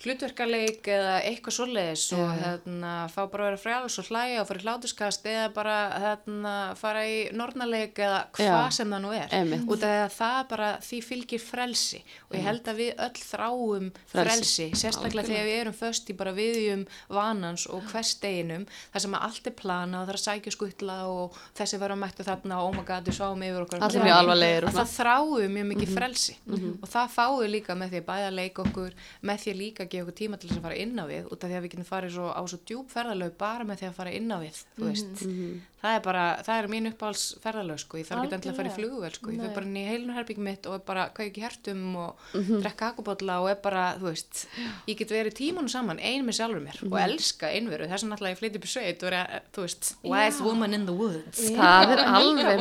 hlutverkaleik 0.01 0.87
eða 0.89 1.17
eitthvað 1.29 1.55
svoleiðis 1.59 2.05
og 2.17 2.23
Já. 2.25 2.31
hérna, 2.41 2.93
fá 3.13 3.21
bara 3.31 3.45
að 3.45 3.49
vera 3.51 3.61
frjáls 3.61 3.99
og 4.01 4.09
hlæja 4.09 4.41
og 4.43 4.47
fara 4.49 4.61
í 4.61 4.65
hlátuskast 4.65 5.27
eða 5.29 5.47
bara 5.55 5.75
hérna, 6.03 6.55
fara 6.81 7.03
í 7.05 7.19
nornaleik 7.37 8.01
eða 8.01 8.21
hvað 8.37 8.49
Já. 8.49 8.71
sem 8.79 8.95
það 8.95 9.03
nú 9.05 9.13
er 9.17 9.29
því 9.31 9.91
að 9.91 10.15
það 10.17 10.39
bara 10.55 10.71
því 10.87 11.01
fylgir 11.05 11.43
frelsi 11.45 12.01
og 12.31 12.37
ég 12.39 12.47
held 12.49 12.71
að 12.73 12.81
við 12.81 13.03
öll 13.07 13.21
þráum 13.21 13.91
Frelsi. 14.11 14.25
frelsi, 14.31 14.67
sérstaklega 14.81 15.11
Algjörlega. 15.11 15.29
þegar 15.31 15.51
við 15.51 15.61
erum 15.61 15.77
föst 15.81 16.11
í 16.11 16.17
bara 16.17 16.33
viðjum 16.37 16.87
vanans 17.13 17.67
og 17.69 17.85
hvers 17.93 18.15
deginum 18.25 18.65
þar 18.95 19.05
sem 19.05 19.15
að 19.19 19.25
allt 19.29 19.47
er 19.53 19.57
plana 19.61 20.01
og 20.01 20.07
það 20.09 20.15
er 20.15 20.21
að 20.21 20.25
sækja 20.27 20.55
skuttla 20.57 20.99
og 21.13 21.39
þessi 21.61 21.81
var 21.83 21.95
að 21.95 22.01
mættu 22.05 22.27
þarna 22.27 22.61
og 22.65 22.71
oh 22.71 22.77
my 22.81 22.85
god, 22.89 23.05
við 23.05 23.19
sváum 23.21 23.45
yfir 23.45 23.65
okkur 23.67 23.85
Allir 23.85 24.05
mjög 24.09 24.17
alvarlegir 24.21 24.65
og 24.65 24.73
að 24.73 24.81
það 24.81 24.97
þráum 24.97 25.55
mjög 25.59 25.69
mikið 25.75 25.89
Mhm. 25.91 25.97
frelsi 25.97 26.35
og 26.83 26.89
það 26.89 27.15
fáum 27.17 27.47
líka 27.51 27.75
með 27.77 27.91
því 27.95 28.01
að 28.01 28.09
bæða 28.11 28.31
leika 28.35 28.63
okkur 28.65 28.93
með 29.23 29.39
því 29.45 29.55
að 29.91 29.97
gefa 29.97 30.07
okkur 30.07 30.19
tíma 30.23 30.39
til 30.41 30.49
þess 30.51 30.61
að 30.61 30.67
fara 30.69 30.79
inn 30.85 30.95
á 30.97 31.05
við 31.11 31.27
út 31.35 31.43
af 31.45 31.51
því 31.51 31.57
að 31.59 31.65
við 31.67 31.73
getum 31.75 31.89
farið 31.91 32.15
svo, 32.15 32.27
á 32.31 32.43
svo 32.47 32.59
djúb 32.71 32.87
ferðalög 32.95 33.35
bara 33.41 33.65
með 33.67 33.77
því 33.83 33.87
að 33.91 33.99
fara 33.99 34.13
inn 34.15 34.31
á 34.31 34.39
við 34.41 34.57
veist, 34.79 35.25
Mhm. 35.27 35.61
það 35.81 35.95
er 35.97 36.01
bara 36.05 36.25
það 36.47 36.59
er 36.63 36.67
mín 36.69 36.87
uppáhalds 36.93 37.25
ferðalög 37.41 37.79
sko, 37.81 37.97
ég 37.99 38.07
þarf 38.07 38.25
ekki 38.25 38.35
endilega 38.37 38.53
að 38.53 38.57
fara 38.61 38.69
í 38.71 38.77
flugvél 38.79 39.13
sko, 39.17 39.31
ég 39.31 39.41
fyrir 39.41 39.55
bara 39.55 39.67
inn 39.67 39.77
í 39.81 39.85
heilunherbyggjum 39.89 40.45
mitt 40.45 40.67
og 40.67 40.75
er 40.75 40.83
bara 40.87 41.09
kveiki 41.17 41.41
hertum 41.43 41.97
og 41.97 42.17
Mhm. 42.35 42.61
drekka 42.63 42.93
akubotla 42.95 43.41
og 43.43 43.49
er 43.51 43.55
bara, 43.63 43.97
þú 43.99 44.07
veist 44.13 44.47
ég 44.87 44.97
get 44.97 45.09
verið 45.11 45.35
tímanu 45.35 45.69
saman, 45.69 45.99
ein 46.01 46.25
með 46.25 46.37
sjálfur 46.39 46.61
mér 46.63 46.83
Mhm. 46.83 46.93
og 46.93 46.99
elska 47.01 47.47
einveru, 47.51 47.89
þess 47.89 48.05
að 48.05 48.11
náttúrulega 48.13 48.35
ég 48.37 48.39
flytti 48.39 48.57
upp 48.57 48.65
í 48.65 48.69
sveit 48.69 49.03
og 49.03 49.13
er, 49.13 49.43
þú 49.53 49.61
veist, 49.63 49.95
wise 50.05 50.41
woman 50.43 50.75
in 50.75 50.87
the 50.87 50.93
woods. 50.93 51.51
Já, 51.51 51.57
Það 51.57 51.91
er 51.91 51.99
og 51.99 52.07
alveg 52.07 52.61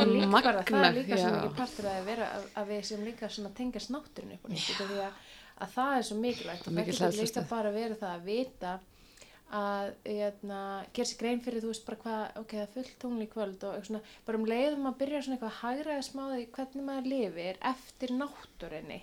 og 5.06 5.12
það 5.60 5.66
að, 5.66 5.74
það 5.76 5.96
er 5.98 6.06
svo 6.08 6.20
mikilvægt. 6.20 6.66
Og 6.66 6.78
það 6.78 6.88
getur 6.90 7.18
líka 7.20 7.44
bara 7.50 7.74
verið 7.74 8.00
það 8.00 8.14
að 8.16 8.24
vita 8.30 8.78
að 9.50 9.88
hérna, 10.06 10.58
gera 10.94 11.08
sér 11.10 11.18
grein 11.18 11.40
fyrir 11.42 11.64
þú 11.64 11.72
veist 11.72 11.86
bara 11.88 12.00
hvað, 12.04 12.20
ok, 12.38 12.52
það 12.54 12.60
er 12.62 12.74
fullt 12.76 12.92
tungli 13.02 13.26
í 13.26 13.30
kvöld 13.32 13.64
og 13.66 13.86
svona, 13.88 14.02
bara 14.26 14.38
um 14.38 14.46
leiðum 14.46 14.86
að 14.86 14.98
byrja 15.00 15.22
svona 15.26 15.36
eitthvað 15.36 15.50
að 15.50 15.62
hægraða 15.64 16.04
smáði 16.06 16.44
hvernig 16.54 16.86
maður 16.86 17.08
lifir 17.10 17.58
eftir 17.72 18.14
náttúrinni 18.14 19.00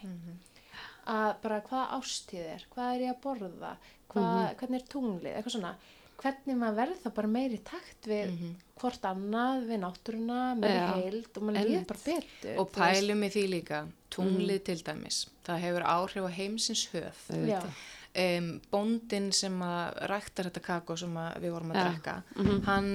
að 1.07 1.34
bara 1.43 1.59
hvað 1.67 1.93
ástíð 1.97 2.47
er, 2.53 2.65
hvað 2.71 2.93
er 2.93 3.03
ég 3.03 3.13
að 3.13 3.21
borða 3.27 3.73
hvað, 4.11 4.39
hvernig 4.61 4.79
er 4.79 4.89
tunglið, 4.95 5.31
eitthvað 5.35 5.57
svona. 5.57 5.75
Hvernig 6.17 6.57
maður 6.57 6.77
verður 6.79 7.01
þá 7.03 7.11
bara 7.19 7.29
meiri 7.29 7.57
takt 7.67 8.07
við 8.09 8.31
hvort 8.79 9.03
annað, 9.05 9.67
við 9.69 9.79
náttúruna 9.84 10.39
með 10.57 10.73
Já, 10.73 10.85
heild 10.95 11.27
og 11.38 11.43
maður 11.45 11.59
einmitt. 11.61 11.91
bara 11.91 12.03
betur 12.07 12.61
og 12.63 12.71
pælum 12.73 13.25
í 13.27 13.29
því 13.35 13.43
líka 13.51 13.81
tunglið 14.13 14.63
til 14.69 14.79
dæmis, 14.88 15.27
það 15.47 15.63
hefur 15.65 15.85
áhrif 15.93 16.27
á 16.27 16.31
heimsins 16.38 16.88
höf. 16.93 17.29
Um, 18.17 18.47
bóndin 18.71 19.27
sem 19.35 19.53
að 19.61 19.97
ræktar 20.09 20.47
þetta 20.47 20.61
kakó 20.65 20.95
sem 20.97 21.17
við 21.38 21.51
vorum 21.53 21.73
að 21.73 21.77
Já. 21.77 21.84
drekka 21.85 22.13
hann 22.65 22.88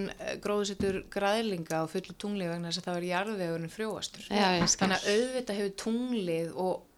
gróðsettur 0.42 0.96
græðlinga 1.14 1.84
á 1.84 1.86
fullu 1.86 2.16
tunglið 2.18 2.50
vegna 2.50 2.72
þess 2.72 2.80
að 2.80 2.88
það 2.88 2.96
var 2.96 3.06
jarðvegurinn 3.10 3.70
frjóastur. 3.76 4.24
Skil. 4.26 4.80
þannig 4.80 4.96
að 4.96 5.12
auðvitað 5.12 5.60
hefur 5.60 5.76
tunglið 5.84 6.56
og 6.64 6.74
eh, 6.74 6.91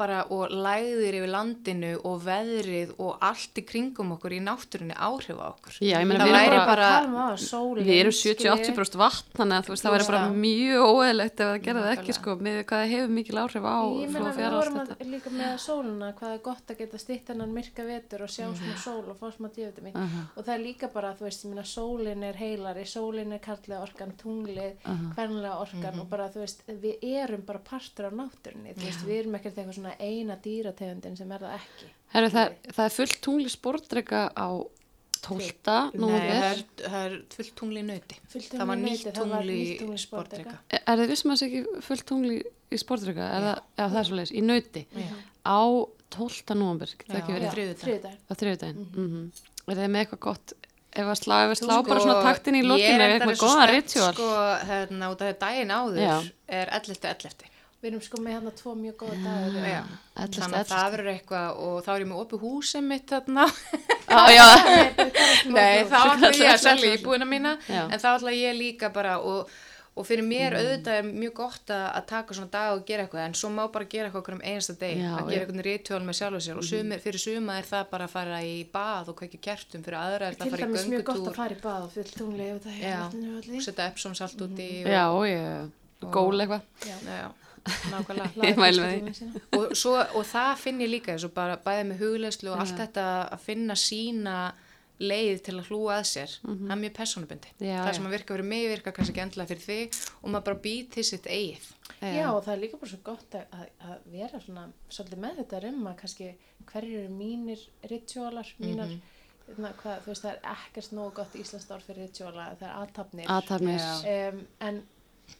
bara 0.00 0.24
og 0.34 0.50
læðir 0.50 1.14
yfir 1.20 1.30
landinu 1.30 1.90
og 2.08 2.22
veðrið 2.24 2.94
og 2.98 3.18
allt 3.22 3.60
í 3.60 3.62
kringum 3.68 4.14
okkur 4.16 4.34
í 4.34 4.40
náttúrunni 4.42 4.96
áhrif 4.98 5.38
á 5.38 5.46
okkur. 5.52 5.76
Já, 5.78 6.00
ég 6.02 6.08
meina 6.10 6.26
við 6.26 6.34
erum 6.40 6.64
bara, 6.66 6.88
bara- 7.06 7.36
við 7.38 7.92
erum 8.00 8.14
skiljiði. 8.16 8.50
70-80% 8.50 8.98
vatn 8.98 9.36
þannig 9.38 9.56
að 9.60 9.64
þú 9.68 9.74
veist 9.74 9.84
það 9.86 9.94
væri 9.94 10.06
bara 10.10 10.22
mjög 10.34 10.82
óeðlegt 10.90 11.40
ef 11.40 11.46
það 11.50 11.62
gerði 11.68 11.92
ekki 11.94 12.16
sko 12.18 12.34
með 12.40 12.58
hvað 12.70 12.84
hefur 12.90 13.14
mikil 13.20 13.38
áhrif 13.44 13.68
á 13.70 13.78
Ég 13.80 14.10
flóð 14.10 14.14
meina 14.14 14.30
og 14.30 14.36
við 14.40 14.50
vorum 14.56 14.80
að, 14.80 14.90
líka 15.14 15.30
með 15.38 15.54
sóluna 15.66 16.10
hvað 16.18 16.34
er 16.34 16.42
gott 16.50 16.70
að 16.74 16.78
geta 16.82 16.98
stitt 16.98 17.28
hennan 17.30 17.54
myrka 17.54 17.86
vetur 17.86 18.24
og 18.26 18.30
sjá 18.34 18.46
smá 18.50 18.74
sól 18.82 19.06
og 19.06 19.16
fá 19.22 19.30
smá 19.36 19.48
dífitami 19.54 19.92
Aha. 19.94 20.24
og 20.34 20.44
það 20.44 20.54
er 20.56 20.64
líka 20.66 20.90
bara, 20.92 21.14
þú 21.14 21.28
veist, 21.28 21.44
ég 21.46 21.54
meina 21.54 21.66
sólin 21.68 22.26
er 22.26 22.34
heilari, 22.40 22.84
sólin 22.90 23.32
er 23.32 23.42
karlega 23.44 23.82
orkan, 23.86 24.12
tunglið, 24.18 24.82
hvernlega 25.14 25.56
orkan 25.62 26.00
og 26.02 26.08
bara, 26.10 26.28
þú 26.34 26.42
veist, 26.44 26.62
við 26.66 27.04
erum 27.06 27.42
bara 27.46 27.58
partur 27.62 28.08
af 28.10 28.16
náttúrunni, 28.18 28.74
þú 28.74 28.86
veist, 28.88 29.04
við 29.06 29.18
erum 29.22 29.38
ekkert 29.40 29.59
eitthvað 29.62 29.78
svona 29.78 29.94
eina 30.00 30.36
dýrategundin 30.44 31.16
sem 31.20 31.32
er 31.36 31.44
það 31.46 31.56
ekki. 31.60 31.88
Herru, 32.14 32.30
það, 32.34 32.44
er- 32.50 32.74
það 32.76 32.84
er 32.88 32.94
fullt 32.98 33.18
tungli 33.26 33.50
spordrega 33.52 34.22
á 34.34 34.48
12. 35.20 35.48
Nei, 36.00 36.20
það 36.30 36.44
er, 36.48 36.60
það 36.80 37.02
er 37.04 37.16
fullt 37.34 37.52
tungli 37.60 37.82
Fullt 38.32 38.54
það 38.56 38.70
var 38.70 38.78
nýtt 38.80 39.10
tungli 39.18 39.56
sportdreka 39.76 39.98
sportdreka. 40.00 40.54
Er 40.80 41.02
þið 41.02 41.10
vissum 41.12 41.30
að 41.30 41.36
það 41.36 41.40
sé 41.42 41.48
ekki 41.50 41.84
fullt 41.86 42.06
tungli 42.08 42.38
í 42.72 42.78
spordrega? 42.80 43.26
Er 43.36 43.46
það, 43.48 43.60
já, 43.76 43.84
það 43.84 43.98
er 44.00 44.08
svo 44.08 44.16
leiðis, 44.20 44.32
í 44.32 44.42
nauti. 44.46 44.84
Já. 44.96 45.10
Á 45.44 45.60
12. 46.16 46.56
nóvember, 46.56 46.94
getur 46.96 47.12
það 47.12 47.20
ekki 47.20 47.36
verið? 47.36 48.08
Á 48.26 48.32
þriðjudaginn. 48.40 48.88
Mm 48.96 49.30
Er 49.70 49.76
það 49.76 49.90
með 49.92 50.00
eitthvað 50.02 50.20
gott, 50.24 50.52
ef 50.90 51.06
að 51.12 51.18
slá, 51.20 51.34
ef 51.44 51.50
að 51.52 51.58
slá 51.60 51.74
Sko, 51.76 51.82
bara 51.86 52.00
svona 52.00 52.22
taktin 52.24 52.56
í 52.58 52.62
er 52.64 52.64
er 53.04 53.10
reyndar 53.12 53.28
eitthvað 53.28 53.44
góða 53.44 53.66
ritual? 53.70 54.14
sko, 54.16 54.30
hérna, 54.66 55.10
út 55.12 55.20
af 55.22 55.38
daginn 55.44 55.70
áður 55.70 56.00
Já. 56.00 56.16
er 56.48 56.72
11. 56.80 57.50
11. 57.80 57.82
Við 57.82 57.88
erum 57.90 58.02
sko 58.04 58.20
með 58.20 58.34
hérna 58.36 58.50
tvo 58.58 58.74
mjög 58.76 58.96
góða 59.00 59.16
dagur. 59.24 59.54
Já. 59.64 59.80
Ellefti, 60.20 60.40
þannig 60.40 60.44
að 60.44 60.58
ellefti. 60.60 60.74
það 60.74 60.90
verður 60.94 61.10
eitthvað 61.14 61.60
og 61.64 61.76
þá 61.86 61.90
er 61.94 62.02
ég 62.04 62.10
með 62.10 62.20
opið 62.26 62.44
húsið 62.44 62.86
mitt 62.90 63.08
þarna 63.14 63.46
Já, 64.10 64.22
já, 64.34 64.46
nei, 65.56 65.82
þá 65.88 65.98
ætla 66.12 66.30
ég 66.42 66.52
að 66.52 66.62
selja 66.66 66.94
íbúina 66.98 67.28
mína 67.30 67.56
Já. 67.70 67.82
en 67.88 67.98
þá 68.02 68.08
ætla 68.18 68.32
ég 68.36 68.56
líka 68.58 68.90
bara 68.92 69.14
og, 69.22 69.48
og 69.96 70.06
fyrir 70.08 70.26
mér 70.26 70.56
auðvitað 70.58 70.98
er 71.00 71.08
mjög 71.08 71.34
gott 71.40 71.72
að, 71.72 71.86
að 72.00 72.06
taka 72.10 72.36
svona 72.36 72.52
dag 72.52 72.74
og 72.76 72.84
gera 72.90 73.06
eitthvað 73.06 73.24
en 73.30 73.36
svo 73.40 73.50
má 73.54 73.62
bara 73.72 73.88
gera 73.94 74.10
eitthvað 74.10 74.22
okkur 74.24 74.36
um 74.36 74.44
einasta 74.44 74.76
deg 74.82 75.00
Já, 75.00 75.08
að 75.14 75.20
já. 75.22 75.30
gera 75.30 75.40
eitthvað 75.46 75.64
ritual 75.70 76.02
með 76.10 76.18
sjálf 76.20 76.38
og 76.40 76.44
sér 76.48 76.60
og 76.60 76.68
sumir, 76.68 77.02
fyrir 77.06 77.22
suma 77.24 77.56
er 77.62 77.68
það 77.70 77.88
bara 77.94 78.08
að 78.10 78.14
fara 78.18 78.40
í 78.44 78.56
bað 78.76 79.12
og 79.14 79.18
kveikja 79.22 79.42
kertum 79.48 79.86
fyrir 79.86 80.00
aðra 80.02 80.28
er 80.32 80.36
það 80.36 80.44
Til 80.44 80.50
að 80.50 80.56
fara 80.56 80.66
í 80.66 80.68
dæmis 80.68 80.88
mjög 80.92 81.04
gott 81.06 81.16
að 81.16 81.22
göngutúr 81.22 81.40
fara 81.40 81.56
í 81.56 81.62
bað 81.64 81.86
og 81.88 81.92
fullt 81.96 82.16
tungli 82.20 82.50
og 82.56 82.60
það 82.66 82.80
Já. 82.82 82.90
er 82.90 83.04
vatninu 83.06 83.30
og 83.36 83.44
allir. 83.44 83.64
setja 83.70 83.88
Epsom 83.94 84.18
salt 84.18 84.44
úti 84.48 84.68
já, 84.84 85.04
já, 85.30 85.70
gól 86.10 86.40
eitthvað. 86.44 87.38
Og, 89.58 89.70
svo, 89.78 89.94
og 89.98 90.26
það 90.26 90.50
finn 90.62 90.82
ég 90.84 90.90
líka 90.94 91.14
eins 91.14 91.26
og 91.26 91.34
bara 91.36 91.58
bæði 91.60 91.86
með 91.90 92.02
hugleyslu 92.04 92.52
og 92.54 92.64
allt 92.64 92.78
þetta 92.78 93.06
að 93.28 93.44
finna 93.44 93.76
sína 93.78 94.36
leið 95.00 95.38
til 95.46 95.54
að 95.56 95.70
hlúa 95.70 95.98
að 96.00 96.08
sér. 96.10 96.32
Það 96.44 96.72
er 96.74 96.80
mjög 96.82 96.96
persónubundi 96.98 97.52
Já, 97.64 97.76
það 97.80 97.94
sem 97.96 98.08
að 98.08 98.16
virka 98.16 98.34
fyrir 98.34 98.48
mig 98.50 98.66
virka 98.68 98.92
kannski 98.96 99.14
ekki 99.14 99.22
endilega 99.24 99.52
fyrir 99.54 99.64
þig 99.64 100.00
og 100.20 100.26
maður 100.26 100.48
bara 100.50 100.62
býð 100.66 100.90
til 100.96 101.06
sitt 101.08 101.28
eigið. 101.30 101.70
Já, 102.00 102.26
og 102.32 102.42
það 102.44 102.52
er 102.52 102.60
líka 102.64 102.80
bara 102.80 102.90
svo 102.92 103.00
gott 103.04 103.38
að, 103.38 103.54
að, 103.86 103.96
vera 104.12 104.42
svona 104.44 104.66
svolítið 104.88 105.22
með 105.24 105.40
þetta 105.40 105.62
um 105.70 105.88
að 105.88 105.96
kannski 106.02 106.28
hverjir 106.68 107.00
eru 107.00 107.16
mínir 107.16 107.64
ritualar, 107.88 108.52
mínar, 108.60 108.92
mm 108.92 109.16
hvað, 109.58 110.02
þú 110.04 110.12
veist, 110.12 110.24
það 110.24 110.32
er 110.32 110.40
ekkert 110.52 110.94
nógu 110.96 111.12
gott 111.18 111.36
íslenskt 111.38 111.74
orð 111.74 111.86
fyrir 111.88 112.08
rituala, 112.08 112.46
það 112.60 112.68
er 112.68 112.74
aðtapnir. 112.80 113.30
Um, 114.12 114.42
en 114.66 114.80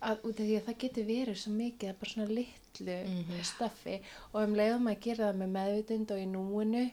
að, 0.03 0.17
út 0.25 0.41
af 0.41 0.47
því 0.47 0.57
að 0.61 0.65
það 0.71 0.79
getur 0.85 1.05
verið 1.11 1.37
svo 1.43 1.53
mikið 1.59 1.91
að 1.93 2.01
bara 2.01 2.11
svona 2.15 2.29
litlu 2.39 2.97
Mhm. 3.11 3.43
stöffi 3.45 4.01
og 4.33 4.43
um 4.47 4.55
leiðum 4.57 4.89
að 4.93 5.01
gera 5.05 5.31
það 5.33 5.39
með 5.43 5.49
meðvitund 5.59 6.11
og 6.15 6.19
í 6.23 6.27
núinu 6.31 6.91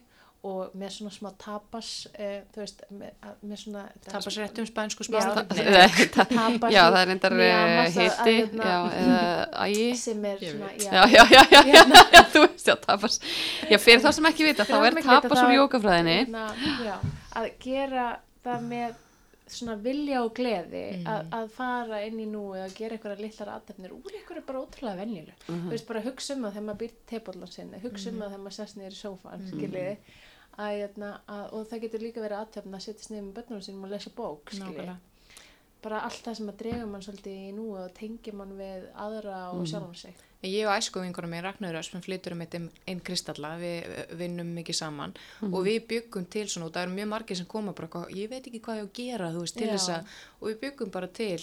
og 0.48 0.74
með 0.78 0.92
svona 0.94 1.12
smá 1.12 1.30
tapas, 1.42 1.88
uh, 2.14 2.42
þú 2.54 2.62
veist, 2.62 2.82
með, 2.94 3.10
með 3.44 3.58
svona... 3.58 3.82
tapas 4.06 4.38
réttum 4.38 4.68
spænsku 4.70 5.04
smátt 5.04 5.50
tapas 6.18 6.72
Já, 6.72 6.84
það 6.92 7.00
er 7.02 7.08
reyndar 7.10 7.36
með 7.36 7.54
eh, 7.54 7.90
hitti, 7.98 8.36
hérna- 8.38 8.68
já, 8.70 8.78
eða 9.02 9.22
ægi. 9.66 9.88
sem 9.98 10.26
er 10.30 10.38
svona. 10.44 10.70
Já, 10.78 11.02
já, 11.16 11.24
já, 11.34 11.42
já, 11.52 11.62
já, 11.74 12.22
þú 12.34 12.44
veist, 12.46 12.68
já, 12.70 12.76
tapas. 12.86 13.20
Já, 13.72 13.78
fyrir 13.82 14.04
þá 14.06 14.10
sem 14.20 14.30
ekki 14.32 14.48
vita, 14.48 14.68
þá 14.70 14.78
er 14.88 15.00
tapas 15.02 15.42
úr 15.44 15.56
jókafræðinni. 15.58 16.16
hérna, 16.22 16.46
já, 16.86 16.96
að 17.42 17.50
gera 17.66 18.08
það 18.46 18.70
með 18.72 18.96
svona 19.48 19.76
vilja 19.82 20.24
og 20.24 20.34
gleði 20.36 20.84
Mhm. 20.98 21.06
að, 21.08 21.30
að 21.32 21.50
fara 21.50 22.02
inn 22.06 22.20
í 22.20 22.26
nú 22.28 22.44
eða 22.56 22.74
gera 22.76 22.98
eitthvað 22.98 23.20
litlar 23.22 23.50
aðtefnir 23.56 23.92
úr 23.96 24.12
eitthvað 24.18 24.46
bara 24.46 24.60
ótrúlega 24.66 24.98
venjuleg 25.02 25.36
þú 25.48 25.70
veist 25.70 25.88
bara 25.88 26.02
hugsa 26.02 26.34
um 26.36 26.44
það 26.44 26.52
þegar 26.58 26.68
maður 26.70 26.82
býr 26.84 26.94
tepallan 27.08 27.52
sinni 27.52 27.80
hugsa 27.84 28.10
Mhm. 28.12 28.16
um 28.16 28.22
það 28.22 28.30
þegar 28.32 28.44
maður 28.46 28.58
sest 28.60 28.78
niður 28.78 28.96
í 28.98 29.02
sófan 29.04 29.48
skiljiði 29.52 29.98
að, 30.58 30.72
jötna, 30.82 31.20
að, 31.30 31.54
og 31.54 31.68
það 31.70 31.82
getur 31.82 32.00
líka 32.02 32.22
verið 32.22 32.40
aðtefn 32.42 32.74
að 32.74 32.82
setjast 32.88 33.12
niður 33.12 33.24
með 33.28 33.34
börnunum 33.38 33.62
sínum 33.68 33.84
og 33.84 33.90
lesa 33.92 34.10
bók 34.16 34.50
skiljiði. 34.52 34.96
Bara 35.84 36.04
allt 36.08 36.24
það 36.26 36.40
sem 36.40 36.50
að 36.52 36.58
drega 36.62 36.88
mann 36.90 37.04
svolítið 37.06 37.44
í 37.48 37.52
nú 37.56 37.68
og 37.78 37.92
tengja 37.98 38.34
mann 38.36 38.56
við 38.58 38.88
aðra 38.98 39.42
og 39.54 39.68
sjálfum 39.70 39.94
sig. 39.98 40.24
Ég 40.46 40.68
og 40.70 40.76
æskuvingunum 40.78 41.32
með 41.34 41.46
Ragnarður 41.48 41.86
sem 41.88 42.04
flyttur 42.06 42.36
um 42.36 42.44
eitt 42.46 42.56
einn 42.58 43.00
kristalla, 43.06 43.56
við 43.58 43.88
eh, 43.90 44.12
vinnum 44.20 44.52
mikið 44.54 44.78
saman 44.78 45.16
og 45.48 45.58
við 45.66 45.80
byggum 45.90 46.28
til 46.30 46.46
svona 46.46 46.68
og 46.68 46.76
það 46.76 46.86
eru 46.86 46.98
mjög 47.00 47.10
margir 47.14 47.40
sem 47.40 47.50
koma 47.50 47.74
bara, 47.78 48.04
ég 48.14 48.30
veit 48.30 48.46
ekki 48.46 48.62
hvað 48.68 48.82
ég 48.82 48.86
á 48.86 48.88
að 48.88 48.94
gera, 49.00 49.32
veist, 49.34 49.58
til 49.58 49.66
Já. 49.66 49.74
þess 49.74 49.94
að 49.96 50.14
og 50.38 50.52
við 50.52 50.60
byggum 50.66 50.94
bara 50.94 51.10
til 51.20 51.40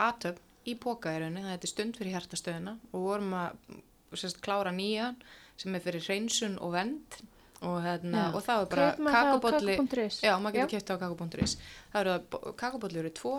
aðtöfn 0.00 0.46
í 0.70 0.76
pókaðirunni, 0.80 1.44
það 1.44 1.56
er 1.56 1.72
stund 1.74 2.00
fyrir 2.00 2.16
hjartastöðuna 2.16 2.76
og 2.90 3.04
vorum 3.04 3.36
að 3.36 3.60
sérst, 4.16 4.40
klára 4.44 4.72
nýjan 4.74 5.20
sem 5.60 5.76
er 5.76 5.84
fyrir 5.84 6.04
hreinsun 6.04 6.56
og 6.64 6.74
vend 6.76 7.20
og, 7.60 7.76
hérna, 7.84 8.30
og 8.32 8.44
það 8.44 8.62
er 8.62 8.68
bara 8.72 9.36
kakó.is? 9.36 10.20
Já, 10.24 10.32
maður 10.40 10.62
getur 10.62 10.72
kæft 10.78 10.92
á 10.92 10.96
kakó.is 11.02 11.56
það 11.92 12.00
eru 12.00 12.14
að 12.14 12.54
kakóbolli 12.60 13.02
eru 13.02 13.12
tvo 13.16 13.34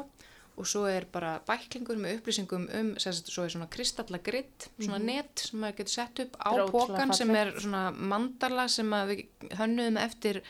og 0.61 0.67
svo 0.69 0.83
er 0.89 1.07
bara 1.09 1.39
bæklingur 1.47 1.97
með 1.97 2.19
upplýsingum 2.19 2.67
um, 2.77 2.91
sérst, 3.01 3.31
svo 3.33 3.47
er 3.47 3.53
svona 3.53 3.69
kristallagritt 3.71 4.67
svona 4.77 4.99
net 5.01 5.41
sem 5.47 5.61
maður 5.61 5.79
getur 5.81 5.95
sett 5.95 6.21
upp 6.25 6.37
á 6.37 6.51
pókan 6.69 7.13
sem 7.17 7.33
er 7.33 7.53
svona 7.57 7.87
mandala 7.91 8.67
sem 8.69 8.93
við 9.09 9.25
hönnuðum 9.57 9.97
eftir 10.01 10.41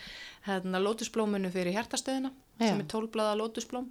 hérna, 0.48 0.82
lótusblóminu 0.84 1.52
fyrir 1.54 1.78
hjartastöðina 1.78 2.34
Já. 2.60 2.68
sem 2.68 2.84
er 2.84 2.88
tólblaða 2.92 3.38
lótusblóm. 3.40 3.88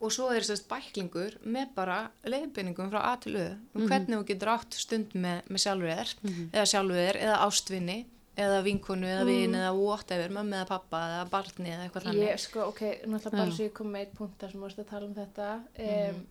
Og 0.00 0.14
svo 0.14 0.30
er 0.32 0.46
sérst 0.46 0.64
bæklingur 0.70 1.36
með 1.44 1.74
bara 1.76 1.98
leiðbeiningum 2.24 2.88
frá 2.88 3.02
A 3.10 3.16
til 3.20 3.34
Ö 3.36 3.48
um 3.76 3.84
hvernig 3.84 4.16
þú 4.16 4.22
getur 4.32 4.54
átt 4.54 4.78
stund 4.80 5.12
með, 5.12 5.42
með 5.52 5.64
sjálfur 5.66 5.92
þér 5.92 6.14
eða 6.54 6.70
sjálfur 6.72 7.02
þér 7.02 7.20
eða 7.26 7.36
ástvinni 7.44 7.98
eða 8.38 8.60
vinkonu 8.64 9.08
eða 9.10 9.24
vin 9.28 9.54
eða 9.58 9.72
whatever, 9.76 10.34
mömmu 10.36 10.58
eða 10.60 10.68
pappa 10.68 11.00
eða 11.08 11.24
barni 11.32 11.72
eða 11.74 11.86
eitthvað 11.86 12.06
þannig 12.08 12.28
Ég, 12.28 12.42
sko, 12.42 12.66
ok, 12.70 12.82
náttúrulega 13.06 13.40
bara 13.40 13.56
svo 13.56 13.66
ég 13.66 13.72
kom 13.76 13.90
með 13.94 14.04
eitt 14.06 14.14
punkt 14.18 14.38
þar 14.40 14.54
sem 14.54 14.60
vorst 14.66 14.82
að 14.82 14.90
tala 14.92 15.08
um 15.08 15.16
þetta 15.18 15.48
um, 15.88 16.22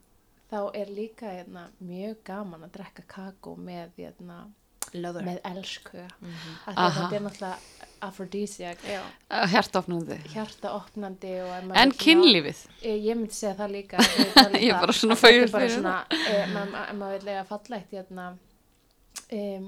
þá 0.50 0.62
er 0.82 0.94
líka 0.96 1.34
hérna, 1.36 1.68
mjög 1.84 2.24
gaman 2.30 2.66
að 2.66 2.74
drekka 2.80 3.06
kakó 3.12 3.54
með, 3.60 3.92
hérna, 4.00 4.40
Lover. 4.98 5.28
með 5.28 5.38
elsku 5.46 6.00
að 6.02 6.74
Aha. 6.74 6.90
þetta 6.96 7.20
er 7.20 7.26
náttúrulega. 7.28 7.88
Hjartofnandi. 9.52 10.16
hjartaopnandi 10.32 11.34
maður 11.68 11.82
En 11.84 11.92
kynlífið? 12.00 12.62
Ég 12.82 13.18
myndi 13.20 13.36
segja 13.36 13.56
það 13.60 13.74
líka 13.76 13.98
Ég 14.56 14.72
er 14.72 14.80
bara 14.80 14.96
svona 14.96 15.18
er 15.20 15.52
bara 15.52 15.68
fyrir 15.68 15.74
svona, 15.76 15.96
eh, 16.16 16.46
maður 16.54 16.78
ef 16.86 16.96
maður 17.02 17.18
vil 17.18 17.28
lega 17.28 17.44
fallegt 17.50 17.92
hérna, 17.98 18.30
um, 19.32 19.66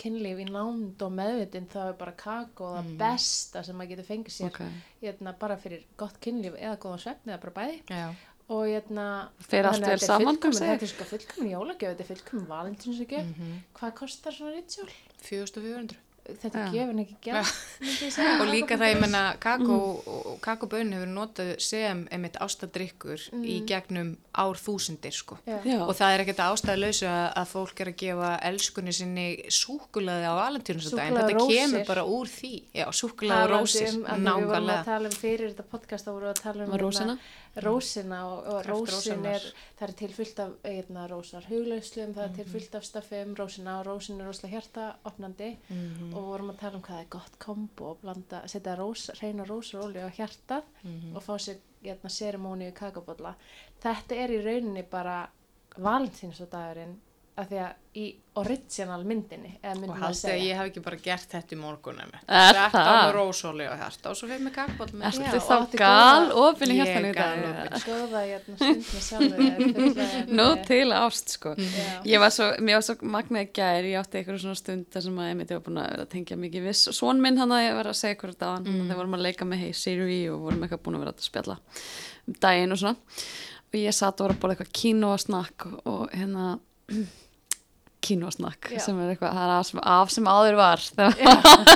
kynlíf 0.00 0.38
í 0.40 0.46
nánd 0.50 1.02
og 1.04 1.12
meðvitin 1.14 1.66
þá 1.72 1.80
er 1.88 1.96
bara 2.00 2.14
kakó 2.18 2.70
það 2.76 2.92
besta 3.00 3.62
sem 3.66 3.76
maður 3.76 3.94
getur 3.94 4.08
fengið 4.12 4.36
sér. 4.38 4.52
Ok. 4.52 4.62
hérna, 5.02 5.34
bara 5.40 5.56
fyrir 5.60 5.84
gott 6.00 6.16
kynlíf 6.24 6.56
eða 6.58 6.78
góðan 6.84 7.02
svefni 7.04 7.34
eða 7.34 7.42
bara 7.44 7.56
bæði. 7.60 7.82
Já. 7.90 8.06
og 8.54 8.62
hérna 8.68 9.04
Fer 9.40 9.64
allt 9.64 9.78
þannig 9.80 9.86
að 9.86 9.90
vel 9.90 9.98
þetta 9.98 10.04
er 10.04 10.06
saman, 10.06 10.36
fullkomin- 10.36 10.64
þetta 10.68 10.84
er 10.84 10.90
sko 10.94 11.04
fullkomin 11.08 11.52
jólagjöf 11.54 11.92
þetta 11.94 12.04
er 12.04 12.10
fullkomin 12.12 12.48
valentínsgjöf 12.50 13.30
hvað 13.78 13.94
kostar 14.00 14.32
svona 14.36 14.52
ritsjól? 14.58 14.90
4400 15.24 15.96
þetta 16.24 16.62
er 16.64 16.70
gefin 16.72 17.00
ekki 17.02 17.16
segja. 18.10 18.34
og 18.40 18.48
líka 18.48 18.78
það 18.80 18.92
ég 18.94 19.00
menna 19.02 19.22
kakó 19.42 19.76
og 20.08 20.38
kakóbönn 20.44 20.94
hefur 20.96 21.10
notað 21.12 21.50
sem 21.62 22.04
einmitt 22.14 22.38
ástadrykkur 22.42 23.26
í 23.44 23.58
gegnum 23.68 24.14
ár 24.34 24.56
þúsundir 24.58 25.14
sko. 25.14 25.36
Já. 25.46 25.78
Og 25.84 25.92
það 25.98 26.14
er 26.16 26.24
ekkert 26.24 26.42
ástæðalausu 26.46 27.06
að, 27.10 27.26
að 27.42 27.52
fólk 27.52 27.84
er 27.84 27.92
að 27.92 27.98
gefa 28.02 28.32
elskunni 28.50 28.94
sinni 28.96 29.26
súkulaði 29.52 30.26
á 30.26 30.34
valentínusdaginn, 30.40 31.14
Súkkulaði 31.14 31.34
þetta 31.34 31.44
rósir. 31.44 31.60
kemur 31.60 31.86
bara 31.92 32.04
úr 32.16 32.32
því. 32.32 32.52
Já, 32.74 32.86
súkulaði 32.90 33.52
rósir, 33.54 33.88
um, 33.94 34.04
að 34.04 34.18
því 34.18 34.24
við 34.24 34.24
vorum 34.24 34.24
að 34.24 34.50
nákvæmlega. 34.50 34.84
tala 34.90 35.12
um 35.12 35.16
fyrir 35.20 35.52
þetta 35.54 35.68
podcast 35.74 36.08
þá 36.08 36.12
vorum 36.14 36.28
við 36.28 36.34
að 36.34 36.42
tala 36.48 36.64
um 36.64 36.72
Um 36.74 36.80
rósina? 36.84 37.14
hérna, 37.14 37.64
rósina? 37.64 38.18
og, 38.26 38.46
og 38.50 38.66
rósin 38.66 39.26
er 39.30 39.44
það 39.78 39.84
er 39.88 39.92
til 40.00 40.08
fullt 40.16 40.38
af 40.42 40.54
hérna, 40.66 41.04
rósar 41.10 41.44
huglausluðum 41.46 42.14
það 42.16 42.24
er 42.24 42.32
til 42.40 42.46
fullt 42.50 42.74
af 42.80 42.84
staffi 42.88 43.20
um 43.22 43.34
rósina 43.38 43.76
og 43.80 43.86
rósin 43.86 44.18
er 44.20 44.26
róslega 44.30 44.56
hjarta 44.56 44.88
opnandi 45.06 45.52
og 46.14 46.26
vorum 46.30 46.50
að 46.52 46.60
tala 46.60 46.78
um 46.78 46.82
hvað 46.86 47.00
er 47.02 47.08
gott 47.10 47.38
kombo 47.42 47.90
og 47.92 48.02
blanda, 48.02 48.42
setja 48.48 48.76
rós, 48.78 49.10
reyna 49.20 49.44
rósar 49.48 49.84
olíu 49.84 50.06
á 50.06 50.16
hjartað 50.16 50.62
og 51.14 51.22
fá 51.22 51.34
sér 51.38 51.58
hérna, 51.82 52.10
seremóni 52.10 52.68
í 52.70 52.74
kakabólla 52.76 53.34
þetta 53.82 54.14
er 54.14 54.30
í 54.30 54.42
rauninni 54.44 54.84
bara 54.90 55.28
valentínsdagurinn 55.76 56.94
af 57.34 57.48
því 57.50 57.58
að 57.64 57.98
í 57.98 58.04
original 58.38 59.00
myndinni 59.06 59.52
eða 59.60 59.72
og 59.74 59.80
myndin 59.82 60.04
að 60.06 60.20
að 60.30 60.40
ég 60.42 60.58
hef 60.58 60.68
ekki 60.68 60.80
bara 60.82 60.98
gert 61.02 61.32
þetta 61.34 61.54
í 61.54 61.58
morgunum 61.58 62.12
á 62.26 62.70
það? 62.74 62.88
með 62.88 63.10
rósóli 63.14 63.66
og 63.70 63.82
svo 64.04 64.28
fyrir 64.28 64.42
mig 64.42 64.54
kakbóll 64.54 64.90
með 64.98 65.18
og 65.22 65.46
þá 65.48 65.74
gal 65.78 66.32
opinn 66.42 66.74
í 66.74 66.78
Ég 66.78 66.90
hjartan 66.90 67.06
í 67.06 67.12
dag? 67.14 67.76
góða 67.86 68.22
hérna, 68.26 68.58
fulla- 69.08 70.08
Nó 70.38 70.46
til 70.66 70.90
ást 70.94 71.34
sko. 71.36 71.54
Já. 71.58 71.88
Ég 72.14 72.22
var 72.22 72.34
svo, 72.34 72.50
mér 72.58 72.78
var 72.80 72.86
svo 72.88 72.96
magnaði 73.16 73.50
gær, 73.58 73.88
ég 73.90 73.98
átti 74.02 74.20
eitthvað 74.20 74.42
svona 74.44 74.58
stund 74.58 74.86
þar 74.94 75.06
sem 75.08 75.22
að 75.22 75.30
ég 75.30 75.40
myndi 75.40 75.58
var 75.58 75.64
búin 75.66 75.82
að 75.82 75.90
vera 75.94 76.06
að 76.06 76.12
tengja 76.14 76.38
mikið 76.44 76.68
viss. 76.68 76.90
Svon 76.98 77.22
minn 77.22 77.40
hann 77.42 77.54
að 77.54 77.66
ég 77.68 77.78
var 77.78 77.90
að 77.90 77.98
segja 77.98 78.20
hverju 78.22 78.38
dagann, 78.42 78.68
mm. 78.70 78.86
þegar 78.88 79.02
vorum 79.02 79.18
að 79.18 79.26
leika 79.28 79.48
með 79.48 79.64
Hey 79.64 79.74
Siri 79.78 80.20
og 80.30 80.46
vorum 80.48 80.66
eitthvað 80.66 80.84
búin 80.86 80.98
að 80.98 81.04
vera 81.06 81.14
að 81.14 81.26
spjalla 81.26 81.58
um 82.24 82.38
daginn 82.46 82.74
og 82.74 82.82
svona. 82.82 83.18
Og 83.70 83.80
ég 83.80 83.94
satt 83.94 84.20
og 84.22 84.28
var 84.28 84.36
að 84.36 84.40
borða 84.42 84.56
eitthvað 84.56 84.74
kínu 84.80 85.10
og 85.10 85.22
snakk 85.22 85.68
og, 85.70 85.78
og 85.90 86.14
hérna 86.14 86.54
kínu 88.04 88.28
og 88.28 88.34
snakk 88.36 88.70
Já. 88.72 88.80
sem 88.86 89.00
er 89.02 89.12
eitthvað, 89.14 89.42
af 89.56 89.66
sem, 89.68 89.82
af 89.82 90.14
sem 90.14 90.30
áður 90.30 90.58
var. 90.60 90.84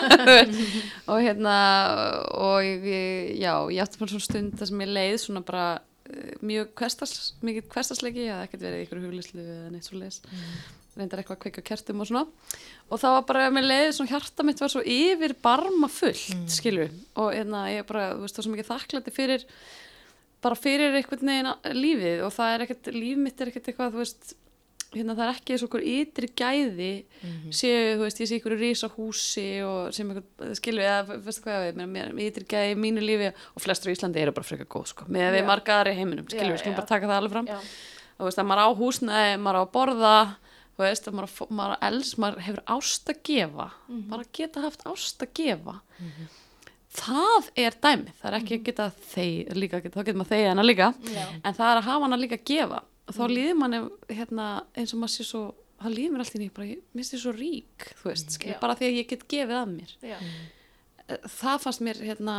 Og 1.10 1.20
hérna 1.24 1.58
og 2.36 2.64
ég, 2.64 2.88
já, 3.40 3.52
ég 3.72 3.84
átti 3.84 4.00
bara 4.00 4.12
svona 4.12 4.26
stund 4.26 4.58
þar 4.58 4.72
sem 4.72 4.82
ég 4.84 4.92
leið 4.96 5.16
svona 5.24 5.44
bara 5.46 5.66
eh, 6.10 6.34
mjög 6.44 6.74
kvestars, 6.78 7.32
mikið 7.44 7.70
kvestarsleiki 7.72 8.26
ég 8.26 8.34
hafði 8.34 8.50
ekkert 8.50 8.66
verið 8.66 8.82
í 8.82 8.86
ykkur 8.86 9.04
huglislu 9.06 9.44
eða 9.44 9.72
neitt 9.72 9.88
svo 9.88 10.00
leis 10.00 10.20
reyndar 10.98 11.22
eitthvað 11.22 11.36
að 11.38 11.42
kveika 11.44 11.64
kertum 11.66 12.02
og 12.02 12.08
svona. 12.10 12.24
Og 12.88 13.00
það 13.00 13.14
var 13.16 13.26
bara, 13.28 13.50
mér 13.54 13.66
leiði 13.66 13.92
svona 13.96 14.12
hjarta 14.14 14.46
mitt 14.46 14.62
var 14.62 14.72
svo 14.72 14.82
yfir 14.82 15.34
barma 15.44 15.90
fullt 15.92 16.32
mm. 16.34 16.48
skilju, 16.52 16.88
og 17.22 17.30
hérna, 17.36 17.66
ég 17.72 17.86
bara, 17.88 18.10
þú 18.16 18.24
veist, 18.24 18.34
það 18.34 18.42
var 18.42 18.48
svo 18.48 18.54
mikið 18.56 18.70
þakklæti 18.72 19.14
fyrir 19.14 19.46
bara 20.44 20.58
fyrir 20.58 20.98
einhvern 20.98 21.32
veginn 21.32 21.78
lífið. 21.78 22.20
Og 22.26 22.34
það 22.34 22.54
er 22.54 22.66
ekkert, 22.66 22.92
líf 22.94 23.22
mitt 23.22 23.40
er 23.40 23.52
ekkert 23.52 23.72
eitthvað, 23.72 23.94
þú 23.94 24.02
veist 24.04 24.34
hérna 24.94 25.14
það 25.18 25.24
er 25.26 25.34
ekki 25.34 25.54
eins 25.54 25.64
og 25.64 25.68
okkur 25.68 25.84
ytri 25.84 26.30
gæði 26.38 26.90
séu, 27.52 27.98
þú 27.98 28.04
veist, 28.06 28.22
ég 28.22 28.30
sé 28.30 28.38
ykkur 28.38 28.56
rísa 28.56 28.88
húsi 28.94 29.46
og 29.66 29.92
sem 29.96 30.10
ykkur, 30.14 30.54
skilju 30.58 30.84
eða, 30.86 31.18
veistu 31.26 31.44
hvað 31.44 31.66
ég 31.68 31.76
við, 31.76 31.92
mér 31.92 32.12
ytri 32.24 32.48
gæði 32.48 32.72
í 32.72 32.80
mínu 32.80 33.04
lífi 33.04 33.30
og 33.34 33.64
flestur 33.64 33.92
í 33.92 33.96
Íslandi 33.98 34.22
eru 34.22 34.34
bara 34.36 34.48
frekar 34.48 34.70
góð, 34.72 34.90
sko. 34.94 35.08
Með 35.12 35.30
við 35.36 35.42
Já. 35.44 35.48
marga 35.50 35.78
aðri 35.78 35.94
í 35.94 36.00
heiminum, 36.00 36.28
skilju, 36.30 36.54
við 36.54 36.62
skulum 36.62 36.78
bara 36.80 36.92
taka 36.94 37.10
það 37.10 37.20
alveg 37.20 37.36
fram. 37.36 37.52
Já. 37.52 37.60
og 38.18 38.28
veist, 38.28 38.40
að 38.40 38.48
maður 38.48 38.64
á 38.64 38.68
húsnæði, 38.80 39.38
maður 39.44 39.60
á 39.60 39.62
að 39.62 39.72
borða 39.76 40.16
þú 40.78 40.84
veist, 40.86 41.08
að 41.10 41.16
maður, 41.18 41.54
maður, 41.58 41.78
els, 41.88 42.10
maður 42.22 42.44
hefur 42.46 42.60
ást 42.78 43.08
að 43.10 43.22
gefa. 43.26 43.70
Bara 44.08 44.28
geta 44.38 44.62
haft 44.62 44.84
ást 44.86 45.24
að 45.24 45.32
gefa. 45.34 45.80
Það 46.98 47.48
er 47.58 47.74
dæmið. 47.82 48.12
Það 48.20 48.28
er 48.28 48.36
ekki 48.38 48.54
að 48.58 48.68
geta 48.68 48.86
þeir 49.10 49.58
líka, 49.58 49.80
þá 49.82 49.98
getur 49.98 50.20
maður 50.20 50.30
þeir 50.32 50.46
hana 50.52 50.64
líka. 50.64 50.92
Já. 51.02 51.26
en 51.42 51.56
það 51.58 51.72
er 51.72 51.80
að 51.80 51.88
hafa 51.90 52.06
hana 52.06 52.20
líka 52.22 52.38
að 52.38 52.46
gefa. 52.52 52.80
og 52.80 52.97
þá 53.16 53.24
líður 53.32 53.58
manni 53.58 53.80
hérna, 54.12 54.46
eins 54.76 54.94
og 54.94 55.02
maður 55.02 55.14
sé 55.14 55.26
svo 55.28 55.42
það 55.78 55.94
líður 55.94 56.14
mér 56.14 56.24
alltaf 56.24 56.42
í 56.42 56.50
bara, 56.54 56.68
ég 56.68 56.96
minnst 56.96 57.14
ég 57.14 57.22
svo 57.22 57.34
rík 57.34 57.90
þú 58.00 58.10
veist, 58.10 58.32
skilur, 58.34 58.56
Já. 58.56 58.60
bara 58.62 58.78
því 58.78 58.88
að 58.88 58.96
ég 58.98 59.10
get 59.12 59.26
gefið 59.30 59.58
að 59.58 59.74
mér. 59.74 59.92
Já. 60.02 60.16
það 61.38 61.60
fannst 61.64 61.84
mér 61.86 62.00
hérna 62.04 62.38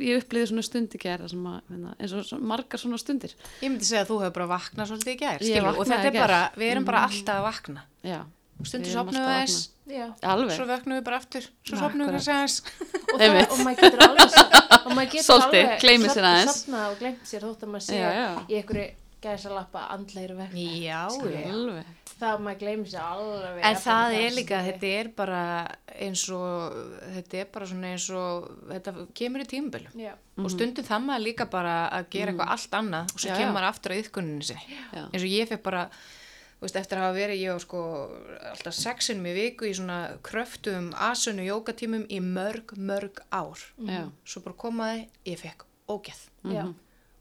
ég 0.00 0.22
upplýði 0.22 0.50
svona 0.50 0.64
stundi 0.66 0.98
að, 0.98 1.26
hérna, 1.68 1.92
eins 1.98 2.14
og 2.16 2.24
svona, 2.26 2.48
margar 2.54 2.80
svona 2.82 2.98
stundir. 2.98 3.36
Ég 3.60 3.68
myndi 3.68 3.86
segja 3.86 4.04
að 4.06 4.10
þú 4.10 4.16
hefur 4.24 4.38
bara 4.38 4.48
vaknað 4.54 4.90
svolítið 4.90 5.12
í 5.12 5.18
gær 5.20 5.44
Ég 5.44 5.52
skilur, 5.52 5.78
og 5.78 5.90
þetta 5.90 6.08
er 6.08 6.16
bara, 6.18 6.40
við 6.58 6.72
erum 6.72 6.88
bara 6.88 7.04
alltaf 7.08 7.38
að 7.38 7.46
vakna. 7.46 7.84
Já, 8.02 8.18
erum 8.64 8.88
sopnum 8.90 9.20
við 9.20 9.28
að 9.28 9.38
þess 9.44 9.68
Já. 9.84 10.04
alveg. 10.32 10.56
Svo 10.56 10.66
vöknum 10.72 10.98
við 10.98 11.06
bara 11.06 11.20
aftur. 11.20 11.48
Svo 11.68 11.78
sopnum 11.78 12.10
við 12.10 12.28
aðeins 12.34 12.58
Og, 13.14 13.24
og 13.52 13.58
maður 13.60 13.80
getur 13.84 14.04
alveg 14.08 14.36
og 14.80 14.90
maður 14.96 15.10
getur 15.14 15.38
alveg 15.38 16.20
aðeins. 16.24 16.50
sofnað 16.50 16.86
og 16.88 17.00
glemt 17.02 17.28
sér 17.28 17.44
þótt 17.46 17.66
að 17.66 17.74
maður 17.74 17.86
já. 18.18 18.28
í 18.48 18.58
einhverju 18.58 18.86
gæsa 19.24 19.52
lappa 19.52 19.88
andleiri 19.94 20.38
vekk 20.38 20.56
já, 20.60 21.02
já 21.08 21.44
alveg 21.50 21.92
það 22.18 22.32
að 22.32 22.42
maður 22.44 22.60
gleymir 22.62 22.90
sér 22.90 23.04
alveg 23.04 23.62
En 23.68 23.78
það 23.82 24.16
er 24.18 24.34
líka, 24.34 24.60
þetta 24.68 24.90
er 24.98 25.10
bara 25.16 25.44
eins 26.06 26.24
og, 26.34 26.76
þetta 27.16 27.40
er 27.40 27.48
bara 27.54 27.68
svona 27.70 27.92
eins 27.94 28.08
og, 28.14 28.50
þetta 28.70 29.06
kemur 29.18 29.44
í 29.44 29.48
tímabölu. 29.50 29.94
Já. 29.98 30.12
Og 30.40 30.50
stundum 30.52 30.86
það 30.86 31.06
maður 31.08 31.24
líka 31.28 31.48
bara 31.50 31.78
að 31.94 32.10
gera 32.14 32.34
eitthvað 32.34 32.52
allt 32.56 32.76
annað 32.80 33.14
og 33.14 33.22
svo 33.22 33.30
Já, 33.30 33.38
kemur 33.38 33.56
maður 33.56 33.70
aftur 33.70 33.94
að 33.94 34.02
yðkunninu 34.02 34.48
sinni. 34.50 34.78
Já. 34.84 35.02
Eins 35.06 35.24
og 35.24 35.32
ég 35.32 35.50
fekk 35.50 35.64
bara, 35.66 35.82
þú 36.54 36.66
veist, 36.66 36.78
eftir 36.80 37.00
að 37.00 37.06
hafa 37.06 37.18
verið 37.18 37.42
ég 37.42 37.58
á 37.58 37.58
sko 37.64 37.82
alltaf 38.52 38.78
sexinum 38.78 39.28
í 39.30 39.34
viku 39.38 39.68
í 39.68 39.74
svona 39.76 39.98
kröftum 40.26 40.90
asunu 41.10 41.46
jókatímum 41.46 42.06
í 42.08 42.22
mörg, 42.24 42.76
mörg 42.78 43.22
ár 43.34 43.66
Já. 43.82 44.06
svo 44.26 44.44
bara 44.46 44.58
komaði, 44.66 45.06
ég 45.30 45.42
fekk 45.42 45.66
ógeð 45.90 46.26
Já. 46.50 46.66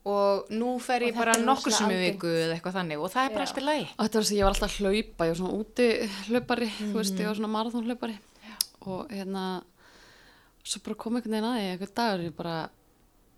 Og 0.06 0.50
nú 0.52 0.74
fer 0.84 1.00
ég 1.08 1.14
Og 1.16 1.20
bara 1.22 1.34
nokkur 1.40 1.72
sem 1.72 1.88
algengt. 1.88 2.18
viku 2.20 2.28
eða 2.28 2.58
eitthvað 2.58 2.74
þannig 2.80 3.00
og 3.00 3.12
það 3.14 3.26
er 3.30 3.34
bara 3.38 3.46
Já. 3.48 3.54
í 3.56 3.64
lagi 3.64 3.86
Og 3.94 4.02
þetta 4.04 4.18
var 4.20 4.24
þess 4.24 4.34
að 4.34 4.38
ég 4.38 4.44
var 4.44 4.54
alltaf 4.54 4.70
að 4.70 4.80
hlaupa, 4.84 5.24
ég 5.24 5.34
var 5.34 5.40
svona 5.40 5.58
úti 5.60 5.88
hlaupari, 6.28 6.70
þú 6.80 6.94
veist, 6.98 7.20
ég 7.24 7.28
var 7.30 7.36
svona 7.40 7.54
marathónhlaupari 7.56 8.18
og 8.84 9.12
hérna, 9.16 9.44
svo 10.64 10.82
bara 10.84 10.96
kom 11.00 11.16
einhvern 11.16 11.32
veginn 11.38 11.48
að 11.48 11.60
því, 11.60 11.68
einhvern 11.74 11.94
dagur 12.00 12.24
ég 12.28 12.34
bara, 12.36 12.56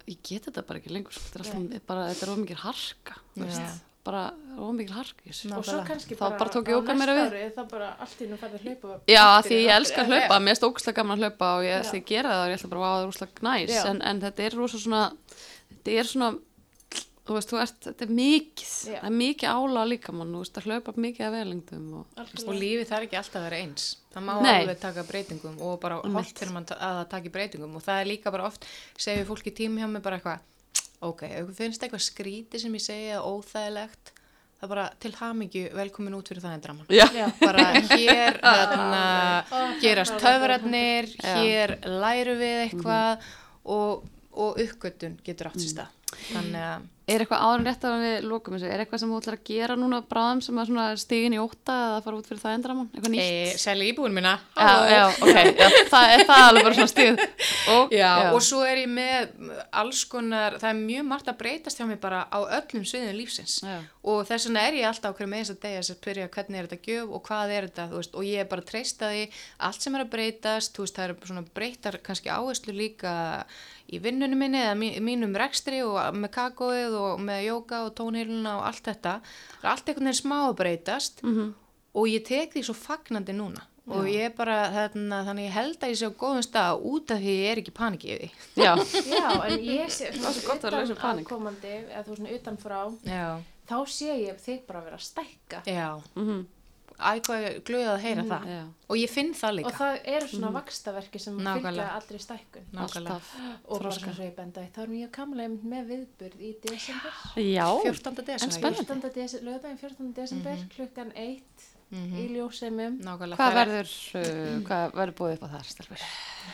ég 0.10 0.18
get 0.26 0.48
þetta 0.50 0.64
bara 0.66 0.80
ekki 0.82 0.94
lengur, 0.96 1.14
þetta 1.14 1.38
er 1.38 1.44
alltaf, 1.46 1.84
bara, 1.92 2.08
þetta 2.10 2.26
er 2.26 2.32
ómikið 2.34 2.64
harka, 2.66 3.18
þú 3.36 3.44
Já. 3.44 3.46
veist, 3.52 3.84
bara 4.06 4.24
ómikið 4.62 4.92
harka 4.98 5.22
í 5.26 5.30
þessu. 5.32 5.48
Ná. 5.50 5.56
og 5.58 5.66
svo 5.66 5.76
Nákvæmlega. 5.78 5.88
kannski 5.92 6.16
Þá 6.18 6.20
bara, 6.26 6.38
bara 6.42 6.50
tók 6.54 6.66
á 6.66 6.72
yoga 6.74 6.94
meira 6.98 7.14
næsta 7.14 7.22
við. 7.22 7.38
ári, 7.46 7.54
þá 7.56 7.70
bara 7.72 7.88
allt 8.06 8.20
í 8.22 8.28
nú 8.30 8.38
færði 8.42 8.58
að 8.60 8.66
hlaupa 8.66 8.98
Já, 9.10 9.24
því 9.46 9.56
ég 9.62 9.72
elska 9.78 10.02
að 10.02 10.10
hlaupa, 10.14 10.40
mér 10.42 10.54
finnst 10.56 10.66
ógustlega 10.70 10.98
gaman 11.00 11.18
að 11.18 11.24
hlaupa 11.26 11.48
og 11.58 11.64
ég 11.66 11.74
Já. 11.74 11.90
að 11.94 12.06
gera 12.10 12.30
það 12.36 12.42
og 12.46 12.50
ég 12.50 12.58
ætla 12.60 12.70
bara 12.74 12.82
að 12.82 12.94
það 12.96 13.06
er 13.06 13.10
úrslega 13.14 13.48
næs, 13.50 13.70
Já. 13.74 13.86
en, 13.90 14.02
en 14.02 14.22
þetta 14.26 14.46
er 14.46 14.58
rosa 14.62 14.78
svona, 14.82 15.02
þetta 15.70 15.96
er 16.02 16.04
svona, 16.14 16.30
þú 17.26 17.36
veist, 17.38 17.52
þú 17.52 17.60
ert, 17.62 17.78
þetta 17.88 18.06
er 18.06 18.12
mikið, 18.20 18.72
Já. 18.86 18.98
það 19.02 19.08
er 19.10 19.16
mikið 19.20 19.54
ála 19.56 19.86
líka 19.90 20.14
mann, 20.16 20.34
þú 20.36 20.42
veist, 20.44 20.58
að 20.60 20.68
hlaupa 20.70 20.94
mikið 21.06 21.26
af 21.26 21.36
veðlengdum 21.36 21.86
og, 22.00 22.20
og 22.46 22.58
lífið 22.62 22.90
þarf 22.92 23.08
ekki 23.08 23.20
alltaf 23.22 23.40
að 23.40 23.48
vera 23.48 23.62
eins 23.64 23.86
það 24.14 24.28
má 24.28 24.34
Nei. 24.46 24.52
alveg 24.62 24.82
taka 24.84 25.06
breytingum 25.10 25.56
og 25.66 25.80
bara 25.84 26.02
holdt 26.04 26.42
fyrir 26.42 26.54
mann 26.56 26.68
að 26.70 26.84
það 27.00 27.08
taki 27.16 27.32
breytingum 27.34 27.80
og 27.80 27.86
það 27.86 28.02
er 28.04 28.12
líka 28.12 28.34
bara 28.36 28.50
oft, 28.50 28.68
segir 28.98 29.26
fólki 29.28 29.56
tími 29.58 29.82
hjá 29.82 29.90
mig 29.90 30.06
bara 30.06 30.20
eitthvað, 30.20 30.46
ok, 31.10 31.26
ykkur 31.42 31.58
finnst 31.58 31.88
eitthvað 31.88 32.06
skríti 32.06 32.62
sem 32.62 32.78
ég 32.78 32.86
segja 32.86 33.24
óþægilegt 33.26 34.14
það 34.56 34.66
er 34.68 34.72
bara 34.72 34.86
til 35.04 35.14
hamingju 35.18 35.64
velkomin 35.76 36.16
út 36.16 36.30
fyrir 36.32 36.46
það 36.46 36.56
en 36.56 36.64
draman 36.64 36.94
Já. 36.94 37.06
Já. 37.12 37.28
bara 37.42 37.66
hér 37.92 38.40
þarna, 38.40 39.04
Ó, 39.52 39.58
gerast 39.82 40.16
það 40.22 40.48
Já. 41.20 41.36
hér 41.42 41.76
læru 41.84 42.38
við 42.40 42.62
eitthvað 42.70 43.26
og, 43.66 44.06
og 44.32 44.62
uppgötun 44.64 45.18
getur 45.26 45.52
átt 45.52 45.60
sér 45.60 45.74
stað 45.74 46.14
þannig 46.32 46.62
að 46.70 46.92
Er 47.06 47.22
eitthvað 47.22 47.44
áður 47.46 47.60
en 47.60 47.68
rétt 47.70 47.84
að 47.86 48.00
við 48.02 48.24
lókum 48.26 48.56
þessu, 48.56 48.70
er 48.74 48.82
eitthvað 48.82 49.02
sem 49.04 49.12
þú 49.14 49.18
ætlar 49.20 49.36
að 49.38 49.42
gera 49.46 49.76
núna 49.78 50.00
bráðum 50.10 50.40
sem 50.42 50.58
er 50.58 50.70
svona 50.70 50.86
stigin 50.98 51.36
í 51.36 51.42
óta 51.42 51.76
eða 51.92 52.00
fara 52.02 52.18
út 52.18 52.30
fyrir 52.30 52.42
það 52.42 52.56
endramann, 52.58 52.88
eitthvað 52.96 53.14
nýtt? 53.14 53.34
e, 53.36 53.60
selja 53.62 53.90
íbúin 53.92 54.16
mína. 54.16 54.32
Já, 54.58 54.72
já, 54.90 55.04
ok, 55.22 55.38
já, 55.60 55.68
það 55.92 56.14
er 56.16 56.24
það 56.26 56.46
alveg 56.48 56.66
bara 56.66 56.78
svona 56.80 56.94
stig. 56.96 57.22
Og, 57.76 57.94
og 58.32 58.40
svo 58.46 58.64
er 58.66 58.82
ég 58.82 58.90
með 58.90 59.30
alls 59.84 60.02
konar, 60.10 60.58
það 60.62 60.72
er 60.72 60.82
mjög 60.82 61.06
margt 61.12 61.30
að 61.30 61.38
breytast 61.44 61.82
hjá 61.82 61.86
mig 61.92 62.02
bara 62.02 62.24
á 62.26 62.40
öllum 62.42 62.88
sviðum 62.90 63.20
lífsins. 63.20 63.60
Og 64.06 64.26
þess 64.26 64.50
vegna 64.50 64.66
er 64.66 64.80
ég 64.82 64.90
alltaf 64.90 65.14
okkur 65.14 65.30
með 65.30 65.44
þess 65.44 65.56
að 65.56 65.62
degja 65.68 65.84
að 65.84 65.88
spyrja 65.92 66.34
hvernig 66.34 66.60
er 66.60 66.68
þetta 66.72 66.90
gjöf 66.90 67.14
og 67.14 67.24
hvað 67.30 67.54
er 67.54 67.70
þetta 67.70 67.88
veist, 67.94 68.18
og 68.18 68.26
ég 68.26 68.42
er 68.42 68.50
bara 68.50 68.66
að 68.66 68.70
treysta 68.74 69.14
því 69.14 69.24
allt 69.70 69.86
sem 69.86 69.98
er 69.98 70.06
að 70.06 70.12
breytast, 70.18 70.82
veist, 70.82 70.98
það 70.98 71.16
svona 71.26 71.46
breytar 71.54 72.02
kannski 72.06 72.34
áherslu 72.34 72.76
líka 72.76 73.16
í 73.94 74.00
vinnunum 74.02 74.38
minni 74.40 74.58
eða 74.58 74.76
mí- 74.80 74.98
mínum 75.00 75.36
rekstri 75.38 75.82
og 75.86 76.00
með 76.16 76.32
kakóið 76.40 76.96
og 77.00 77.20
með 77.20 77.44
jóka 77.52 77.84
og 77.86 77.94
tónheiluna 77.96 78.58
og 78.58 78.64
allt 78.72 78.84
þetta 78.84 79.20
það 79.22 79.64
er 79.64 79.70
allt 79.70 79.86
einhvern 79.90 80.10
veginn 80.10 80.22
smá 80.24 80.38
að 80.50 80.56
breytast 80.62 81.24
Mhm. 81.24 81.54
og 81.96 82.06
ég 82.08 82.26
tek 82.26 82.54
því 82.54 82.64
svo 82.66 82.74
fagnandi 82.76 83.34
núna. 83.34 83.62
Og 83.88 84.06
ég 84.10 84.26
er 84.26 84.30
bara, 84.34 84.72
þarna, 84.74 85.20
þannig 85.28 85.46
ég 85.46 85.52
held 85.54 85.78
að 85.80 85.90
ég 85.92 85.98
sé 86.00 86.08
á 86.10 86.18
góðum 86.18 86.42
stað 86.42 86.82
út 86.90 87.12
af 87.12 87.20
því 87.22 87.34
ég 87.38 87.52
er 87.52 87.58
ekki 87.62 87.72
paniki 87.72 88.08
yfir 88.16 88.32
því. 88.56 88.64
Já, 88.64 88.74
Já, 89.14 89.46
en 89.46 89.60
ég 89.62 89.86
sé 89.94 90.10
Það 90.10 90.26
er 90.26 90.34
svo 90.34 90.48
gott 90.50 90.64
að 90.66 90.88
við 90.90 90.96
panik. 90.98 91.28
komandi, 91.30 91.74
eða 91.94 92.04
þú 92.08 92.16
svona 92.18 92.34
utanfrá 92.34 92.80
Já, 93.06 93.42
þá 93.70 93.78
sé 93.86 94.10
ég 94.26 94.40
þig 94.42 94.66
bara 94.66 94.82
vera 94.82 94.98
að 94.98 95.06
stækka. 95.06 95.62
Já, 95.70 96.02
mhm, 96.16 96.40
æ, 96.42 96.65
hvað 96.96 97.44
ég 97.44 97.58
glöð 97.68 97.90
að 97.92 98.00
heyra 98.06 98.24
það 98.30 98.48
já, 98.54 98.60
og 98.88 99.00
ég 99.02 99.12
finn 99.12 99.34
það 99.36 99.50
og 99.50 99.58
líka 99.60 99.74
það 99.80 99.98
eru 100.16 100.30
svona 100.32 100.52
vakstaverki 100.56 101.20
sem 101.20 101.40
fylgja 101.44 101.88
allri 101.98 102.20
stækkun 102.24 102.82
alltaf. 102.86 103.32
og 103.68 103.82
bara 103.84 103.94
svona 103.98 104.16
svo 104.16 104.24
ég 104.30 104.36
benda 104.38 104.64
eitt, 104.64 104.74
þá 104.78 104.82
erum 104.86 104.98
ég 105.02 105.12
kamlega 105.12 105.72
með 105.76 105.90
viðburð 105.92 106.40
í 106.40 106.52
desember 106.64 107.22
Já, 107.44 107.68
14. 107.84 108.26
desember 108.32 108.46
En 108.48 108.58
spennandi. 108.58 108.86
14. 108.86 109.16
desember, 109.20 109.48
lögðaginn 109.52 109.82
14. 109.84 110.14
desember 110.22 110.68
klukkan 110.76 111.12
1 111.16 111.72
í 111.96 112.24
ljósemum 112.36 112.98
Nákvæmlega, 113.06 113.38
hvað 113.40 113.52
það 113.52 113.60
er- 113.62 113.70
verður, 113.72 113.92
uh, 114.22 114.56
hvað 114.68 114.96
verður 115.00 115.16
búið 115.20 115.36
upp 115.38 115.44
á 115.46 115.50
þar, 115.56 115.68
stelpur? 115.74 116.06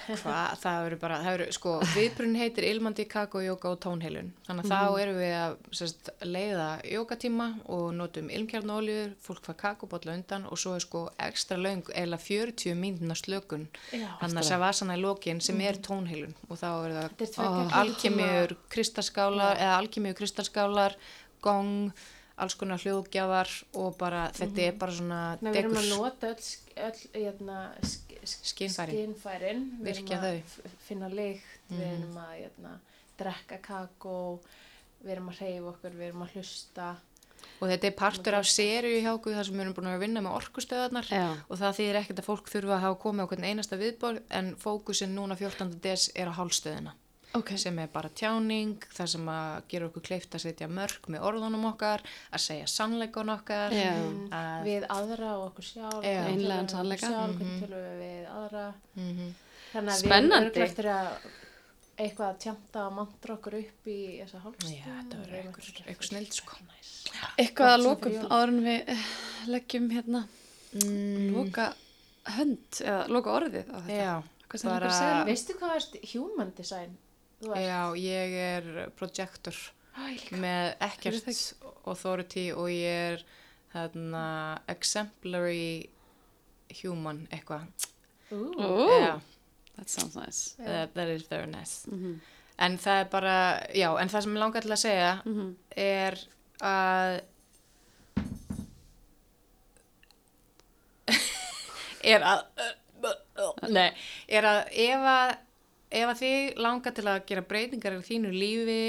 Hvað, 0.07 0.51
það 0.61 0.77
verður 0.85 0.99
bara, 1.01 1.15
það 1.23 1.33
verður, 1.35 1.49
sko, 1.57 1.71
viðbrunn 1.95 2.35
heitir 2.39 2.63
ilmandi 2.69 3.05
kakó, 3.11 3.41
jóka 3.43 3.71
og 3.73 3.79
tónheilun. 3.83 4.29
Þannig 4.47 4.65
að 4.65 4.71
þá 4.71 4.99
erum 5.01 5.17
við 5.19 5.33
að 5.35 5.55
sérst, 5.81 6.09
leiða 6.23 6.67
jókatíma 6.87 7.47
og 7.75 7.87
notum 7.97 8.29
ilmkjarnolíur, 8.31 9.11
fólk 9.25 9.43
fær 9.49 9.57
kakóbotla 9.59 10.15
undan 10.15 10.45
og 10.47 10.57
svo 10.61 10.75
er 10.77 10.85
sko 10.85 11.03
ekstra 11.19 11.57
löng, 11.59 11.83
eða 11.91 12.17
40 12.23 12.73
mínúna 12.79 13.17
slökun. 13.19 13.67
Þannig 13.91 14.39
að 14.41 14.47
savasana 14.47 14.95
í 14.97 15.01
lokin 15.03 15.41
sem 15.43 15.59
er 15.61 15.73
tónheilun 15.83 16.33
og 16.49 16.57
þá 16.57 16.69
er 16.87 17.27
það 17.35 17.75
alkemiur 17.81 18.55
kristalskálar, 18.71 19.57
eða 19.59 19.77
alkemiur 19.81 20.15
kristalskálar, 20.17 20.95
gong, 21.43 21.91
alls 22.43 22.55
konar 22.59 22.81
hljóðgjafar 22.81 23.51
og 23.81 23.97
bara, 23.99 24.23
þetta 24.37 24.63
er 24.65 24.77
bara 24.81 24.95
svona 24.97 25.19
Nei, 25.41 25.51
við 25.53 25.59
erum 25.63 25.77
að 25.81 25.89
nota 25.93 26.31
öll, 26.33 26.47
öll 26.87 27.03
hérna, 27.13 27.59
sk- 27.85 28.17
sk- 28.23 28.49
Skynfærin. 28.53 28.97
skynfærin. 28.97 29.61
Við 29.81 29.91
erum 29.93 30.09
Virkja 30.09 30.19
að 30.21 30.65
finna 30.87 31.09
lykt, 31.13 31.53
við 31.69 31.85
erum 31.91 32.17
að 32.23 32.33
hérna, 32.39 32.73
drekka 33.21 33.61
kakó, 33.65 34.17
við 35.03 35.15
erum 35.15 35.29
að 35.33 35.39
hreyfa 35.43 35.71
okkur, 35.75 35.95
við 36.01 36.07
erum 36.11 36.25
að 36.27 36.35
hlusta. 36.35 36.89
Og 37.61 37.69
þetta 37.69 37.87
er 37.89 37.95
partur 37.97 38.35
af 38.37 38.45
sériu 38.49 38.99
hjá 39.01 39.11
okkur 39.15 39.33
þar 39.37 39.45
sem 39.47 39.55
við 39.57 39.63
erum 39.65 39.73
búin 39.77 39.89
að 39.91 39.99
vinna 40.01 40.21
með 40.21 40.35
orkustöðarnar 40.39 41.07
Já. 41.09 41.23
og 41.49 41.57
það 41.57 41.77
þýðir 41.77 41.97
ekkert 42.01 42.19
að 42.21 42.27
fólk 42.29 42.49
þurfa 42.49 42.75
að 42.77 42.83
hafa 42.85 42.99
komið 43.01 43.21
á 43.25 43.29
hvern 43.31 43.47
einasta 43.49 43.77
viðbor 43.81 44.19
en 44.29 44.51
fókusin 44.61 45.13
núna 45.17 45.37
14. 45.37 45.79
des 45.81 46.09
er 46.15 46.29
á 46.29 46.33
hálstöðina 46.37 46.93
Ok, 47.37 47.53
sem 47.55 47.77
er 47.79 47.87
bara 47.93 48.09
tjáning, 48.11 48.73
það 48.91 49.07
sem 49.13 49.27
að 49.31 49.51
gera 49.71 49.85
okkur 49.87 50.03
kleift 50.03 50.33
að 50.35 50.41
setja 50.43 50.67
mörg 50.67 51.05
með 51.13 51.23
orðunum 51.29 51.63
okkar, 51.69 52.01
að 52.35 52.41
segja 52.43 52.65
sannleikon 52.67 53.31
okkar, 53.37 53.71
Já. 53.71 53.93
að, 54.35 54.65
Við 54.67 54.87
aðra 54.91 55.29
og 55.37 55.45
okkur 55.51 55.67
sjálf. 55.69 56.01
Við 56.03 56.41
við 56.41 56.49
okkur 56.57 56.73
sannleika. 56.73 57.11
Sjálf, 57.13 57.37
hvernig 57.37 57.61
tölum 57.63 57.85
við 57.85 58.01
við 58.01 58.25
aðra. 58.35 58.65
mm 58.97 59.29
Þannig 59.71 59.93
að 59.93 60.01
Spennandi. 60.01 60.49
við 60.49 60.57
erum 60.59 60.67
eftir 60.67 60.89
að 60.91 61.07
eitthvað 62.01 62.27
að 62.27 62.39
tjanta 62.43 62.81
og 62.87 62.93
mantra 62.97 63.35
okkur 63.37 63.55
upp 63.61 63.87
í 63.87 63.97
þessa 64.19 64.41
hálfstöð. 64.43 64.73
já, 64.75 64.83
þetta 64.89 65.19
verður 65.21 65.37
eitthvað, 65.39 65.81
eitthvað 65.87 66.09
snild 66.09 66.33
sko. 66.33 66.57
eitthvað 67.39 67.71
að 67.75 67.83
lókum 67.85 68.17
áður 68.27 68.51
en 68.51 68.59
við 68.65 68.91
eh, 68.95 69.05
leggjum 69.47 69.89
hérna 69.95 70.25
Mm, 70.71 71.33
loka 71.35 71.65
hönd 72.31 72.77
eða 72.79 73.07
loka 73.11 73.31
orðið 73.35 73.71
á 73.75 73.77
þetta. 73.83 73.95
já, 73.97 74.13
Hvað 74.47 74.59
sem 74.61 74.69
bara-? 74.71 75.25
Veistu 75.27 75.53
hvað 75.59 75.73
er 75.75 76.05
human 76.13 76.53
design? 76.55 76.93
Já, 77.41 77.95
ég 77.97 78.35
er 78.37 78.91
projektor 78.97 79.57
með 80.31 80.67
er 80.71 80.85
ekkert 80.87 81.31
authority 81.89 82.51
og 82.53 82.69
ég 82.69 83.15
er 83.15 83.23
þarna 83.73 84.25
exemplary 84.71 85.89
human 86.81 87.25
eitthvað. 87.31 87.65
Já. 88.31 89.19
that 89.75 89.89
sounds 89.89 90.15
nice. 90.15 90.55
that, 90.57 90.93
that 90.93 91.09
is 91.09 91.23
very 91.27 91.47
nice 91.47 91.87
Mm 91.89 92.21
en 92.61 92.77
það 92.81 92.99
er 93.03 93.07
bara, 93.11 93.35
já, 93.75 93.89
en 93.97 94.11
það 94.11 94.25
sem 94.25 94.35
ég 94.35 94.41
langar 94.43 94.65
til 94.65 94.73
að 94.73 94.83
segja 94.83 95.11
-hmm. 95.25 95.55
er 95.75 96.13
að 96.61 97.21
er 102.13 102.21
að 102.21 102.39
nei, 103.77 103.89
er 104.27 104.43
að 104.45 104.59
ef 104.71 105.07
að 105.15 105.37
ef 105.91 106.07
að 106.07 106.21
þið 106.21 106.61
langar 106.65 106.95
til 106.95 107.07
að 107.11 107.21
gera 107.29 107.45
breytingar 107.51 107.97
í 107.97 108.07
þínu 108.07 108.31
lífi 108.31 108.83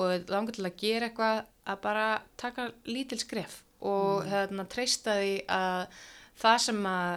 og 0.00 0.30
langar 0.30 0.56
til 0.56 0.66
að 0.68 0.78
gera 0.80 1.10
eitthvað 1.10 1.42
að 1.64 1.80
bara 1.84 2.06
taka 2.40 2.68
lítil 2.86 3.18
skref 3.20 3.60
og 3.84 4.24
hérna 4.30 4.64
treysta 4.70 5.18
því 5.20 5.34
að 5.50 5.98
það 6.40 6.58
sem 6.66 6.86
að 6.88 7.14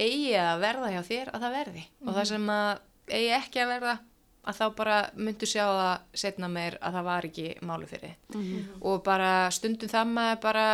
eigi 0.00 0.36
að 0.40 0.62
verða 0.62 0.92
hjá 0.94 1.00
þér 1.04 1.32
að 1.34 1.42
það 1.44 1.56
verði. 1.58 1.82
Og 2.06 2.14
það 2.16 2.30
sem 2.30 2.46
að 2.54 2.70
eigi 3.10 3.34
ekki 3.36 3.60
að 3.60 3.72
verða 3.74 3.96
að 4.40 4.56
þá 4.56 4.64
bara 4.78 4.96
myndu 5.20 5.48
sjá 5.48 5.64
það 5.66 6.20
setna 6.22 6.48
meir 6.48 6.76
að 6.80 6.96
það 6.96 7.08
var 7.10 7.28
ekki 7.28 7.48
máli 7.68 7.88
fyrir 7.90 8.14
þið 8.32 8.70
og 8.88 9.02
bara 9.04 9.32
stundum 9.52 9.90
það 9.92 10.12
maður 10.14 10.38
bara 10.46 10.66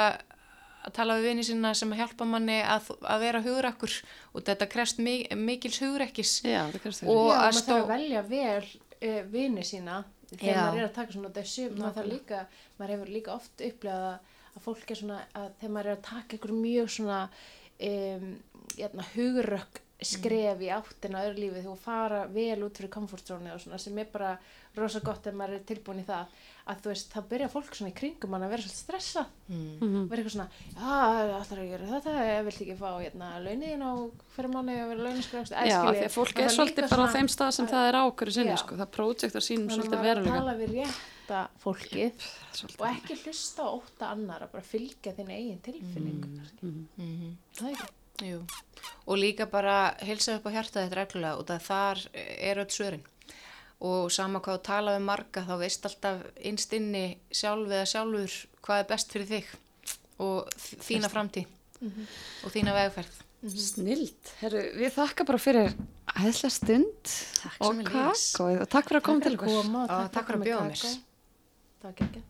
að 0.86 0.94
tala 0.96 1.16
við 1.18 1.24
vini 1.30 1.44
sína 1.48 1.72
sem 1.74 1.92
að 1.92 2.00
hjálpa 2.04 2.26
manni 2.30 2.60
að, 2.62 2.90
að 3.02 3.22
vera 3.26 3.40
hugrakkur 3.44 3.94
og 4.32 4.44
þetta 4.46 4.68
krefst 4.70 5.00
mi 5.02 5.16
mikils 5.34 5.80
hugrekkis 5.82 6.36
Já, 6.46 6.62
það 6.70 6.82
kannski 6.84 7.08
Og- 7.10 7.32
Já, 7.32 7.36
að 7.36 7.42
maður 7.46 7.58
stó- 7.60 7.72
þarf 7.72 7.82
að 7.82 7.92
velja 7.94 8.22
vel 8.30 8.66
uh, 8.66 9.22
vini 9.34 9.64
sína 9.66 9.98
þegar 10.30 10.52
Já. 10.54 10.62
maður 10.62 10.80
er 10.82 10.88
að 10.88 10.94
taka 11.00 11.12
svona 11.16 11.32
þessu, 11.36 11.66
maður 11.76 11.96
þarf 12.00 12.10
líka, 12.12 12.40
maður 12.78 12.94
hefur 12.96 13.12
líka 13.16 13.34
oft 13.36 13.66
upplegað 13.70 14.06
að, 14.12 14.32
að 14.56 14.64
fólk 14.68 14.90
er 14.94 15.00
svona, 15.02 15.18
að 15.38 15.48
þegar 15.60 15.74
maður 15.76 15.90
er 15.92 15.96
að 15.98 16.06
taka 16.10 16.36
einhver 16.38 16.54
mjög 16.62 16.88
svona 16.96 17.18
um, 17.90 18.30
jæna, 18.80 19.04
hugrökk 19.14 19.82
skref 20.06 20.60
í 20.60 20.68
áttina 20.76 21.22
öðru 21.24 21.40
lífi 21.40 21.62
þú 21.64 21.74
fara 21.80 22.24
vel 22.28 22.58
út 22.66 22.76
fyrir 22.76 22.90
komfortzónu 22.92 23.54
og 23.54 23.62
svona 23.62 23.78
sem 23.80 23.96
er 24.02 24.10
bara 24.12 24.34
rosa 24.76 25.00
gott 25.00 25.24
ef 25.30 25.32
maður 25.38 25.56
er 25.56 25.62
tilbúin 25.70 26.02
í 26.02 26.04
það 26.04 26.34
að 26.66 26.80
þú 26.82 26.90
veist, 26.90 27.12
þá 27.14 27.20
byrja 27.30 27.48
fólk 27.52 27.74
svona 27.78 27.90
í 27.92 27.94
kringum 27.94 28.32
mann 28.32 28.42
að 28.42 28.52
vera 28.54 28.62
svolítið 28.64 28.80
stressa 28.82 29.22
Mm. 29.46 30.08
vera 30.10 30.22
eitthvað 30.22 30.34
svona, 30.34 30.48
já, 30.74 31.36
alltaf 31.36 31.58
að 31.62 31.68
gera 31.70 31.90
þetta 31.92 32.14
ég 32.26 32.40
vilt 32.48 32.62
ekki 32.64 32.76
fá 32.80 32.88
hérna 32.98 33.28
launin 33.44 33.84
á 33.86 33.92
fyrir 34.34 34.50
manni 34.50 34.74
að 34.74 34.88
vera 34.90 35.04
launaskræfst 35.06 35.54
Já, 35.54 35.78
því 35.86 36.00
að 36.02 36.16
fólk 36.16 36.40
er 36.42 36.50
svolítið 36.56 36.88
bara 36.90 37.06
á 37.06 37.14
þeim 37.14 37.30
stað 37.30 37.52
sem 37.54 37.68
það 37.70 37.86
er 37.90 37.98
ákvöru 38.02 38.34
sinni, 38.34 38.50
Já. 38.50 38.58
sko. 38.64 38.78
Það 38.80 38.90
projektar 38.98 39.46
sínum 39.46 39.68
þannig 39.70 39.76
að 39.76 39.86
svolítið 39.86 40.02
maður 40.02 40.40
er 40.40 40.50
að 40.50 40.64
við 40.64 40.74
rétta 40.80 41.42
fólkið 41.62 42.26
Svolítið. 42.58 42.80
og 42.80 42.88
ekki 42.90 43.18
hlusta 43.22 43.62
á 43.62 43.68
ótta 43.70 44.10
annara 44.10 44.50
bara 44.50 44.66
fylgja 44.66 45.14
þinn 45.14 45.30
eigin 45.30 45.62
tilfinningum 45.62 46.42
mm. 46.62 46.82
Mm 46.98 47.36
það 47.54 47.70
er 47.70 47.78
ekki 47.78 47.94
Jú. 48.24 48.40
Og 49.06 49.18
líka 49.20 49.44
bara 49.50 49.94
hilsa 50.00 50.38
upp 50.38 50.46
á 50.48 50.50
hjarta 50.56 50.86
þetta 50.86 50.96
reglulega 50.96 51.36
og 51.36 51.46
það 51.50 51.66
þar 51.66 51.98
er 52.16 52.60
öll 52.62 52.72
svörin. 52.72 53.02
Og 53.84 54.08
sama 54.14 54.40
hvað 54.40 54.56
þú 54.56 54.62
tala 54.64 54.94
um 54.96 55.04
marga 55.04 55.42
þá 55.44 55.58
veist 55.60 55.84
alltaf 55.84 56.22
innst 56.48 56.70
inni 56.72 57.18
sjálf 57.28 57.68
eða 57.68 57.84
sjálfur 57.90 58.32
hvað 58.64 58.78
er 58.80 58.86
best 58.88 59.12
fyrir 59.12 59.28
þig 59.28 59.44
og 60.24 60.48
þína 60.86 61.10
framtíð 61.12 61.44
og 61.84 62.48
þína 62.54 62.72
vegferð. 62.78 63.12
Snild. 63.46 64.16
Herru, 64.40 64.62
við 64.80 64.90
þakka 64.96 65.26
bara 65.28 65.38
fyrir 65.38 65.74
æðslega 66.16 66.50
stund 66.54 67.04
Takk 67.36 67.60
og 67.68 67.76
kakó 67.84 68.48
og 68.48 68.64
takk 68.72 68.88
fyrir 68.88 69.00
að 69.02 69.06
koma 69.10 69.20
til 69.26 69.36
okkur. 69.36 69.48
og 69.52 69.60
Já, 69.92 70.08
takk 70.16 70.26
fyrir 70.30 70.40
að 70.40 70.46
bjóða 70.48 70.64
mér. 70.70 70.80
það 71.82 71.84
var 71.84 71.92
ekki 72.06 72.20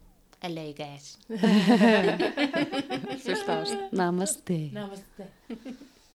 LA 0.46 0.66
guys. 0.76 1.06
Namaste. 3.96 4.58
Namaste 4.74 5.24